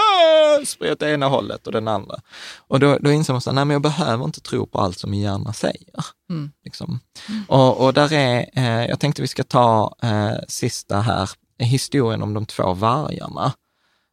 springer 0.65 0.93
åt 0.93 1.01
ena 1.01 1.27
hållet 1.27 1.67
och 1.67 1.73
den 1.73 1.87
andra. 1.87 2.15
Och 2.57 2.79
då, 2.79 2.97
då 3.01 3.11
inser 3.11 3.33
man 3.33 3.41
så 3.41 3.49
här, 3.49 3.55
nej 3.55 3.65
men 3.65 3.73
jag 3.73 3.81
behöver 3.81 4.25
inte 4.25 4.41
tro 4.41 4.65
på 4.65 4.79
allt 4.79 4.99
som 4.99 5.11
min 5.11 5.21
hjärna 5.21 5.53
säger. 5.53 6.05
Mm. 6.29 6.51
Liksom. 6.63 6.99
Och, 7.47 7.85
och 7.85 7.93
där 7.93 8.13
är, 8.13 8.45
eh, 8.55 8.85
jag 8.85 8.99
tänkte 8.99 9.21
vi 9.21 9.27
ska 9.27 9.43
ta 9.43 9.95
eh, 10.03 10.37
sista 10.47 10.99
här, 10.99 11.29
historien 11.59 12.23
om 12.23 12.33
de 12.33 12.45
två 12.45 12.73
vargarna. 12.73 13.53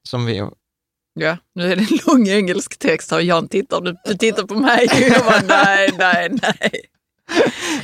Som 0.09 0.27
vi, 0.27 0.43
Ja, 1.20 1.37
nu 1.55 1.72
är 1.72 1.77
det 1.77 1.83
en 1.83 1.99
lång 2.07 2.29
engelsk 2.29 2.79
text 2.79 3.11
här 3.11 3.18
och 3.18 3.22
Jan 3.22 3.49
tittar, 3.49 3.81
du, 3.81 3.97
du 4.05 4.14
tittar 4.14 4.43
på 4.43 4.55
mig 4.55 4.89
och 4.93 5.01
jag 5.01 5.25
bara 5.25 5.41
nej, 5.41 5.91
nej, 5.99 6.29
nej 6.43 6.70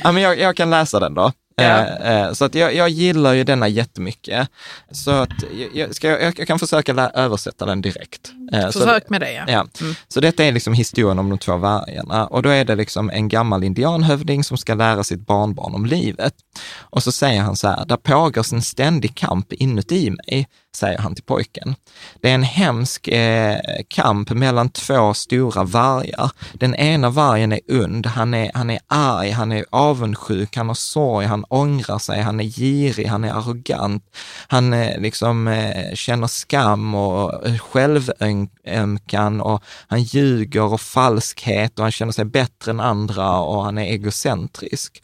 ja, 0.03 0.11
men 0.11 0.23
jag, 0.23 0.39
jag 0.39 0.55
kan 0.55 0.69
läsa 0.69 0.99
den 0.99 1.13
då. 1.13 1.31
Ja. 1.55 1.63
Eh, 1.63 2.21
eh, 2.21 2.33
så 2.33 2.45
att 2.45 2.55
jag, 2.55 2.75
jag 2.75 2.89
gillar 2.89 3.33
ju 3.33 3.43
denna 3.43 3.67
jättemycket. 3.67 4.47
Så 4.91 5.11
att 5.11 5.29
jag, 5.73 5.95
ska, 5.95 6.07
jag, 6.07 6.39
jag 6.39 6.47
kan 6.47 6.59
försöka 6.59 6.93
lä- 6.93 7.11
översätta 7.13 7.65
den 7.65 7.81
direkt. 7.81 8.31
Eh, 8.53 8.69
Försök 8.71 9.09
med 9.09 9.21
det 9.21 9.31
ja. 9.33 9.43
Ja. 9.47 9.65
Så 10.07 10.19
detta 10.19 10.43
är 10.43 10.51
liksom 10.51 10.73
historien 10.73 11.19
om 11.19 11.29
de 11.29 11.37
två 11.37 11.57
vargarna 11.57 12.27
och 12.27 12.43
då 12.43 12.49
är 12.49 12.65
det 12.65 12.75
liksom 12.75 13.09
en 13.09 13.27
gammal 13.29 13.63
indianhövding 13.63 14.43
som 14.43 14.57
ska 14.57 14.73
lära 14.73 15.03
sitt 15.03 15.25
barnbarn 15.27 15.75
om 15.75 15.85
livet. 15.85 16.33
Och 16.79 17.03
så 17.03 17.11
säger 17.11 17.41
han 17.41 17.55
så 17.55 17.67
här, 17.67 17.85
där 17.85 17.97
pågår 17.97 18.53
en 18.53 18.61
ständig 18.61 19.15
kamp 19.15 19.53
inuti 19.53 20.09
mig, 20.09 20.47
säger 20.75 20.97
han 20.97 21.15
till 21.15 21.23
pojken. 21.23 21.75
Det 22.21 22.29
är 22.29 22.35
en 22.35 22.43
hemsk 22.43 23.07
eh, 23.07 23.57
kamp 23.87 24.29
mellan 24.29 24.69
två 24.69 25.13
stora 25.13 25.63
vargar. 25.63 26.31
Den 26.53 26.75
ena 26.75 27.09
vargen 27.09 27.51
är 27.53 27.59
und, 27.67 28.05
han 28.05 28.33
är, 28.33 28.51
han 28.53 28.69
är 28.69 28.79
arg, 28.87 29.29
han 29.31 29.51
är 29.51 29.65
avundsjuk, 29.69 30.55
han 30.57 30.67
har 30.67 30.75
sorg, 30.75 31.25
han 31.25 31.40
han 31.41 31.59
ångrar 31.59 31.99
sig, 31.99 32.21
han 32.21 32.39
är 32.39 32.43
girig, 32.43 33.05
han 33.05 33.23
är 33.23 33.33
arrogant, 33.33 34.03
han 34.47 34.73
eh, 34.73 34.99
liksom 34.99 35.47
eh, 35.47 35.93
känner 35.93 36.27
skam 36.27 36.95
och 36.95 37.47
eh, 37.47 37.57
självömkan 37.57 39.41
och 39.41 39.63
han 39.87 40.03
ljuger 40.03 40.73
och 40.73 40.81
falskhet 40.81 41.79
och 41.79 41.85
han 41.85 41.91
känner 41.91 42.11
sig 42.11 42.25
bättre 42.25 42.71
än 42.71 42.79
andra 42.79 43.39
och 43.39 43.63
han 43.63 43.77
är 43.77 43.85
egocentrisk. 43.85 45.01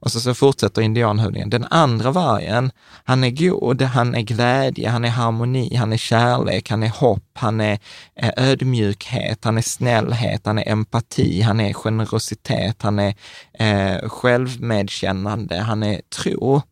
Och 0.00 0.12
så, 0.12 0.20
så 0.20 0.34
fortsätter 0.34 0.82
indianhövdingen. 0.82 1.50
Den 1.50 1.66
andra 1.70 2.10
vargen, 2.10 2.70
han 3.04 3.24
är 3.24 3.30
god, 3.30 3.82
han 3.82 4.14
är 4.14 4.20
glädje, 4.20 4.88
han 4.88 5.04
är 5.04 5.08
harmoni, 5.08 5.74
han 5.74 5.92
är 5.92 5.96
kärlek, 5.96 6.70
han 6.70 6.82
är 6.82 6.88
hopp, 6.88 7.28
han 7.34 7.60
är 7.60 7.78
eh, 8.16 8.30
ödmjukhet, 8.36 9.44
han 9.44 9.58
är 9.58 9.62
snällhet, 9.62 10.46
han 10.46 10.58
är 10.58 10.68
empati, 10.68 11.40
han 11.40 11.60
är 11.60 11.72
generositet, 11.72 12.82
han 12.82 12.98
är 12.98 13.14
eh, 13.52 14.08
självmedkännande, 14.08 15.56
han 15.56 15.82
är 15.82 16.00
tro. 16.16 16.62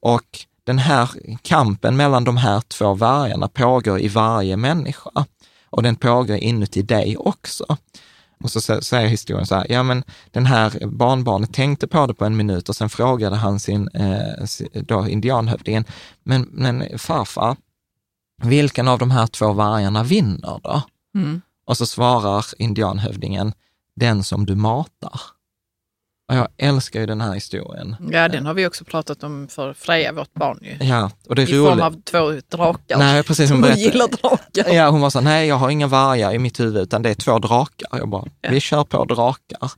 Och 0.00 0.26
den 0.64 0.78
här 0.78 1.10
kampen 1.42 1.96
mellan 1.96 2.24
de 2.24 2.36
här 2.36 2.60
två 2.60 2.94
vargarna 2.94 3.48
pågår 3.48 4.00
i 4.00 4.08
varje 4.08 4.56
människa 4.56 5.10
och 5.70 5.82
den 5.82 5.96
pågår 5.96 6.36
inuti 6.36 6.82
dig 6.82 7.16
också. 7.16 7.76
Och 8.42 8.50
så 8.50 8.60
säger 8.82 9.08
historien 9.08 9.46
så 9.46 9.54
här, 9.54 9.66
ja 9.68 9.82
men 9.82 10.04
den 10.30 10.46
här 10.46 10.86
barnbarnet 10.86 11.54
tänkte 11.54 11.86
på 11.86 12.06
det 12.06 12.14
på 12.14 12.24
en 12.24 12.36
minut 12.36 12.68
och 12.68 12.76
sen 12.76 12.88
frågade 12.88 13.36
han 13.36 13.60
sin, 13.60 13.88
eh, 13.88 14.80
då 14.82 15.08
indianhövdingen, 15.08 15.84
men, 16.22 16.42
men 16.42 16.98
farfar, 16.98 17.56
vilken 18.42 18.88
av 18.88 18.98
de 18.98 19.10
här 19.10 19.26
två 19.26 19.52
vargarna 19.52 20.02
vinner 20.02 20.60
då? 20.62 20.82
Mm. 21.14 21.40
Och 21.66 21.76
så 21.76 21.86
svarar 21.86 22.44
indianhövdingen, 22.58 23.52
den 23.96 24.24
som 24.24 24.46
du 24.46 24.54
matar. 24.54 25.20
Och 26.32 26.38
jag 26.38 26.48
älskar 26.56 27.00
ju 27.00 27.06
den 27.06 27.20
här 27.20 27.34
historien. 27.34 27.96
Ja, 28.10 28.28
den 28.28 28.46
har 28.46 28.54
vi 28.54 28.66
också 28.66 28.84
pratat 28.84 29.22
om 29.22 29.48
för 29.48 29.72
Freja, 29.72 30.12
vårt 30.12 30.34
barn 30.34 30.58
ju. 30.62 30.86
Ja, 30.86 31.10
och 31.28 31.34
det 31.34 31.42
är 31.42 31.50
I 31.50 31.58
roligt. 31.58 31.70
form 31.70 31.80
av 31.80 32.02
två 32.02 32.56
drakar. 32.56 32.98
Nej, 32.98 33.22
precis. 33.22 33.50
Hon, 33.50 33.62
hon 33.64 33.76
gillar 33.76 34.08
drakar. 34.08 34.74
Ja, 34.74 34.88
hon 34.88 35.00
var 35.00 35.10
så 35.10 35.20
nej 35.20 35.48
jag 35.48 35.56
har 35.56 35.70
inga 35.70 35.86
vargar 35.86 36.34
i 36.34 36.38
mitt 36.38 36.60
huvud 36.60 36.82
utan 36.82 37.02
det 37.02 37.10
är 37.10 37.14
två 37.14 37.38
drakar. 37.38 37.88
Jag 37.98 38.08
bara, 38.08 38.24
ja. 38.40 38.50
vi 38.50 38.60
kör 38.60 38.84
på 38.84 39.04
drakar. 39.04 39.70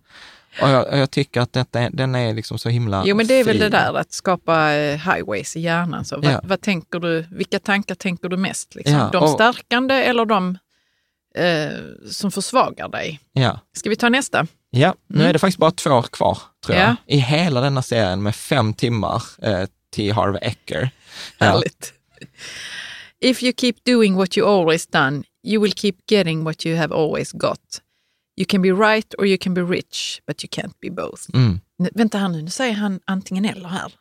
Och 0.62 0.68
jag, 0.68 0.88
och 0.88 0.98
jag 0.98 1.11
tycker 1.11 1.40
att 1.40 1.52
detta, 1.52 1.90
den 1.90 2.14
är 2.14 2.34
liksom 2.34 2.59
så 2.59 2.68
himla 2.68 3.02
Jo, 3.07 3.16
men 3.16 3.26
det 3.26 3.34
är 3.34 3.44
fin. 3.44 3.46
väl 3.46 3.59
det 3.59 3.68
där 3.68 3.94
att 3.94 4.12
skapa 4.12 4.72
eh, 4.72 5.14
highways 5.14 5.57
i 5.57 5.61
hjärnan. 5.61 6.05
Så 6.05 6.16
vad, 6.16 6.32
ja. 6.32 6.40
vad 6.44 6.61
tänker 6.61 6.98
du, 6.98 7.26
vilka 7.30 7.59
tankar 7.59 7.94
tänker 7.94 8.28
du 8.28 8.36
mest? 8.36 8.74
Liksom? 8.74 8.94
Ja, 8.94 9.09
de 9.12 9.28
stärkande 9.28 9.94
eller 9.94 10.24
de 10.24 10.59
eh, 11.34 12.11
som 12.11 12.30
försvagar 12.30 12.88
dig? 12.88 13.20
Ja. 13.32 13.61
Ska 13.76 13.90
vi 13.90 13.96
ta 13.96 14.09
nästa? 14.09 14.46
Ja, 14.77 14.95
nu 15.07 15.18
mm. 15.18 15.29
är 15.29 15.33
det 15.33 15.39
faktiskt 15.39 15.59
bara 15.59 15.70
två 15.70 16.03
kvar, 16.03 16.39
tror 16.66 16.79
jag, 16.79 16.97
i 17.07 17.16
hela 17.16 17.61
denna 17.61 17.83
serien 17.83 18.22
med 18.22 18.35
fem 18.35 18.75
timmar 18.75 19.22
eh, 19.43 19.64
till 19.91 20.12
Harvey 20.12 20.41
Ecker. 20.43 20.91
Härligt. 21.39 21.93
If 23.20 23.43
you 23.43 23.53
keep 23.57 23.75
doing 23.85 24.16
what 24.16 24.37
you 24.37 24.49
always 24.49 24.87
done, 24.87 25.22
you 25.45 25.62
will 25.62 25.72
keep 25.72 25.97
getting 26.07 26.45
what 26.45 26.66
you 26.66 26.77
have 26.77 26.95
always 26.95 27.33
got. 27.33 27.81
You 28.37 28.47
can 28.49 28.62
be 28.62 28.72
right 28.72 29.14
or 29.18 29.27
you 29.27 29.39
can 29.41 29.55
be 29.55 29.62
rich, 29.62 30.20
but 30.27 30.45
you 30.45 30.49
can't 30.51 30.81
be 30.81 30.91
both. 30.91 31.31
Mm. 31.33 31.61
Vänta 31.79 32.18
här 32.18 32.29
nu, 32.29 32.43
nu 32.43 32.51
säger 32.51 32.75
han 32.75 33.01
antingen 33.05 33.45
eller 33.45 33.68
här. 33.68 33.93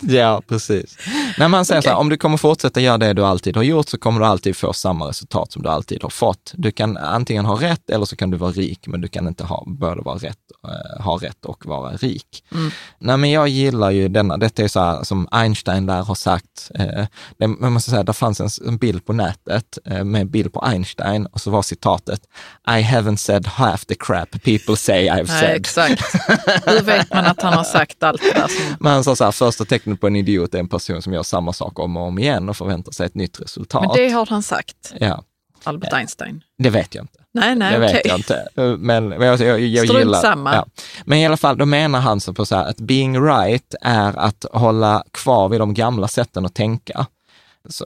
ja, 0.00 0.42
precis. 0.48 0.96
När 1.38 1.48
man 1.48 1.64
säger 1.64 1.80
okay. 1.80 1.88
så 1.88 1.94
här, 1.94 2.00
om 2.00 2.08
du 2.08 2.16
kommer 2.16 2.36
fortsätta 2.36 2.80
göra 2.80 2.98
det 2.98 3.12
du 3.12 3.24
alltid 3.24 3.56
har 3.56 3.62
gjort 3.62 3.88
så 3.88 3.98
kommer 3.98 4.20
du 4.20 4.26
alltid 4.26 4.56
få 4.56 4.72
samma 4.72 5.08
resultat 5.08 5.52
som 5.52 5.62
du 5.62 5.68
alltid 5.68 6.02
har 6.02 6.10
fått. 6.10 6.52
Du 6.54 6.70
kan 6.70 6.96
antingen 6.96 7.44
ha 7.44 7.60
rätt 7.60 7.90
eller 7.90 8.04
så 8.04 8.16
kan 8.16 8.30
du 8.30 8.36
vara 8.36 8.50
rik, 8.50 8.86
men 8.86 9.00
du 9.00 9.08
kan 9.08 9.28
inte 9.28 9.44
ha, 9.44 9.64
både 9.66 10.02
vara 10.02 10.16
rätt, 10.16 10.38
äh, 10.68 11.04
ha 11.04 11.16
rätt 11.16 11.44
och 11.44 11.66
vara 11.66 11.92
rik. 11.92 12.44
Mm. 12.52 12.70
Nej, 12.98 13.16
men 13.16 13.30
jag 13.30 13.48
gillar 13.48 13.90
ju 13.90 14.08
denna, 14.08 14.36
detta 14.36 14.62
är 14.62 14.68
så 14.68 14.80
här 14.80 15.04
som 15.04 15.28
Einstein 15.30 15.86
där 15.86 16.02
har 16.02 16.14
sagt, 16.14 16.70
eh, 16.74 17.06
det, 17.38 17.46
man 17.46 17.72
måste 17.72 17.90
säga, 17.90 18.02
det 18.02 18.12
fanns 18.12 18.40
en, 18.40 18.68
en 18.68 18.76
bild 18.76 19.06
på 19.06 19.12
nätet 19.12 19.78
eh, 19.84 20.04
med 20.04 20.30
bild 20.30 20.52
på 20.52 20.60
Einstein 20.60 21.26
och 21.26 21.40
så 21.40 21.50
var 21.50 21.62
citatet 21.62 22.20
I 22.68 22.82
haven't 22.82 23.16
said 23.16 23.46
half 23.46 23.84
the 23.84 23.94
crap 23.94 24.30
people 24.30 24.76
say 24.76 25.08
I've 25.08 25.26
said. 25.26 25.42
Nej, 25.42 25.56
exakt. 25.56 26.02
Hur 26.66 26.82
vet 26.82 27.14
man 27.14 27.26
att 27.26 27.42
han 27.42 27.52
har 27.52 27.64
sagt 27.64 28.02
allt 28.02 28.22
det 28.22 28.32
där? 28.32 28.48
Som... 28.48 28.76
Men 28.80 28.92
han 28.92 29.04
sa 29.04 29.16
så 29.16 29.24
här, 29.24 29.32
första 29.32 29.64
tecknet 29.64 30.00
på 30.00 30.06
en 30.06 30.16
idiot 30.16 30.54
är 30.54 30.58
en 30.58 30.68
person 30.68 31.02
som 31.02 31.12
gör 31.12 31.22
samma 31.22 31.52
sak 31.52 31.78
om 31.78 31.96
och 31.96 32.02
om 32.02 32.18
igen 32.18 32.48
och 32.48 32.56
förväntar 32.56 32.92
sig 32.92 33.06
ett 33.06 33.14
nytt 33.14 33.40
resultat. 33.40 33.82
Men 33.82 33.96
det 33.96 34.08
har 34.08 34.26
han 34.26 34.42
sagt, 34.42 34.94
ja. 35.00 35.24
Albert 35.64 35.92
Einstein. 35.92 36.42
Det 36.58 36.70
vet 36.70 36.94
jag 36.94 37.04
inte. 37.04 37.18
Nej, 37.34 37.54
nej, 37.54 37.72
det 37.72 37.78
vet 37.78 37.90
okay. 37.90 38.02
jag 38.04 38.18
inte. 38.18 38.48
Men, 38.78 39.08
men 39.08 39.22
jag, 39.22 39.40
jag, 39.40 39.60
jag 39.60 39.84
Strunt 39.84 40.04
gillar, 40.04 40.20
samma. 40.20 40.54
Ja. 40.54 40.66
Men 41.04 41.18
i 41.18 41.26
alla 41.26 41.36
fall, 41.36 41.58
då 41.58 41.66
menar 41.66 42.00
han 42.00 42.20
så 42.20 42.32
på 42.32 42.46
så 42.46 42.56
här, 42.56 42.64
att 42.64 42.76
being 42.76 43.24
right 43.24 43.74
är 43.80 44.18
att 44.18 44.44
hålla 44.52 45.04
kvar 45.10 45.48
vid 45.48 45.60
de 45.60 45.74
gamla 45.74 46.08
sätten 46.08 46.46
att 46.46 46.54
tänka. 46.54 47.06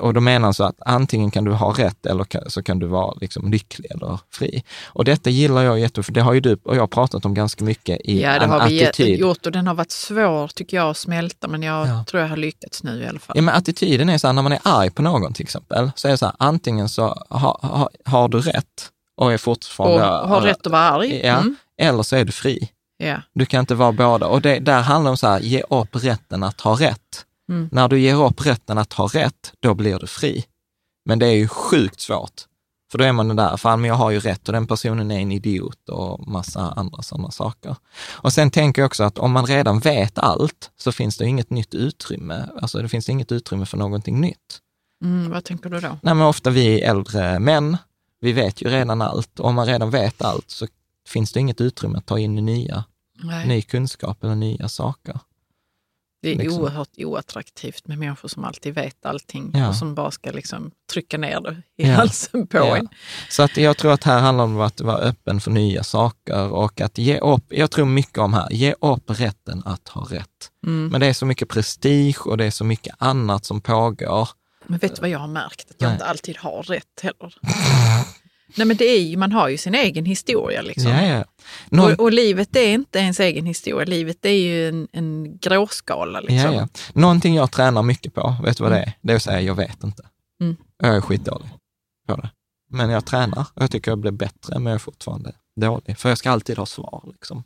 Och 0.01 0.15
då 0.15 0.21
menar 0.21 0.47
han 0.47 0.55
så 0.55 0.65
att 0.65 0.77
antingen 0.79 1.31
kan 1.31 1.45
du 1.45 1.53
ha 1.53 1.73
rätt 1.73 2.07
eller 2.07 2.49
så 2.49 2.63
kan 2.63 2.79
du 2.79 2.87
vara 2.87 3.15
liksom 3.21 3.51
lycklig 3.51 3.91
eller 3.91 4.21
fri. 4.31 4.63
Och 4.87 5.05
detta 5.05 5.31
gillar 5.31 5.63
jag 5.63 5.79
jätte, 5.79 6.03
för 6.03 6.13
det 6.13 6.21
har 6.21 6.33
ju 6.33 6.41
du 6.41 6.59
och 6.65 6.77
jag 6.77 6.91
pratat 6.91 7.25
om 7.25 7.35
ganska 7.35 7.65
mycket 7.65 8.01
i 8.05 8.23
Ja, 8.23 8.39
det 8.39 8.47
har 8.47 8.61
attityd. 8.61 9.07
vi 9.07 9.17
gjort 9.17 9.47
och 9.47 9.53
den 9.53 9.67
har 9.67 9.75
varit 9.75 9.91
svår 9.91 10.49
tycker 10.49 10.77
jag 10.77 10.91
att 10.91 10.97
smälta, 10.97 11.49
men 11.49 11.63
jag 11.63 11.89
ja. 11.89 12.05
tror 12.05 12.23
jag 12.23 12.29
har 12.29 12.37
lyckats 12.37 12.83
nu 12.83 13.03
i 13.03 13.07
alla 13.07 13.19
fall. 13.19 13.37
Ja, 13.37 13.43
men 13.43 13.55
attityden 13.55 14.09
är 14.09 14.19
så 14.19 14.27
här, 14.27 14.35
när 14.35 14.43
man 14.43 14.53
är 14.53 14.61
arg 14.63 14.91
på 14.91 15.03
någon 15.03 15.33
till 15.33 15.45
exempel, 15.45 15.91
så 15.97 16.09
är 16.09 16.13
det 16.13 16.19
så 16.19 16.27
här, 16.27 16.35
antingen 16.39 16.89
så 16.89 17.07
ha, 17.31 17.59
ha, 17.63 17.91
har 18.05 18.29
du 18.29 18.41
rätt 18.41 18.91
och 19.17 19.33
är 19.33 19.39
fortfarande... 19.39 20.21
Och 20.21 20.29
har 20.29 20.41
rätt 20.41 20.67
att 20.67 20.73
vara 20.73 20.83
arg. 20.83 21.21
Ja, 21.25 21.37
mm. 21.37 21.57
eller 21.79 22.03
så 22.03 22.17
är 22.17 22.25
du 22.25 22.33
fri. 22.33 22.71
Ja. 22.97 23.23
Du 23.33 23.47
kan 23.47 23.61
inte 23.61 23.75
vara 23.75 23.93
båda. 23.93 24.27
Och 24.27 24.43
det, 24.43 24.59
där 24.59 24.81
handlar 24.81 25.09
det 25.09 25.11
om 25.11 25.17
så 25.17 25.27
här, 25.27 25.41
ge 25.41 25.63
upp 25.71 26.05
rätten 26.05 26.43
att 26.43 26.61
ha 26.61 26.81
rätt. 26.81 27.25
Mm. 27.49 27.69
När 27.73 27.89
du 27.89 28.01
ger 28.01 28.25
upp 28.25 28.47
rätten 28.47 28.79
att 28.79 28.93
ha 28.93 29.07
rätt, 29.07 29.53
då 29.61 29.75
blir 29.75 29.99
du 29.99 30.07
fri. 30.07 30.45
Men 31.05 31.19
det 31.19 31.27
är 31.27 31.35
ju 31.35 31.49
sjukt 31.49 32.01
svårt. 32.01 32.43
För 32.91 32.99
då 32.99 33.05
är 33.05 33.13
man 33.13 33.29
den 33.29 33.37
där, 33.37 33.57
fan 33.57 33.81
men 33.81 33.89
jag 33.89 33.95
har 33.95 34.11
ju 34.11 34.21
rätt 34.21 34.49
och 34.49 34.53
den 34.53 34.67
personen 34.67 35.11
är 35.11 35.21
en 35.21 35.33
idiot 35.33 35.89
och 35.89 36.29
massa 36.29 36.61
andra 36.61 37.03
sådana 37.03 37.31
saker. 37.31 37.77
Och 38.09 38.33
sen 38.33 38.51
tänker 38.51 38.83
jag 38.83 38.87
också 38.87 39.05
att 39.05 39.19
om 39.19 39.33
man 39.33 39.47
redan 39.47 39.79
vet 39.79 40.19
allt 40.19 40.71
så 40.77 40.93
finns 40.93 41.17
det 41.17 41.27
inget 41.27 41.51
nytt 41.51 41.75
utrymme. 41.75 42.49
Alltså 42.63 42.83
det 42.83 42.89
finns 42.89 43.09
inget 43.09 43.33
utrymme 43.33 43.67
för 43.67 43.77
någonting 43.77 44.21
nytt. 44.21 44.61
Mm, 45.05 45.31
vad 45.31 45.45
tänker 45.45 45.71
du 45.71 45.81
då? 45.81 45.99
Nej, 46.03 46.15
men 46.15 46.23
ofta 46.23 46.51
vi 46.51 46.81
äldre 46.81 47.39
män, 47.39 47.77
vi 48.21 48.33
vet 48.33 48.63
ju 48.63 48.69
redan 48.69 49.03
allt. 49.03 49.41
Och 49.41 49.49
om 49.49 49.55
man 49.55 49.67
redan 49.67 49.91
vet 49.91 50.23
allt 50.23 50.51
så 50.51 50.67
finns 51.09 51.33
det 51.33 51.41
inget 51.41 51.61
utrymme 51.61 51.99
att 51.99 52.07
ta 52.07 52.19
in 52.19 52.35
nya, 52.35 52.85
ny 53.47 53.63
kunskap 53.63 54.25
eller 54.25 54.35
nya 54.35 54.69
saker. 54.69 55.21
Det 56.27 56.33
är 56.33 56.39
liksom. 56.39 56.63
oerhört 56.63 56.89
oattraktivt 56.97 57.87
med 57.87 57.99
människor 57.99 58.29
som 58.29 58.45
alltid 58.45 58.75
vet 58.75 59.07
allting 59.07 59.51
ja. 59.55 59.69
och 59.69 59.77
som 59.77 59.95
bara 59.95 60.11
ska 60.11 60.31
liksom 60.31 60.71
trycka 60.93 61.19
ner 61.19 61.41
det 61.41 61.63
i 61.77 61.89
ja. 61.89 61.95
halsen 61.95 62.47
på 62.47 62.57
ja. 62.57 62.77
en. 62.77 62.89
Så 63.31 63.43
att 63.43 63.57
jag 63.57 63.77
tror 63.77 63.93
att 63.93 64.05
här 64.05 64.21
handlar 64.21 64.45
om 64.45 64.61
att 64.61 64.81
vara 64.81 64.99
öppen 64.99 65.41
för 65.41 65.51
nya 65.51 65.83
saker 65.83 66.53
och 66.53 66.81
att 66.81 66.99
ge 66.99 67.19
upp, 67.19 67.45
jag 67.49 67.71
tror 67.71 67.87
mycket 67.87 68.19
om 68.19 68.35
här, 68.35 68.49
ge 68.51 68.75
upp 68.81 69.11
rätten 69.21 69.63
att 69.65 69.89
ha 69.89 70.03
rätt. 70.03 70.51
Mm. 70.67 70.89
Men 70.89 71.01
det 71.01 71.07
är 71.07 71.13
så 71.13 71.27
mycket 71.27 71.49
prestige 71.49 72.27
och 72.27 72.37
det 72.37 72.45
är 72.45 72.51
så 72.51 72.65
mycket 72.65 72.95
annat 72.99 73.45
som 73.45 73.61
pågår. 73.61 74.29
Men 74.67 74.79
vet 74.79 74.97
du 74.97 75.01
vad 75.01 75.11
jag 75.11 75.19
har 75.19 75.29
märkt? 75.29 75.71
Att 75.71 75.77
jag 75.79 75.89
Nej. 75.89 75.95
inte 75.95 76.05
alltid 76.05 76.37
har 76.37 76.63
rätt 76.63 77.01
heller. 77.03 77.35
Nej 78.55 78.67
men 78.67 78.77
det 78.77 78.85
är 78.85 79.01
ju, 79.01 79.17
man 79.17 79.33
har 79.33 79.49
ju 79.49 79.59
sin 79.59 79.75
egen 79.75 80.05
historia 80.05 80.63
liksom. 80.63 80.91
Ja, 80.91 81.07
ja. 81.07 81.25
Någon... 81.69 81.93
Och, 81.93 82.01
och, 82.01 82.13
livet 82.13 82.57
är 82.57 82.69
inte 82.69 82.99
ens 82.99 83.21
egen 83.21 83.47
historia, 83.47 83.85
livet 83.85 84.25
är 84.25 84.31
ju 84.31 84.69
en, 84.69 84.89
en 84.93 85.39
gråskala. 85.39 86.21
Liksom. 86.21 86.37
Ja, 86.37 86.55
ja. 86.55 86.69
Någonting 86.93 87.35
jag 87.35 87.51
tränar 87.51 87.83
mycket 87.83 88.15
på, 88.15 88.37
vet 88.45 88.57
du 88.57 88.63
vad 88.63 88.73
det 88.73 88.79
är? 88.79 88.93
Det 89.01 89.13
är 89.13 89.17
att 89.17 89.23
säga 89.23 89.41
jag 89.41 89.55
vet 89.55 89.85
inte. 89.85 90.03
Mm. 90.41 90.57
Jag 90.79 90.97
är 90.97 91.01
skitdålig 91.01 91.49
på 92.09 92.17
det. 92.17 92.31
Men 92.71 92.91
jag 92.91 93.07
tränar 93.07 93.47
och 93.55 93.63
jag 93.63 93.71
tycker 93.71 93.91
jag 93.91 93.99
blir 93.99 94.13
bättre, 94.13 94.59
men 94.59 94.67
jag 94.67 94.75
är 94.75 94.79
fortfarande 94.79 95.33
dålig. 95.61 95.99
För 95.99 96.09
jag 96.09 96.19
ska 96.19 96.31
alltid 96.31 96.59
ha 96.59 96.67
svar. 96.67 97.03
Liksom. 97.13 97.45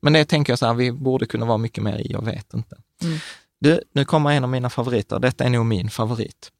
Men 0.00 0.12
det 0.12 0.24
tänker 0.24 0.52
jag 0.52 0.58
så 0.58 0.66
här, 0.66 0.74
vi 0.74 0.92
borde 0.92 1.26
kunna 1.26 1.46
vara 1.46 1.58
mycket 1.58 1.84
mer 1.84 1.98
i, 1.98 2.12
jag 2.12 2.24
vet 2.24 2.54
inte. 2.54 2.76
Mm. 3.02 3.18
Du, 3.60 3.80
nu 3.92 4.04
kommer 4.04 4.30
en 4.30 4.44
av 4.44 4.50
mina 4.50 4.70
favoriter. 4.70 5.18
Detta 5.18 5.44
är 5.44 5.50
nog 5.50 5.66
min 5.66 5.90
favorit. 5.90 6.52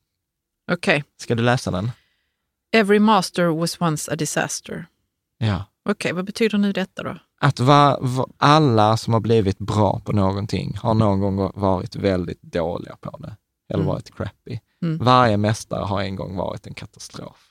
Okej. 0.73 0.97
Okay. 0.97 1.03
Ska 1.21 1.35
du 1.35 1.43
läsa 1.43 1.71
den? 1.71 1.91
Every 2.73 2.99
master 2.99 3.47
was 3.47 3.81
once 3.81 4.13
a 4.13 4.17
disaster. 4.17 4.87
Ja. 5.39 5.65
Okej, 5.85 5.93
okay, 5.93 6.13
vad 6.13 6.25
betyder 6.25 6.59
nu 6.59 6.73
detta 6.73 7.03
då? 7.03 7.17
Att 7.41 7.61
va, 7.61 7.99
va, 8.01 8.27
alla 8.37 8.97
som 8.97 9.13
har 9.13 9.21
blivit 9.21 9.59
bra 9.59 10.01
på 10.05 10.13
någonting 10.13 10.77
har 10.83 10.95
någon 10.95 11.21
gång 11.21 11.37
varit 11.55 11.97
väldigt 11.97 12.43
dåliga 12.43 12.97
på 13.01 13.19
det, 13.19 13.37
eller 13.69 13.83
mm. 13.83 13.87
varit 13.87 14.17
crappy. 14.17 14.59
Mm. 14.83 15.05
Varje 15.05 15.37
mästare 15.37 15.85
har 15.85 16.03
en 16.03 16.17
gång 16.17 16.37
varit 16.37 16.67
en 16.67 16.75
katastrof. 16.75 17.45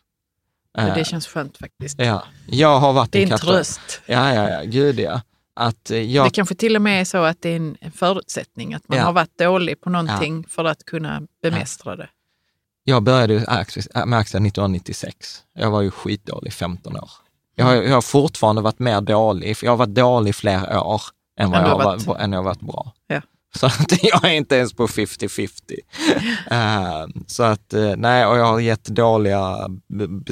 Men 0.78 0.94
det 0.94 1.00
uh, 1.00 1.04
känns 1.04 1.28
skönt 1.28 1.58
faktiskt. 1.58 2.00
Ja, 2.00 2.24
jag 2.48 2.80
har 2.80 2.94
varit 2.94 3.12
det 3.12 3.20
är 3.20 3.24
en 3.24 3.30
katastrof. 3.30 3.56
tröst. 3.56 4.02
Ja, 4.06 4.34
ja, 4.34 4.50
ja, 4.50 4.62
gud 4.66 5.00
ja. 5.00 5.22
Att 5.54 5.90
jag... 5.90 6.26
Det 6.26 6.30
kanske 6.30 6.56
till 6.56 6.76
och 6.76 6.82
med 6.82 7.02
är 7.02 7.06
så 7.06 7.18
att 7.18 7.42
det 7.42 7.50
är 7.50 7.56
en 7.56 7.92
förutsättning, 7.92 8.74
att 8.74 8.90
man 8.90 8.98
ja. 8.98 9.04
har 9.04 9.14
varit 9.14 9.38
dålig 9.38 9.82
på 9.82 9.90
någonting 9.90 10.38
ja. 10.38 10.50
för 10.50 10.66
att 10.66 10.86
kunna 10.86 11.22
bemästra 11.42 11.96
det. 11.96 12.10
Jag 12.90 13.04
började 13.04 13.34
med 13.34 14.20
aktier 14.20 14.42
1996. 14.42 15.44
Jag 15.54 15.72
var 15.72 15.82
ju 15.82 15.92
skitdålig 15.92 16.50
i 16.50 16.52
15 16.52 16.96
år. 16.96 17.10
Jag 17.56 17.66
har, 17.66 17.76
jag 17.76 17.94
har 17.94 18.02
fortfarande 18.02 18.62
varit 18.62 18.80
mer 18.80 19.02
dålig, 19.02 19.58
för 19.58 19.66
jag 19.66 19.72
har 19.72 19.78
varit 19.78 19.96
dålig 19.96 20.36
fler 20.36 20.78
år 20.78 21.02
än 21.40 21.52
vad 21.52 21.60
jag 21.60 21.68
har 21.68 21.84
varit, 21.84 22.08
än 22.20 22.32
jag 22.32 22.44
varit 22.44 22.60
bra. 22.60 22.94
Ja. 23.08 23.22
Så 23.56 23.66
att 23.66 24.04
jag 24.04 24.26
är 24.26 24.34
inte 24.34 24.56
ens 24.56 24.74
på 24.74 24.88
50-50. 24.88 25.50
Uh, 26.52 27.22
så 27.28 27.44
att, 27.44 27.74
uh, 27.74 27.96
nej, 27.98 28.26
och 28.26 28.38
jag 28.38 28.46
har 28.46 28.60
gett 28.60 28.86
dåliga, 28.86 29.70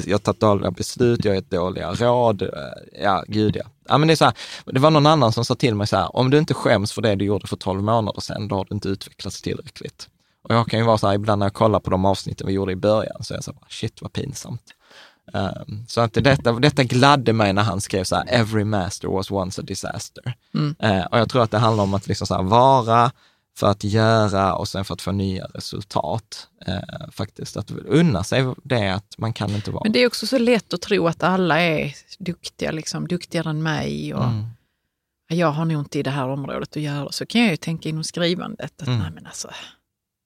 jag 0.06 0.14
har 0.14 0.18
tagit 0.18 0.40
dåliga 0.40 0.70
beslut, 0.70 1.24
jag 1.24 1.32
har 1.32 1.36
gett 1.36 1.50
dåliga 1.50 1.92
råd. 1.92 2.42
Uh, 2.42 2.48
ja, 3.02 3.24
gud 3.28 3.56
ja. 3.56 3.64
ja 3.88 3.98
men 3.98 4.08
det, 4.08 4.14
är 4.14 4.16
så 4.16 4.24
här, 4.24 4.34
det 4.64 4.80
var 4.80 4.90
någon 4.90 5.06
annan 5.06 5.32
som 5.32 5.44
sa 5.44 5.54
till 5.54 5.74
mig 5.74 5.86
så 5.86 5.96
här, 5.96 6.16
om 6.16 6.30
du 6.30 6.38
inte 6.38 6.54
skäms 6.54 6.92
för 6.92 7.02
det 7.02 7.14
du 7.14 7.24
gjorde 7.24 7.46
för 7.46 7.56
12 7.56 7.82
månader 7.82 8.20
sedan, 8.20 8.48
då 8.48 8.56
har 8.56 8.64
du 8.64 8.74
inte 8.74 8.88
utvecklats 8.88 9.42
tillräckligt. 9.42 10.08
Och 10.48 10.54
jag 10.54 10.66
kan 10.66 10.78
ju 10.78 10.86
vara 10.86 10.98
så 10.98 11.06
här, 11.06 11.14
ibland 11.14 11.38
när 11.38 11.46
jag 11.46 11.54
kollar 11.54 11.80
på 11.80 11.90
de 11.90 12.04
avsnitten 12.04 12.46
vi 12.46 12.52
gjorde 12.52 12.72
i 12.72 12.76
början, 12.76 13.22
så 13.22 13.34
är 13.34 13.36
jag 13.36 13.44
så 13.44 13.52
här, 13.52 13.60
shit 13.68 14.02
vad 14.02 14.12
pinsamt. 14.12 14.62
Um, 15.32 15.84
så 15.88 16.00
att 16.00 16.12
detta, 16.14 16.52
detta 16.52 16.84
gladde 16.84 17.32
mig 17.32 17.52
när 17.52 17.62
han 17.62 17.80
skrev 17.80 18.04
så 18.04 18.16
här, 18.16 18.24
every 18.28 18.64
master 18.64 19.08
was 19.08 19.30
once 19.30 19.60
a 19.60 19.64
disaster. 19.66 20.34
Mm. 20.54 20.74
Uh, 20.84 21.06
och 21.06 21.18
jag 21.18 21.28
tror 21.28 21.42
att 21.42 21.50
det 21.50 21.58
handlar 21.58 21.84
om 21.84 21.94
att 21.94 22.08
liksom 22.08 22.26
så 22.26 22.34
här, 22.34 22.42
vara 22.42 23.12
för 23.58 23.66
att 23.66 23.84
göra 23.84 24.54
och 24.54 24.68
sen 24.68 24.84
för 24.84 24.94
att 24.94 25.02
få 25.02 25.12
nya 25.12 25.44
resultat. 25.44 26.48
Uh, 26.68 27.10
faktiskt, 27.12 27.56
att 27.56 27.70
unna 27.70 28.24
sig 28.24 28.54
det 28.62 28.88
att 28.88 29.14
man 29.18 29.32
kan 29.32 29.50
inte 29.50 29.70
vara. 29.70 29.82
Men 29.84 29.92
det 29.92 29.98
är 30.02 30.06
också 30.06 30.26
så 30.26 30.38
lätt 30.38 30.74
att 30.74 30.82
tro 30.82 31.06
att 31.06 31.22
alla 31.22 31.60
är 31.60 31.94
duktiga, 32.18 32.70
liksom, 32.70 33.08
duktigare 33.08 33.50
än 33.50 33.62
mig. 33.62 34.14
Och 34.14 34.24
mm. 34.24 34.44
Jag 35.28 35.50
har 35.50 35.64
nog 35.64 35.80
inte 35.80 35.98
i 35.98 36.02
det 36.02 36.10
här 36.10 36.28
området 36.28 36.76
att 36.76 36.82
göra. 36.82 37.12
Så 37.12 37.26
kan 37.26 37.40
jag 37.40 37.50
ju 37.50 37.56
tänka 37.56 37.88
inom 37.88 38.04
skrivandet 38.04 38.82
att 38.82 38.88
mm. 38.88 38.98
nej 38.98 39.10
men 39.14 39.26
alltså, 39.26 39.48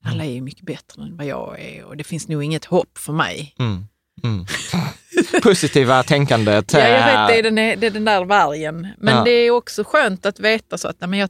alla 0.03 0.25
är 0.25 0.31
ju 0.31 0.41
mycket 0.41 0.65
bättre 0.65 1.03
än 1.03 1.17
vad 1.17 1.25
jag 1.25 1.59
är 1.59 1.83
och 1.83 1.97
det 1.97 2.03
finns 2.03 2.27
nog 2.27 2.43
inget 2.43 2.65
hopp 2.65 2.97
för 2.97 3.13
mig. 3.13 3.55
Mm. 3.59 3.87
Mm. 4.23 4.45
Positiva 5.43 6.03
tänkandet. 6.03 6.73
ja, 6.73 6.79
jag 6.79 7.05
vet, 7.05 7.27
det 7.27 7.39
är 7.39 7.43
den, 7.43 7.55
det 7.55 7.87
är 7.87 7.91
den 7.91 8.05
där 8.05 8.25
vargen. 8.25 8.87
Men 8.97 9.15
ja. 9.15 9.23
det 9.23 9.31
är 9.31 9.51
också 9.51 9.83
skönt 9.83 10.25
att 10.25 10.39
veta 10.39 10.77
så 10.77 10.87
att 10.87 10.95
nej, 10.99 11.09
men 11.09 11.19
jag, 11.19 11.29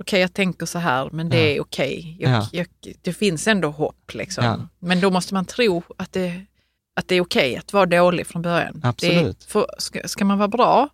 okay, 0.00 0.20
jag 0.20 0.32
tänker 0.32 0.66
så 0.66 0.78
här, 0.78 1.08
men 1.12 1.28
det 1.28 1.36
ja. 1.36 1.56
är 1.56 1.60
okej. 1.60 2.16
Okay. 2.18 2.46
Ja. 2.52 2.64
det 3.02 3.12
finns 3.12 3.48
ändå 3.48 3.68
hopp. 3.70 4.14
Liksom. 4.14 4.68
Men 4.78 5.00
då 5.00 5.10
måste 5.10 5.34
man 5.34 5.44
tro 5.44 5.82
att 5.96 6.12
det, 6.12 6.44
att 6.96 7.08
det 7.08 7.14
är 7.14 7.20
okej 7.20 7.56
att 7.56 7.72
vara 7.72 7.86
dålig 7.86 8.26
från 8.26 8.42
början. 8.42 8.80
Absolut. 8.84 9.40
Det, 9.40 9.46
för, 9.46 9.66
ska, 9.78 10.00
ska 10.04 10.24
man 10.24 10.38
vara 10.38 10.48
bra, 10.48 10.88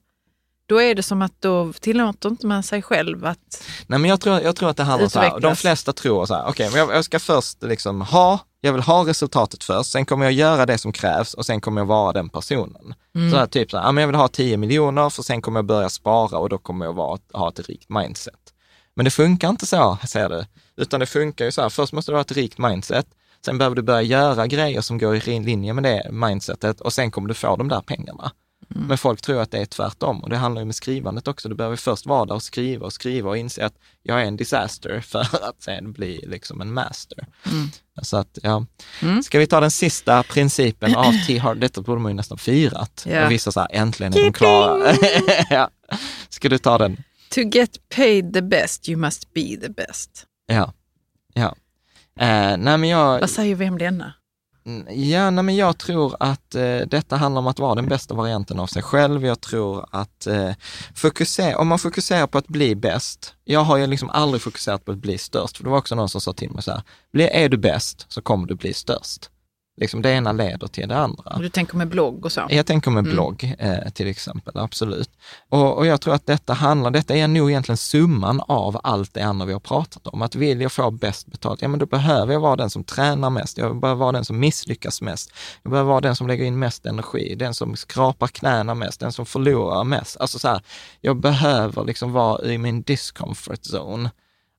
då 0.73 0.83
är 0.83 0.95
det 0.95 1.03
som 1.03 1.23
att 1.23 1.41
då 1.41 1.73
tillåter 1.73 2.29
inte 2.29 2.47
man 2.47 2.63
sig 2.63 2.83
själv 2.83 3.27
att 3.27 3.65
Nej, 3.87 3.99
men 3.99 4.11
jag 4.11 4.21
tror, 4.21 4.41
jag 4.41 4.57
tror 4.57 4.71
att 4.71 4.77
det 4.77 4.83
handlar 4.83 5.07
utvecklas. 5.07 5.31
så 5.31 5.35
här, 5.35 5.41
de 5.41 5.57
flesta 5.57 5.93
tror 5.93 6.27
så 6.27 6.35
här, 6.35 6.45
okej, 6.49 6.69
okay, 6.69 6.81
jag, 6.81 6.95
jag 6.95 7.05
ska 7.05 7.19
först 7.19 7.63
liksom 7.63 8.01
ha, 8.01 8.39
jag 8.61 8.73
vill 8.73 8.83
ha 8.83 9.07
resultatet 9.07 9.65
först, 9.65 9.91
sen 9.91 10.05
kommer 10.05 10.25
jag 10.25 10.33
göra 10.33 10.67
det 10.67 10.79
som 10.79 10.93
krävs 10.93 11.35
och 11.35 11.47
sen 11.47 11.61
kommer 11.61 11.81
jag 11.81 11.87
vara 11.87 12.13
den 12.13 12.29
personen. 12.29 12.95
Mm. 13.15 13.31
Så 13.31 13.37
här, 13.37 13.47
typ 13.47 13.71
så 13.71 13.79
här, 13.79 14.01
jag 14.01 14.07
vill 14.07 14.17
ha 14.17 14.29
10 14.29 14.57
miljoner, 14.57 15.11
för 15.11 15.23
sen 15.23 15.43
kommer 15.43 15.59
jag 15.59 15.65
börja 15.65 15.89
spara 15.89 16.39
och 16.39 16.49
då 16.49 16.59
kommer 16.59 16.85
jag 16.85 16.93
vara, 16.93 17.19
ha 17.33 17.49
ett 17.49 17.69
rikt 17.69 17.89
mindset. 17.89 18.41
Men 18.97 19.05
det 19.05 19.11
funkar 19.11 19.49
inte 19.49 19.67
så, 19.67 19.99
säger 20.09 20.29
du, 20.29 20.45
utan 20.77 21.01
det 21.01 21.07
funkar 21.07 21.45
ju 21.45 21.53
så 21.53 21.63
här, 21.63 21.69
först 21.69 21.93
måste 21.93 22.13
du 22.13 22.17
ha 22.17 22.23
ett 22.23 22.33
rikt 22.33 22.59
mindset, 22.59 23.07
sen 23.45 23.59
behöver 23.59 23.77
du 23.77 23.83
börja 23.83 24.03
göra 24.03 24.47
grejer 24.47 24.81
som 24.81 24.99
går 24.99 25.17
i 25.17 25.41
linje 25.41 25.73
med 25.73 25.85
det 25.85 26.09
mindsetet 26.13 26.81
och 26.81 26.93
sen 26.93 27.11
kommer 27.11 27.29
du 27.29 27.35
få 27.35 27.57
de 27.57 27.69
där 27.69 27.81
pengarna. 27.81 28.33
Mm. 28.75 28.87
Men 28.87 28.99
folk 28.99 29.21
tror 29.21 29.43
att 29.43 29.51
det 29.51 29.59
är 29.59 29.67
tvärtom 29.67 30.23
och 30.23 30.31
det 30.31 30.37
handlar 30.37 30.63
ju 30.63 30.67
med 30.67 30.75
skrivandet 30.75 31.29
också. 31.29 31.49
Du 31.49 31.55
behöver 31.55 31.77
först 31.77 32.07
vara 32.07 32.25
där 32.25 32.35
och 32.35 32.43
skriva 32.43 32.87
och 32.87 32.93
skriva 32.93 33.31
och 33.31 33.39
inse 33.39 33.67
att 33.67 33.75
jag 34.03 34.21
är 34.21 34.25
en 34.25 34.37
disaster 34.37 35.01
för 35.07 35.21
att 35.21 35.63
sen 35.63 35.93
bli 35.93 36.25
liksom 36.27 36.61
en 36.61 36.73
master. 36.73 37.27
Mm. 37.47 37.71
Så 38.03 38.17
att, 38.17 38.39
ja. 38.43 38.67
Mm. 39.03 39.23
Ska 39.23 39.39
vi 39.39 39.47
ta 39.47 39.61
den 39.61 39.71
sista 39.71 40.23
principen 40.23 40.95
av 40.95 41.13
T. 41.27 41.39
Hard? 41.39 41.59
Detta 41.59 41.81
borde 41.81 42.01
man 42.01 42.13
ju 42.13 42.17
nästan 42.17 42.39
firat. 42.39 43.05
Yeah. 43.09 43.27
Och 43.27 43.33
vissa 43.33 43.53
så 43.53 43.61
här, 43.61 43.69
äntligen 43.73 44.15
är 44.15 44.25
de 44.25 44.33
klara. 44.33 44.95
ja. 45.51 45.71
Ska 46.29 46.49
du 46.49 46.59
ta 46.59 46.79
den? 46.79 46.97
To 47.31 47.41
get 47.41 47.89
paid 47.97 48.35
the 48.35 48.43
best 48.43 48.89
you 48.89 48.99
must 48.99 49.33
be 49.33 49.57
the 49.61 49.69
best. 49.69 50.27
Ja. 50.47 50.73
ja. 51.35 51.55
Uh, 52.21 52.57
nej, 52.59 52.79
men 52.79 52.85
jag... 52.85 53.21
Vad 53.21 53.31
säger 53.31 53.55
vi 53.55 53.69
om 53.69 53.79
denna? 53.79 54.13
Mm, 54.67 55.11
ja, 55.11 55.31
nej, 55.31 55.45
men 55.45 55.57
jag 55.57 55.79
tror 55.79 56.17
att 56.21 56.55
eh, 56.55 56.79
detta 56.87 57.17
handlar 57.17 57.39
om 57.41 57.47
att 57.47 57.59
vara 57.59 57.75
den 57.75 57.89
bästa 57.89 58.15
varianten 58.15 58.61
av 58.61 58.67
sig 58.67 58.83
själv. 58.83 59.27
Jag 59.27 59.41
tror 59.41 59.87
att 59.91 60.27
eh, 60.27 60.51
fokusera, 60.95 61.59
om 61.59 61.69
man 61.69 61.79
fokuserar 61.79 62.27
på 62.27 62.39
att 62.39 62.49
bli 62.49 62.75
bäst, 62.75 63.35
jag 63.45 63.61
har 63.61 63.77
ju 63.77 63.87
liksom 63.87 64.11
aldrig 64.11 64.43
fokuserat 64.43 64.85
på 64.85 64.93
att 64.93 64.99
bli 64.99 65.19
störst, 65.19 65.57
för 65.57 65.65
det 65.65 65.71
var 65.71 65.79
också 65.79 65.95
någon 65.95 66.09
som 66.09 66.21
sa 66.21 66.33
till 66.33 66.51
mig 66.51 66.63
så 66.63 66.71
här, 66.71 66.83
är 67.19 67.49
du 67.49 67.57
bäst 67.57 68.07
så 68.09 68.23
kommer 68.23 68.47
du 68.47 68.55
bli 68.55 68.75
störst. 68.75 69.31
Liksom 69.77 70.03
det 70.03 70.11
ena 70.11 70.33
leder 70.33 70.67
till 70.67 70.89
det 70.89 70.97
andra. 70.97 71.39
Du 71.39 71.49
tänker 71.49 71.77
med 71.77 71.89
blogg 71.89 72.25
och 72.25 72.33
så? 72.33 72.47
Jag 72.51 72.67
tänker 72.67 72.91
med 72.91 73.01
mm. 73.01 73.13
blogg 73.13 73.55
eh, 73.59 73.91
till 73.91 74.07
exempel, 74.07 74.59
absolut. 74.59 75.11
Och, 75.49 75.79
och, 75.79 75.87
jag 75.87 76.01
tror 76.01 76.15
att 76.15 76.27
detta 76.27 76.53
handlar, 76.53 76.91
detta 76.91 77.17
är 77.17 77.29
nog 77.29 77.51
egentligen 77.51 77.77
summan 77.77 78.41
av 78.41 78.81
allt 78.83 79.15
det 79.15 79.23
andra 79.23 79.47
vi 79.47 79.53
har 79.53 79.61
pratat 79.61 80.07
om. 80.07 80.23
Att 80.23 80.35
vill 80.35 80.61
jag 80.61 80.73
få 80.73 80.91
bäst 80.91 81.27
betalt, 81.27 81.63
ja 81.63 81.69
men 81.69 81.79
då 81.79 81.87
behöver 81.87 82.33
jag 82.33 82.41
vara 82.41 82.57
den 82.57 82.71
som 82.71 82.85
tränar 82.85 83.31
mest, 83.31 83.59
jag 83.59 83.81
behöver 83.81 83.99
vara 83.99 84.13
den 84.13 84.25
som 84.25 84.41
misslyckas 84.41 85.03
mest, 85.03 85.33
jag 85.63 85.71
behöver 85.71 85.89
vara 85.89 86.01
den 86.01 86.17
som 86.17 86.27
lägger 86.27 86.45
in 86.45 86.59
mest 86.59 86.87
energi, 86.87 87.35
den 87.35 87.55
som 87.55 87.77
skrapar 87.77 88.27
knäna 88.27 88.75
mest, 88.75 89.01
den 89.01 89.13
som 89.13 89.27
förlorar 89.27 89.85
mest. 89.85 90.17
Alltså 90.17 90.39
så 90.39 90.49
här, 90.49 90.63
jag 91.01 91.21
behöver 91.21 91.85
liksom 91.85 92.13
vara 92.13 92.45
i 92.45 92.59
min 92.59 92.83
discomfort 92.83 93.61
zone. 93.75 94.11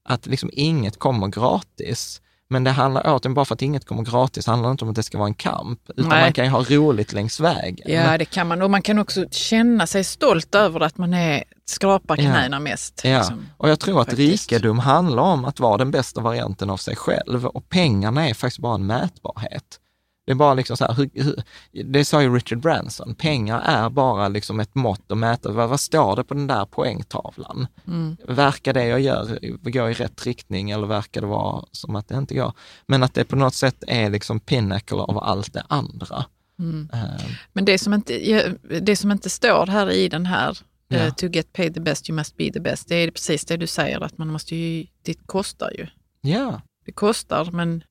Att 0.05 0.25
liksom 0.25 0.49
inget 0.53 0.99
kommer 0.99 1.27
gratis. 1.27 2.21
Men 2.53 2.63
det 2.63 2.71
handlar 2.71 3.01
återigen, 3.15 3.33
bara 3.33 3.45
för 3.45 3.55
att 3.55 3.61
inget 3.61 3.85
kommer 3.85 4.03
gratis, 4.03 4.47
handlar 4.47 4.71
inte 4.71 4.85
om 4.85 4.89
att 4.89 4.95
det 4.95 5.03
ska 5.03 5.17
vara 5.17 5.27
en 5.27 5.33
kamp, 5.33 5.79
utan 5.89 6.09
Nej. 6.09 6.21
man 6.21 6.33
kan 6.33 6.45
ju 6.45 6.51
ha 6.51 6.63
roligt 6.63 7.13
längs 7.13 7.39
vägen. 7.39 7.91
Ja, 7.91 8.17
det 8.17 8.25
kan 8.25 8.47
man. 8.47 8.61
Och 8.61 8.71
man 8.71 8.81
kan 8.81 8.99
också 8.99 9.25
känna 9.31 9.87
sig 9.87 10.03
stolt 10.03 10.55
över 10.55 10.79
att 10.79 10.97
man 10.97 11.13
är, 11.13 11.43
skrapar 11.65 12.15
knäna 12.15 12.55
ja. 12.55 12.59
mest. 12.59 13.01
Ja, 13.03 13.17
liksom, 13.17 13.45
och 13.57 13.69
jag 13.69 13.79
tror 13.79 14.01
att 14.01 14.07
faktiskt. 14.07 14.51
rikedom 14.51 14.79
handlar 14.79 15.23
om 15.23 15.45
att 15.45 15.59
vara 15.59 15.77
den 15.77 15.91
bästa 15.91 16.21
varianten 16.21 16.69
av 16.69 16.77
sig 16.77 16.95
själv 16.95 17.45
och 17.45 17.69
pengarna 17.69 18.29
är 18.29 18.33
faktiskt 18.33 18.59
bara 18.59 18.75
en 18.75 18.85
mätbarhet. 18.85 19.79
Det 20.25 20.31
är 20.31 20.35
bara 20.35 20.53
liksom 20.53 20.77
så 20.77 20.85
här, 20.85 20.93
hur, 20.93 21.09
hur, 21.13 21.43
det 21.83 22.05
sa 22.05 22.21
ju 22.21 22.35
Richard 22.35 22.59
Branson, 22.59 23.15
pengar 23.15 23.59
är 23.59 23.89
bara 23.89 24.27
liksom 24.27 24.59
ett 24.59 24.75
mått 24.75 25.11
att 25.11 25.17
mäta. 25.17 25.51
Vad, 25.51 25.69
vad 25.69 25.79
står 25.79 26.15
det 26.15 26.23
på 26.23 26.33
den 26.33 26.47
där 26.47 26.65
poängtavlan? 26.65 27.67
Mm. 27.87 28.17
Verkar 28.27 28.73
det 28.73 28.85
jag 28.85 29.01
gör 29.01 29.39
gå 29.69 29.89
i 29.89 29.93
rätt 29.93 30.25
riktning 30.25 30.71
eller 30.71 30.87
verkar 30.87 31.21
det 31.21 31.27
vara 31.27 31.65
som 31.71 31.95
att 31.95 32.07
det 32.07 32.17
inte 32.17 32.35
går? 32.35 32.53
Men 32.85 33.03
att 33.03 33.13
det 33.13 33.25
på 33.25 33.35
något 33.35 33.53
sätt 33.53 33.83
är 33.87 34.09
liksom 34.09 34.39
pinnacle 34.39 34.97
av 34.97 35.17
allt 35.17 35.53
det 35.53 35.63
andra. 35.67 36.25
Mm. 36.59 36.89
Uh. 36.93 37.25
Men 37.53 37.65
det 37.65 37.77
som, 37.77 37.93
inte, 37.93 38.53
det 38.81 38.95
som 38.95 39.11
inte 39.11 39.29
står 39.29 39.67
här 39.67 39.91
i 39.91 40.09
den 40.09 40.25
här 40.25 40.57
ja. 40.87 41.05
uh, 41.05 41.13
To 41.13 41.25
get 41.25 41.53
paid 41.53 41.73
the 41.73 41.79
best 41.79 42.09
you 42.09 42.15
must 42.15 42.37
be 42.37 42.51
the 42.51 42.59
best, 42.59 42.87
det 42.87 42.95
är 42.95 43.11
precis 43.11 43.45
det 43.45 43.57
du 43.57 43.67
säger 43.67 44.01
att 44.01 44.17
man 44.17 44.27
måste 44.27 44.55
ju, 44.55 44.85
det 45.01 45.13
kostar 45.13 45.71
ju. 45.71 45.87
Ja. 46.21 46.61
Det 46.85 46.91
kostar 46.91 47.51
men 47.51 47.83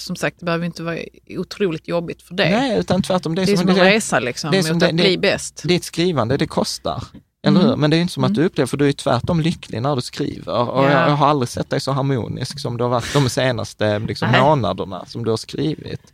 som 0.00 0.16
sagt, 0.16 0.38
det 0.38 0.44
behöver 0.44 0.66
inte 0.66 0.82
vara 0.82 0.98
otroligt 1.28 1.88
jobbigt 1.88 2.22
för 2.22 2.34
det. 2.34 2.50
Nej, 2.50 2.78
utan 2.78 3.02
tvärtom. 3.02 3.34
Det 3.34 3.42
är, 3.42 3.46
det 3.46 3.52
är 3.52 3.56
som, 3.56 3.66
som 3.68 3.78
en 3.78 3.84
resa 3.84 4.20
liksom, 4.20 4.50
det 4.50 4.58
är 4.58 4.62
som 4.62 4.72
mot 4.72 4.80
det, 4.80 4.88
att 4.88 4.94
bli 4.94 5.18
bäst. 5.18 5.62
Ditt 5.64 5.84
skrivande, 5.84 6.36
det 6.36 6.46
kostar. 6.46 7.04
Eller 7.46 7.60
mm. 7.60 7.70
hur? 7.70 7.76
Men 7.76 7.90
det 7.90 7.96
är 7.96 8.00
inte 8.00 8.12
som 8.12 8.24
att 8.24 8.34
du 8.34 8.40
mm. 8.40 8.46
upplever, 8.46 8.66
för 8.66 8.76
du 8.76 8.88
är 8.88 8.92
tvärtom 8.92 9.40
lycklig 9.40 9.82
när 9.82 9.96
du 9.96 10.02
skriver. 10.02 10.70
Och 10.70 10.82
yeah. 10.84 11.00
jag, 11.00 11.10
jag, 11.10 11.16
har 11.16 11.26
aldrig 11.26 11.48
sett 11.48 11.70
dig 11.70 11.80
så 11.80 11.92
harmonisk 11.92 12.60
som 12.60 12.76
du 12.76 12.84
har 12.84 12.88
varit 12.88 13.12
de 13.12 13.28
senaste 13.28 13.98
liksom, 13.98 14.30
månaderna 14.30 15.04
som 15.06 15.24
du 15.24 15.30
har 15.30 15.36
skrivit. 15.36 16.12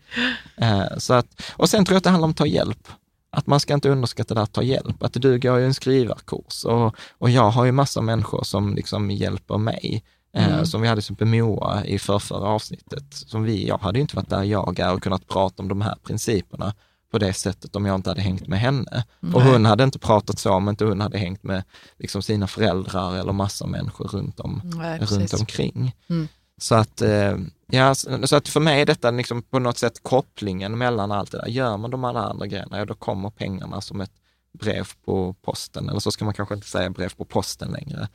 Uh, 0.63 0.99
så 0.99 1.15
att, 1.15 1.43
och 1.53 1.69
sen 1.69 1.85
tror 1.85 1.95
jag 1.95 1.99
att 1.99 2.05
det 2.05 2.11
handlar 2.11 2.27
om 2.27 2.31
att 2.31 2.37
ta 2.37 2.47
hjälp. 2.47 2.89
Att 3.31 3.47
man 3.47 3.61
ska 3.61 3.75
inte 3.75 3.89
underskatta 3.89 4.35
det 4.35 4.43
att 4.43 4.53
ta 4.53 4.63
hjälp. 4.63 5.03
Att 5.03 5.13
du 5.13 5.39
går 5.39 5.59
ju 5.59 5.65
en 5.65 5.75
skrivarkurs 5.75 6.65
och, 6.65 6.97
och 7.19 7.31
jag 7.31 7.51
har 7.51 7.65
ju 7.65 7.73
massa 7.73 8.01
människor 8.01 8.43
som 8.43 8.75
liksom 8.75 9.11
hjälper 9.11 9.59
mig. 9.59 10.05
Eh, 10.33 10.53
mm. 10.53 10.67
som 10.67 10.81
vi 10.81 10.89
hade 10.89 11.03
uppe 11.11 11.25
Moa 11.25 11.85
i 11.85 11.99
förrförra 11.99 12.49
avsnittet. 12.49 13.05
Som 13.11 13.43
vi, 13.43 13.69
jag 13.69 13.79
hade 13.79 14.01
inte 14.01 14.17
varit 14.17 14.31
där 14.31 14.43
jag 14.43 14.79
är 14.79 14.93
och 14.93 15.03
kunnat 15.03 15.29
prata 15.29 15.63
om 15.63 15.69
de 15.69 15.81
här 15.81 15.97
principerna 16.05 16.75
på 17.11 17.19
det 17.19 17.33
sättet 17.33 17.77
om 17.77 17.87
jag 17.87 17.95
inte 17.95 18.11
hade 18.11 18.21
hängt 18.21 18.47
med 18.47 18.61
henne. 18.61 19.05
Mm. 19.23 19.35
Och 19.35 19.43
hon 19.43 19.65
hade 19.65 19.85
inte 19.85 19.99
pratat 19.99 20.39
så 20.39 20.53
om 20.53 20.69
inte 20.69 20.85
hon 20.85 21.01
hade 21.01 21.19
hängt 21.19 21.43
med 21.43 21.63
liksom 21.99 22.23
sina 22.23 22.47
föräldrar 22.47 23.17
eller 23.17 23.33
massa 23.33 23.67
människor 23.67 24.09
runt, 24.09 24.41
om, 24.41 24.61
Nej, 24.65 25.01
runt 25.01 25.33
omkring. 25.33 25.95
Mm. 26.09 26.29
Så, 26.61 26.75
att, 26.75 27.03
eh, 27.03 27.37
ja, 27.67 27.95
så 27.95 28.37
att 28.37 28.49
för 28.49 28.61
mig 28.61 28.81
är 28.81 28.87
detta 28.87 29.11
liksom 29.11 29.43
på 29.43 29.59
något 29.59 29.79
sätt 29.79 30.03
kopplingen 30.03 30.79
mellan 30.79 31.13
allt 31.13 31.33
det 31.33 31.39
där. 31.39 31.47
Gör 31.47 31.77
man 31.77 31.91
de 31.91 32.05
alla 32.05 32.21
andra 32.21 32.47
grejerna, 32.47 32.79
ja 32.79 32.85
då 32.85 32.95
kommer 32.95 33.31
pengarna 33.31 33.81
som 33.81 34.01
ett 34.01 34.13
brev 34.53 34.89
på 35.05 35.35
posten. 35.43 35.89
Eller 35.89 36.01
så 36.01 36.11
ska 36.11 36.25
man 36.25 36.35
kanske 36.35 36.55
inte 36.55 36.67
säga 36.67 36.91
brev 36.91 37.13
på 37.17 37.25
posten 37.25 37.71
längre. 37.71 38.09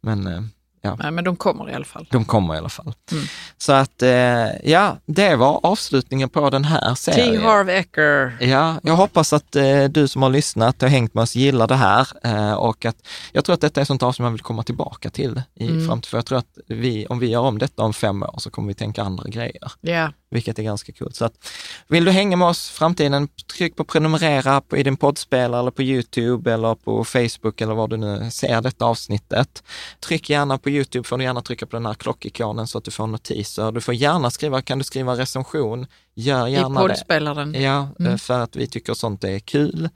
Men 0.00 0.26
eh, 0.26 0.42
Ja. 0.88 0.96
Nej, 1.02 1.10
men 1.10 1.24
de 1.24 1.36
kommer 1.36 1.70
i 1.70 1.74
alla 1.74 1.84
fall. 1.84 2.06
De 2.10 2.24
kommer 2.24 2.54
i 2.54 2.58
alla 2.58 2.68
fall. 2.68 2.94
Mm. 3.12 3.24
Så 3.58 3.72
att, 3.72 4.02
eh, 4.02 4.70
ja, 4.70 4.96
det 5.06 5.36
var 5.36 5.60
avslutningen 5.62 6.28
på 6.28 6.50
den 6.50 6.64
här 6.64 6.94
serien. 6.94 7.40
T. 7.40 7.46
Harv 7.46 7.70
Eker. 7.70 8.36
Ja, 8.40 8.80
jag 8.82 8.96
hoppas 8.96 9.32
att 9.32 9.56
eh, 9.56 9.84
du 9.84 10.08
som 10.08 10.22
har 10.22 10.30
lyssnat 10.30 10.82
och 10.82 10.88
hängt 10.88 11.14
med 11.14 11.22
oss 11.22 11.36
gillar 11.36 11.66
det 11.66 11.74
här 11.74 12.08
eh, 12.24 12.52
och 12.52 12.84
att 12.84 12.96
jag 13.32 13.44
tror 13.44 13.54
att 13.54 13.60
detta 13.60 13.80
är 13.80 13.84
sånt 13.84 14.02
avsnitt 14.02 14.22
man 14.22 14.32
vill 14.32 14.42
komma 14.42 14.62
tillbaka 14.62 15.10
till 15.10 15.42
i 15.54 15.68
mm. 15.68 15.86
framtiden. 15.86 16.10
För 16.10 16.18
jag 16.18 16.26
tror 16.26 16.38
att 16.38 16.58
vi, 16.66 17.06
om 17.06 17.18
vi 17.18 17.26
gör 17.26 17.40
om 17.40 17.58
detta 17.58 17.82
om 17.82 17.92
fem 17.92 18.22
år 18.22 18.34
så 18.38 18.50
kommer 18.50 18.68
vi 18.68 18.74
tänka 18.74 19.02
andra 19.02 19.28
grejer. 19.28 19.72
Yeah. 19.82 20.10
Vilket 20.30 20.58
är 20.58 20.62
ganska 20.62 20.92
coolt. 20.92 21.16
Så 21.16 21.24
att, 21.24 21.48
vill 21.88 22.04
du 22.04 22.10
hänga 22.10 22.36
med 22.36 22.48
oss 22.48 22.70
i 22.70 22.72
framtiden, 22.72 23.28
tryck 23.56 23.76
på 23.76 23.84
prenumerera 23.84 24.60
på, 24.60 24.76
i 24.76 24.82
din 24.82 24.96
poddspelare 24.96 25.60
eller 25.60 25.70
på 25.70 25.82
Youtube 25.82 26.52
eller 26.52 26.74
på 26.74 27.04
Facebook 27.04 27.60
eller 27.60 27.74
var 27.74 27.88
du 27.88 27.96
nu 27.96 28.30
ser 28.30 28.60
detta 28.60 28.84
avsnittet. 28.84 29.62
Tryck 30.00 30.30
gärna 30.30 30.58
på 30.58 30.70
YouTube 30.70 31.08
får 31.08 31.18
du 31.18 31.24
gärna 31.24 31.42
trycka 31.42 31.66
på 31.66 31.76
den 31.76 31.86
här 31.86 31.94
klockikonen 31.94 32.66
så 32.66 32.78
att 32.78 32.84
du 32.84 32.90
får 32.90 33.06
notiser. 33.06 33.72
Du 33.72 33.80
får 33.80 33.94
gärna 33.94 34.30
skriva, 34.30 34.62
kan 34.62 34.78
du 34.78 34.84
skriva 34.84 35.16
recension, 35.16 35.86
gör 36.22 36.46
gärna 36.46 36.80
I 36.84 36.88
poddspelaren. 36.88 37.52
det. 37.52 37.60
Ja, 37.60 37.88
Mm. 38.00 38.18
för 38.18 38.40
att 38.40 38.56
vi 38.56 38.66
tycker 38.66 38.94
sånt 38.94 39.24
är 39.24 39.38
kul. 39.38 39.88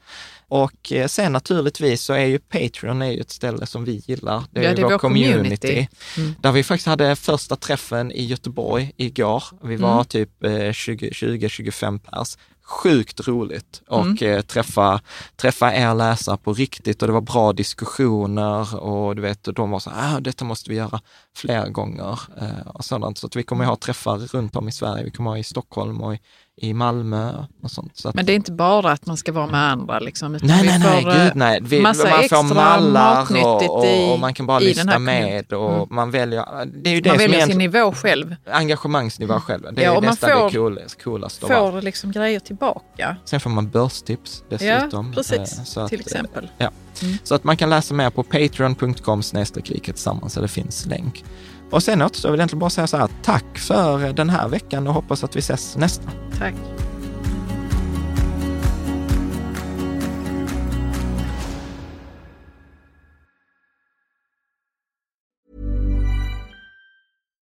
Och 0.49 0.93
eh, 0.93 1.07
sen 1.07 1.33
naturligtvis 1.33 2.03
så 2.03 2.13
är 2.13 2.25
ju 2.27 2.39
Patreon 2.39 3.03
är 3.03 3.11
ju 3.11 3.21
ett 3.21 3.31
ställe 3.31 3.67
som 3.67 3.85
vi 3.85 4.03
gillar. 4.07 4.45
Det 4.51 4.61
är, 4.61 4.65
Ja, 4.65 4.75
det 4.75 4.81
är 4.81 4.85
vår 4.85 4.91
vår 4.91 4.99
community. 4.99 5.33
community. 5.37 5.89
Mm. 6.17 6.35
Där 6.41 6.53
vi 6.53 6.63
faktiskt 6.63 6.87
hade 6.87 7.17
första 7.17 7.57
träffen 7.57 8.13
i 8.13 8.25
Göteborg 8.25 8.93
igår. 8.97 9.45
Vi 9.63 9.77
var 9.77 9.93
Mm. 9.93 10.05
typ 10.05 10.45
eh, 10.45 10.51
20-25 10.51 11.99
pers. 11.99 12.37
Sjukt 12.73 13.29
roligt 13.29 13.83
och 13.89 14.01
Mm. 14.07 14.17
eh, 14.37 14.41
träffa, 14.43 15.01
träffa 15.37 15.75
er 15.75 15.95
läsare 15.95 16.37
på 16.37 16.53
riktigt 16.53 17.03
och 17.03 17.09
det 17.09 17.15
var 17.15 17.21
bra 17.21 17.53
diskussioner 17.53 18.81
och 18.83 19.17
du 19.17 19.23
vet, 19.23 19.49
och 19.49 19.55
de 19.55 19.71
var 19.71 19.79
så 19.79 19.91
här, 19.91 20.17
ah, 20.17 20.21
detta 20.21 20.45
måste 20.45 20.71
vi 20.71 20.77
göra 20.77 21.01
fler 21.37 21.69
gånger 21.69 22.21
eh, 22.41 22.67
och 22.75 22.85
sådant. 22.85 23.19
Så 23.19 23.27
att 23.27 23.37
vi 23.37 23.43
kommer 23.43 23.65
att 23.65 23.69
ha 23.71 23.77
träffar 23.77 24.19
runt 24.19 24.57
om 24.57 24.69
i 24.69 24.73
Sverige. 24.73 25.05
Vi 25.05 25.11
kommer 25.11 25.31
att 25.31 25.35
ha 25.35 25.39
i 25.39 25.45
Stockholm 25.45 26.01
och 26.01 26.15
i, 26.15 26.19
i 26.63 26.75
Malmö 26.75 27.33
och 27.63 27.71
sånt. 27.71 27.97
Så 27.97 28.09
att, 28.09 28.15
Men 28.15 28.27
det 28.27 28.33
är 28.33 28.37
inte 28.37 28.53
bara 28.53 28.93
att 28.93 29.07
man 29.07 29.17
ska 29.17 29.33
vara 29.33 29.47
med 29.47 29.61
andra 29.71 29.99
liksom. 29.99 30.33
Nej, 30.33 30.41
nej, 30.67 30.79
nej, 30.79 31.03
får, 31.03 31.11
eh, 31.11 31.25
gud 31.25 31.33
nej. 31.37 31.59
Vi, 31.63 31.81
massa 31.81 32.09
man 32.11 32.21
extra 32.21 32.37
får 32.43 32.55
mallar 32.55 33.27
och, 33.45 33.63
och, 33.79 34.13
och 34.13 34.19
man 34.21 34.35
kan 34.35 34.47
bara 34.47 34.61
i 34.61 34.65
lyssna 34.65 34.99
med 34.99 35.53
och 35.53 35.75
Mm. 35.77 35.87
man 35.91 36.11
väljer, 36.11 36.45
det 36.67 36.91
är 36.91 36.95
ju 36.95 37.01
det 37.01 37.11
man 37.11 37.19
som 37.19 37.27
väljer 37.27 37.43
är 37.43 37.47
sin 37.47 37.59
nivå 37.59 37.93
själv. 37.93 38.37
engagemangsnivå 38.51 39.41
själv. 39.41 39.63
Det 39.73 39.81
är 39.83 39.85
Ja, 39.85 39.97
och 39.97 40.03
man 40.03 40.11
nästan 40.11 40.31
får- 40.31 40.45
det 40.51 40.57
coolast, 40.57 41.03
coolaste 41.05 41.47
av 41.47 41.53
allt. 41.53 41.73
Får 41.75 41.83
liksom 41.83 42.13
grejer 42.13 42.41
tillbaka. 42.41 43.17
Sen 43.25 43.41
får 43.41 43.51
man 43.51 43.71
börstips 43.71 44.43
dessutom. 44.49 45.07
Ja, 45.07 45.13
precis. 45.15 45.59
Eh, 45.59 45.65
så 45.65 45.81
att, 45.81 45.89
till 45.89 46.01
exempel. 46.01 46.51
Ja. 46.59 46.71
Mm. 47.03 47.15
Så 47.25 47.35
att 47.35 47.45
man 47.45 47.57
kan 47.57 47.71
läsa 47.71 47.95
mer 47.95 48.11
på 48.11 48.23
patreon.com 48.23 49.23
snedstreck 49.23 49.65
tillsammans, 49.85 50.37
eller 50.37 50.47
det 50.47 50.53
finns 50.53 50.87
länk. 50.87 51.25
Och 51.73 51.83
sen 51.83 52.03
återstår 52.03 52.31
väl 52.31 52.41
egentligen 52.41 52.59
bara 52.59 52.67
att 52.67 52.73
säga 52.73 52.87
så 52.87 52.97
här, 52.97 53.09
tack 53.23 53.59
för 53.59 54.13
den 54.13 54.31
här 54.31 54.49
veckan 54.49 54.87
och 54.87 54.95
hoppas 54.95 55.25
att 55.25 55.37
vi 55.37 55.39
ses 55.39 55.77
nästa. 55.77 56.11
Tack. 56.39 56.55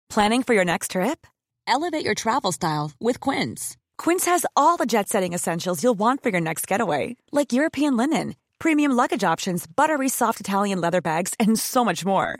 Planning 0.10 0.44
for 0.44 0.56
your 0.56 0.66
next 0.66 0.92
trip? 0.92 1.28
Elevate 1.68 2.04
your 2.04 2.16
travel 2.16 2.52
style 2.52 2.92
with 3.00 3.20
Quince. 3.20 3.78
Quince 4.00 4.26
has 4.26 4.46
all 4.56 4.78
the 4.78 4.88
jet 4.88 5.10
setting 5.10 5.34
essentials 5.36 5.84
you'll 5.84 6.00
want 6.00 6.24
for 6.24 6.30
your 6.30 6.42
next 6.42 6.72
getaway, 6.72 7.18
like 7.32 7.54
European 7.54 7.98
linen, 7.98 8.34
premium 8.58 8.94
luggage 8.94 9.24
options, 9.24 9.68
buttery 9.68 10.10
soft 10.10 10.40
Italian 10.40 10.82
leather 10.82 11.02
bags, 11.02 11.36
and 11.40 11.60
so 11.60 11.86
much 11.86 12.04
more. 12.04 12.40